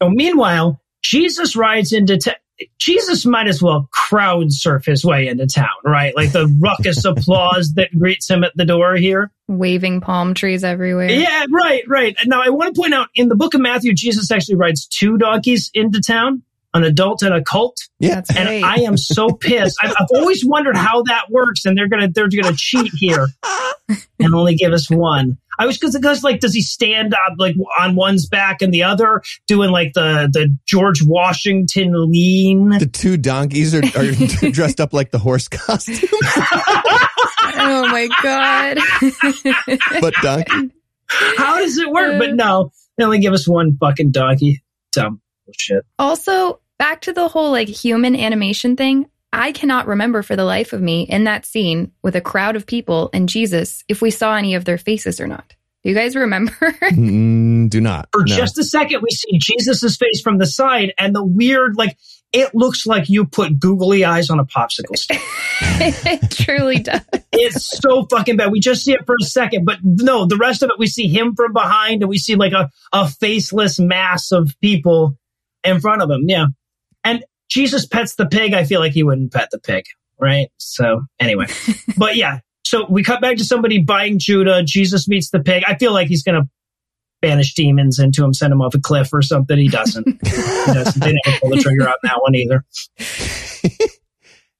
So 0.02 0.10
meanwhile, 0.10 0.82
Jesus 1.04 1.58
rides 1.58 1.92
into 1.92 2.18
town. 2.18 2.36
Jesus 2.78 3.26
might 3.26 3.48
as 3.48 3.62
well 3.62 3.90
crowd 3.92 4.52
surf 4.52 4.86
his 4.86 5.04
way 5.06 5.28
into 5.28 5.46
town, 5.48 5.68
right? 5.86 6.16
Like 6.16 6.32
the 6.32 6.48
ruckus 6.62 7.04
applause 7.06 7.74
that 7.74 7.90
greets 7.98 8.30
him 8.30 8.44
at 8.46 8.52
the 8.56 8.66
door 8.66 8.96
here. 8.96 9.32
Waving 9.48 10.00
palm 10.02 10.34
trees 10.34 10.64
everywhere. 10.64 11.10
Yeah, 11.10 11.46
right, 11.52 11.84
right. 11.88 12.16
Now 12.26 12.42
I 12.42 12.50
want 12.50 12.74
to 12.76 12.80
point 12.82 12.94
out 12.94 13.08
in 13.16 13.28
the 13.30 13.36
book 13.36 13.54
of 13.54 13.62
Matthew, 13.62 13.94
Jesus 13.94 14.30
actually 14.32 14.56
rides 14.56 14.88
two 14.88 15.18
donkeys 15.18 15.70
into 15.74 16.00
town, 16.02 16.44
an 16.74 16.84
adult 16.84 17.22
and 17.24 17.34
a 17.34 17.44
cult. 17.44 17.78
Yeah. 18.00 18.16
That's 18.16 18.36
And 18.36 18.48
great. 18.48 18.64
I 18.64 18.82
am 18.82 18.98
so 18.98 19.30
pissed. 19.42 19.78
I've, 19.82 19.92
I've 20.00 20.08
always 20.16 20.46
wondered 20.46 20.76
how 20.78 21.04
that 21.04 21.26
works, 21.30 21.66
and 21.66 21.78
they're 21.78 21.88
gonna 21.90 22.10
they're 22.10 22.30
gonna 22.30 22.56
cheat 22.56 22.92
here 22.96 23.28
and 24.20 24.36
only 24.36 24.56
give 24.56 24.74
us 24.74 24.90
one. 24.90 25.38
I 25.58 25.66
was 25.66 25.78
because 25.78 25.96
because 25.96 26.24
like 26.24 26.40
does 26.40 26.54
he 26.54 26.62
stand 26.62 27.14
up 27.14 27.34
like 27.38 27.56
on 27.80 27.96
one's 27.96 28.28
back 28.28 28.62
and 28.62 28.74
the 28.74 28.84
other 28.84 29.22
doing 29.46 29.72
like 29.72 29.92
the 29.94 30.30
the 30.32 30.56
George 30.66 31.04
Washington 31.04 31.92
lean? 32.10 32.70
The 32.70 32.86
two 32.86 33.18
donkeys 33.18 33.76
are, 33.76 33.84
are 33.84 34.52
dressed 34.52 34.80
up 34.80 34.94
like 34.94 35.12
the 35.12 35.20
horse 35.20 35.50
costume, 35.50 36.08
oh 36.14 37.88
my 37.92 38.08
god. 38.24 38.78
but 40.00 40.14
donkey. 40.22 40.72
How 41.38 41.58
does 41.58 41.78
it 41.78 41.90
work? 41.90 42.20
But 42.20 42.30
uh. 42.30 42.36
no, 42.36 42.72
they 42.98 43.04
only 43.04 43.20
give 43.20 43.34
us 43.34 43.48
one 43.48 43.76
fucking 43.78 44.12
donkey. 44.12 44.64
Dumb 44.94 45.22
shit. 45.58 45.84
also, 45.98 46.60
back 46.78 47.02
to 47.02 47.14
the 47.14 47.28
whole 47.28 47.52
like 47.52 47.68
human 47.68 48.16
animation 48.16 48.76
thing. 48.76 49.08
I 49.32 49.52
cannot 49.52 49.86
remember 49.88 50.24
for 50.24 50.36
the 50.36 50.44
life 50.46 50.74
of 50.74 50.82
me 50.82 51.04
in 51.04 51.26
that 51.26 51.46
scene 51.46 51.92
with 52.02 52.16
a 52.16 52.22
crowd 52.22 52.56
of 52.56 52.66
people 52.66 53.12
and 53.14 53.30
Jesus 53.30 53.84
if 53.88 54.02
we 54.02 54.10
saw 54.10 54.36
any 54.36 54.56
of 54.56 54.66
their 54.66 54.80
faces 54.80 55.20
or 55.20 55.28
not. 55.28 55.56
Do 55.84 55.90
you 55.90 55.96
guys 55.96 56.16
remember? 56.16 56.52
Mm, 56.92 57.70
do 57.70 57.80
not. 57.80 58.10
For 58.12 58.22
No. 58.26 58.36
just 58.36 58.58
a 58.58 58.64
second, 58.64 59.02
we 59.02 59.12
see 59.12 59.38
Jesus's 59.40 59.96
face 59.98 60.20
from 60.22 60.40
the 60.40 60.48
side, 60.48 60.94
and 60.98 61.16
the 61.16 61.24
weird 61.24 61.76
like 61.78 61.96
it 62.34 62.54
looks 62.56 62.86
like 62.88 63.10
you 63.10 63.26
put 63.26 63.60
googly 63.60 64.04
eyes 64.06 64.30
on 64.30 64.40
a 64.40 64.46
popsicle 64.46 64.96
stick. 64.98 65.22
it 65.62 66.30
truly 66.32 66.80
does. 66.80 67.02
it's 67.32 67.80
so 67.80 68.06
fucking 68.10 68.38
bad. 68.38 68.52
We 68.52 68.60
just 68.60 68.84
see 68.84 68.94
it 68.94 69.06
for 69.06 69.16
a 69.20 69.26
second, 69.26 69.66
but 69.66 69.78
no, 69.84 70.26
the 70.26 70.38
rest 70.38 70.62
of 70.64 70.70
it, 70.70 70.78
we 70.80 70.88
see 70.88 71.08
him 71.08 71.36
from 71.36 71.54
behind 71.54 72.02
and 72.02 72.10
we 72.10 72.18
see 72.18 72.36
like 72.36 72.54
a, 72.54 72.70
a 72.94 73.08
faceless 73.08 73.80
mass 73.80 74.32
of 74.32 74.56
people 74.62 75.18
in 75.64 75.80
front 75.80 76.02
of 76.02 76.10
him. 76.10 76.26
Yeah. 76.28 76.48
And 77.04 77.24
Jesus 77.50 77.86
pets 77.86 78.16
the 78.16 78.26
pig. 78.26 78.54
I 78.54 78.64
feel 78.64 78.80
like 78.80 78.94
he 78.94 79.04
wouldn't 79.04 79.34
pet 79.34 79.50
the 79.52 79.60
pig. 79.60 79.86
Right. 80.20 80.50
So 80.58 81.02
anyway, 81.20 81.48
but 81.98 82.16
yeah. 82.16 82.40
So 82.66 82.86
we 82.90 83.04
cut 83.04 83.22
back 83.22 83.38
to 83.38 83.46
somebody 83.46 83.80
buying 83.82 84.20
Judah. 84.20 84.64
Jesus 84.64 85.08
meets 85.08 85.30
the 85.32 85.40
pig. 85.40 85.64
I 85.66 85.76
feel 85.76 85.94
like 85.94 86.08
he's 86.08 86.24
going 86.24 86.42
to 86.42 86.50
banish 87.22 87.54
demons 87.54 88.00
into 88.00 88.24
him, 88.24 88.34
send 88.34 88.54
him 88.54 88.62
off 88.62 88.76
a 88.76 88.80
cliff 88.80 89.12
or 89.12 89.22
something. 89.22 89.58
He 89.58 89.68
doesn't. 89.68 90.08
he 90.26 90.32
doesn't. 90.74 91.02
They 91.02 91.14
didn't 91.14 91.40
pull 91.42 91.50
the 91.50 91.58
trigger 91.58 91.88
on 91.88 91.96
that 92.04 92.22
one 92.22 92.36
either. 92.36 92.64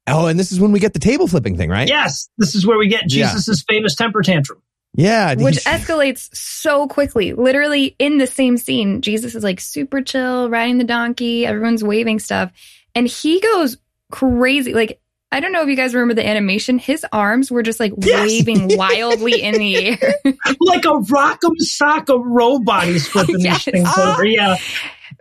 Oh, 0.06 0.26
and 0.26 0.38
this 0.38 0.50
is 0.50 0.58
when 0.58 0.72
we 0.72 0.80
get 0.80 0.92
the 0.92 0.98
table 0.98 1.28
flipping 1.28 1.56
thing, 1.56 1.70
right? 1.70 1.86
Yes. 1.88 2.28
This 2.36 2.54
is 2.54 2.66
where 2.66 2.78
we 2.78 2.88
get 2.88 3.04
Yeah. 3.12 3.26
Jesus's 3.26 3.64
famous 3.68 3.94
temper 3.94 4.22
tantrum. 4.22 4.60
Yeah. 4.94 5.34
Which 5.34 5.64
escalates 5.64 6.34
so 6.34 6.88
quickly. 6.88 7.32
Literally 7.32 7.94
in 7.98 8.18
the 8.18 8.26
same 8.26 8.56
scene, 8.56 9.00
Jesus 9.02 9.34
is 9.34 9.44
like 9.44 9.60
super 9.60 10.02
chill, 10.02 10.50
riding 10.50 10.78
the 10.78 10.84
donkey, 10.84 11.46
everyone's 11.46 11.84
waving 11.84 12.18
stuff. 12.18 12.50
And 12.94 13.06
he 13.06 13.40
goes 13.40 13.76
crazy. 14.10 14.74
Like, 14.74 15.00
I 15.32 15.38
don't 15.38 15.52
know 15.52 15.62
if 15.62 15.68
you 15.68 15.76
guys 15.76 15.94
remember 15.94 16.14
the 16.14 16.26
animation. 16.26 16.78
His 16.78 17.06
arms 17.12 17.52
were 17.52 17.62
just 17.62 17.78
like 17.78 17.92
Yes. 17.98 18.26
waving 18.28 18.68
wildly 18.76 19.40
in 19.40 19.54
the 19.54 19.76
air. 19.90 20.14
like 20.60 20.84
a 20.84 20.88
rock'em 20.88 21.54
sock'em 21.62 22.22
robot 22.24 22.84
he's 22.84 23.06
flipping 23.12 23.38
Yes. 23.38 23.64
these 23.64 23.72
things 23.74 23.96
over. 23.96 24.24
Yeah. 24.26 24.56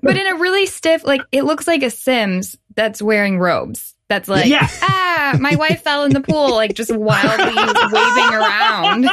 but 0.02 0.18
in 0.18 0.26
a 0.26 0.36
really 0.36 0.66
stiff, 0.66 1.04
like, 1.06 1.22
it 1.32 1.44
looks 1.44 1.68
like 1.68 1.84
a 1.84 1.92
Sims 1.92 2.58
that's 2.76 3.02
wearing 3.04 3.38
robes. 3.38 3.94
That's 4.10 4.28
like, 4.28 4.48
Yeah. 4.48 4.68
ah, 4.82 5.38
my 5.40 5.56
wife 5.56 5.84
fell 5.84 6.04
in 6.04 6.12
the 6.14 6.22
pool, 6.22 6.50
like 6.56 6.74
just 6.74 6.92
wildly 6.92 7.54
waving 7.92 8.34
around. 8.34 9.10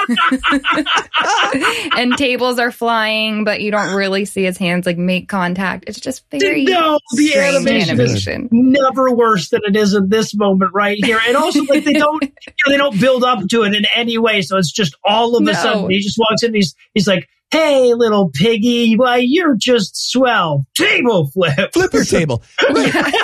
and 1.97 2.17
tables 2.17 2.59
are 2.59 2.71
flying, 2.73 3.45
but 3.45 3.61
you 3.61 3.71
don't 3.71 3.95
really 3.95 4.25
see 4.25 4.45
his 4.45 4.57
hands 4.57 4.87
like 4.87 4.97
make 4.99 5.29
contact. 5.29 5.85
It's 5.87 6.01
just 6.01 6.25
very 6.31 6.65
No, 6.65 6.99
the 7.13 7.27
strange 7.29 7.57
animation 7.57 8.01
is 8.01 8.27
animation. 8.27 8.49
never 8.51 9.15
worse 9.15 9.51
than 9.51 9.61
it 9.65 9.77
is 9.77 9.93
in 9.95 10.09
this 10.09 10.35
moment 10.35 10.73
right 10.75 10.97
here. 11.05 11.21
And 11.27 11.37
also 11.37 11.63
like 11.65 11.85
they 11.85 11.93
don't 11.93 12.23
you 12.23 12.29
know, 12.67 12.73
they 12.73 12.79
don't 12.79 12.99
build 13.01 13.23
up 13.25 13.47
to 13.51 13.65
it 13.65 13.75
in 13.75 13.85
any 13.95 14.19
way. 14.19 14.41
So 14.43 14.57
it's 14.57 14.73
just 14.73 14.97
all 15.05 15.37
of 15.37 15.43
a 15.43 15.45
No. 15.45 15.53
sudden 15.53 15.91
he 15.91 15.99
just 16.01 16.19
walks 16.19 16.43
in, 16.43 16.55
he's 16.55 16.75
he's 16.95 17.07
like, 17.07 17.29
Hey 17.51 17.93
little 17.95 18.31
piggy, 18.33 18.95
why 18.97 19.19
you're 19.19 19.57
just 19.57 20.11
swell. 20.11 20.67
Table 20.75 21.31
flip. 21.33 21.73
flip 21.75 21.93
your 21.93 22.05
table. 22.05 22.43
Right. 22.71 23.15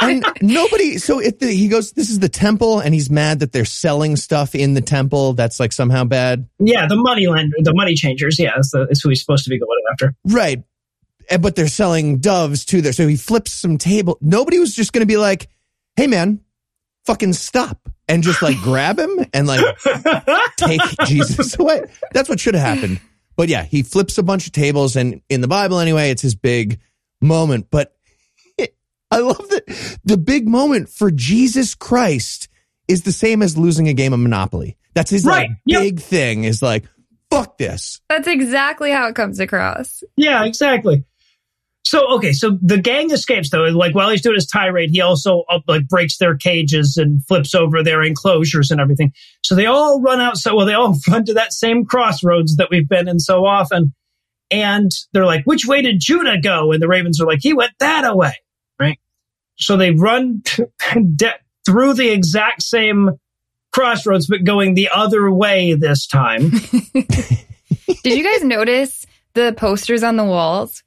And 0.00 0.24
nobody, 0.42 0.98
so 0.98 1.18
if 1.20 1.38
the, 1.38 1.46
he 1.48 1.68
goes, 1.68 1.92
this 1.92 2.10
is 2.10 2.18
the 2.18 2.28
temple 2.28 2.80
and 2.80 2.94
he's 2.94 3.10
mad 3.10 3.40
that 3.40 3.52
they're 3.52 3.64
selling 3.64 4.16
stuff 4.16 4.54
in 4.54 4.74
the 4.74 4.80
temple. 4.80 5.32
That's 5.34 5.60
like 5.60 5.72
somehow 5.72 6.04
bad. 6.04 6.48
Yeah, 6.58 6.86
the 6.86 6.96
money 6.96 7.26
lender, 7.26 7.56
the 7.60 7.74
money 7.74 7.94
changers, 7.94 8.38
yeah, 8.38 8.52
that's, 8.54 8.70
the, 8.70 8.86
that's 8.86 9.02
who 9.02 9.08
he's 9.10 9.20
supposed 9.20 9.44
to 9.44 9.50
be 9.50 9.58
going 9.58 9.80
after. 9.92 10.14
Right. 10.24 10.62
And- 11.30 11.42
But 11.42 11.56
they're 11.56 11.68
selling 11.68 12.18
doves 12.18 12.64
too 12.64 12.80
there. 12.82 12.92
So 12.92 13.06
he 13.06 13.16
flips 13.16 13.52
some 13.52 13.78
table. 13.78 14.18
Nobody 14.20 14.58
was 14.58 14.74
just 14.74 14.92
going 14.92 15.02
to 15.02 15.06
be 15.06 15.16
like, 15.16 15.48
Hey 15.96 16.06
man, 16.06 16.40
fucking 17.04 17.32
stop 17.34 17.88
and 18.08 18.22
just 18.22 18.42
like 18.42 18.56
grab 18.62 18.98
him 18.98 19.24
and 19.32 19.46
like 19.46 19.64
take 20.56 20.80
Jesus 21.06 21.58
away. 21.58 21.82
That's 22.12 22.28
what 22.28 22.40
should 22.40 22.54
have 22.54 22.76
happened. 22.76 23.00
But 23.36 23.48
yeah, 23.48 23.62
he 23.64 23.82
flips 23.82 24.18
a 24.18 24.22
bunch 24.22 24.46
of 24.46 24.52
tables 24.52 24.96
and 24.96 25.20
in 25.28 25.40
the 25.40 25.48
Bible 25.48 25.78
anyway, 25.78 26.10
it's 26.10 26.22
his 26.22 26.34
big 26.34 26.78
moment. 27.20 27.68
But 27.70 27.94
I 29.10 29.18
love 29.18 29.48
that 29.50 29.98
the 30.04 30.16
big 30.16 30.46
moment 30.48 30.88
for 30.88 31.10
Jesus 31.10 31.74
Christ 31.74 32.48
is 32.88 33.02
the 33.02 33.12
same 33.12 33.42
as 33.42 33.56
losing 33.58 33.88
a 33.88 33.92
game 33.92 34.12
of 34.12 34.20
Monopoly. 34.20 34.76
That's 34.94 35.10
his 35.10 35.24
Right. 35.24 35.48
like 35.50 35.58
Yep. 35.66 35.80
big 35.82 36.00
thing 36.00 36.44
is 36.44 36.62
like, 36.62 36.84
fuck 37.30 37.58
this. 37.58 38.00
That's 38.08 38.26
exactly 38.28 38.90
how 38.90 39.06
it 39.08 39.14
comes 39.14 39.38
across. 39.40 40.02
Yeah, 40.16 40.44
exactly. 40.44 41.04
So 41.84 42.06
okay, 42.16 42.32
so 42.32 42.58
the 42.62 42.78
gang 42.78 43.10
escapes 43.10 43.50
though. 43.50 43.64
Like 43.64 43.94
while 43.94 44.10
he's 44.10 44.20
doing 44.20 44.34
his 44.36 44.46
tirade, 44.46 44.90
he 44.90 45.00
also 45.00 45.44
uh, 45.50 45.60
like 45.66 45.88
breaks 45.88 46.18
their 46.18 46.36
cages 46.36 46.96
and 46.96 47.24
flips 47.26 47.54
over 47.54 47.82
their 47.82 48.02
enclosures 48.02 48.70
and 48.70 48.80
everything. 48.80 49.12
So 49.42 49.54
they 49.54 49.66
all 49.66 50.00
run 50.00 50.20
out. 50.20 50.36
So 50.36 50.54
well, 50.54 50.66
they 50.66 50.74
all 50.74 50.96
run 51.08 51.24
to 51.24 51.34
that 51.34 51.52
same 51.52 51.84
crossroads 51.86 52.56
that 52.56 52.68
we've 52.70 52.88
been 52.88 53.08
in 53.08 53.18
so 53.18 53.46
often, 53.46 53.94
and 54.50 54.90
they're 55.12 55.24
like, 55.26 55.44
"Which 55.46 55.66
way 55.66 55.80
did 55.82 55.96
Judah 56.00 56.38
go?" 56.40 56.70
And 56.70 56.82
the 56.82 56.86
Ravens 56.88 57.20
are 57.20 57.26
like, 57.26 57.40
"He 57.42 57.54
went 57.54 57.72
that 57.80 58.14
way." 58.16 58.34
Right. 59.60 59.64
So 59.64 59.76
they 59.76 59.90
run 59.90 60.42
de- 61.16 61.38
through 61.66 61.94
the 61.94 62.10
exact 62.10 62.62
same 62.62 63.10
crossroads, 63.72 64.26
but 64.26 64.44
going 64.44 64.74
the 64.74 64.88
other 64.92 65.30
way 65.30 65.74
this 65.74 66.06
time. 66.06 66.50
Did 68.02 68.18
you 68.18 68.24
guys 68.24 68.42
notice 68.42 69.06
the 69.34 69.54
posters 69.56 70.02
on 70.02 70.16
the 70.16 70.24
walls? 70.24 70.82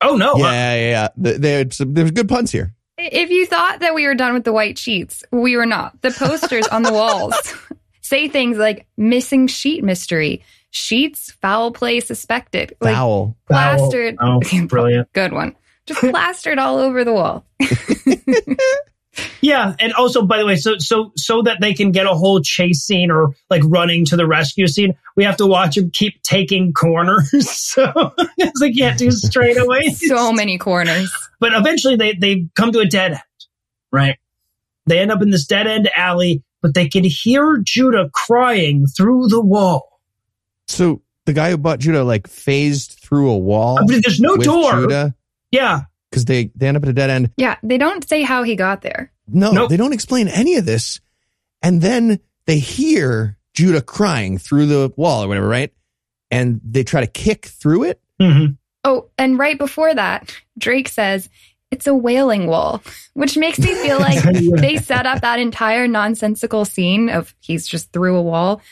Oh 0.00 0.16
no! 0.16 0.34
Uh, 0.34 0.38
yeah, 0.38 0.74
yeah, 0.74 1.08
yeah. 1.16 1.36
There's 1.38 1.78
there's 1.78 2.10
good 2.12 2.28
puns 2.28 2.52
here. 2.52 2.74
If 2.98 3.30
you 3.30 3.46
thought 3.46 3.80
that 3.80 3.94
we 3.94 4.06
were 4.06 4.14
done 4.14 4.34
with 4.34 4.44
the 4.44 4.52
white 4.52 4.78
sheets, 4.78 5.24
we 5.30 5.56
were 5.56 5.66
not. 5.66 6.00
The 6.02 6.10
posters 6.10 6.66
on 6.68 6.82
the 6.82 6.92
walls 6.92 7.34
say 8.02 8.28
things 8.28 8.58
like 8.58 8.86
missing 8.96 9.46
sheet 9.46 9.84
mystery, 9.84 10.42
sheets, 10.70 11.30
foul 11.30 11.72
play 11.72 12.00
suspected. 12.00 12.74
Like 12.80 12.94
Foul. 12.94 13.36
plastered. 13.48 14.16
Oh, 14.20 14.40
brilliant. 14.66 15.12
Good 15.12 15.32
one. 15.32 15.56
Just 15.88 16.00
plastered 16.00 16.58
all 16.58 16.78
over 16.78 17.04
the 17.04 17.12
wall. 17.12 17.44
Yeah, 19.40 19.74
and 19.78 19.92
also 19.92 20.22
by 20.26 20.38
the 20.38 20.46
way, 20.46 20.56
so 20.56 20.78
so 20.78 21.12
so 21.16 21.42
that 21.42 21.60
they 21.60 21.74
can 21.74 21.92
get 21.92 22.06
a 22.06 22.14
whole 22.14 22.40
chase 22.40 22.82
scene 22.82 23.10
or 23.10 23.34
like 23.50 23.62
running 23.64 24.04
to 24.06 24.16
the 24.16 24.26
rescue 24.26 24.66
scene, 24.66 24.94
we 25.16 25.24
have 25.24 25.36
to 25.38 25.46
watch 25.46 25.76
them 25.76 25.90
keep 25.90 26.22
taking 26.22 26.72
corners, 26.72 27.30
so 27.50 28.12
because 28.36 28.60
they 28.60 28.72
can't 28.72 28.98
do 28.98 29.08
straightaways. 29.08 29.96
So 29.96 30.32
many 30.32 30.58
corners. 30.58 31.12
But 31.40 31.52
eventually, 31.54 31.96
they 31.96 32.14
they 32.14 32.46
come 32.54 32.72
to 32.72 32.80
a 32.80 32.86
dead 32.86 33.12
end, 33.12 33.20
right? 33.92 34.18
They 34.86 34.98
end 34.98 35.12
up 35.12 35.22
in 35.22 35.30
this 35.30 35.46
dead 35.46 35.66
end 35.66 35.90
alley, 35.94 36.42
but 36.62 36.74
they 36.74 36.88
can 36.88 37.04
hear 37.04 37.58
Judah 37.62 38.10
crying 38.12 38.86
through 38.86 39.28
the 39.28 39.40
wall. 39.40 40.00
So 40.66 41.02
the 41.26 41.32
guy 41.32 41.50
who 41.50 41.58
bought 41.58 41.78
Judah 41.78 42.04
like 42.04 42.26
phased 42.26 42.98
through 43.02 43.30
a 43.30 43.38
wall 43.38 43.78
I 43.78 43.84
mean, 43.84 44.00
there's 44.02 44.20
no 44.20 44.36
door. 44.36 44.72
Judah 44.72 45.14
Yeah, 45.50 45.82
because 46.10 46.24
they 46.24 46.50
they 46.54 46.68
end 46.68 46.76
up 46.76 46.82
at 46.82 46.88
a 46.88 46.92
dead 46.92 47.10
end. 47.10 47.30
Yeah, 47.36 47.56
they 47.62 47.78
don't 47.78 48.06
say 48.08 48.22
how 48.22 48.42
he 48.42 48.56
got 48.56 48.82
there. 48.82 49.12
No, 49.26 49.52
Nope. 49.52 49.70
they 49.70 49.76
don't 49.76 49.92
explain 49.92 50.28
any 50.28 50.56
of 50.56 50.64
this. 50.66 51.00
And 51.62 51.80
then 51.82 52.20
they 52.46 52.58
hear 52.58 53.36
Judah 53.54 53.82
crying 53.82 54.38
through 54.38 54.66
the 54.66 54.92
wall 54.96 55.24
or 55.24 55.28
whatever, 55.28 55.48
right? 55.48 55.72
And 56.30 56.60
they 56.64 56.84
try 56.84 57.00
to 57.00 57.06
kick 57.06 57.46
through 57.46 57.84
it. 57.84 58.00
Mhm. 58.20 58.56
Oh, 58.84 59.08
and 59.18 59.38
right 59.38 59.58
before 59.58 59.94
that, 59.94 60.34
Drake 60.56 60.88
says 60.88 61.28
it's 61.70 61.86
a 61.86 61.94
wailing 61.94 62.46
wall, 62.46 62.82
which 63.14 63.36
makes 63.36 63.58
me 63.58 63.74
feel 63.74 63.98
like 63.98 64.22
they 64.60 64.76
set 64.78 65.04
up 65.04 65.20
that 65.22 65.38
entire 65.40 65.86
nonsensical 65.88 66.64
scene 66.64 67.08
of 67.10 67.34
he's 67.40 67.66
just 67.66 67.92
through 67.92 68.16
a 68.16 68.22
wall 68.22 68.62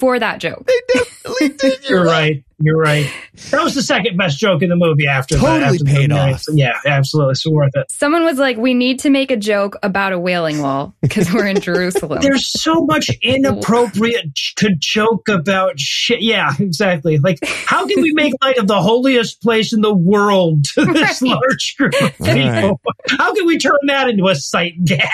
for 0.00 0.18
that 0.18 0.40
joke. 0.40 0.66
They 0.66 0.80
definitely 0.98 1.48
did. 1.50 1.84
You're 1.88 2.04
right. 2.04 2.42
You're 2.60 2.78
right. 2.78 3.10
That 3.50 3.62
was 3.64 3.74
the 3.74 3.82
second 3.82 4.16
best 4.16 4.38
joke 4.38 4.62
in 4.62 4.68
the 4.68 4.76
movie 4.76 5.06
after 5.06 5.36
Totally 5.36 5.58
the, 5.58 5.64
after 5.66 5.84
paid 5.84 6.10
movie. 6.10 6.20
off. 6.32 6.42
Yeah, 6.52 6.72
absolutely. 6.86 7.32
It's 7.32 7.46
worth 7.46 7.72
it. 7.74 7.86
Someone 7.90 8.24
was 8.24 8.38
like, 8.38 8.56
"We 8.56 8.74
need 8.74 9.00
to 9.00 9.10
make 9.10 9.30
a 9.30 9.36
joke 9.36 9.76
about 9.82 10.12
a 10.12 10.18
wailing 10.18 10.62
wall 10.62 10.94
because 11.02 11.32
we're 11.32 11.46
in 11.46 11.60
Jerusalem." 11.60 12.20
There's 12.22 12.46
so 12.62 12.84
much 12.86 13.10
inappropriate 13.22 14.34
to 14.56 14.70
joke 14.78 15.28
about 15.28 15.78
shit. 15.80 16.22
Yeah, 16.22 16.52
exactly. 16.58 17.18
Like, 17.18 17.38
how 17.44 17.86
can 17.86 18.00
we 18.02 18.12
make 18.12 18.32
light 18.42 18.58
of 18.58 18.66
the 18.66 18.80
holiest 18.80 19.42
place 19.42 19.72
in 19.72 19.80
the 19.80 19.94
world 19.94 20.64
to 20.74 20.84
this 20.84 21.20
Right. 21.22 21.30
large 21.30 21.74
group 21.76 21.94
of 22.00 22.10
people? 22.18 22.24
Right. 22.26 22.72
How 23.08 23.34
can 23.34 23.46
we 23.46 23.58
turn 23.58 23.76
that 23.88 24.08
into 24.08 24.26
a 24.28 24.34
sight 24.34 24.74
gag? 24.84 25.08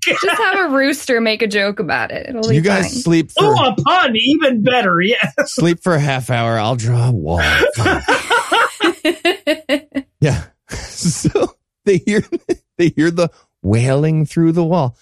Just 0.00 0.26
have 0.28 0.70
a 0.70 0.74
rooster 0.74 1.20
make 1.20 1.42
a 1.42 1.46
joke 1.46 1.78
about 1.80 2.10
it. 2.10 2.28
It'll 2.28 2.48
be 2.48 2.56
You 2.56 2.60
guys 2.60 2.84
fine. 2.92 3.02
sleep 3.02 3.30
for 3.32 3.44
oh, 3.44 3.68
a 3.70 3.74
pun, 3.82 4.14
even 4.16 4.62
better. 4.62 5.00
Yes. 5.00 5.32
sleep 5.46 5.82
for 5.82 5.94
a 5.94 6.00
half 6.00 6.28
hour. 6.30 6.58
I'll 6.58 6.76
draw 6.82 7.08
a 7.08 7.12
wall. 7.12 7.40
Yeah. 10.20 10.44
So 10.74 11.56
they 11.84 11.98
hear 11.98 12.22
they 12.78 12.90
hear 12.90 13.10
the 13.10 13.28
wailing 13.60 14.24
through 14.24 14.52
the 14.52 14.64
wall. 14.64 14.96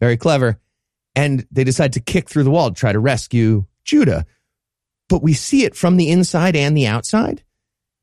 Very 0.00 0.16
clever. 0.16 0.58
And 1.14 1.46
they 1.52 1.62
decide 1.64 1.92
to 1.92 2.00
kick 2.00 2.28
through 2.28 2.42
the 2.42 2.50
wall 2.50 2.70
to 2.70 2.74
try 2.74 2.92
to 2.92 2.98
rescue 2.98 3.64
Judah. 3.84 4.26
But 5.08 5.22
we 5.22 5.32
see 5.32 5.64
it 5.64 5.76
from 5.76 5.96
the 5.96 6.10
inside 6.10 6.56
and 6.56 6.76
the 6.76 6.88
outside. 6.88 7.42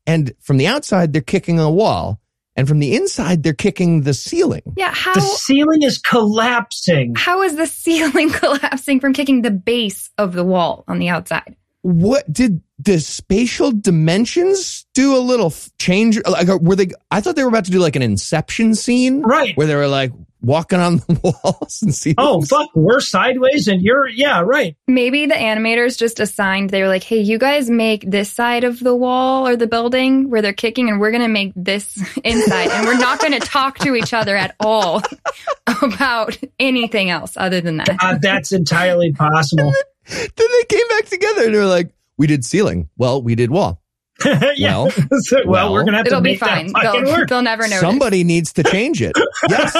And 0.06 0.32
from 0.40 0.56
the 0.56 0.66
outside, 0.66 1.12
they're 1.12 1.20
kicking 1.20 1.60
a 1.60 1.70
wall. 1.70 2.20
And 2.56 2.66
from 2.66 2.78
the 2.80 2.96
inside, 2.96 3.42
they're 3.42 3.52
kicking 3.52 4.00
the 4.02 4.14
ceiling. 4.14 4.62
yeah, 4.76 4.92
how 4.94 5.14
The 5.14 5.20
ceiling 5.20 5.82
is 5.82 5.98
collapsing. 5.98 7.14
how 7.16 7.42
is 7.42 7.54
the 7.56 7.66
ceiling 7.82 8.30
collapsing 8.30 8.98
from 9.00 9.12
kicking 9.12 9.42
the 9.42 9.50
base 9.50 10.10
of 10.18 10.32
the 10.32 10.44
wall 10.44 10.84
on 10.88 10.98
the 10.98 11.10
outside? 11.10 11.54
What 11.82 12.32
did 12.32 12.62
the 12.78 12.98
spatial 13.00 13.72
dimensions 13.72 14.86
do 14.94 15.16
a 15.16 15.18
little 15.18 15.52
change? 15.78 16.18
Like, 16.26 16.48
uh, 16.48 16.58
were 16.60 16.76
they? 16.76 16.88
I 17.10 17.20
thought 17.20 17.36
they 17.36 17.42
were 17.42 17.48
about 17.48 17.64
to 17.66 17.70
do 17.70 17.78
like 17.80 17.96
an 17.96 18.02
inception 18.02 18.74
scene 18.74 19.22
Right. 19.22 19.56
where 19.56 19.66
they 19.66 19.74
were 19.74 19.88
like 19.88 20.12
walking 20.40 20.80
on 20.80 20.96
the 20.96 21.20
walls 21.44 21.82
and 21.82 21.94
see. 21.94 22.14
Oh, 22.18 22.42
fuck. 22.42 22.70
We're 22.74 22.98
sideways 23.00 23.68
and 23.68 23.80
you're, 23.80 24.08
yeah, 24.08 24.40
right. 24.40 24.76
Maybe 24.88 25.26
the 25.26 25.34
animators 25.34 25.96
just 25.96 26.18
assigned, 26.18 26.70
they 26.70 26.82
were 26.82 26.88
like, 26.88 27.04
hey, 27.04 27.20
you 27.20 27.38
guys 27.38 27.70
make 27.70 28.08
this 28.10 28.28
side 28.30 28.64
of 28.64 28.80
the 28.80 28.94
wall 28.94 29.46
or 29.46 29.54
the 29.54 29.68
building 29.68 30.30
where 30.30 30.42
they're 30.42 30.52
kicking, 30.52 30.88
and 30.88 31.00
we're 31.00 31.12
going 31.12 31.22
to 31.22 31.28
make 31.28 31.52
this 31.54 31.96
inside. 32.24 32.70
and 32.70 32.86
we're 32.86 32.98
not 32.98 33.20
going 33.20 33.32
to 33.32 33.40
talk 33.40 33.78
to 33.80 33.94
each 33.94 34.12
other 34.12 34.36
at 34.36 34.56
all 34.58 35.00
about 35.82 36.36
anything 36.58 37.08
else 37.10 37.34
other 37.36 37.60
than 37.60 37.76
that. 37.76 37.96
Uh, 38.00 38.18
that's 38.20 38.50
entirely 38.52 39.12
possible. 39.12 39.72
Then 40.08 40.28
they 40.36 40.64
came 40.68 40.88
back 40.88 41.06
together 41.06 41.44
and 41.44 41.54
they 41.54 41.58
were 41.58 41.64
like, 41.66 41.94
"We 42.16 42.26
did 42.26 42.44
ceiling. 42.44 42.88
Well, 42.96 43.22
we 43.22 43.34
did 43.34 43.50
wall. 43.50 43.82
yeah. 44.24 44.76
Well, 44.76 44.92
well, 45.32 45.46
well, 45.46 45.72
we're 45.72 45.82
going 45.82 45.92
to 45.92 45.98
have 45.98 46.06
to 46.06 46.12
It'll 46.12 46.20
be 46.20 46.30
make 46.30 46.40
that 46.40 46.70
fine. 46.70 46.72
They'll, 46.82 47.04
work. 47.04 47.28
they'll 47.28 47.42
never 47.42 47.66
know. 47.68 47.80
Somebody 47.80 48.24
needs 48.24 48.52
to 48.54 48.62
change 48.62 49.02
it. 49.02 49.12
Yes, 49.48 49.76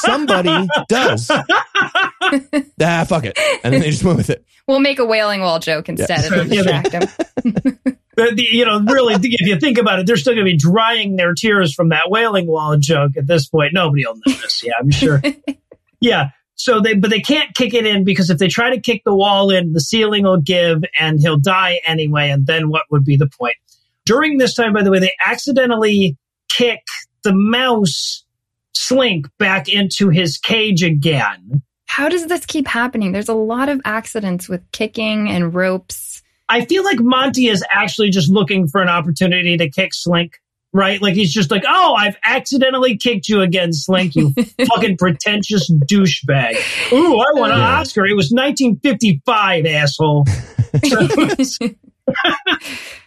somebody 0.00 0.68
does. 0.88 1.30
ah, 1.30 3.04
fuck 3.06 3.24
it. 3.24 3.38
And 3.62 3.74
then 3.74 3.80
they 3.80 3.90
just 3.90 4.04
went 4.04 4.16
with 4.18 4.30
it. 4.30 4.44
We'll 4.66 4.80
make 4.80 4.98
a 4.98 5.04
wailing 5.04 5.40
wall 5.40 5.58
joke 5.58 5.88
instead. 5.88 6.24
It'll 6.24 6.44
distract 6.44 6.90
them. 6.92 7.78
But 8.16 8.36
the, 8.36 8.46
you 8.48 8.64
know, 8.64 8.80
really, 8.80 9.14
if 9.14 9.40
you 9.46 9.58
think 9.58 9.78
about 9.78 9.98
it, 9.98 10.06
they're 10.06 10.16
still 10.16 10.34
going 10.34 10.46
to 10.46 10.50
be 10.50 10.56
drying 10.56 11.16
their 11.16 11.34
tears 11.34 11.74
from 11.74 11.88
that 11.88 12.10
wailing 12.10 12.46
wall 12.46 12.76
joke 12.76 13.16
at 13.16 13.26
this 13.26 13.48
point. 13.48 13.72
Nobody 13.74 14.06
will 14.06 14.16
notice. 14.26 14.62
Yeah, 14.64 14.72
I'm 14.78 14.90
sure. 14.90 15.20
yeah. 16.00 16.30
So 16.56 16.80
they, 16.80 16.94
but 16.94 17.10
they 17.10 17.20
can't 17.20 17.54
kick 17.54 17.74
it 17.74 17.86
in 17.86 18.04
because 18.04 18.30
if 18.30 18.38
they 18.38 18.48
try 18.48 18.70
to 18.70 18.80
kick 18.80 19.02
the 19.04 19.14
wall 19.14 19.50
in, 19.50 19.72
the 19.72 19.80
ceiling 19.80 20.24
will 20.24 20.40
give 20.40 20.82
and 20.98 21.18
he'll 21.20 21.38
die 21.38 21.80
anyway. 21.86 22.30
And 22.30 22.46
then 22.46 22.68
what 22.68 22.84
would 22.90 23.04
be 23.04 23.16
the 23.16 23.28
point? 23.28 23.56
During 24.06 24.38
this 24.38 24.54
time, 24.54 24.72
by 24.72 24.82
the 24.82 24.90
way, 24.90 25.00
they 25.00 25.12
accidentally 25.26 26.16
kick 26.48 26.82
the 27.22 27.34
mouse 27.34 28.24
slink 28.74 29.26
back 29.38 29.68
into 29.68 30.10
his 30.10 30.38
cage 30.38 30.82
again. 30.82 31.62
How 31.86 32.08
does 32.08 32.26
this 32.26 32.44
keep 32.44 32.66
happening? 32.66 33.12
There's 33.12 33.28
a 33.28 33.34
lot 33.34 33.68
of 33.68 33.80
accidents 33.84 34.48
with 34.48 34.60
kicking 34.72 35.28
and 35.28 35.54
ropes. 35.54 36.22
I 36.48 36.64
feel 36.64 36.84
like 36.84 36.98
Monty 37.00 37.46
is 37.46 37.64
actually 37.70 38.10
just 38.10 38.30
looking 38.30 38.68
for 38.68 38.82
an 38.82 38.88
opportunity 38.88 39.56
to 39.56 39.70
kick 39.70 39.94
Slink, 39.94 40.40
right? 40.74 41.00
Like 41.00 41.14
he's 41.14 41.32
just 41.32 41.50
like, 41.50 41.64
oh, 41.66 41.94
I've 41.94 42.16
accidentally 42.24 42.98
kicked 42.98 43.28
you 43.28 43.40
again, 43.40 43.72
Slink, 43.72 44.14
you 44.14 44.34
fucking 44.74 44.98
pretentious 44.98 45.70
douchebag. 45.70 46.92
Ooh, 46.92 47.16
I 47.18 47.26
won 47.32 47.50
an 47.52 47.58
Yeah. 47.58 47.78
Oscar. 47.80 48.04
It 48.04 48.14
was 48.14 48.30
1955, 48.30 49.64
asshole. 49.64 50.26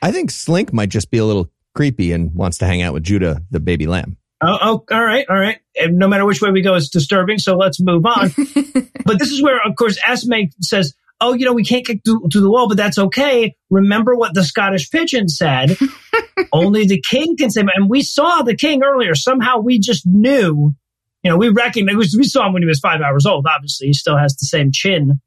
I 0.01 0.11
think 0.11 0.31
Slink 0.31 0.73
might 0.73 0.89
just 0.89 1.11
be 1.11 1.17
a 1.17 1.25
little 1.25 1.51
creepy 1.75 2.11
and 2.11 2.33
wants 2.33 2.57
to 2.59 2.65
hang 2.65 2.81
out 2.81 2.93
with 2.93 3.03
Judah, 3.03 3.41
the 3.51 3.59
baby 3.59 3.85
lamb. 3.87 4.17
oh, 4.41 4.57
oh, 4.61 4.83
all 4.91 5.03
right, 5.03 5.25
all 5.29 5.37
right. 5.37 5.59
And 5.75 5.97
no 5.97 6.07
matter 6.07 6.25
which 6.25 6.41
way 6.41 6.51
we 6.51 6.61
go, 6.61 6.75
it's 6.75 6.89
disturbing. 6.89 7.37
So 7.39 7.55
let's 7.57 7.79
move 7.79 8.05
on. 8.05 8.31
but 9.05 9.19
this 9.19 9.29
is 9.31 9.41
where, 9.43 9.59
of 9.65 9.75
course, 9.75 9.97
Esme 10.07 10.33
says, 10.61 10.93
oh, 11.21 11.33
you 11.33 11.45
know, 11.45 11.53
we 11.53 11.63
can't 11.63 11.85
kick 11.85 12.01
through, 12.05 12.27
through 12.31 12.41
the 12.41 12.49
wall, 12.49 12.67
but 12.67 12.77
that's 12.77 12.97
okay. 12.97 13.55
Remember 13.69 14.15
what 14.15 14.33
the 14.33 14.43
Scottish 14.43 14.89
pigeon 14.89 15.27
said. 15.27 15.77
Only 16.53 16.85
the 16.85 17.01
king 17.01 17.35
can 17.37 17.49
say, 17.49 17.63
and 17.75 17.89
we 17.89 18.01
saw 18.01 18.43
the 18.43 18.55
king 18.55 18.83
earlier. 18.83 19.15
Somehow 19.15 19.59
we 19.59 19.79
just 19.79 20.05
knew, 20.05 20.75
you 21.23 21.31
know, 21.31 21.37
we 21.37 21.49
recognized, 21.49 22.17
we 22.17 22.23
saw 22.25 22.47
him 22.47 22.53
when 22.53 22.61
he 22.61 22.67
was 22.67 22.79
five 22.79 23.01
hours 23.01 23.25
old. 23.25 23.45
Obviously, 23.49 23.87
he 23.87 23.93
still 23.93 24.17
has 24.17 24.35
the 24.35 24.45
same 24.45 24.71
chin. 24.71 25.19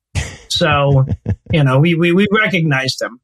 So, 0.48 1.06
you 1.52 1.64
know, 1.64 1.78
we, 1.80 1.94
we, 1.94 2.12
we 2.12 2.26
recognized 2.30 3.02
him. 3.02 3.20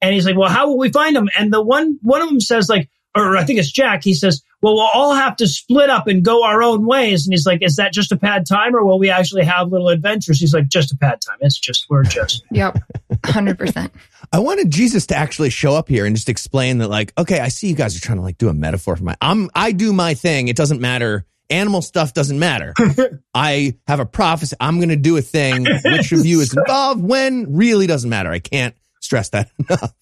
And 0.00 0.14
he's 0.14 0.26
like, 0.26 0.36
well, 0.36 0.50
how 0.50 0.68
will 0.68 0.78
we 0.78 0.90
find 0.90 1.16
him? 1.16 1.28
And 1.38 1.52
the 1.52 1.62
one, 1.62 1.98
one 2.02 2.22
of 2.22 2.28
them 2.28 2.40
says 2.40 2.68
like, 2.68 2.90
or 3.16 3.36
I 3.36 3.44
think 3.44 3.58
it's 3.58 3.72
Jack. 3.72 4.04
He 4.04 4.14
says, 4.14 4.42
well, 4.66 4.74
we'll 4.74 4.90
all 4.92 5.14
have 5.14 5.36
to 5.36 5.46
split 5.46 5.90
up 5.90 6.08
and 6.08 6.24
go 6.24 6.42
our 6.42 6.60
own 6.60 6.86
ways. 6.86 7.24
And 7.24 7.32
he's 7.32 7.46
like, 7.46 7.62
is 7.62 7.76
that 7.76 7.92
just 7.92 8.10
a 8.10 8.16
pad 8.16 8.46
time 8.46 8.74
or 8.74 8.84
will 8.84 8.98
we 8.98 9.10
actually 9.10 9.44
have 9.44 9.70
little 9.70 9.88
adventures? 9.90 10.40
He's 10.40 10.52
like, 10.52 10.66
just 10.66 10.92
a 10.92 10.96
pad 10.96 11.20
time. 11.24 11.36
It's 11.40 11.56
just, 11.56 11.86
we're 11.88 12.02
just. 12.02 12.42
Yep. 12.56 12.78
100%. 13.22 13.90
I 14.32 14.38
wanted 14.40 14.70
Jesus 14.72 15.06
to 15.06 15.16
actually 15.16 15.50
show 15.50 15.74
up 15.74 15.88
here 15.88 16.04
and 16.04 16.16
just 16.16 16.28
explain 16.28 16.78
that, 16.78 16.88
like, 16.88 17.12
okay, 17.16 17.38
I 17.38 17.48
see 17.48 17.68
you 17.68 17.76
guys 17.76 17.96
are 17.96 18.00
trying 18.00 18.18
to 18.18 18.24
like 18.24 18.38
do 18.38 18.48
a 18.48 18.54
metaphor 18.54 18.96
for 18.96 19.04
my. 19.04 19.16
I'm 19.20 19.50
I 19.54 19.72
do 19.72 19.92
my 19.92 20.14
thing. 20.14 20.48
It 20.48 20.56
doesn't 20.56 20.80
matter. 20.80 21.26
Animal 21.50 21.82
stuff 21.82 22.14
doesn't 22.14 22.38
matter. 22.38 22.74
I 23.34 23.76
have 23.86 24.00
a 24.00 24.06
prophecy. 24.06 24.56
I'm 24.58 24.78
going 24.78 24.88
to 24.88 24.96
do 24.96 25.16
a 25.16 25.22
thing. 25.22 25.66
Which 25.84 26.12
of 26.12 26.24
you 26.24 26.40
is 26.40 26.56
involved? 26.56 27.02
When 27.02 27.54
really 27.54 27.86
doesn't 27.86 28.08
matter. 28.08 28.30
I 28.30 28.38
can't 28.38 28.74
stress 29.00 29.28
that 29.30 29.50
enough. 29.58 29.92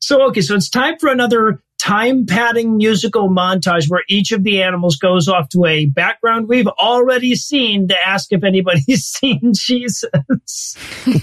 So, 0.00 0.22
okay, 0.28 0.40
so 0.40 0.54
it's 0.54 0.68
time 0.68 0.98
for 0.98 1.08
another 1.08 1.62
time 1.78 2.26
padding 2.26 2.76
musical 2.76 3.28
montage 3.28 3.88
where 3.88 4.02
each 4.08 4.32
of 4.32 4.42
the 4.42 4.62
animals 4.62 4.96
goes 4.96 5.28
off 5.28 5.48
to 5.50 5.64
a 5.66 5.86
background 5.86 6.48
we've 6.48 6.66
already 6.66 7.34
seen 7.34 7.88
to 7.88 7.96
ask 8.06 8.32
if 8.32 8.42
anybody's 8.44 9.04
seen 9.06 9.52
Jesus. 9.54 10.76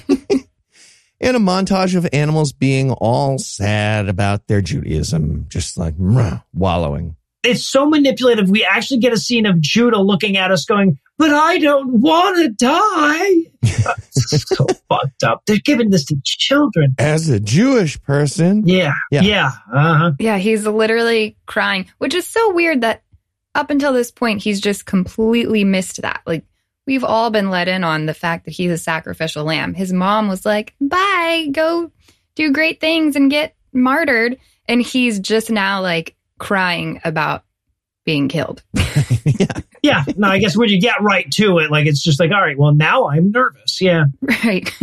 And 1.24 1.38
a 1.38 1.40
montage 1.40 1.96
of 1.96 2.06
animals 2.12 2.52
being 2.52 2.92
all 2.92 3.38
sad 3.38 4.10
about 4.10 4.48
their 4.48 4.60
Judaism, 4.60 5.46
just 5.48 5.78
like 5.78 5.94
wallowing. 5.98 7.16
It's 7.44 7.64
so 7.64 7.86
manipulative. 7.86 8.50
We 8.50 8.66
actually 8.66 9.00
get 9.00 9.14
a 9.14 9.18
scene 9.18 9.46
of 9.46 9.62
Judah 9.62 10.02
looking 10.02 10.36
at 10.36 10.52
us 10.52 10.66
going, 10.66 11.00
but 11.18 11.32
I 11.32 11.58
don't 11.60 12.02
want 12.02 12.38
to 12.38 12.50
die. 12.50 13.30
so 14.12 14.66
fucked 14.90 15.24
up. 15.24 15.44
They're 15.46 15.58
giving 15.64 15.90
this 15.90 16.06
to 16.06 16.18
children. 16.24 16.96
As 16.98 17.30
a 17.30 17.40
Jewish 17.40 18.02
person, 18.02 18.68
Yeah. 18.68 18.94
Yeah. 19.12 19.22
Yeah. 19.22 19.52
Uh-huh. 19.74 20.12
Yeah, 20.20 20.38
he's 20.38 20.66
literally 20.66 21.38
crying, 21.46 21.88
which 21.98 22.14
is 22.14 22.26
so 22.28 22.54
weird 22.54 22.82
that 22.82 23.04
up 23.56 23.70
until 23.70 23.94
this 23.94 24.12
point, 24.12 24.42
he's 24.42 24.60
just 24.60 24.86
completely 24.86 25.64
missed 25.64 26.02
that. 26.02 26.22
Like, 26.26 26.44
we've 26.88 27.04
all 27.04 27.30
been 27.30 27.50
let 27.50 27.68
in 27.68 27.84
on 27.84 28.06
the 28.06 28.14
fact 28.14 28.46
that 28.46 28.52
he's 28.52 28.72
a 28.72 28.78
sacrificial 28.78 29.46
lamb. 29.46 29.74
His 29.74 29.94
mom 29.94 30.28
was 30.28 30.46
like, 30.46 30.74
bye, 30.82 31.48
go 31.52 31.92
do 32.36 32.52
great 32.52 32.80
things 32.82 33.16
and 33.16 33.30
get 33.30 33.56
martyred. 33.72 34.38
And 34.68 34.82
he's 34.82 35.20
just 35.20 35.50
now 35.50 35.82
like 35.82 36.16
crying 36.40 37.00
about 37.04 37.44
being 38.06 38.28
killed. 38.28 38.64
Yeah. 39.26 39.48
No, 40.16 40.30
I 40.30 40.40
guess 40.40 40.56
when 40.56 40.70
you 40.70 40.80
get 40.80 41.02
right 41.02 41.30
to 41.34 41.60
it, 41.60 41.70
like, 41.70 41.86
it's 41.86 42.02
just 42.02 42.20
like, 42.20 42.32
all 42.32 42.42
right, 42.42 42.58
well, 42.58 42.74
now 42.74 43.10
I'm 43.10 43.32
nervous. 43.32 43.82
Yeah. 43.82 44.06
Right. 44.22 44.70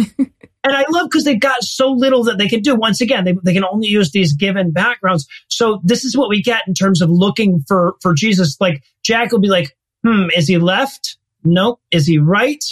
And 0.63 0.77
I 0.77 0.85
love 0.91 1.09
because 1.09 1.25
they've 1.25 1.41
got 1.41 1.63
so 1.63 1.91
little 1.91 2.25
that 2.25 2.37
they 2.37 2.47
can 2.47 2.61
do. 2.61 2.75
Once 2.75 3.01
again, 3.01 3.25
they, 3.25 3.35
they 3.43 3.55
can 3.55 3.65
only 3.65 3.89
use 3.89 4.11
these 4.11 4.35
given 4.35 4.73
backgrounds. 4.73 5.27
So 5.49 5.81
this 5.85 6.05
is 6.05 6.17
what 6.17 6.29
we 6.29 6.43
get 6.43 6.65
in 6.69 6.75
terms 6.75 7.01
of 7.01 7.09
looking 7.09 7.65
for, 7.67 7.95
for 8.03 8.13
Jesus. 8.13 8.59
Like 8.61 8.83
Jack 9.03 9.33
will 9.33 9.41
be 9.41 9.49
like, 9.49 9.75
hmm, 10.05 10.27
is 10.37 10.49
he 10.49 10.59
left? 10.59 11.17
Nope. 11.45 11.81
Is 11.91 12.07
he 12.07 12.19
right? 12.19 12.63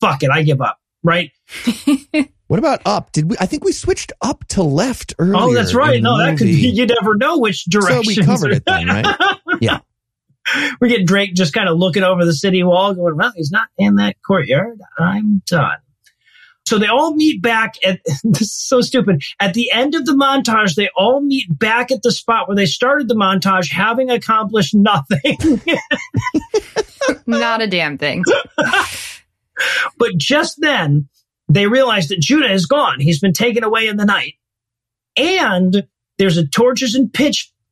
Fuck 0.00 0.24
it. 0.24 0.30
I 0.30 0.42
give 0.42 0.60
up. 0.60 0.78
Right. 1.02 1.30
What 2.50 2.58
about 2.58 2.82
up? 2.84 3.12
Did 3.12 3.30
we? 3.30 3.36
I 3.38 3.46
think 3.46 3.62
we 3.62 3.70
switched 3.70 4.10
up 4.22 4.44
to 4.48 4.64
left 4.64 5.14
earlier. 5.20 5.36
Oh, 5.36 5.54
that's 5.54 5.72
right. 5.72 6.02
No, 6.02 6.18
that 6.18 6.36
could 6.36 6.48
be. 6.48 6.54
movie. 6.54 6.70
You 6.70 6.86
never 6.86 7.14
know 7.14 7.38
which 7.38 7.64
direction. 7.66 8.02
So 8.02 8.02
direction. 8.02 8.22
we 8.22 8.26
covered 8.26 8.52
it 8.54 8.64
then, 8.66 8.88
right? 8.88 9.16
Yeah. 9.60 9.78
We 10.80 10.88
get 10.88 11.06
Drake 11.06 11.34
just 11.34 11.52
kind 11.52 11.68
of 11.68 11.78
looking 11.78 12.02
over 12.02 12.24
the 12.24 12.32
city 12.32 12.62
wall, 12.62 12.94
going, 12.94 13.16
"Well, 13.16 13.32
he's 13.34 13.50
not 13.50 13.68
in 13.78 13.96
that 13.96 14.16
courtyard. 14.26 14.80
I'm 14.98 15.42
done." 15.46 15.78
So 16.66 16.78
they 16.78 16.86
all 16.86 17.14
meet 17.14 17.42
back 17.42 17.74
at. 17.84 18.00
This 18.22 18.42
is 18.42 18.52
so 18.52 18.80
stupid. 18.80 19.22
At 19.40 19.54
the 19.54 19.70
end 19.72 19.94
of 19.94 20.06
the 20.06 20.12
montage, 20.12 20.74
they 20.74 20.88
all 20.96 21.20
meet 21.20 21.46
back 21.58 21.90
at 21.90 22.02
the 22.02 22.12
spot 22.12 22.48
where 22.48 22.56
they 22.56 22.66
started 22.66 23.08
the 23.08 23.14
montage, 23.14 23.72
having 23.72 24.10
accomplished 24.10 24.74
nothing. 24.74 25.60
Not 27.26 27.62
a 27.62 27.66
damn 27.66 27.98
thing. 27.98 28.22
but 29.98 30.16
just 30.16 30.60
then, 30.60 31.08
they 31.48 31.66
realize 31.66 32.08
that 32.08 32.20
Judah 32.20 32.52
is 32.52 32.66
gone. 32.66 33.00
He's 33.00 33.20
been 33.20 33.32
taken 33.32 33.64
away 33.64 33.88
in 33.88 33.96
the 33.96 34.04
night, 34.04 34.34
and 35.16 35.86
there's 36.18 36.36
a 36.36 36.46
torches 36.46 36.94
and 36.94 37.12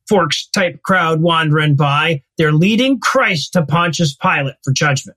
pitchforks 0.08 0.48
type 0.48 0.82
crowd 0.82 1.20
wandering 1.20 1.76
by. 1.76 2.22
They're 2.36 2.52
leading 2.52 3.00
Christ 3.00 3.52
to 3.54 3.64
Pontius 3.64 4.14
Pilate 4.14 4.54
for 4.64 4.72
judgment. 4.72 5.16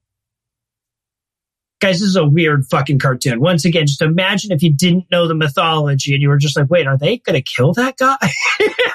Guys, 1.79 1.99
this 1.99 2.09
is 2.09 2.15
a 2.15 2.25
weird 2.25 2.65
fucking 2.69 2.99
cartoon. 2.99 3.41
Once 3.41 3.65
again, 3.65 3.87
just 3.87 4.03
imagine 4.03 4.51
if 4.51 4.61
you 4.61 4.71
didn't 4.71 5.05
know 5.09 5.27
the 5.27 5.33
mythology 5.33 6.13
and 6.13 6.21
you 6.21 6.29
were 6.29 6.37
just 6.37 6.55
like, 6.55 6.69
wait, 6.69 6.85
are 6.85 6.97
they 6.97 7.17
going 7.17 7.33
to 7.33 7.41
kill 7.41 7.73
that 7.73 7.97
guy? 7.97 8.17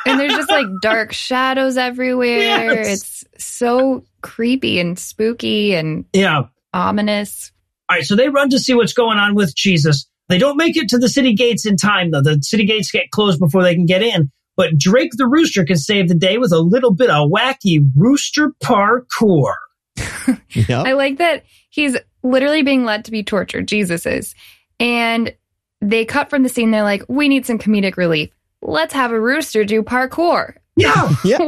And 0.09 0.20
there's 0.20 0.35
just 0.35 0.48
like 0.48 0.66
dark 0.82 1.12
shadows 1.12 1.77
everywhere. 1.77 2.39
Yes. 2.39 2.86
It's 2.86 3.44
so 3.44 4.05
creepy 4.23 4.78
and 4.78 4.97
spooky 4.97 5.74
and 5.74 6.05
yeah. 6.12 6.44
ominous. 6.73 7.51
All 7.89 7.97
right, 7.97 8.05
so 8.05 8.14
they 8.14 8.28
run 8.28 8.51
to 8.51 8.60
see 8.60 8.73
what's 8.73 8.93
going 8.93 9.18
on 9.18 9.35
with 9.35 9.56
Jesus. 9.56 10.09
They 10.28 10.39
don't 10.39 10.56
make 10.56 10.77
it 10.77 10.90
to 10.90 10.98
the 10.98 11.09
city 11.09 11.35
gates 11.35 11.66
in 11.66 11.77
time, 11.77 12.12
though. 12.12 12.23
The 12.23 12.39
city 12.40 12.66
gates 12.66 12.93
get 12.93 13.10
closed 13.10 13.40
before 13.40 13.64
they 13.64 13.74
can 13.74 13.85
get 13.85 14.01
in. 14.01 14.31
But 14.57 14.78
Drake 14.78 15.11
the 15.16 15.27
Rooster 15.27 15.65
can 15.65 15.77
save 15.77 16.09
the 16.09 16.15
day 16.15 16.39
with 16.39 16.53
a 16.53 16.59
little 16.61 16.93
bit 16.95 17.11
of 17.11 17.31
wacky 17.31 17.78
rooster 17.95 18.53
parkour. 18.62 19.53
Yep. 20.51 20.87
I 20.87 20.93
like 20.95 21.19
that 21.19 21.45
he's 21.70 21.97
literally 22.24 22.62
being 22.62 22.85
led 22.85 23.05
to 23.05 23.11
be 23.12 23.23
tortured. 23.23 23.69
Jesus 23.69 24.07
is. 24.07 24.35
And 24.81 25.35
they 25.81 26.05
cut 26.05 26.31
from 26.31 26.43
the 26.43 26.49
scene. 26.49 26.70
They're 26.73 26.83
like, 26.83 27.05
we 27.09 27.28
need 27.28 27.47
some 27.47 27.59
comedic 27.59 27.97
relief. 27.97 28.31
Let's 28.62 28.93
have 28.95 29.12
a 29.12 29.20
rooster 29.20 29.65
do 29.65 29.83
parkour. 29.83 30.55
Yeah, 30.77 31.11
Yeah. 31.24 31.39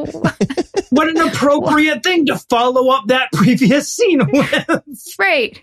what 0.91 1.09
an 1.09 1.19
appropriate 1.19 2.03
thing 2.05 2.27
to 2.27 2.37
follow 2.37 2.91
up 2.91 3.05
that 3.09 3.33
previous 3.33 3.89
scene 3.95 4.21
with. 4.33 5.15
right. 5.19 5.61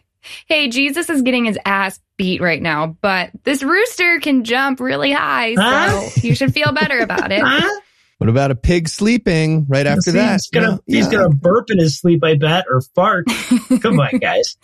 Hey, 0.48 0.68
Jesus 0.70 1.10
is 1.10 1.22
getting 1.22 1.46
his 1.46 1.58
ass 1.66 2.00
beat 2.18 2.42
right 2.42 2.62
now, 2.62 2.96
but 3.02 3.32
this 3.44 3.62
rooster 3.64 4.20
can 4.20 4.44
jump 4.44 4.80
really 4.80 5.12
high. 5.12 5.56
So 5.56 5.62
Huh? 5.62 6.10
you 6.22 6.36
should 6.36 6.54
feel 6.54 6.72
better 6.72 7.00
about 7.00 7.32
it. 7.32 7.42
Huh? 7.46 7.82
What 8.18 8.30
about 8.30 8.50
a 8.50 8.56
pig 8.56 8.88
sleeping 8.88 9.66
right 9.68 9.86
after 9.86 10.02
See, 10.04 10.12
that? 10.12 10.34
He's 10.34 10.48
gonna, 10.50 10.68
No, 10.72 10.80
he's 10.88 11.06
yeah. 11.08 11.12
gonna 11.20 11.30
burp 11.36 11.70
in 11.70 11.80
his 11.80 12.00
sleep, 12.00 12.24
I 12.24 12.36
bet, 12.36 12.64
or 12.72 12.80
fart. 12.96 13.26
Come 13.82 14.00
on, 14.00 14.20
guys. 14.20 14.56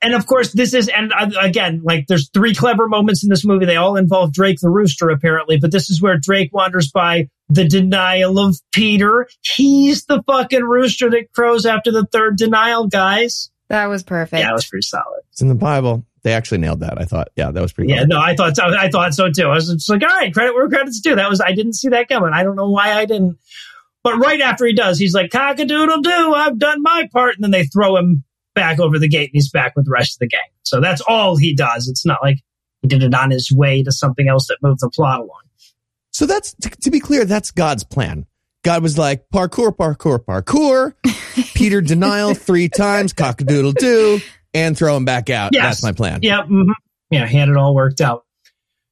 And 0.00 0.14
of 0.14 0.26
course, 0.26 0.52
this 0.52 0.72
is, 0.74 0.88
and 0.88 1.12
uh, 1.12 1.30
again, 1.40 1.82
like 1.84 2.06
there's 2.08 2.28
three 2.30 2.54
clever 2.54 2.88
moments 2.88 3.22
in 3.22 3.28
this 3.30 3.44
movie. 3.44 3.66
They 3.66 3.76
all 3.76 3.96
involve 3.96 4.32
Drake 4.32 4.58
the 4.60 4.68
Rooster, 4.70 5.10
apparently, 5.10 5.58
but 5.60 5.70
this 5.72 5.90
is 5.90 6.02
where 6.02 6.16
Drake 6.18 6.52
wanders 6.52 6.90
by 6.92 7.28
the 7.48 7.64
denial 7.68 8.38
of 8.40 8.56
Peter. 8.72 9.28
He's 9.42 10.04
the 10.06 10.22
fucking 10.24 10.64
rooster 10.64 11.08
that 11.10 11.32
crows 11.32 11.66
after 11.66 11.92
the 11.92 12.04
third 12.10 12.36
denial, 12.36 12.88
guys. 12.88 13.50
That 13.72 13.86
was 13.86 14.02
perfect. 14.02 14.38
Yeah, 14.38 14.50
it 14.50 14.52
was 14.52 14.66
pretty 14.66 14.82
solid. 14.82 15.22
It's 15.30 15.40
in 15.40 15.48
the 15.48 15.54
Bible. 15.54 16.04
They 16.24 16.34
actually 16.34 16.58
nailed 16.58 16.80
that. 16.80 17.00
I 17.00 17.06
thought. 17.06 17.28
Yeah, 17.36 17.50
that 17.50 17.62
was 17.62 17.72
pretty. 17.72 17.88
Yeah, 17.88 18.00
clever. 18.04 18.08
no, 18.08 18.20
I 18.20 18.36
thought 18.36 18.54
so. 18.54 18.64
I 18.64 18.90
thought 18.90 19.14
so 19.14 19.30
too. 19.30 19.46
I 19.46 19.54
was 19.54 19.72
just 19.72 19.88
like, 19.88 20.02
all 20.02 20.08
right, 20.08 20.30
credit 20.30 20.52
where 20.54 20.68
credit's 20.68 21.00
due. 21.00 21.16
That 21.16 21.30
was, 21.30 21.40
I 21.40 21.52
didn't 21.52 21.72
see 21.72 21.88
that 21.88 22.06
coming. 22.06 22.32
I 22.34 22.44
don't 22.44 22.54
know 22.54 22.68
why 22.68 22.92
I 22.92 23.06
didn't. 23.06 23.38
But 24.04 24.18
right 24.18 24.42
after 24.42 24.66
he 24.66 24.74
does, 24.74 24.98
he's 24.98 25.14
like, 25.14 25.30
cockadoodle 25.30 26.02
doo, 26.02 26.34
I've 26.34 26.58
done 26.58 26.82
my 26.82 27.08
part. 27.14 27.36
And 27.36 27.44
then 27.44 27.50
they 27.50 27.64
throw 27.64 27.96
him 27.96 28.24
back 28.54 28.78
over 28.78 28.98
the 28.98 29.08
gate 29.08 29.30
and 29.30 29.36
he's 29.36 29.50
back 29.50 29.74
with 29.74 29.86
the 29.86 29.90
rest 29.90 30.16
of 30.16 30.18
the 30.18 30.28
gang. 30.28 30.40
So 30.64 30.78
that's 30.78 31.00
all 31.08 31.38
he 31.38 31.54
does. 31.54 31.88
It's 31.88 32.04
not 32.04 32.18
like 32.22 32.40
he 32.82 32.88
did 32.88 33.02
it 33.02 33.14
on 33.14 33.30
his 33.30 33.50
way 33.50 33.82
to 33.84 33.90
something 33.90 34.28
else 34.28 34.48
that 34.48 34.58
moved 34.60 34.80
the 34.80 34.90
plot 34.90 35.20
along. 35.20 35.40
So 36.10 36.26
that's 36.26 36.52
to, 36.56 36.68
to 36.68 36.90
be 36.90 37.00
clear. 37.00 37.24
That's 37.24 37.50
God's 37.50 37.84
plan. 37.84 38.26
God 38.62 38.82
was 38.82 38.96
like 38.96 39.24
parkour, 39.34 39.76
parkour, 39.76 40.24
parkour. 40.24 40.94
Peter 41.54 41.80
denial 41.80 42.34
three 42.34 42.68
times, 42.68 43.12
cockadoodle 43.12 43.74
doo, 43.74 44.20
and 44.54 44.76
throw 44.76 44.96
him 44.96 45.04
back 45.04 45.30
out. 45.30 45.50
Yes. 45.52 45.64
That's 45.64 45.82
my 45.82 45.92
plan. 45.92 46.20
Yeah. 46.22 46.42
mhm. 46.42 46.66
Yeah. 47.10 47.26
He 47.26 47.36
had 47.36 47.48
it 47.48 47.56
all 47.56 47.74
worked 47.74 48.00
out. 48.00 48.24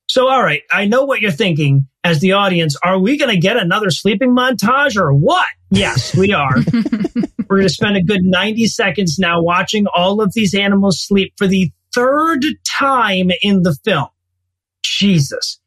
So, 0.09 0.29
all 0.29 0.43
right. 0.43 0.63
I 0.73 0.87
know 0.87 1.05
what 1.05 1.21
you're 1.21 1.31
thinking 1.31 1.87
as 2.03 2.19
the 2.21 2.33
audience. 2.33 2.77
Are 2.83 2.99
we 2.99 3.17
going 3.17 3.31
to 3.33 3.41
get 3.41 3.57
another 3.57 3.91
sleeping 3.91 4.35
montage 4.35 4.97
or 4.97 5.13
what? 5.15 5.47
Yes, 5.71 6.17
we 6.17 6.33
are. 6.33 6.57
We're 7.49 7.59
going 7.59 7.69
to 7.69 7.69
spend 7.69 7.97
a 7.97 8.03
good 8.03 8.23
90 8.23 8.67
seconds 8.67 9.19
now 9.21 9.41
watching 9.41 9.87
all 9.95 10.21
of 10.21 10.33
these 10.35 10.53
animals 10.53 11.01
sleep 11.01 11.33
for 11.37 11.47
the 11.47 11.71
third 11.95 12.45
time 12.67 13.31
in 13.43 13.63
the 13.63 13.77
film. 13.85 14.09
Jesus. 14.83 15.60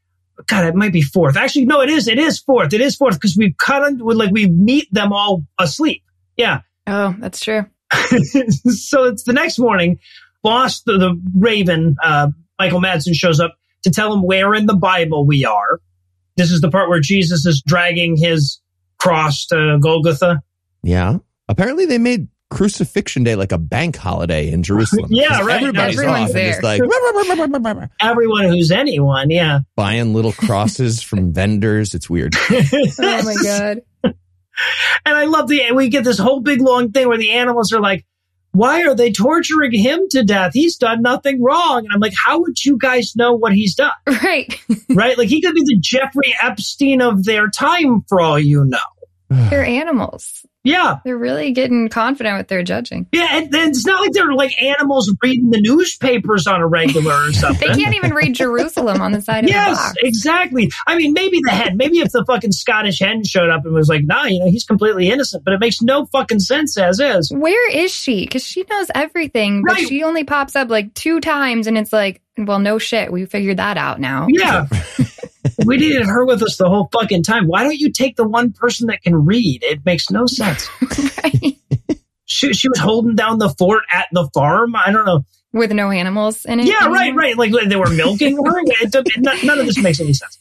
God, 0.47 0.65
it 0.65 0.75
might 0.75 0.93
be 0.93 1.01
fourth. 1.01 1.35
Actually, 1.37 1.65
no, 1.65 1.81
it 1.81 1.89
is. 1.89 2.07
It 2.07 2.19
is 2.19 2.39
fourth. 2.39 2.73
It 2.73 2.81
is 2.81 2.95
fourth 2.95 3.15
because 3.15 3.35
we've 3.37 3.55
cut 3.57 3.83
on, 3.83 3.97
like, 3.97 4.31
we 4.31 4.47
meet 4.47 4.91
them 4.93 5.13
all 5.13 5.43
asleep. 5.59 6.03
Yeah. 6.37 6.61
Oh, 6.87 7.15
that's 7.19 7.39
true. 7.39 7.65
so 7.91 9.05
it's 9.05 9.23
the 9.23 9.33
next 9.33 9.59
morning. 9.59 9.99
Boss, 10.41 10.81
the, 10.81 10.97
the 10.97 11.21
Raven, 11.37 11.95
uh, 12.03 12.29
Michael 12.59 12.81
Madsen 12.81 13.13
shows 13.13 13.39
up 13.39 13.55
to 13.83 13.91
tell 13.91 14.13
him 14.13 14.23
where 14.23 14.53
in 14.53 14.65
the 14.65 14.75
Bible 14.75 15.25
we 15.25 15.45
are. 15.45 15.79
This 16.35 16.51
is 16.51 16.61
the 16.61 16.69
part 16.69 16.89
where 16.89 16.99
Jesus 16.99 17.45
is 17.45 17.61
dragging 17.65 18.17
his 18.17 18.59
cross 18.97 19.45
to 19.47 19.77
Golgotha. 19.81 20.41
Yeah. 20.81 21.17
Apparently, 21.47 21.85
they 21.85 21.97
made 21.97 22.27
Crucifixion 22.53 23.23
Day 23.23 23.35
like 23.35 23.51
a 23.51 23.57
bank 23.57 23.95
holiday 23.95 24.51
in 24.51 24.63
Jerusalem. 24.63 25.07
yeah, 25.09 25.41
right. 25.41 25.61
Everybody's 25.61 25.97
Everyone's 25.97 26.29
off 26.29 26.35
and 26.35 26.53
there. 26.53 26.61
like 26.61 26.81
Everyone 27.99 28.45
who's 28.45 28.71
anyone, 28.71 29.29
yeah. 29.29 29.59
buying 29.75 30.13
little 30.13 30.33
crosses 30.33 31.01
from 31.01 31.33
vendors. 31.33 31.93
It's 31.93 32.09
weird. 32.09 32.35
Oh 32.49 33.23
my 33.23 33.35
God. 33.43 33.81
And 34.03 35.17
I 35.17 35.25
love 35.25 35.47
the 35.47 35.71
we 35.71 35.89
get 35.89 36.03
this 36.03 36.19
whole 36.19 36.39
big 36.39 36.61
long 36.61 36.91
thing 36.91 37.07
where 37.07 37.17
the 37.17 37.31
animals 37.31 37.73
are 37.73 37.81
like, 37.81 38.05
"Why 38.51 38.83
are 38.83 38.93
they 38.93 39.11
torturing 39.11 39.71
him 39.73 40.01
to 40.11 40.23
death? 40.23 40.51
He's 40.53 40.77
done 40.77 41.01
nothing 41.01 41.41
wrong." 41.41 41.79
And 41.79 41.89
I'm 41.91 41.99
like, 41.99 42.13
"How 42.23 42.39
would 42.39 42.63
you 42.63 42.77
guys 42.77 43.15
know 43.15 43.33
what 43.33 43.53
he's 43.53 43.73
done?" 43.73 43.91
Right. 44.07 44.55
right? 44.89 45.17
Like 45.17 45.29
he 45.29 45.41
could 45.41 45.55
be 45.55 45.63
the 45.65 45.77
Jeffrey 45.79 46.35
Epstein 46.41 47.01
of 47.01 47.23
their 47.23 47.49
time, 47.49 48.03
for 48.07 48.21
all 48.21 48.37
you 48.37 48.63
know. 48.65 48.77
They're 49.49 49.65
animals. 49.65 50.45
Yeah, 50.65 50.97
They're 51.03 51.17
really 51.17 51.51
getting 51.51 51.89
confident 51.89 52.37
with 52.37 52.47
their 52.47 52.63
judging. 52.63 53.05
yeah. 53.11 53.27
And, 53.37 53.53
and 53.53 53.69
it's 53.69 53.85
not 53.85 53.99
like 53.99 54.11
they're 54.13 54.31
like 54.33 54.53
animals 54.61 55.13
reading 55.21 55.49
the 55.49 55.59
newspapers 55.59 56.47
on 56.47 56.61
a 56.61 56.67
regular 56.67 57.13
or 57.13 57.33
something. 57.33 57.67
They 57.67 57.75
can't 57.83 57.93
even 57.95 58.13
read 58.13 58.33
Jerusalem 58.33 59.01
on 59.01 59.11
the 59.11 59.21
side 59.21 59.43
of 59.43 59.49
the 59.49 59.51
Yes, 59.51 59.77
box. 59.77 59.95
exactly. 60.01 60.71
I 60.87 60.95
mean, 60.97 61.11
maybe 61.13 61.41
the 61.43 61.51
hen, 61.51 61.75
maybe 61.77 61.99
if 61.99 62.11
the 62.13 62.23
fucking 62.25 62.53
Scottish 62.53 62.99
hen 62.99 63.23
showed 63.25 63.49
up 63.49 63.65
and 63.65 63.73
was 63.73 63.89
like, 63.89 64.03
nah, 64.05 64.23
you 64.23 64.39
know, 64.39 64.49
he's 64.49 64.63
completely 64.63 65.09
innocent, 65.11 65.43
but 65.43 65.53
it 65.53 65.59
makes 65.59 65.81
no 65.81 66.05
fucking 66.07 66.39
sense 66.39 66.77
as 66.77 66.99
is. 66.99 67.29
Where 67.31 67.69
is 67.69 67.93
she? 67.93 68.23
Because 68.23 68.45
she 68.47 68.63
knows 68.69 68.87
everything, 68.95 69.63
but 69.67 69.73
Right. 69.73 69.87
she 69.87 70.01
only 70.03 70.23
pops 70.23 70.55
up 70.55 70.69
like 70.69 70.93
two 70.93 71.19
times, 71.19 71.67
and 71.67 71.77
it's 71.77 71.91
like, 71.91 72.21
well, 72.37 72.59
no 72.59 72.77
shit. 72.79 73.11
We 73.11 73.25
figured 73.25 73.57
that 73.57 73.77
out 73.77 73.99
now. 73.99 74.27
Yeah. 74.29 74.67
we 75.65 75.77
needed 75.77 76.05
her 76.05 76.25
with 76.25 76.41
us 76.41 76.57
the 76.57 76.67
whole 76.67 76.89
fucking 76.91 77.23
time. 77.23 77.47
Why 77.47 77.63
don't 77.63 77.77
you 77.77 77.91
take 77.91 78.15
the 78.15 78.27
one 78.27 78.51
person 78.53 78.87
that 78.87 79.01
can 79.01 79.25
read? 79.25 79.63
It 79.63 79.85
makes 79.85 80.09
no 80.09 80.25
sense. 80.25 80.67
Right. 81.23 81.57
She, 82.25 82.53
she 82.53 82.67
was 82.67 82.79
holding 82.79 83.15
down 83.15 83.37
the 83.37 83.49
fort 83.49 83.83
at 83.91 84.07
the 84.11 84.29
farm. 84.33 84.75
I 84.75 84.91
don't 84.91 85.05
know. 85.05 85.25
With 85.53 85.71
no 85.71 85.89
animals 85.91 86.45
in 86.45 86.59
it. 86.59 86.65
Yeah, 86.65 86.87
right, 86.87 87.07
anymore? 87.07 87.19
right. 87.21 87.37
Like 87.37 87.51
they 87.69 87.75
were 87.75 87.89
milking 87.89 88.37
her. 88.43 88.61
It 88.81 88.91
took- 88.91 89.05
none, 89.17 89.45
none 89.45 89.59
of 89.59 89.65
this 89.65 89.77
makes 89.81 89.99
any 89.99 90.13
sense. 90.13 90.39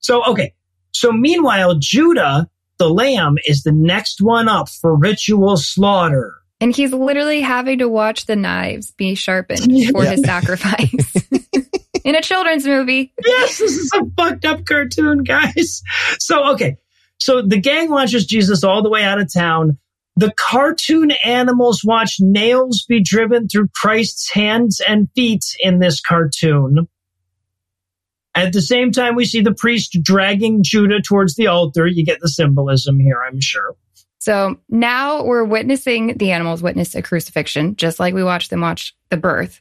So, 0.00 0.24
okay. 0.30 0.54
So, 0.92 1.12
meanwhile, 1.12 1.76
Judah, 1.78 2.48
the 2.78 2.88
lamb, 2.90 3.36
is 3.46 3.62
the 3.62 3.72
next 3.72 4.20
one 4.20 4.48
up 4.48 4.68
for 4.68 4.96
ritual 4.96 5.56
slaughter. 5.56 6.34
And 6.60 6.74
he's 6.74 6.92
literally 6.92 7.40
having 7.40 7.78
to 7.78 7.88
watch 7.88 8.26
the 8.26 8.36
knives 8.36 8.90
be 8.90 9.14
sharpened 9.14 9.72
Yeah. 9.72 9.90
for 9.92 10.04
his 10.04 10.20
sacrifice. 10.20 11.14
in 12.04 12.14
a 12.14 12.22
children's 12.22 12.66
movie. 12.66 13.12
Yes, 13.24 13.58
this 13.58 13.76
is 13.76 13.90
a 13.94 14.02
fucked 14.16 14.44
up 14.44 14.64
cartoon, 14.66 15.22
guys. 15.24 15.82
So, 16.18 16.52
okay. 16.52 16.76
So 17.18 17.42
the 17.42 17.60
gang 17.60 17.90
launches 17.90 18.26
Jesus 18.26 18.64
all 18.64 18.82
the 18.82 18.90
way 18.90 19.04
out 19.04 19.20
of 19.20 19.32
town. 19.32 19.78
The 20.16 20.32
cartoon 20.36 21.12
animals 21.24 21.82
watch 21.84 22.16
nails 22.20 22.84
be 22.88 23.02
driven 23.02 23.48
through 23.48 23.68
Christ's 23.74 24.30
hands 24.32 24.80
and 24.86 25.08
feet 25.14 25.44
in 25.60 25.78
this 25.78 26.00
cartoon. 26.00 26.88
At 28.34 28.52
the 28.52 28.62
same 28.62 28.92
time, 28.92 29.16
we 29.16 29.24
see 29.24 29.40
the 29.40 29.54
priest 29.54 29.98
dragging 30.02 30.62
Judah 30.62 31.00
towards 31.00 31.34
the 31.36 31.48
altar. 31.48 31.86
You 31.86 32.04
get 32.04 32.20
the 32.20 32.28
symbolism 32.28 32.98
here, 33.00 33.18
I'm 33.26 33.40
sure. 33.40 33.74
So 34.20 34.60
now 34.68 35.24
we're 35.24 35.44
witnessing 35.44 36.18
the 36.18 36.30
animals 36.32 36.62
witness 36.62 36.94
a 36.94 37.02
crucifixion, 37.02 37.76
just 37.76 37.98
like 37.98 38.14
we 38.14 38.22
watched 38.22 38.50
them 38.50 38.60
watch 38.60 38.94
the 39.08 39.16
birth. 39.16 39.60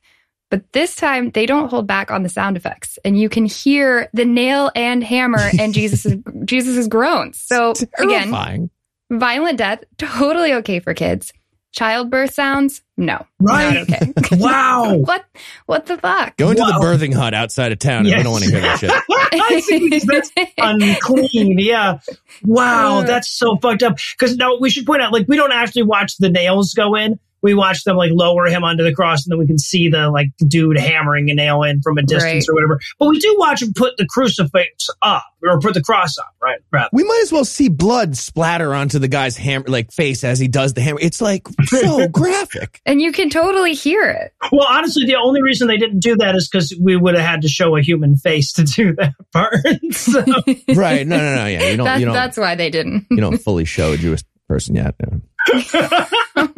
But 0.51 0.71
this 0.73 0.95
time 0.95 1.31
they 1.31 1.45
don't 1.45 1.69
hold 1.69 1.87
back 1.87 2.11
on 2.11 2.23
the 2.23 2.29
sound 2.29 2.57
effects 2.57 2.99
and 3.05 3.17
you 3.17 3.29
can 3.29 3.45
hear 3.45 4.09
the 4.13 4.25
nail 4.25 4.71
and 4.75 5.03
hammer 5.03 5.49
and 5.59 5.73
Jesus' 5.73 6.15
Jesus's 6.45 6.87
groans. 6.87 7.39
So 7.39 7.73
again, 7.97 8.69
violent 9.09 9.57
death, 9.59 9.83
totally 9.97 10.53
okay 10.55 10.79
for 10.79 10.93
kids. 10.93 11.31
Childbirth 11.71 12.33
sounds, 12.33 12.81
no. 12.97 13.25
Right. 13.39 13.77
Okay. 13.77 14.13
Wow. 14.37 14.95
what 15.05 15.25
what 15.65 15.85
the 15.87 15.97
fuck? 15.97 16.35
Go 16.37 16.49
into 16.51 16.61
Wow. 16.61 16.79
the 16.79 16.85
birthing 16.85 17.13
hut 17.13 17.33
outside 17.33 17.71
of 17.71 17.79
town. 17.79 17.99
and 17.99 18.07
Yes. 18.07 18.17
We 18.17 18.23
don't 18.23 18.31
want 18.31 18.43
to 18.45 18.51
hear 18.51 18.61
that 18.61 18.79
shit. 18.79 20.05
That's 20.07 20.31
unclean. 20.57 21.57
Yeah. 21.59 21.99
Wow. 22.43 23.01
That's 23.03 23.29
so 23.29 23.57
fucked 23.57 23.83
up. 23.83 23.97
Because 24.17 24.35
now 24.37 24.57
we 24.59 24.69
should 24.69 24.85
point 24.85 25.01
out, 25.01 25.11
like, 25.13 25.27
we 25.27 25.35
don't 25.37 25.51
actually 25.51 25.83
watch 25.83 26.17
the 26.17 26.29
nails 26.29 26.73
go 26.73 26.95
in. 26.95 27.19
We 27.41 27.53
watch 27.53 27.83
them 27.83 27.97
like 27.97 28.11
lower 28.13 28.47
him 28.47 28.63
onto 28.63 28.83
the 28.83 28.93
cross, 28.93 29.25
and 29.25 29.31
then 29.31 29.39
we 29.39 29.47
can 29.47 29.57
see 29.57 29.89
the 29.89 30.09
like 30.09 30.27
dude 30.47 30.77
hammering 30.79 31.29
a 31.29 31.33
nail 31.33 31.63
in 31.63 31.81
from 31.81 31.97
a 31.97 32.01
distance 32.03 32.47
Right. 32.47 32.51
or 32.51 32.55
whatever. 32.55 32.79
But 32.99 33.09
we 33.09 33.19
do 33.19 33.35
watch 33.39 33.61
him 33.61 33.73
put 33.73 33.97
the 33.97 34.05
crucifix 34.07 34.87
up 35.01 35.23
or 35.41 35.59
put 35.59 35.73
the 35.73 35.81
cross 35.81 36.17
up, 36.17 36.33
right? 36.41 36.59
Right. 36.71 36.89
We 36.91 37.03
might 37.03 37.21
as 37.23 37.31
well 37.31 37.45
see 37.45 37.69
blood 37.69 38.17
splatter 38.17 38.73
onto 38.73 38.99
the 38.99 39.07
guy's 39.07 39.37
hammer, 39.37 39.65
like 39.67 39.91
face 39.91 40.23
as 40.23 40.37
he 40.39 40.47
does 40.49 40.73
the 40.73 40.81
hammer. 40.81 40.99
It's 41.01 41.21
like 41.21 41.47
so 41.65 42.07
graphic. 42.11 42.81
and 42.85 43.01
you 43.01 43.11
can 43.13 43.29
totally 43.29 43.73
hear 43.73 44.03
it. 44.03 44.33
Well, 44.51 44.67
honestly, 44.69 45.05
the 45.05 45.15
only 45.15 45.41
reason 45.41 45.67
they 45.67 45.77
didn't 45.77 45.99
do 46.01 46.17
that 46.17 46.35
is 46.35 46.49
because 46.49 46.77
we 46.81 46.95
would 46.97 47.15
have 47.15 47.25
had 47.25 47.41
to 47.43 47.47
show 47.47 47.75
a 47.77 47.81
human 47.81 48.17
face 48.17 48.51
to 48.53 48.63
do 48.65 48.93
that 48.95 49.13
part. 49.33 49.55
so, 49.93 50.23
Right? 50.75 51.07
No, 51.07 51.17
no, 51.17 51.35
no. 51.35 51.45
Yeah, 51.45 51.69
you 51.69 51.77
don't. 51.77 51.85
That, 51.85 51.99
you 51.99 52.05
don't. 52.05 52.13
that's 52.15 52.37
why 52.37 52.55
they 52.55 52.69
didn't. 52.69 53.07
you 53.09 53.17
don't 53.17 53.37
fully 53.37 53.63
show 53.65 53.93
a 53.93 53.97
Jewish 53.97 54.21
person 54.47 54.75
yet. 54.75 54.95
Yeah. 54.99 56.07
oh 56.35 56.49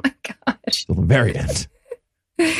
my. 0.79 0.85
Till 0.85 1.01
the 1.01 1.07
very 1.07 1.35
end. 1.35 1.67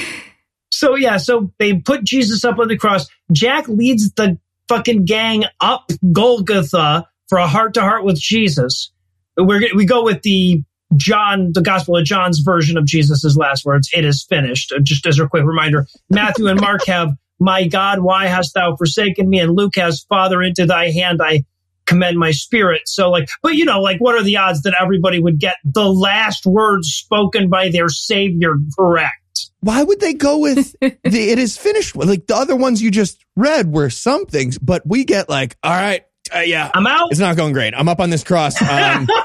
so 0.72 0.96
yeah, 0.96 1.18
so 1.18 1.52
they 1.60 1.76
put 1.76 2.04
Jesus 2.04 2.44
up 2.46 2.60
on 2.60 2.68
the 2.68 2.78
cross. 2.78 3.08
Jack 3.32 3.68
leads 3.68 4.12
the 4.14 4.38
fucking 4.68 5.06
gang 5.06 5.46
up 5.60 5.92
Golgotha 6.12 7.08
for 7.28 7.38
a 7.38 7.48
heart 7.48 7.74
to 7.76 7.82
heart 7.82 8.04
with 8.04 8.20
Jesus. 8.20 8.92
We're 9.38 9.74
we 9.76 9.86
go 9.86 10.04
with 10.04 10.22
the 10.22 10.64
John, 10.98 11.52
the 11.54 11.62
Gospel 11.62 11.98
of 11.98 12.06
John's 12.06 12.40
version 12.40 12.78
of 12.78 12.86
Jesus' 12.86 13.36
last 13.38 13.66
words. 13.66 13.90
It 13.94 14.06
is 14.06 14.26
finished. 14.28 14.72
Uh, 14.72 14.80
Just 14.82 15.06
as 15.06 15.20
a 15.20 15.28
quick 15.28 15.46
reminder, 15.46 15.88
Matthew 16.10 16.48
and 16.48 16.60
Mark 16.60 16.86
have, 16.88 17.12
"My 17.40 17.68
God, 17.68 18.00
why 18.00 18.28
hast 18.28 18.54
thou 18.54 18.76
forsaken 18.76 19.30
me?" 19.30 19.40
And 19.40 19.56
Luke 19.56 19.76
has, 19.76 20.06
"Father, 20.10 20.42
into 20.42 20.66
thy 20.66 20.92
hand 20.92 21.22
I 21.24 21.46
commend 21.86 22.18
my 22.18 22.32
spirit." 22.32 22.84
So 22.86 23.10
like, 23.10 23.28
but 23.42 23.56
you 23.56 23.66
know, 23.66 23.82
like, 23.82 24.00
what 24.00 24.16
are 24.16 24.24
the 24.24 24.38
odds 24.38 24.62
that 24.64 24.76
everybody 24.80 25.20
would 25.20 25.40
get 25.40 25.56
the 25.64 25.92
last 25.92 26.46
words 26.46 26.88
spoken 26.90 27.50
by 27.50 27.70
their 27.70 27.90
Savior 27.90 28.56
correct? 28.78 29.16
Why 29.62 29.84
would 29.84 30.00
they 30.00 30.14
go 30.14 30.40
with 30.40 30.76
the 30.82 30.98
it 31.04 31.40
is 31.40 31.58
finished? 31.58 31.96
Like 31.96 32.28
the 32.28 32.36
other 32.36 32.56
ones 32.56 32.82
you 32.82 32.92
just 32.92 33.24
read 33.36 33.74
were 33.74 33.90
some 33.90 34.26
things, 34.26 34.58
but 34.58 34.82
we 34.86 35.06
get 35.06 35.30
like, 35.30 35.56
all 35.64 35.72
right, 35.72 36.04
uh, 36.34 36.40
yeah, 36.40 36.72
I'm 36.74 36.88
out. 36.88 37.12
it's 37.12 37.20
not 37.20 37.36
going 37.36 37.54
great. 37.54 37.74
I'm 37.76 37.90
up 37.90 38.00
on 38.00 38.10
this 38.10 38.24
cross. 38.24 38.62
Um, 38.62 39.08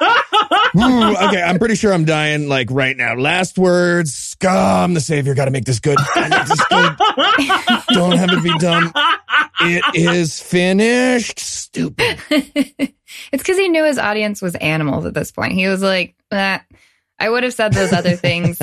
ooh, 0.77 1.16
okay, 1.28 1.43
I'm 1.43 1.59
pretty 1.59 1.74
sure 1.74 1.93
I'm 1.93 2.05
dying 2.05 2.48
like 2.48 2.69
right 2.70 2.97
now. 2.97 3.15
Last 3.15 3.59
words, 3.59 4.15
scum, 4.15 4.94
the 4.94 5.01
savior. 5.01 5.35
Got 5.35 5.47
to 5.47 5.51
make 5.51 5.65
this 5.65 5.81
good. 5.81 5.98
Don't 7.89 8.16
have 8.16 8.31
it 8.31 8.43
be 8.43 8.57
dumb. 8.59 8.93
It 9.61 9.82
is 9.94 10.40
finished. 10.40 11.39
Stupid. 11.39 12.19
it's 12.31 12.93
because 13.31 13.57
he 13.57 13.69
knew 13.69 13.85
his 13.85 13.98
audience 13.98 14.43
was 14.43 14.55
animals 14.57 15.07
at 15.07 15.15
this 15.15 15.31
point. 15.31 15.53
He 15.53 15.66
was 15.66 15.82
like, 15.82 16.15
eh, 16.31 16.59
I 17.18 17.30
would 17.30 17.44
have 17.44 17.55
said 17.55 17.72
those 17.72 17.93
other 17.94 18.14
things, 18.16 18.59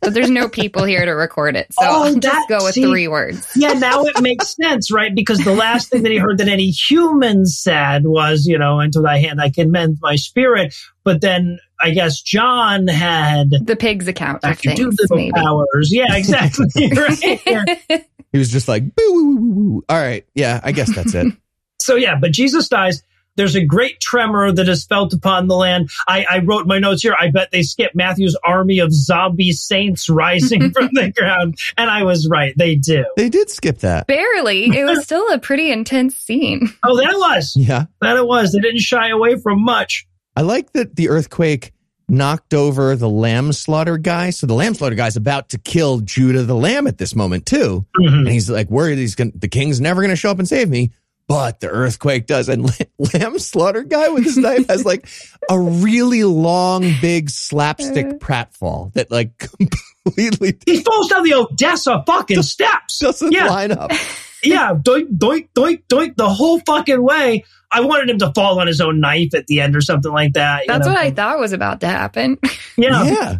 but 0.00 0.12
there's 0.12 0.28
no 0.28 0.48
people 0.48 0.84
here 0.84 1.04
to 1.04 1.12
record 1.12 1.56
it. 1.56 1.72
So 1.72 1.86
Oh, 1.86 2.04
I'll 2.04 2.12
that- 2.14 2.22
just 2.22 2.48
go 2.48 2.64
with 2.64 2.74
see- 2.74 2.82
three 2.84 3.08
words. 3.08 3.46
yeah, 3.56 3.72
now 3.72 4.02
it 4.04 4.20
makes 4.20 4.54
sense, 4.62 4.92
right? 4.92 5.14
Because 5.14 5.38
the 5.42 5.54
last 5.54 5.88
thing 5.90 6.02
that 6.02 6.12
he 6.12 6.18
heard 6.18 6.38
that 6.38 6.48
any 6.48 6.68
human 6.70 7.46
said 7.46 8.04
was, 8.06 8.44
you 8.46 8.58
know, 8.58 8.80
into 8.80 9.00
thy 9.00 9.18
hand 9.18 9.40
I 9.40 9.48
commend 9.50 9.98
my 10.02 10.16
spirit. 10.16 10.74
But 11.02 11.20
then 11.22 11.58
I 11.80 11.90
guess 11.90 12.20
John 12.20 12.86
had 12.88 13.50
The 13.62 13.76
pig's 13.76 14.06
account 14.08 14.36
of 14.36 14.42
back 14.42 14.58
to 14.60 14.74
do 14.74 14.84
things, 14.90 14.96
little 15.00 15.16
maybe. 15.16 15.32
powers. 15.32 15.90
Yeah, 15.92 16.14
exactly. 16.16 16.66
right. 16.94 18.04
He 18.32 18.38
was 18.38 18.50
just 18.50 18.68
like, 18.68 18.94
boo, 18.94 19.02
woo, 19.12 19.24
woo, 19.24 19.36
woo, 19.36 19.50
woo. 19.54 19.84
all 19.88 19.96
right, 19.96 20.26
yeah, 20.34 20.60
I 20.62 20.72
guess 20.72 20.94
that's 20.94 21.14
it. 21.14 21.32
So 21.80 21.94
yeah, 21.96 22.16
but 22.20 22.32
Jesus 22.32 22.68
dies. 22.68 23.02
There's 23.36 23.54
a 23.56 23.64
great 23.64 24.00
tremor 24.00 24.52
that 24.52 24.68
is 24.68 24.84
felt 24.84 25.12
upon 25.12 25.48
the 25.48 25.56
land. 25.56 25.90
I, 26.06 26.24
I 26.30 26.38
wrote 26.38 26.66
my 26.66 26.78
notes 26.78 27.02
here. 27.02 27.16
I 27.18 27.30
bet 27.30 27.50
they 27.50 27.62
skipped 27.62 27.94
Matthew's 27.94 28.36
army 28.44 28.78
of 28.78 28.92
zombie 28.92 29.52
saints 29.52 30.08
rising 30.08 30.70
from 30.70 30.90
the 30.92 31.12
ground. 31.16 31.58
And 31.76 31.90
I 31.90 32.04
was 32.04 32.28
right. 32.30 32.54
They 32.56 32.76
do. 32.76 33.04
They 33.16 33.28
did 33.28 33.50
skip 33.50 33.78
that. 33.78 34.06
Barely. 34.06 34.66
It 34.76 34.84
was 34.84 35.02
still 35.04 35.30
a 35.32 35.38
pretty 35.38 35.70
intense 35.72 36.16
scene. 36.16 36.68
Oh, 36.82 36.96
that 36.96 37.10
it 37.10 37.16
was. 37.18 37.52
Yeah. 37.56 37.86
That 38.00 38.16
it 38.16 38.26
was. 38.26 38.52
They 38.52 38.60
didn't 38.60 38.80
shy 38.80 39.08
away 39.10 39.36
from 39.40 39.64
much. 39.64 40.06
I 40.36 40.42
like 40.42 40.72
that 40.72 40.96
the 40.96 41.08
earthquake 41.08 41.72
knocked 42.08 42.52
over 42.52 42.96
the 42.96 43.08
lamb 43.08 43.52
slaughter 43.52 43.96
guy. 43.96 44.30
So 44.30 44.46
the 44.46 44.54
lamb 44.54 44.74
slaughter 44.74 44.94
guy's 44.94 45.16
about 45.16 45.48
to 45.50 45.58
kill 45.58 46.00
Judah 46.00 46.42
the 46.42 46.54
lamb 46.54 46.86
at 46.86 46.98
this 46.98 47.14
moment 47.16 47.46
too. 47.46 47.86
Mhm. 47.98 48.18
And 48.18 48.28
he's 48.28 48.50
like 48.50 48.68
worried 48.68 48.98
he's 48.98 49.14
going 49.14 49.32
to 49.32 49.38
the 49.38 49.48
king's 49.48 49.80
never 49.80 50.02
going 50.02 50.10
to 50.10 50.16
show 50.16 50.30
up 50.30 50.38
and 50.38 50.46
save 50.48 50.68
me. 50.68 50.90
But 51.26 51.60
the 51.60 51.68
earthquake 51.70 52.26
does. 52.26 52.48
And 52.48 52.70
lamb 53.14 53.38
slaughter 53.38 53.82
guy 53.82 54.08
with 54.10 54.24
his 54.24 54.36
knife 54.36 54.68
has 54.68 54.84
like 54.84 55.08
a 55.48 55.58
really 55.58 56.22
long, 56.24 56.82
big 57.00 57.30
slapstick 57.30 58.06
uh. 58.06 58.12
pratfall 58.14 58.92
that 58.92 59.10
like 59.10 59.38
completely 60.04 60.58
He 60.66 60.80
falls 60.82 61.08
down 61.08 61.22
the 61.24 61.34
Odessa 61.34 62.02
fucking 62.06 62.42
steps. 62.42 62.98
doesn't 62.98 63.32
Yeah. 63.32 63.46
line 63.48 63.72
up. 63.72 63.90
yeah, 64.44 64.74
doink, 64.74 65.16
doink, 65.16 65.48
doink, 65.54 65.84
doink, 65.88 66.16
the 66.16 66.28
whole 66.28 66.60
fucking 66.60 67.02
way. 67.02 67.44
I 67.72 67.80
wanted 67.80 68.10
him 68.10 68.18
to 68.18 68.30
fall 68.34 68.60
on 68.60 68.66
his 68.66 68.80
own 68.82 69.00
knife 69.00 69.34
at 69.34 69.46
the 69.46 69.60
end 69.62 69.74
or 69.74 69.80
something 69.80 70.12
like 70.12 70.34
that. 70.34 70.64
That's 70.68 70.86
know? 70.86 70.92
what 70.92 71.00
I 71.00 71.10
thought 71.10 71.38
was 71.40 71.52
about 71.52 71.80
to 71.80 71.88
happen. 71.88 72.38
Yeah, 72.76 73.04
Yeah. 73.04 73.38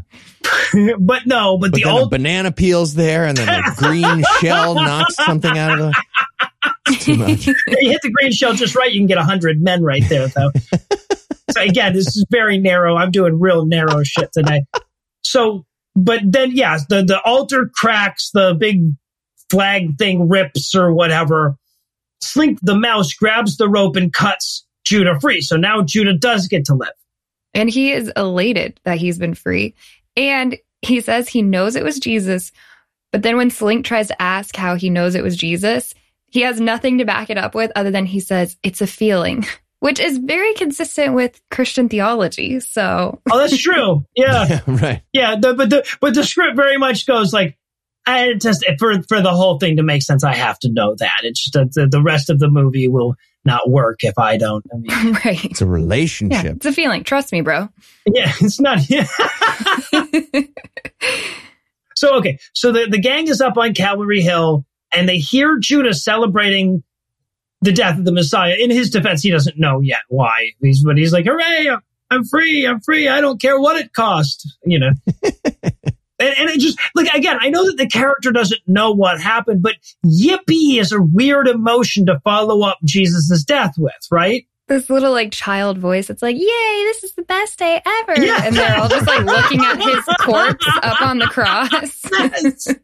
but 0.98 1.26
no, 1.26 1.56
but, 1.58 1.70
But 1.70 1.76
the 1.76 1.84
then 1.84 1.92
a 1.92 1.96
old 1.98 2.10
banana 2.10 2.50
peels 2.50 2.94
there 2.94 3.26
and 3.26 3.36
then 3.36 3.48
a 3.48 3.74
green 3.76 4.24
shell 4.40 4.74
knocks 4.74 5.16
something 5.16 5.56
out 5.56 5.72
of 5.72 5.78
the. 5.78 5.94
Too 7.00 7.16
much. 7.16 7.46
you 7.46 7.54
hit 7.90 8.02
the 8.02 8.10
green 8.10 8.32
shell 8.32 8.54
just 8.54 8.74
right, 8.74 8.92
you 8.92 9.00
can 9.00 9.06
get 9.06 9.18
a 9.18 9.22
hundred 9.22 9.62
men 9.62 9.82
right 9.82 10.02
there, 10.08 10.28
though. 10.28 10.50
so 11.50 11.60
again, 11.60 11.92
this 11.92 12.08
is 12.08 12.26
very 12.30 12.58
narrow. 12.58 12.96
I'm 12.96 13.10
doing 13.10 13.40
real 13.40 13.66
narrow 13.66 14.02
shit 14.02 14.30
today. 14.32 14.64
So, 15.22 15.64
but 15.94 16.20
then, 16.24 16.52
yeah, 16.52 16.78
the 16.88 17.02
the 17.04 17.20
altar 17.22 17.70
cracks, 17.74 18.30
the 18.32 18.54
big 18.58 18.82
flag 19.50 19.98
thing 19.98 20.28
rips 20.28 20.74
or 20.74 20.92
whatever. 20.92 21.56
Slink 22.22 22.58
the 22.62 22.76
mouse 22.76 23.12
grabs 23.14 23.56
the 23.56 23.68
rope 23.68 23.96
and 23.96 24.12
cuts 24.12 24.66
Judah 24.84 25.18
free. 25.20 25.40
So 25.40 25.56
now 25.56 25.82
Judah 25.82 26.16
does 26.16 26.48
get 26.48 26.64
to 26.66 26.74
live. 26.74 26.92
and 27.54 27.70
he 27.70 27.92
is 27.92 28.10
elated 28.16 28.80
that 28.84 28.98
he's 28.98 29.18
been 29.18 29.34
free. 29.34 29.74
And 30.16 30.56
he 30.82 31.00
says 31.00 31.28
he 31.28 31.42
knows 31.42 31.76
it 31.76 31.84
was 31.84 31.98
Jesus. 31.98 32.52
But 33.12 33.22
then 33.22 33.36
when 33.36 33.50
Slink 33.50 33.84
tries 33.86 34.08
to 34.08 34.20
ask 34.20 34.56
how 34.56 34.74
he 34.74 34.90
knows 34.90 35.14
it 35.14 35.22
was 35.22 35.36
Jesus, 35.36 35.94
he 36.34 36.40
has 36.40 36.60
nothing 36.60 36.98
to 36.98 37.04
back 37.04 37.30
it 37.30 37.38
up 37.38 37.54
with 37.54 37.70
other 37.76 37.92
than 37.92 38.04
he 38.06 38.18
says 38.18 38.56
it's 38.64 38.80
a 38.82 38.86
feeling, 38.88 39.46
which 39.78 40.00
is 40.00 40.18
very 40.18 40.52
consistent 40.54 41.14
with 41.14 41.40
Christian 41.50 41.88
theology. 41.88 42.58
So 42.58 43.20
Oh, 43.30 43.38
that's 43.38 43.56
true. 43.56 44.04
Yeah. 44.16 44.44
Yeah, 44.48 44.60
right. 44.66 45.02
Yeah, 45.12 45.36
the, 45.40 45.54
but 45.54 45.70
the 45.70 45.86
but 46.00 46.14
the 46.14 46.24
script 46.24 46.56
very 46.56 46.76
much 46.76 47.06
goes 47.06 47.32
like, 47.32 47.56
I 48.04 48.34
just 48.34 48.64
for 48.80 49.00
for 49.04 49.22
the 49.22 49.30
whole 49.30 49.58
thing 49.60 49.76
to 49.76 49.82
make 49.84 50.02
sense, 50.02 50.24
I 50.24 50.34
have 50.34 50.58
to 50.58 50.70
know 50.72 50.96
that. 50.98 51.20
It's 51.22 51.40
just 51.42 51.54
that 51.54 51.72
the, 51.72 51.86
the 51.86 52.02
rest 52.02 52.28
of 52.30 52.38
the 52.40 52.48
movie 52.50 52.88
will 52.88 53.14
not 53.46 53.70
work 53.70 54.02
if 54.02 54.18
I 54.18 54.36
don't. 54.36 54.64
I 54.72 54.76
mean, 54.76 55.14
right. 55.24 55.44
It's 55.44 55.62
a 55.62 55.64
Yeah, 55.64 55.70
relationship. 55.70 56.56
it's 56.56 56.66
a 56.66 56.72
feeling. 56.72 57.04
Trust 57.04 57.30
me, 57.32 57.40
bro. 57.42 57.68
yeah, 58.06 58.32
it's 58.40 58.60
not. 58.60 58.80
Yeah. 58.90 59.06
so 61.96 62.16
okay, 62.16 62.38
so 62.52 62.72
the 62.72 62.86
the 62.90 62.98
gang 62.98 63.28
is 63.28 63.40
up 63.40 63.56
on 63.56 63.72
Calvary 63.74 64.20
Hill, 64.20 64.66
and 64.96 65.08
they 65.08 65.18
hear 65.18 65.58
Judah 65.58 65.94
celebrating 65.94 66.82
the 67.60 67.72
death 67.72 67.98
of 67.98 68.04
the 68.04 68.12
Messiah. 68.12 68.54
In 68.58 68.70
his 68.70 68.90
defense, 68.90 69.22
he 69.22 69.30
doesn't 69.30 69.58
know 69.58 69.80
yet 69.80 70.02
why. 70.08 70.50
He's 70.60 70.84
but 70.84 70.98
he's 70.98 71.12
like, 71.12 71.26
"Hooray! 71.26 71.76
I'm 72.10 72.24
free! 72.24 72.66
I'm 72.66 72.80
free! 72.80 73.08
I 73.08 73.20
don't 73.20 73.40
care 73.40 73.58
what 73.58 73.76
it 73.76 73.92
cost." 73.92 74.56
You 74.64 74.78
know. 74.78 74.90
And, 76.20 76.32
and 76.38 76.50
it 76.50 76.60
just 76.60 76.78
like 76.94 77.12
again, 77.12 77.38
I 77.40 77.48
know 77.48 77.66
that 77.66 77.76
the 77.76 77.88
character 77.88 78.30
doesn't 78.30 78.60
know 78.68 78.92
what 78.92 79.20
happened, 79.20 79.62
but 79.62 79.74
yippee 80.06 80.78
is 80.78 80.92
a 80.92 81.02
weird 81.02 81.48
emotion 81.48 82.06
to 82.06 82.20
follow 82.20 82.62
up 82.62 82.78
Jesus' 82.84 83.42
death 83.44 83.74
with, 83.76 83.92
right? 84.12 84.46
This 84.66 84.88
little 84.88 85.12
like 85.12 85.30
child 85.30 85.78
voice. 85.78 86.10
It's 86.10 86.22
like, 86.22 86.36
yay, 86.36 86.82
this 86.84 87.04
is 87.04 87.12
the 87.12 87.22
best 87.22 87.58
day 87.58 87.80
ever. 87.84 88.22
Yeah. 88.22 88.42
And 88.44 88.56
they're 88.56 88.78
all 88.78 88.88
just 88.88 89.06
like 89.06 89.24
looking 89.24 89.60
at 89.60 89.82
his 89.82 90.04
corpse 90.20 90.66
up 90.82 91.02
on 91.02 91.18
the 91.18 91.26
cross. 91.26 91.70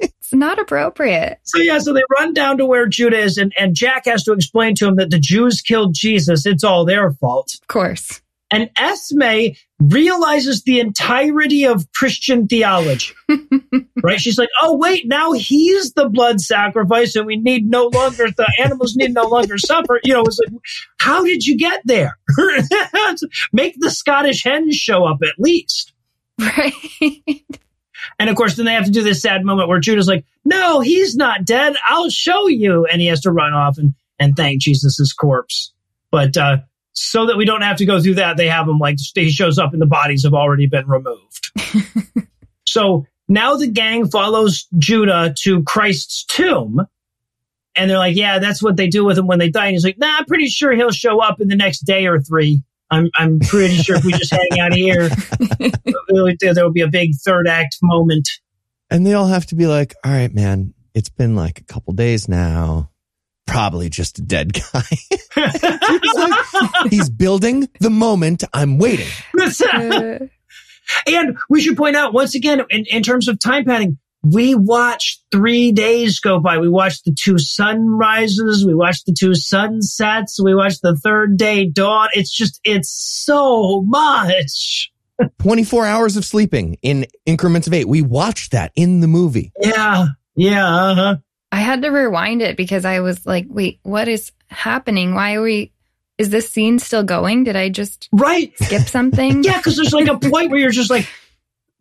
it's 0.00 0.32
not 0.32 0.58
appropriate. 0.58 1.38
So 1.44 1.58
yeah, 1.58 1.78
so 1.78 1.92
they 1.92 2.02
run 2.18 2.32
down 2.32 2.58
to 2.58 2.66
where 2.66 2.86
Judah 2.86 3.18
is, 3.18 3.36
and, 3.36 3.52
and 3.58 3.74
Jack 3.74 4.06
has 4.06 4.24
to 4.24 4.32
explain 4.32 4.74
to 4.76 4.88
him 4.88 4.96
that 4.96 5.10
the 5.10 5.18
Jews 5.18 5.60
killed 5.60 5.94
Jesus. 5.94 6.46
It's 6.46 6.64
all 6.64 6.84
their 6.84 7.10
fault. 7.12 7.54
Of 7.60 7.68
course. 7.68 8.22
And 8.50 8.70
Esme 8.76 9.54
realizes 9.78 10.62
the 10.62 10.80
entirety 10.80 11.64
of 11.64 11.90
Christian 11.92 12.48
theology. 12.48 13.14
right? 14.02 14.20
She's 14.20 14.38
like, 14.38 14.48
oh, 14.60 14.76
wait, 14.76 15.06
now 15.06 15.32
he's 15.32 15.92
the 15.92 16.08
blood 16.08 16.40
sacrifice 16.40 17.14
and 17.14 17.26
we 17.26 17.36
need 17.36 17.64
no 17.64 17.86
longer, 17.86 18.26
the 18.30 18.52
animals 18.58 18.96
need 18.96 19.14
no 19.14 19.28
longer 19.28 19.56
suffer. 19.56 20.00
You 20.02 20.14
know, 20.14 20.22
it's 20.22 20.38
like, 20.38 20.60
how 20.98 21.24
did 21.24 21.46
you 21.46 21.56
get 21.56 21.80
there? 21.84 22.18
Make 23.52 23.76
the 23.78 23.90
Scottish 23.90 24.42
hens 24.42 24.76
show 24.76 25.04
up 25.04 25.18
at 25.22 25.38
least. 25.38 25.92
Right. 26.38 26.72
And 28.18 28.30
of 28.30 28.36
course, 28.36 28.56
then 28.56 28.66
they 28.66 28.72
have 28.72 28.86
to 28.86 28.90
do 28.90 29.02
this 29.02 29.22
sad 29.22 29.44
moment 29.44 29.68
where 29.68 29.80
Judah's 29.80 30.08
like, 30.08 30.24
no, 30.44 30.80
he's 30.80 31.16
not 31.16 31.44
dead. 31.44 31.76
I'll 31.86 32.10
show 32.10 32.48
you. 32.48 32.86
And 32.86 33.00
he 33.00 33.08
has 33.08 33.20
to 33.22 33.32
run 33.32 33.52
off 33.52 33.78
and, 33.78 33.94
and 34.18 34.36
thank 34.36 34.60
Jesus' 34.62 35.12
corpse. 35.12 35.72
But, 36.10 36.36
uh, 36.36 36.58
so 37.02 37.26
that 37.26 37.36
we 37.38 37.46
don't 37.46 37.62
have 37.62 37.78
to 37.78 37.86
go 37.86 38.00
through 38.00 38.16
that, 38.16 38.36
they 38.36 38.48
have 38.48 38.68
him 38.68 38.78
like, 38.78 38.98
he 39.14 39.30
shows 39.30 39.58
up 39.58 39.72
and 39.72 39.80
the 39.80 39.86
bodies 39.86 40.24
have 40.24 40.34
already 40.34 40.66
been 40.66 40.86
removed. 40.86 41.50
so 42.66 43.06
now 43.26 43.56
the 43.56 43.68
gang 43.68 44.06
follows 44.06 44.66
Judah 44.76 45.34
to 45.38 45.62
Christ's 45.62 46.24
tomb. 46.24 46.86
And 47.74 47.90
they're 47.90 47.98
like, 47.98 48.16
yeah, 48.16 48.38
that's 48.38 48.62
what 48.62 48.76
they 48.76 48.88
do 48.88 49.04
with 49.04 49.16
him 49.16 49.26
when 49.26 49.38
they 49.38 49.48
die. 49.48 49.66
And 49.66 49.72
he's 49.72 49.84
like, 49.84 49.96
nah, 49.96 50.18
I'm 50.18 50.26
pretty 50.26 50.48
sure 50.48 50.72
he'll 50.72 50.90
show 50.90 51.22
up 51.22 51.40
in 51.40 51.48
the 51.48 51.56
next 51.56 51.80
day 51.80 52.06
or 52.06 52.20
three. 52.20 52.62
I'm, 52.90 53.08
I'm 53.16 53.38
pretty 53.38 53.76
sure 53.76 53.96
if 53.96 54.04
we 54.04 54.12
just 54.12 54.32
hang 54.32 54.60
out 54.60 54.74
here, 54.74 55.08
there 55.58 56.64
will 56.64 56.72
be 56.72 56.80
a 56.82 56.88
big 56.88 57.12
third 57.24 57.48
act 57.48 57.78
moment. 57.82 58.28
And 58.90 59.06
they 59.06 59.14
all 59.14 59.28
have 59.28 59.46
to 59.46 59.54
be 59.54 59.66
like, 59.66 59.94
all 60.04 60.10
right, 60.10 60.34
man, 60.34 60.74
it's 60.92 61.08
been 61.08 61.36
like 61.36 61.60
a 61.60 61.64
couple 61.64 61.94
days 61.94 62.28
now. 62.28 62.90
Probably 63.50 63.88
just 63.88 64.18
a 64.18 64.22
dead 64.22 64.52
guy. 64.52 64.82
he's, 65.34 66.14
like, 66.14 66.44
he's 66.88 67.10
building 67.10 67.68
the 67.80 67.90
moment 67.90 68.44
I'm 68.52 68.78
waiting. 68.78 69.08
And 71.06 71.36
we 71.48 71.60
should 71.60 71.76
point 71.76 71.96
out 71.96 72.12
once 72.12 72.34
again, 72.34 72.62
in, 72.70 72.84
in 72.90 73.02
terms 73.02 73.28
of 73.28 73.38
time 73.38 73.64
padding, 73.64 73.98
we 74.22 74.54
watched 74.54 75.22
three 75.30 75.72
days 75.72 76.20
go 76.20 76.40
by. 76.40 76.58
We 76.58 76.68
watched 76.68 77.04
the 77.04 77.14
two 77.18 77.38
sunrises. 77.38 78.66
We 78.66 78.74
watched 78.74 79.06
the 79.06 79.14
two 79.18 79.34
sunsets. 79.34 80.40
We 80.42 80.54
watched 80.54 80.82
the 80.82 80.96
third 80.96 81.36
day 81.36 81.66
dawn. 81.66 82.08
It's 82.12 82.30
just, 82.30 82.60
it's 82.64 82.90
so 82.90 83.82
much. 83.82 84.92
24 85.42 85.86
hours 85.86 86.16
of 86.16 86.24
sleeping 86.24 86.76
in 86.82 87.06
increments 87.24 87.66
of 87.66 87.72
eight. 87.72 87.88
We 87.88 88.02
watched 88.02 88.52
that 88.52 88.72
in 88.74 89.00
the 89.00 89.08
movie. 89.08 89.52
Yeah. 89.60 90.06
Yeah. 90.34 90.66
Uh-huh. 90.66 91.16
I 91.52 91.60
had 91.60 91.82
to 91.82 91.88
rewind 91.90 92.42
it 92.42 92.56
because 92.56 92.84
I 92.84 93.00
was 93.00 93.26
like, 93.26 93.46
wait, 93.48 93.80
what 93.82 94.08
is 94.08 94.32
happening? 94.48 95.14
Why 95.14 95.34
are 95.34 95.42
we, 95.42 95.72
is 96.18 96.30
this 96.30 96.48
scene 96.50 96.78
still 96.78 97.02
going? 97.02 97.44
Did 97.44 97.56
I 97.56 97.68
just 97.70 98.08
Right. 98.12 98.52
skip 98.60 98.82
something? 98.88 99.42
Yeah. 99.42 99.60
Cause 99.60 99.76
there's 99.76 99.92
like 99.92 100.08
a 100.08 100.18
point 100.18 100.50
where 100.50 100.60
you're 100.60 100.70
just 100.70 100.90
like, 100.90 101.06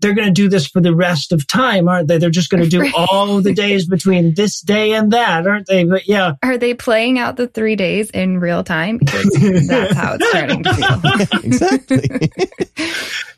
they're 0.02 0.14
going 0.14 0.30
to 0.30 0.34
do 0.34 0.48
this 0.48 0.66
for 0.66 0.80
the 0.80 0.96
rest 0.96 1.34
of 1.34 1.46
time, 1.46 1.90
aren't 1.90 2.08
they? 2.08 2.18
They're 2.18 2.30
just 2.30 2.50
going 2.50 2.64
to 2.64 2.70
do 2.70 2.80
Right. 2.80 2.94
all 2.96 3.42
the 3.42 3.54
days 3.54 3.86
between 3.86 4.34
this 4.34 4.62
day 4.62 4.94
and 4.94 5.12
that, 5.12 5.46
aren't 5.46 5.68
they? 5.68 5.84
But 5.84 6.08
yeah. 6.08 6.36
Are 6.42 6.58
they 6.58 6.74
playing 6.74 7.20
out 7.20 7.36
the 7.36 7.48
three 7.48 7.76
days 7.76 8.10
in 8.10 8.40
real 8.40 8.64
time? 8.64 8.98
Because 8.98 9.26
that's 9.68 9.94
how 9.94 10.14
it's 10.18 10.30
starting 10.30 10.64
to 10.64 10.74
feel. 10.74 11.40
exactly. 11.44 12.32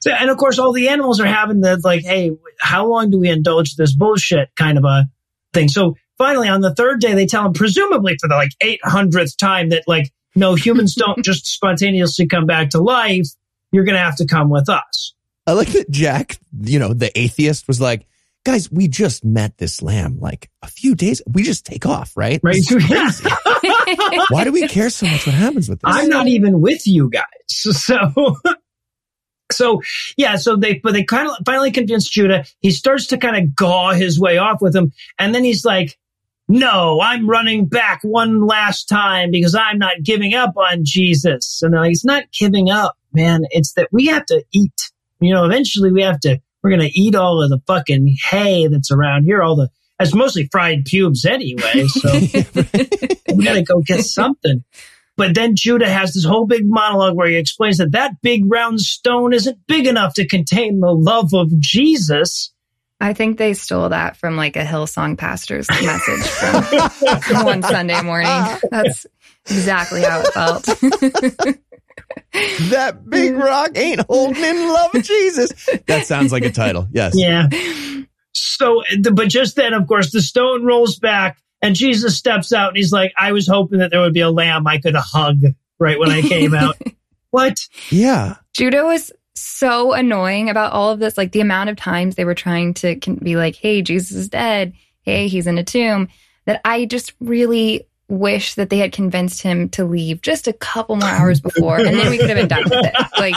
So, 0.01 0.09
and 0.09 0.31
of 0.31 0.37
course, 0.37 0.57
all 0.57 0.73
the 0.73 0.89
animals 0.89 1.19
are 1.19 1.27
having 1.27 1.61
the 1.61 1.79
like, 1.83 2.01
hey, 2.03 2.31
how 2.59 2.87
long 2.87 3.11
do 3.11 3.19
we 3.19 3.29
indulge 3.29 3.75
this 3.75 3.93
bullshit 3.93 4.49
kind 4.55 4.79
of 4.79 4.83
a 4.83 5.05
thing? 5.53 5.67
So 5.67 5.95
finally, 6.21 6.47
on 6.47 6.61
the 6.61 6.73
third 6.75 7.01
day, 7.01 7.15
they 7.15 7.25
tell 7.25 7.47
him, 7.47 7.53
presumably 7.53 8.15
for 8.21 8.27
the 8.27 8.35
like 8.35 8.51
800th 8.61 9.37
time, 9.37 9.69
that 9.69 9.83
like, 9.87 10.11
no, 10.35 10.53
humans 10.53 10.93
don't 10.93 11.17
just 11.25 11.47
spontaneously 11.47 12.27
come 12.27 12.45
back 12.45 12.69
to 12.71 12.79
life. 12.79 13.27
You're 13.71 13.85
going 13.85 13.95
to 13.95 14.03
have 14.03 14.17
to 14.17 14.27
come 14.27 14.49
with 14.49 14.69
us. 14.69 15.13
I 15.47 15.53
like 15.53 15.69
that 15.69 15.89
Jack, 15.89 16.37
you 16.61 16.77
know, 16.77 16.93
the 16.93 17.17
atheist 17.17 17.67
was 17.67 17.81
like, 17.81 18.05
guys, 18.43 18.71
we 18.71 18.87
just 18.87 19.25
met 19.25 19.57
this 19.57 19.81
lamb 19.81 20.19
like 20.19 20.51
a 20.61 20.67
few 20.67 20.93
days. 20.93 21.21
We 21.25 21.41
just 21.41 21.65
take 21.65 21.87
off, 21.87 22.15
right? 22.15 22.39
Right? 22.43 22.57
Is. 22.57 22.69
Why 24.29 24.43
do 24.43 24.51
we 24.51 24.67
care 24.67 24.91
so 24.91 25.07
much 25.07 25.25
what 25.25 25.35
happens 25.35 25.69
with 25.69 25.79
this? 25.79 25.91
I'm 25.91 26.09
not 26.09 26.27
even 26.27 26.61
with 26.61 26.85
you 26.85 27.09
guys. 27.09 27.25
So, 27.53 28.37
so 29.51 29.81
yeah, 30.17 30.37
so 30.37 30.55
they, 30.55 30.75
but 30.75 30.93
they 30.93 31.03
kind 31.03 31.27
of 31.27 31.35
finally 31.45 31.71
convince 31.71 32.09
Judah. 32.09 32.45
He 32.59 32.71
starts 32.71 33.07
to 33.07 33.17
kind 33.17 33.35
of 33.35 33.53
gaw 33.53 33.91
his 33.91 34.19
way 34.19 34.37
off 34.37 34.61
with 34.61 34.75
him. 34.75 34.93
And 35.19 35.35
then 35.35 35.43
he's 35.43 35.65
like, 35.65 35.97
no, 36.51 36.99
I'm 36.99 37.29
running 37.29 37.65
back 37.65 38.01
one 38.03 38.45
last 38.45 38.89
time 38.89 39.31
because 39.31 39.55
I'm 39.55 39.77
not 39.77 40.03
giving 40.03 40.33
up 40.33 40.57
on 40.57 40.83
Jesus. 40.83 41.61
And 41.61 41.73
they're 41.73 41.79
like, 41.79 41.91
it's 41.91 42.03
not 42.03 42.25
giving 42.37 42.69
up, 42.69 42.97
man. 43.13 43.43
It's 43.51 43.71
that 43.73 43.87
we 43.93 44.07
have 44.07 44.25
to 44.25 44.43
eat. 44.51 44.91
You 45.21 45.33
know, 45.33 45.45
eventually 45.45 45.93
we 45.93 46.01
have 46.01 46.19
to, 46.21 46.41
we're 46.61 46.71
going 46.71 46.81
to 46.81 46.99
eat 46.99 47.15
all 47.15 47.41
of 47.41 47.49
the 47.49 47.61
fucking 47.67 48.17
hay 48.29 48.67
that's 48.67 48.91
around 48.91 49.23
here. 49.23 49.41
All 49.41 49.55
the, 49.55 49.69
it's 49.97 50.13
mostly 50.13 50.49
fried 50.51 50.83
pubes 50.83 51.23
anyway. 51.23 51.87
So 51.87 52.11
we 53.33 53.45
got 53.45 53.53
to 53.53 53.63
go 53.65 53.81
get 53.85 54.03
something. 54.03 54.65
But 55.15 55.35
then 55.35 55.55
Judah 55.55 55.89
has 55.89 56.13
this 56.13 56.25
whole 56.25 56.47
big 56.47 56.63
monologue 56.65 57.15
where 57.15 57.29
he 57.29 57.37
explains 57.37 57.77
that 57.77 57.93
that 57.93 58.21
big 58.21 58.43
round 58.51 58.81
stone 58.81 59.33
isn't 59.33 59.57
big 59.67 59.87
enough 59.87 60.15
to 60.15 60.27
contain 60.27 60.81
the 60.81 60.91
love 60.91 61.33
of 61.33 61.57
Jesus. 61.59 62.50
I 63.01 63.13
think 63.13 63.37
they 63.37 63.53
stole 63.55 63.89
that 63.89 64.15
from 64.17 64.37
like 64.37 64.55
a 64.55 64.63
Hillsong 64.63 65.17
pastor's 65.17 65.67
message 65.69 66.27
from, 66.27 66.63
from 67.19 67.45
one 67.45 67.63
Sunday 67.63 67.99
morning. 68.01 68.29
That's 68.69 69.07
exactly 69.49 70.03
how 70.03 70.21
it 70.21 70.27
felt. 70.33 70.63
that 72.69 73.09
big 73.09 73.35
rock 73.35 73.71
ain't 73.75 74.01
holding 74.07 74.43
in 74.43 74.67
love 74.69 74.93
of 74.93 75.03
Jesus. 75.03 75.51
That 75.87 76.05
sounds 76.05 76.31
like 76.31 76.45
a 76.45 76.51
title. 76.51 76.87
Yes. 76.91 77.13
Yeah. 77.15 77.49
So, 78.33 78.83
but 79.11 79.29
just 79.29 79.55
then, 79.55 79.73
of 79.73 79.87
course, 79.87 80.11
the 80.11 80.21
stone 80.21 80.63
rolls 80.63 80.99
back 80.99 81.39
and 81.61 81.75
Jesus 81.75 82.17
steps 82.17 82.53
out 82.53 82.69
and 82.69 82.77
he's 82.77 82.91
like, 82.91 83.13
I 83.17 83.31
was 83.31 83.47
hoping 83.47 83.79
that 83.79 83.89
there 83.89 84.01
would 84.01 84.13
be 84.13 84.21
a 84.21 84.29
lamb 84.29 84.67
I 84.67 84.77
could 84.77 84.95
hug 84.95 85.41
right 85.79 85.99
when 85.99 86.11
I 86.11 86.21
came 86.21 86.53
out. 86.53 86.77
what? 87.31 87.57
Yeah. 87.89 88.35
Judah 88.53 88.83
was 88.83 89.11
so 89.35 89.93
annoying 89.93 90.49
about 90.49 90.73
all 90.73 90.91
of 90.91 90.99
this. 90.99 91.17
Like 91.17 91.31
the 91.31 91.41
amount 91.41 91.69
of 91.69 91.77
times 91.77 92.15
they 92.15 92.25
were 92.25 92.35
trying 92.35 92.73
to 92.75 92.95
be 92.95 93.35
like, 93.35 93.55
hey, 93.55 93.81
Jesus 93.81 94.11
is 94.15 94.29
dead. 94.29 94.73
Hey, 95.01 95.27
he's 95.27 95.47
in 95.47 95.57
a 95.57 95.63
tomb. 95.63 96.09
That 96.45 96.61
I 96.65 96.85
just 96.85 97.13
really 97.19 97.87
wish 98.07 98.55
that 98.55 98.69
they 98.69 98.79
had 98.79 98.91
convinced 98.91 99.41
him 99.41 99.69
to 99.69 99.85
leave 99.85 100.21
just 100.21 100.47
a 100.47 100.53
couple 100.53 100.95
more 100.95 101.07
hours 101.07 101.39
before. 101.39 101.77
And 101.77 101.97
then 101.97 102.09
we 102.09 102.17
could 102.17 102.29
have 102.29 102.37
been 102.37 102.47
done 102.47 102.63
with 102.63 102.85
it. 102.85 102.95
Like, 103.17 103.35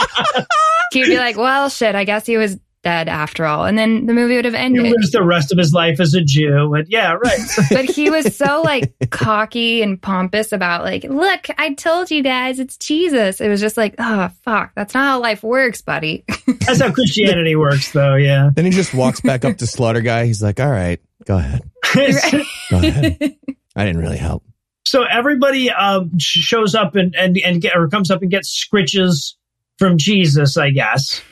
he'd 0.93 1.05
be 1.05 1.17
like, 1.17 1.37
well, 1.37 1.69
shit, 1.69 1.95
I 1.95 2.05
guess 2.05 2.27
he 2.27 2.39
was 2.39 2.59
dead 2.85 3.09
after 3.09 3.45
all. 3.45 3.65
And 3.65 3.77
then 3.77 4.07
the 4.07 4.13
movie 4.13 4.37
would 4.37 4.45
have 4.45 4.55
ended. 4.55 4.85
He 4.85 4.93
lives 4.93 5.11
the 5.11 5.25
rest 5.25 5.51
of 5.51 5.59
his 5.59 5.73
life 5.73 5.99
as 5.99 6.15
a 6.15 6.21
Jew. 6.21 6.75
And 6.75 6.87
yeah, 6.89 7.15
right. 7.15 7.41
but 7.71 7.87
he 7.87 8.11
was 8.11 8.37
so 8.37 8.63
like 8.63 8.95
cocky 9.11 9.83
and 9.83 10.01
pompous 10.01 10.53
about 10.53 10.85
like, 10.85 11.05
look, 11.05 11.47
I 11.59 11.75
told 11.75 12.11
you 12.11 12.23
guys 12.23 12.61
it's 12.61 12.77
Jesus. 12.77 13.41
It 13.41 13.49
was 13.49 13.61
just 13.61 13.77
like, 13.77 13.95
oh 13.99 14.31
fuck, 14.43 14.73
that's 14.77 14.95
not 14.95 15.05
how 15.05 15.21
life 15.21 15.43
works, 15.43 15.83
buddy. 15.83 16.25
That's 16.67 16.81
how 16.81 16.93
Christianity 16.93 17.57
works, 17.57 17.93
though. 17.93 18.15
Yeah. 18.15 18.51
Then 18.55 18.65
he 18.65 18.71
just 18.71 18.95
walks 18.95 19.21
back 19.21 19.45
up 19.45 19.59
to 19.59 19.67
Slaughter 19.67 20.01
Guy. 20.01 20.27
He's 20.27 20.43
like, 20.43 20.61
all 20.61 20.71
right, 20.71 21.01
go 21.25 21.37
ahead. 21.37 21.63
Go 21.95 22.79
ahead. 22.79 23.37
I 23.77 23.85
didn't 23.85 24.01
really 24.01 24.19
help. 24.19 24.45
so 24.87 25.05
everybody 25.05 25.71
um, 25.71 26.19
shows 26.19 26.75
up 26.75 26.97
and 26.97 27.15
and 27.17 27.39
and 27.45 27.61
get, 27.61 27.77
or 27.77 27.89
comes 27.89 28.11
up 28.11 28.23
and 28.23 28.31
gets 28.31 28.49
scritches 28.49 29.35
from 29.79 29.99
Jesus, 29.99 30.57
I 30.57 30.71
guess. 30.71 31.23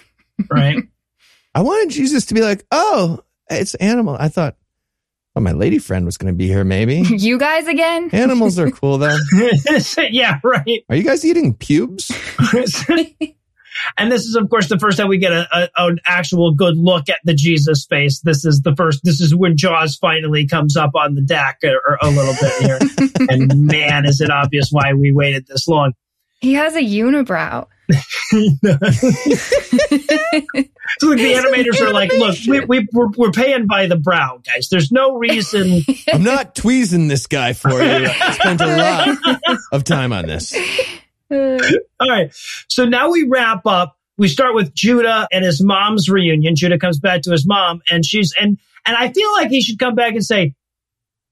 Right. 0.50 0.76
I 1.54 1.60
wanted 1.60 1.90
Jesus 1.90 2.26
to 2.26 2.34
be 2.34 2.40
like, 2.40 2.64
oh, 2.70 3.20
it's 3.50 3.74
animal. 3.74 4.16
I 4.18 4.28
thought, 4.28 4.56
well, 5.34 5.42
my 5.42 5.52
lady 5.52 5.78
friend 5.78 6.04
was 6.04 6.16
going 6.16 6.32
to 6.32 6.36
be 6.36 6.46
here, 6.46 6.64
maybe. 6.64 6.96
you 7.08 7.38
guys 7.38 7.66
again? 7.66 8.10
Animals 8.12 8.58
are 8.58 8.70
cool, 8.70 8.98
though. 8.98 9.16
yeah. 10.10 10.40
Right. 10.42 10.84
Are 10.88 10.96
you 10.96 11.02
guys 11.02 11.24
eating 11.24 11.54
pubes? 11.54 12.10
and 13.98 14.12
this 14.12 14.24
is, 14.24 14.34
of 14.34 14.48
course, 14.50 14.68
the 14.68 14.78
first 14.78 14.98
time 14.98 15.08
we 15.08 15.18
get 15.18 15.32
a, 15.32 15.46
a, 15.52 15.68
an 15.86 15.98
actual 16.06 16.54
good 16.54 16.76
look 16.76 17.08
at 17.08 17.18
the 17.24 17.34
Jesus 17.34 17.86
face. 17.86 18.20
This 18.20 18.44
is 18.44 18.62
the 18.62 18.74
first. 18.74 19.00
This 19.04 19.20
is 19.20 19.34
when 19.34 19.56
Jaws 19.56 19.96
finally 19.96 20.46
comes 20.46 20.76
up 20.76 20.94
on 20.94 21.14
the 21.14 21.22
deck 21.22 21.58
uh, 21.64 21.68
a, 21.68 22.08
a 22.08 22.10
little 22.10 22.34
bit 22.40 22.52
here. 22.62 23.26
and 23.30 23.66
man, 23.66 24.04
is 24.04 24.20
it 24.20 24.30
obvious 24.30 24.68
why 24.70 24.92
we 24.92 25.12
waited 25.12 25.46
this 25.46 25.66
long. 25.68 25.92
He 26.40 26.54
has 26.54 26.74
a 26.74 26.82
unibrow. 26.82 27.68
So 30.98 31.08
like, 31.08 31.18
the 31.18 31.32
animators 31.34 31.80
are 31.80 31.92
like, 31.92 32.12
look, 32.12 32.36
we, 32.46 32.60
we, 32.60 32.88
we're, 32.92 33.08
we're 33.16 33.30
paying 33.30 33.66
by 33.66 33.86
the 33.86 33.96
brow, 33.96 34.40
guys. 34.44 34.68
There's 34.68 34.92
no 34.92 35.16
reason. 35.16 35.80
I'm 36.12 36.22
not 36.22 36.54
tweezing 36.54 37.08
this 37.08 37.26
guy 37.26 37.54
for 37.54 37.70
you. 37.70 38.06
I 38.08 38.30
spent 38.40 38.60
a 38.60 38.76
lot 38.76 39.58
of 39.72 39.84
time 39.84 40.12
on 40.12 40.26
this. 40.26 40.54
All 41.30 42.08
right. 42.08 42.30
So 42.68 42.84
now 42.84 43.10
we 43.10 43.26
wrap 43.26 43.66
up. 43.66 43.96
We 44.18 44.28
start 44.28 44.54
with 44.54 44.74
Judah 44.74 45.26
and 45.32 45.44
his 45.44 45.62
mom's 45.62 46.08
reunion. 46.10 46.54
Judah 46.54 46.78
comes 46.78 46.98
back 46.98 47.22
to 47.22 47.30
his 47.30 47.46
mom 47.46 47.80
and 47.90 48.04
she's, 48.04 48.34
and, 48.38 48.58
and 48.84 48.96
I 48.96 49.12
feel 49.12 49.32
like 49.32 49.48
he 49.48 49.62
should 49.62 49.78
come 49.78 49.94
back 49.94 50.12
and 50.12 50.24
say, 50.24 50.54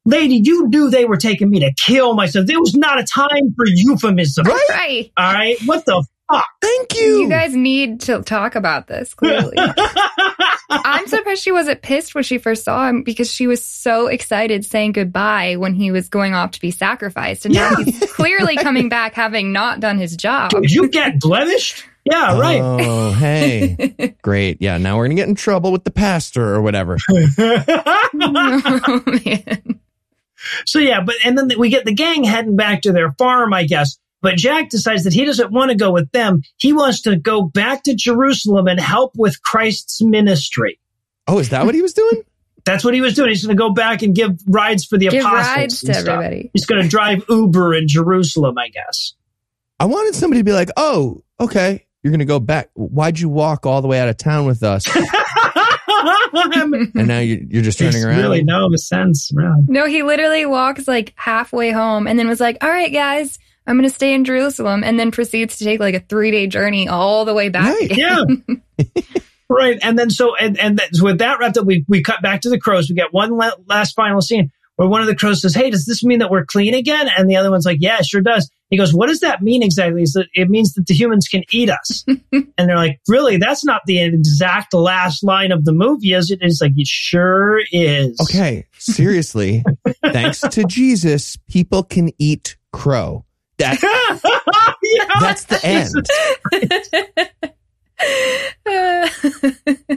lady, 0.04 0.40
you 0.42 0.68
knew 0.68 0.90
they 0.90 1.04
were 1.04 1.18
taking 1.18 1.50
me 1.50 1.60
to 1.60 1.72
kill 1.84 2.14
myself. 2.14 2.46
There 2.46 2.58
was 2.58 2.74
not 2.74 2.98
a 2.98 3.04
time 3.04 3.54
for 3.56 3.66
euphemism. 3.66 4.46
right. 4.46 5.12
All 5.16 5.32
right. 5.32 5.56
What 5.66 5.84
the 5.84 6.04
fuck. 6.30 6.46
Thank 6.60 6.94
you. 6.96 7.20
You 7.20 7.28
guys 7.28 7.54
need 7.54 8.00
to 8.02 8.22
talk 8.22 8.54
about 8.54 8.86
this, 8.86 9.14
clearly. 9.14 9.56
I'm 10.70 11.06
surprised 11.06 11.42
she 11.42 11.52
wasn't 11.52 11.82
pissed 11.82 12.14
when 12.14 12.24
she 12.24 12.38
first 12.38 12.64
saw 12.64 12.88
him 12.88 13.02
because 13.02 13.30
she 13.30 13.46
was 13.46 13.64
so 13.64 14.06
excited 14.06 14.64
saying 14.64 14.92
goodbye 14.92 15.56
when 15.56 15.74
he 15.74 15.90
was 15.90 16.08
going 16.08 16.34
off 16.34 16.52
to 16.52 16.60
be 16.60 16.70
sacrificed. 16.70 17.44
And 17.44 17.54
now 17.54 17.74
he's 17.76 18.12
clearly 18.12 18.56
coming 18.62 18.88
back 18.88 19.14
having 19.14 19.52
not 19.52 19.80
done 19.80 19.98
his 19.98 20.16
job. 20.16 20.50
Did 20.50 20.70
you 20.70 20.88
get 20.88 21.18
blemished? 21.20 21.84
Yeah, 22.04 22.32
oh, 22.32 22.40
right. 22.40 22.60
Oh, 22.62 23.12
hey. 23.12 24.14
Great. 24.22 24.58
Yeah. 24.60 24.78
Now 24.78 24.96
we're 24.96 25.06
going 25.06 25.16
to 25.16 25.22
get 25.22 25.28
in 25.28 25.34
trouble 25.34 25.70
with 25.72 25.84
the 25.84 25.90
pastor 25.90 26.54
or 26.54 26.62
whatever. 26.62 26.96
oh, 27.08 29.02
man. 29.06 29.80
so 30.64 30.78
yeah, 30.78 31.02
but 31.02 31.16
and 31.24 31.36
then 31.36 31.50
we 31.58 31.68
get 31.68 31.84
the 31.84 31.92
gang 31.92 32.24
heading 32.24 32.56
back 32.56 32.82
to 32.82 32.92
their 32.92 33.12
farm, 33.12 33.52
I 33.52 33.64
guess. 33.64 33.98
But 34.22 34.36
Jack 34.36 34.68
decides 34.68 35.04
that 35.04 35.12
he 35.12 35.24
doesn't 35.24 35.50
want 35.50 35.70
to 35.70 35.76
go 35.76 35.92
with 35.92 36.10
them. 36.12 36.42
He 36.56 36.72
wants 36.72 37.02
to 37.02 37.16
go 37.16 37.42
back 37.42 37.82
to 37.84 37.94
Jerusalem 37.94 38.66
and 38.66 38.78
help 38.78 39.12
with 39.16 39.40
Christ's 39.42 40.02
ministry. 40.02 40.78
Oh, 41.26 41.38
is 41.38 41.48
that 41.50 41.64
what 41.64 41.74
he 41.74 41.82
was 41.82 41.94
doing? 41.94 42.22
That's 42.66 42.84
what 42.84 42.92
he 42.92 43.00
was 43.00 43.14
doing. 43.14 43.30
He's 43.30 43.44
going 43.44 43.56
to 43.56 43.58
go 43.60 43.70
back 43.72 44.02
and 44.02 44.14
give 44.14 44.32
rides 44.46 44.84
for 44.84 44.98
the 44.98 45.08
Give 45.08 45.24
apostles. 45.24 45.56
rides 45.56 45.82
and 45.82 45.94
to 45.94 46.00
stuff. 46.00 46.12
everybody. 46.14 46.50
He's 46.52 46.66
going 46.66 46.82
to 46.82 46.88
drive 46.88 47.24
Uber 47.30 47.74
in 47.74 47.88
Jerusalem, 47.88 48.58
I 48.58 48.68
guess. 48.68 49.14
I 49.78 49.86
wanted 49.86 50.14
somebody 50.14 50.40
to 50.40 50.44
be 50.44 50.52
like, 50.52 50.68
oh, 50.76 51.22
okay. 51.40 51.86
You're 52.02 52.10
going 52.10 52.18
to 52.18 52.26
go 52.26 52.38
back. 52.38 52.68
Why'd 52.74 53.18
you 53.18 53.30
walk 53.30 53.64
all 53.64 53.80
the 53.80 53.88
way 53.88 53.98
out 53.98 54.08
of 54.10 54.18
town 54.18 54.44
with 54.46 54.62
us? 54.62 54.86
And 56.02 57.08
now 57.08 57.18
you're, 57.18 57.40
you're 57.48 57.62
just 57.62 57.78
turning 57.78 58.02
around. 58.04 58.18
really 58.20 58.42
no 58.42 58.68
sense. 58.76 59.30
Really. 59.34 59.62
No, 59.68 59.86
he 59.86 60.02
literally 60.02 60.46
walks 60.46 60.88
like 60.88 61.12
halfway 61.16 61.70
home 61.72 62.06
and 62.06 62.18
then 62.18 62.28
was 62.28 62.40
like, 62.40 62.56
all 62.62 62.70
right, 62.70 62.92
guys, 62.92 63.38
I'm 63.70 63.76
going 63.76 63.88
to 63.88 63.94
stay 63.94 64.14
in 64.14 64.24
Jerusalem. 64.24 64.82
And 64.82 64.98
then 64.98 65.12
proceeds 65.12 65.58
to 65.58 65.64
take 65.64 65.78
like 65.78 65.94
a 65.94 66.00
three 66.00 66.32
day 66.32 66.48
journey 66.48 66.88
all 66.88 67.24
the 67.24 67.34
way 67.34 67.48
back. 67.50 67.72
Right. 67.72 67.92
again. 67.92 68.64
Yeah. 68.76 69.02
right. 69.48 69.78
And 69.80 69.96
then 69.96 70.10
so 70.10 70.34
and 70.34 70.58
and 70.58 70.78
that, 70.78 70.96
so 70.96 71.04
with 71.04 71.18
that 71.18 71.38
wrapped 71.38 71.56
up, 71.56 71.66
we 71.66 71.84
we 71.88 72.02
cut 72.02 72.20
back 72.20 72.40
to 72.40 72.50
the 72.50 72.58
crows. 72.58 72.88
We 72.88 72.96
get 72.96 73.12
one 73.12 73.30
la- 73.30 73.52
last 73.68 73.94
final 73.94 74.20
scene 74.20 74.50
where 74.74 74.88
one 74.88 75.02
of 75.02 75.06
the 75.06 75.14
crows 75.14 75.42
says, 75.42 75.54
"Hey, 75.54 75.70
does 75.70 75.84
this 75.84 76.02
mean 76.02 76.18
that 76.18 76.30
we're 76.30 76.44
clean 76.44 76.74
again?" 76.74 77.08
And 77.16 77.30
the 77.30 77.36
other 77.36 77.50
one's 77.50 77.66
like, 77.66 77.78
"Yeah, 77.80 77.98
it 78.00 78.06
sure 78.06 78.22
does." 78.22 78.50
He 78.70 78.76
goes, 78.76 78.92
"What 78.92 79.08
does 79.08 79.20
that 79.20 79.42
mean 79.42 79.62
exactly?" 79.62 80.00
He 80.00 80.06
said, 80.06 80.26
"It 80.34 80.48
means 80.48 80.72
that 80.72 80.86
the 80.86 80.94
humans 80.94 81.28
can 81.28 81.44
eat 81.52 81.70
us." 81.70 82.02
and 82.32 82.48
they're 82.56 82.76
like, 82.76 82.98
"Really? 83.06 83.36
That's 83.36 83.64
not 83.64 83.82
the 83.86 84.00
exact 84.02 84.74
last 84.74 85.22
line 85.22 85.52
of 85.52 85.64
the 85.64 85.72
movie, 85.72 86.14
is 86.14 86.32
it?" 86.32 86.40
And 86.40 86.50
it's 86.50 86.60
like, 86.60 86.72
"It 86.76 86.88
sure 86.88 87.60
is." 87.70 88.18
Okay. 88.22 88.66
Seriously. 88.78 89.62
thanks 90.02 90.40
to 90.40 90.64
Jesus, 90.68 91.36
people 91.46 91.82
can 91.82 92.10
eat 92.18 92.56
crow. 92.72 93.26
That, 93.60 93.78
Yeah. 94.82 95.20
that's 95.20 95.44
the 95.44 95.60
end. 95.64 97.50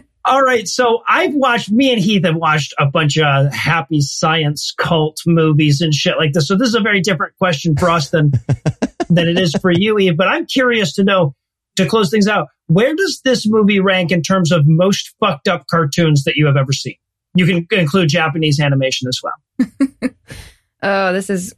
All 0.25 0.41
right, 0.41 0.67
so 0.67 1.01
I've 1.07 1.33
watched. 1.33 1.69
Me 1.71 1.91
and 1.91 2.01
Heath 2.01 2.23
have 2.25 2.35
watched 2.35 2.73
a 2.79 2.85
bunch 2.85 3.17
of 3.17 3.53
happy 3.53 3.99
science 3.99 4.73
cult 4.77 5.17
movies 5.25 5.81
and 5.81 5.93
shit 5.93 6.17
like 6.17 6.31
this. 6.31 6.47
So 6.47 6.55
this 6.57 6.69
is 6.69 6.75
a 6.75 6.79
very 6.81 7.01
different 7.01 7.35
question 7.37 7.75
for 7.75 7.89
us 7.89 8.09
than 8.09 8.31
than 9.09 9.27
it 9.27 9.37
is 9.37 9.53
for 9.61 9.71
you, 9.71 9.99
Eve. 9.99 10.15
But 10.15 10.29
I'm 10.29 10.45
curious 10.45 10.93
to 10.95 11.03
know 11.03 11.35
to 11.75 11.85
close 11.85 12.09
things 12.09 12.27
out. 12.27 12.47
Where 12.67 12.95
does 12.95 13.19
this 13.25 13.45
movie 13.45 13.81
rank 13.81 14.11
in 14.13 14.21
terms 14.21 14.51
of 14.53 14.63
most 14.65 15.13
fucked 15.19 15.49
up 15.49 15.65
cartoons 15.69 16.23
that 16.23 16.35
you 16.37 16.45
have 16.45 16.55
ever 16.55 16.71
seen? 16.71 16.95
You 17.35 17.45
can 17.45 17.67
include 17.77 18.07
Japanese 18.09 18.59
animation 18.61 19.09
as 19.09 19.19
well. 19.21 19.33
oh, 20.83 21.11
this 21.13 21.29
is 21.29 21.53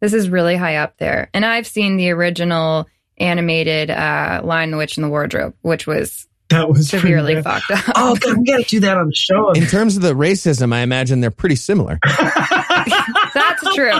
this 0.00 0.12
is 0.12 0.28
really 0.28 0.56
high 0.56 0.76
up 0.76 0.96
there. 0.98 1.30
And 1.34 1.44
I've 1.44 1.66
seen 1.66 1.96
the 1.96 2.10
original 2.10 2.88
animated 3.18 3.90
uh, 3.90 4.40
Lion, 4.42 4.70
the 4.70 4.76
Witch, 4.76 4.96
and 4.96 5.04
the 5.04 5.08
Wardrobe, 5.08 5.54
which 5.62 5.86
was 5.86 6.26
That 6.48 6.68
was 6.68 6.88
severely 6.88 7.40
fucked 7.42 7.70
up. 7.70 7.84
Oh, 7.94 8.16
God, 8.16 8.38
we 8.38 8.44
got 8.44 8.58
to 8.58 8.64
do 8.64 8.80
that 8.80 8.96
on 8.96 9.06
the 9.06 9.14
show. 9.14 9.50
In 9.54 9.66
terms 9.66 9.96
of 9.96 10.02
the 10.02 10.14
racism, 10.14 10.72
I 10.72 10.80
imagine 10.80 11.20
they're 11.20 11.30
pretty 11.30 11.56
similar. 11.56 11.98
That's 13.34 13.74
true. 13.74 13.98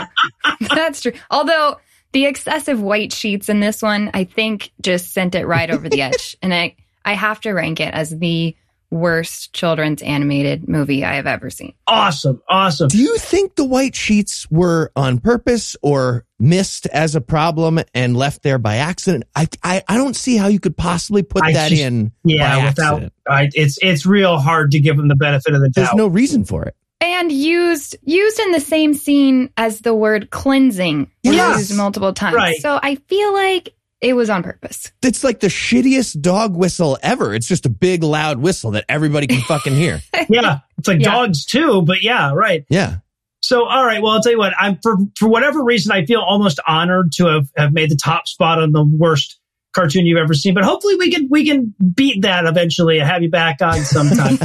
That's 0.75 1.01
true. 1.01 1.13
Although 1.29 1.77
the 2.13 2.25
excessive 2.25 2.81
white 2.81 3.13
sheets 3.13 3.47
in 3.47 3.59
this 3.59 3.81
one, 3.81 4.11
I 4.13 4.25
think, 4.25 4.71
just 4.81 5.13
sent 5.13 5.35
it 5.35 5.45
right 5.45 5.69
over 5.69 5.87
the 5.87 6.01
edge. 6.01 6.35
And 6.41 6.53
I, 6.53 6.75
I 7.05 7.13
have 7.13 7.39
to 7.41 7.51
rank 7.51 7.79
it 7.79 7.93
as 7.93 8.09
the 8.09 8.55
worst 8.91 9.53
children's 9.53 10.01
animated 10.01 10.67
movie 10.67 11.03
I 11.03 11.13
have 11.15 11.25
ever 11.25 11.49
seen. 11.49 11.73
awesome, 11.87 12.41
awesome. 12.49 12.89
Do 12.89 12.97
you 12.97 13.17
think 13.17 13.55
the 13.55 13.65
white 13.65 13.95
sheets 13.95 14.49
were 14.51 14.91
on 14.95 15.17
purpose 15.19 15.75
or 15.81 16.25
missed 16.39 16.85
as 16.87 17.15
a 17.15 17.21
problem 17.21 17.79
and 17.93 18.15
left 18.17 18.43
there 18.43 18.57
by 18.59 18.75
accident? 18.77 19.23
I 19.35 19.47
I, 19.63 19.81
I 19.87 19.97
don't 19.97 20.15
see 20.15 20.35
how 20.37 20.47
you 20.47 20.59
could 20.59 20.75
possibly 20.77 21.23
put 21.23 21.43
I 21.43 21.53
that 21.53 21.69
just- 21.69 21.81
in 21.81 22.11
Yeah, 22.23 22.67
without 22.69 22.93
accident. 22.93 23.13
I, 23.27 23.49
it's 23.53 23.77
it's 23.81 24.05
real 24.05 24.37
hard 24.37 24.71
to 24.71 24.79
give 24.79 24.97
them 24.97 25.07
the 25.07 25.15
benefit 25.15 25.53
of 25.55 25.61
the 25.61 25.69
doubt. 25.69 25.75
There's 25.85 25.95
no 25.95 26.07
reason 26.07 26.43
for 26.45 26.63
it. 26.65 26.75
And 26.99 27.31
used 27.31 27.95
used 28.03 28.39
in 28.39 28.51
the 28.51 28.59
same 28.59 28.93
scene 28.93 29.49
as 29.57 29.79
the 29.79 29.95
word 29.95 30.29
cleansing 30.29 31.09
Yes. 31.23 31.59
used 31.59 31.75
multiple 31.77 32.13
times. 32.13 32.35
Right. 32.35 32.57
So 32.61 32.79
I 32.81 32.95
feel 32.95 33.33
like 33.33 33.73
it 34.01 34.13
was 34.13 34.29
on 34.29 34.43
purpose. 34.43 34.91
It's 35.03 35.23
like 35.23 35.39
the 35.39 35.47
shittiest 35.47 36.21
dog 36.21 36.55
whistle 36.55 36.97
ever. 37.03 37.33
It's 37.35 37.47
just 37.47 37.65
a 37.65 37.69
big 37.69 38.03
loud 38.03 38.39
whistle 38.39 38.71
that 38.71 38.85
everybody 38.89 39.27
can 39.27 39.41
fucking 39.41 39.75
hear. 39.75 40.01
yeah, 40.29 40.59
it's 40.77 40.87
like 40.87 40.99
Yeah. 41.01 41.11
dogs 41.11 41.45
too, 41.45 41.81
but 41.83 42.01
yeah, 42.03 42.31
right. 42.33 42.65
Yeah. 42.69 42.97
So, 43.43 43.65
all 43.65 43.85
right. 43.85 44.01
Well, 44.01 44.11
I'll 44.13 44.21
tell 44.21 44.31
you 44.31 44.37
what. 44.37 44.53
I'm 44.59 44.77
for 44.83 44.97
for 45.17 45.27
whatever 45.27 45.63
reason, 45.63 45.91
I 45.91 46.05
feel 46.05 46.19
almost 46.21 46.59
honored 46.67 47.11
to 47.13 47.25
have, 47.27 47.47
have 47.57 47.73
made 47.73 47.89
the 47.89 47.95
top 47.95 48.27
spot 48.27 48.59
on 48.61 48.71
the 48.71 48.83
worst 48.83 49.39
cartoon 49.73 50.05
you've 50.05 50.19
ever 50.19 50.33
seen. 50.35 50.53
But 50.53 50.63
hopefully, 50.63 50.95
we 50.95 51.11
can 51.11 51.27
we 51.29 51.45
can 51.47 51.73
beat 51.95 52.21
that 52.21 52.45
eventually 52.45 52.99
and 52.99 53.09
have 53.09 53.23
you 53.23 53.29
back 53.31 53.61
on 53.61 53.79
sometime. 53.79 54.37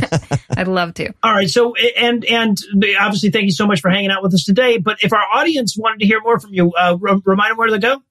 I'd 0.56 0.68
love 0.68 0.94
to. 0.94 1.12
all 1.22 1.32
right. 1.34 1.48
So, 1.50 1.74
and 1.74 2.24
and 2.24 2.56
obviously, 2.98 3.30
thank 3.30 3.44
you 3.44 3.52
so 3.52 3.66
much 3.66 3.80
for 3.82 3.90
hanging 3.90 4.10
out 4.10 4.22
with 4.22 4.32
us 4.32 4.44
today. 4.44 4.78
But 4.78 4.98
if 5.02 5.12
our 5.12 5.24
audience 5.34 5.76
wanted 5.76 6.00
to 6.00 6.06
hear 6.06 6.20
more 6.22 6.40
from 6.40 6.54
you, 6.54 6.72
uh, 6.72 6.96
re- 6.98 7.20
remind 7.24 7.50
them 7.50 7.58
where 7.58 7.68
to 7.68 7.78
go. 7.78 8.02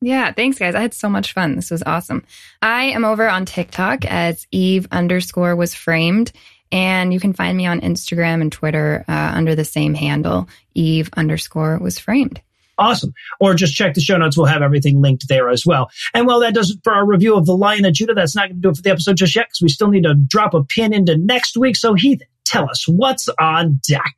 Yeah, 0.00 0.30
thanks, 0.32 0.58
guys. 0.58 0.74
I 0.74 0.80
had 0.80 0.94
so 0.94 1.08
much 1.08 1.32
fun. 1.32 1.56
This 1.56 1.70
was 1.70 1.82
awesome. 1.84 2.24
I 2.60 2.84
am 2.84 3.04
over 3.04 3.28
on 3.28 3.46
TikTok 3.46 4.04
as 4.04 4.46
Eve 4.50 4.86
underscore 4.90 5.56
was 5.56 5.74
framed, 5.74 6.32
and 6.70 7.12
you 7.12 7.20
can 7.20 7.32
find 7.32 7.56
me 7.56 7.66
on 7.66 7.80
Instagram 7.80 8.40
and 8.40 8.52
Twitter 8.52 9.04
uh, 9.08 9.32
under 9.34 9.54
the 9.54 9.64
same 9.64 9.94
handle, 9.94 10.48
Eve 10.74 11.08
underscore 11.16 11.78
was 11.78 11.98
framed. 11.98 12.40
Awesome. 12.78 13.14
Or 13.40 13.54
just 13.54 13.74
check 13.74 13.94
the 13.94 14.02
show 14.02 14.18
notes. 14.18 14.36
We'll 14.36 14.46
have 14.46 14.60
everything 14.60 15.00
linked 15.00 15.28
there 15.28 15.48
as 15.48 15.64
well. 15.64 15.90
And 16.12 16.26
well, 16.26 16.40
that 16.40 16.54
does 16.54 16.70
it 16.70 16.80
for 16.84 16.92
our 16.92 17.06
review 17.06 17.34
of 17.34 17.46
The 17.46 17.56
Lion 17.56 17.86
of 17.86 17.94
Judah. 17.94 18.12
That's 18.12 18.36
not 18.36 18.48
going 18.48 18.56
to 18.56 18.60
do 18.60 18.68
it 18.68 18.76
for 18.76 18.82
the 18.82 18.90
episode 18.90 19.16
just 19.16 19.34
yet 19.34 19.46
because 19.46 19.62
we 19.62 19.68
still 19.70 19.88
need 19.88 20.02
to 20.02 20.14
drop 20.14 20.52
a 20.52 20.62
pin 20.62 20.92
into 20.92 21.16
next 21.16 21.56
week. 21.56 21.76
So, 21.76 21.94
Heath, 21.94 22.20
tell 22.44 22.68
us 22.68 22.86
what's 22.86 23.30
on 23.40 23.80
deck. 23.88 24.14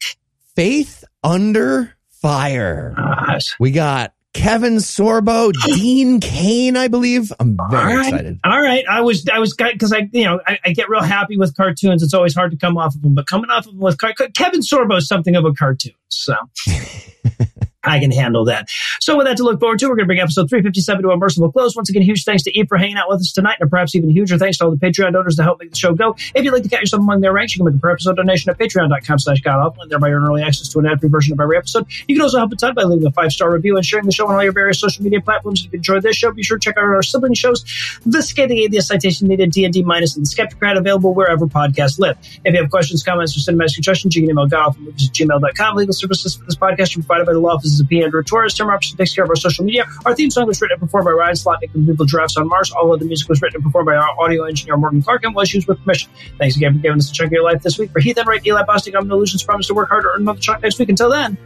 Faith 0.56 1.04
under 1.22 1.94
fire. 2.10 2.94
Uh, 2.98 3.38
We 3.60 3.70
got 3.70 4.12
Kevin 4.34 4.76
Sorbo, 4.76 5.52
Dean 5.64 6.20
Cain, 6.20 6.76
I 6.76 6.88
believe. 6.88 7.32
I'm 7.40 7.56
very 7.70 7.82
all 7.82 7.96
right. 7.96 8.06
excited. 8.06 8.40
All 8.44 8.60
right. 8.60 8.84
I 8.88 9.00
was, 9.00 9.26
I 9.28 9.38
was, 9.38 9.54
because 9.54 9.92
I, 9.92 10.08
you 10.12 10.24
know, 10.24 10.40
I, 10.46 10.58
I 10.64 10.72
get 10.72 10.88
real 10.88 11.02
happy 11.02 11.36
with 11.36 11.56
cartoons. 11.56 12.02
It's 12.02 12.14
always 12.14 12.34
hard 12.34 12.50
to 12.52 12.56
come 12.56 12.76
off 12.76 12.94
of 12.94 13.02
them, 13.02 13.14
but 13.14 13.26
coming 13.26 13.50
off 13.50 13.66
of 13.66 13.72
them 13.72 13.80
with 13.80 13.98
Kevin 13.98 14.60
Sorbo 14.60 14.98
is 14.98 15.08
something 15.08 15.34
of 15.34 15.44
a 15.44 15.52
cartoon. 15.52 15.94
So. 16.08 16.34
I 17.84 18.00
can 18.00 18.10
handle 18.10 18.44
that. 18.46 18.68
So 19.00 19.16
with 19.16 19.26
that 19.26 19.36
to 19.36 19.44
look 19.44 19.60
forward 19.60 19.78
to, 19.78 19.86
we're 19.86 19.94
going 19.94 20.04
to 20.04 20.06
bring 20.06 20.20
episode 20.20 20.50
357 20.50 21.02
to 21.02 21.10
a 21.10 21.16
merciful 21.16 21.52
close. 21.52 21.76
Once 21.76 21.88
again, 21.88 22.02
huge 22.02 22.24
thanks 22.24 22.42
to 22.42 22.58
Eve 22.58 22.66
for 22.68 22.76
hanging 22.76 22.96
out 22.96 23.08
with 23.08 23.20
us 23.20 23.32
tonight, 23.32 23.58
and 23.60 23.70
perhaps 23.70 23.94
even 23.94 24.10
huger 24.10 24.36
thanks 24.36 24.58
to 24.58 24.64
all 24.64 24.70
the 24.70 24.76
Patreon 24.76 25.12
donors 25.12 25.36
to 25.36 25.44
help 25.44 25.60
make 25.60 25.70
the 25.70 25.76
show 25.76 25.94
go. 25.94 26.16
If 26.34 26.44
you'd 26.44 26.52
like 26.52 26.64
to 26.64 26.68
count 26.68 26.82
yourself 26.82 27.02
among 27.02 27.20
their 27.20 27.32
ranks, 27.32 27.54
you 27.54 27.60
can 27.64 27.72
make 27.72 27.78
a 27.78 27.80
per 27.80 27.92
episode 27.92 28.16
donation 28.16 28.50
at 28.50 28.58
patreon.com 28.58 29.18
slash 29.20 29.40
godawful, 29.42 29.82
and 29.82 29.90
thereby 29.90 30.10
earn 30.10 30.24
early 30.24 30.42
access 30.42 30.68
to 30.68 30.80
an 30.80 30.86
ad-free 30.86 31.08
version 31.08 31.32
of 31.34 31.40
every 31.40 31.56
episode. 31.56 31.86
You 32.08 32.16
can 32.16 32.22
also 32.22 32.38
help 32.38 32.52
a 32.52 32.56
ton 32.56 32.74
by 32.74 32.82
leaving 32.82 33.06
a 33.06 33.12
five-star 33.12 33.52
review 33.52 33.76
and 33.76 33.86
sharing 33.86 34.06
the 34.06 34.12
show 34.12 34.26
on 34.26 34.34
all 34.34 34.42
your 34.42 34.52
various 34.52 34.80
social 34.80 35.04
media 35.04 35.20
platforms. 35.20 35.64
If 35.64 35.72
you 35.72 35.76
enjoyed 35.76 36.02
this 36.02 36.16
show, 36.16 36.32
be 36.32 36.42
sure 36.42 36.58
to 36.58 36.64
check 36.64 36.76
out 36.76 36.82
our 36.82 37.02
sibling 37.02 37.34
shows, 37.34 37.64
The 38.04 38.22
Scathing 38.22 38.58
Atheist 38.58 38.88
Citation 38.88 39.28
Needed, 39.28 39.52
D&D 39.52 39.84
Minus, 39.84 40.16
and 40.16 40.26
The 40.26 40.30
Skepticrat, 40.30 40.76
available 40.76 41.14
wherever 41.14 41.46
podcasts 41.46 42.00
live. 42.00 42.18
If 42.44 42.54
you 42.54 42.60
have 42.60 42.70
questions, 42.70 43.04
comments, 43.04 43.36
or 43.36 43.52
cinematic 43.52 43.70
suggestions, 43.70 44.16
you 44.16 44.22
can 44.22 44.30
email 44.30 44.48
godawfulmovies 44.48 45.08
at 45.08 45.14
gmail.com. 45.14 45.76
Legal 45.76 45.92
services 45.92 46.34
for 46.34 46.44
this 46.44 46.56
podcast 46.56 46.96
are 46.96 47.02
provided 47.02 47.26
by 47.26 47.32
the 47.32 47.38
law 47.38 47.54
offices 47.54 47.77
of 47.80 47.88
P. 47.88 48.02
Andrew 48.02 48.22
Torres. 48.22 48.54
Tim 48.54 48.68
Robertson 48.68 48.96
takes 48.96 49.14
care 49.14 49.24
of 49.24 49.30
our 49.30 49.36
social 49.36 49.64
media. 49.64 49.86
Our 50.04 50.14
theme 50.14 50.30
song 50.30 50.46
was 50.46 50.60
written 50.60 50.74
and 50.74 50.82
performed 50.82 51.06
by 51.06 51.12
Ryan 51.12 51.34
Slotnick 51.34 51.74
and 51.74 51.88
Evil 51.88 52.06
Giraffes 52.06 52.36
on 52.36 52.48
Mars. 52.48 52.70
All 52.72 52.92
of 52.92 53.00
the 53.00 53.06
music 53.06 53.28
was 53.28 53.40
written 53.42 53.56
and 53.56 53.64
performed 53.64 53.86
by 53.86 53.96
our 53.96 54.20
audio 54.20 54.44
engineer 54.44 54.76
Morgan 54.76 55.02
Clarke 55.02 55.24
and 55.24 55.34
was 55.34 55.52
used 55.52 55.68
with 55.68 55.78
permission. 55.80 56.10
Thanks 56.38 56.56
again 56.56 56.74
for 56.74 56.80
giving 56.80 56.98
us 56.98 57.10
a 57.10 57.12
chunk 57.12 57.28
of 57.28 57.32
your 57.32 57.44
life 57.44 57.62
this 57.62 57.78
week. 57.78 57.90
For 57.90 58.00
Heath 58.00 58.18
Enright, 58.18 58.46
Eli 58.46 58.62
Bosnick, 58.62 58.94
I'm 58.96 59.08
Noah 59.08 59.18
Lugeons. 59.18 59.44
Promise 59.44 59.68
to 59.68 59.74
work 59.74 59.88
hard 59.88 60.04
to 60.04 60.10
earn 60.10 60.22
another 60.22 60.40
chunk 60.40 60.62
next 60.62 60.78
week. 60.78 60.88
Until 60.88 61.10
then, 61.10 61.36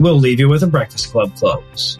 we'll 0.00 0.18
leave 0.18 0.40
you 0.40 0.48
with 0.48 0.62
a 0.62 0.66
Breakfast 0.66 1.10
Club 1.10 1.34
close. 1.36 1.98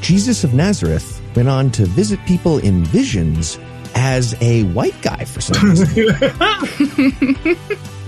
Jesus 0.00 0.42
of 0.42 0.52
Nazareth 0.52 1.20
went 1.36 1.48
on 1.48 1.70
to 1.72 1.86
visit 1.86 2.18
people 2.26 2.58
in 2.58 2.84
visions 2.84 3.58
as 3.94 4.34
a 4.40 4.64
white 4.64 5.00
guy 5.00 5.24
for 5.24 5.40
some 5.40 5.70
reason. 5.70 5.86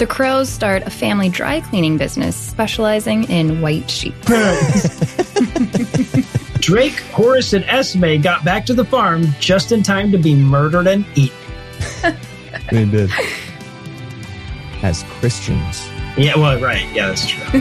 The 0.00 0.06
Crows 0.06 0.48
start 0.48 0.84
a 0.84 0.90
family 0.90 1.28
dry 1.28 1.60
cleaning 1.60 1.98
business 1.98 2.34
specializing 2.34 3.24
in 3.24 3.60
white 3.60 3.90
sheep. 3.90 4.14
Drake, 6.54 6.98
Horace, 7.12 7.52
and 7.52 7.66
Esme 7.66 8.16
got 8.22 8.42
back 8.42 8.64
to 8.64 8.72
the 8.72 8.86
farm 8.86 9.26
just 9.40 9.72
in 9.72 9.82
time 9.82 10.10
to 10.12 10.16
be 10.16 10.34
murdered 10.34 10.86
and 10.86 11.04
eaten. 11.14 11.36
They 12.72 12.86
did. 12.86 13.10
As 14.82 15.02
Christians. 15.18 15.86
Yeah, 16.16 16.38
well, 16.38 16.58
right. 16.58 16.90
Yeah, 16.94 17.08
that's 17.08 17.26
true. 17.26 17.60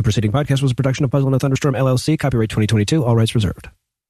The 0.00 0.04
preceding 0.04 0.32
podcast 0.32 0.62
was 0.62 0.72
a 0.72 0.74
production 0.74 1.04
of 1.04 1.10
Puzzle 1.10 1.28
and 1.28 1.36
a 1.36 1.38
Thunderstorm 1.38 1.74
LLC, 1.74 2.18
copyright 2.18 2.48
2022, 2.48 3.04
all 3.04 3.14
rights 3.14 3.34
reserved. 3.34 3.68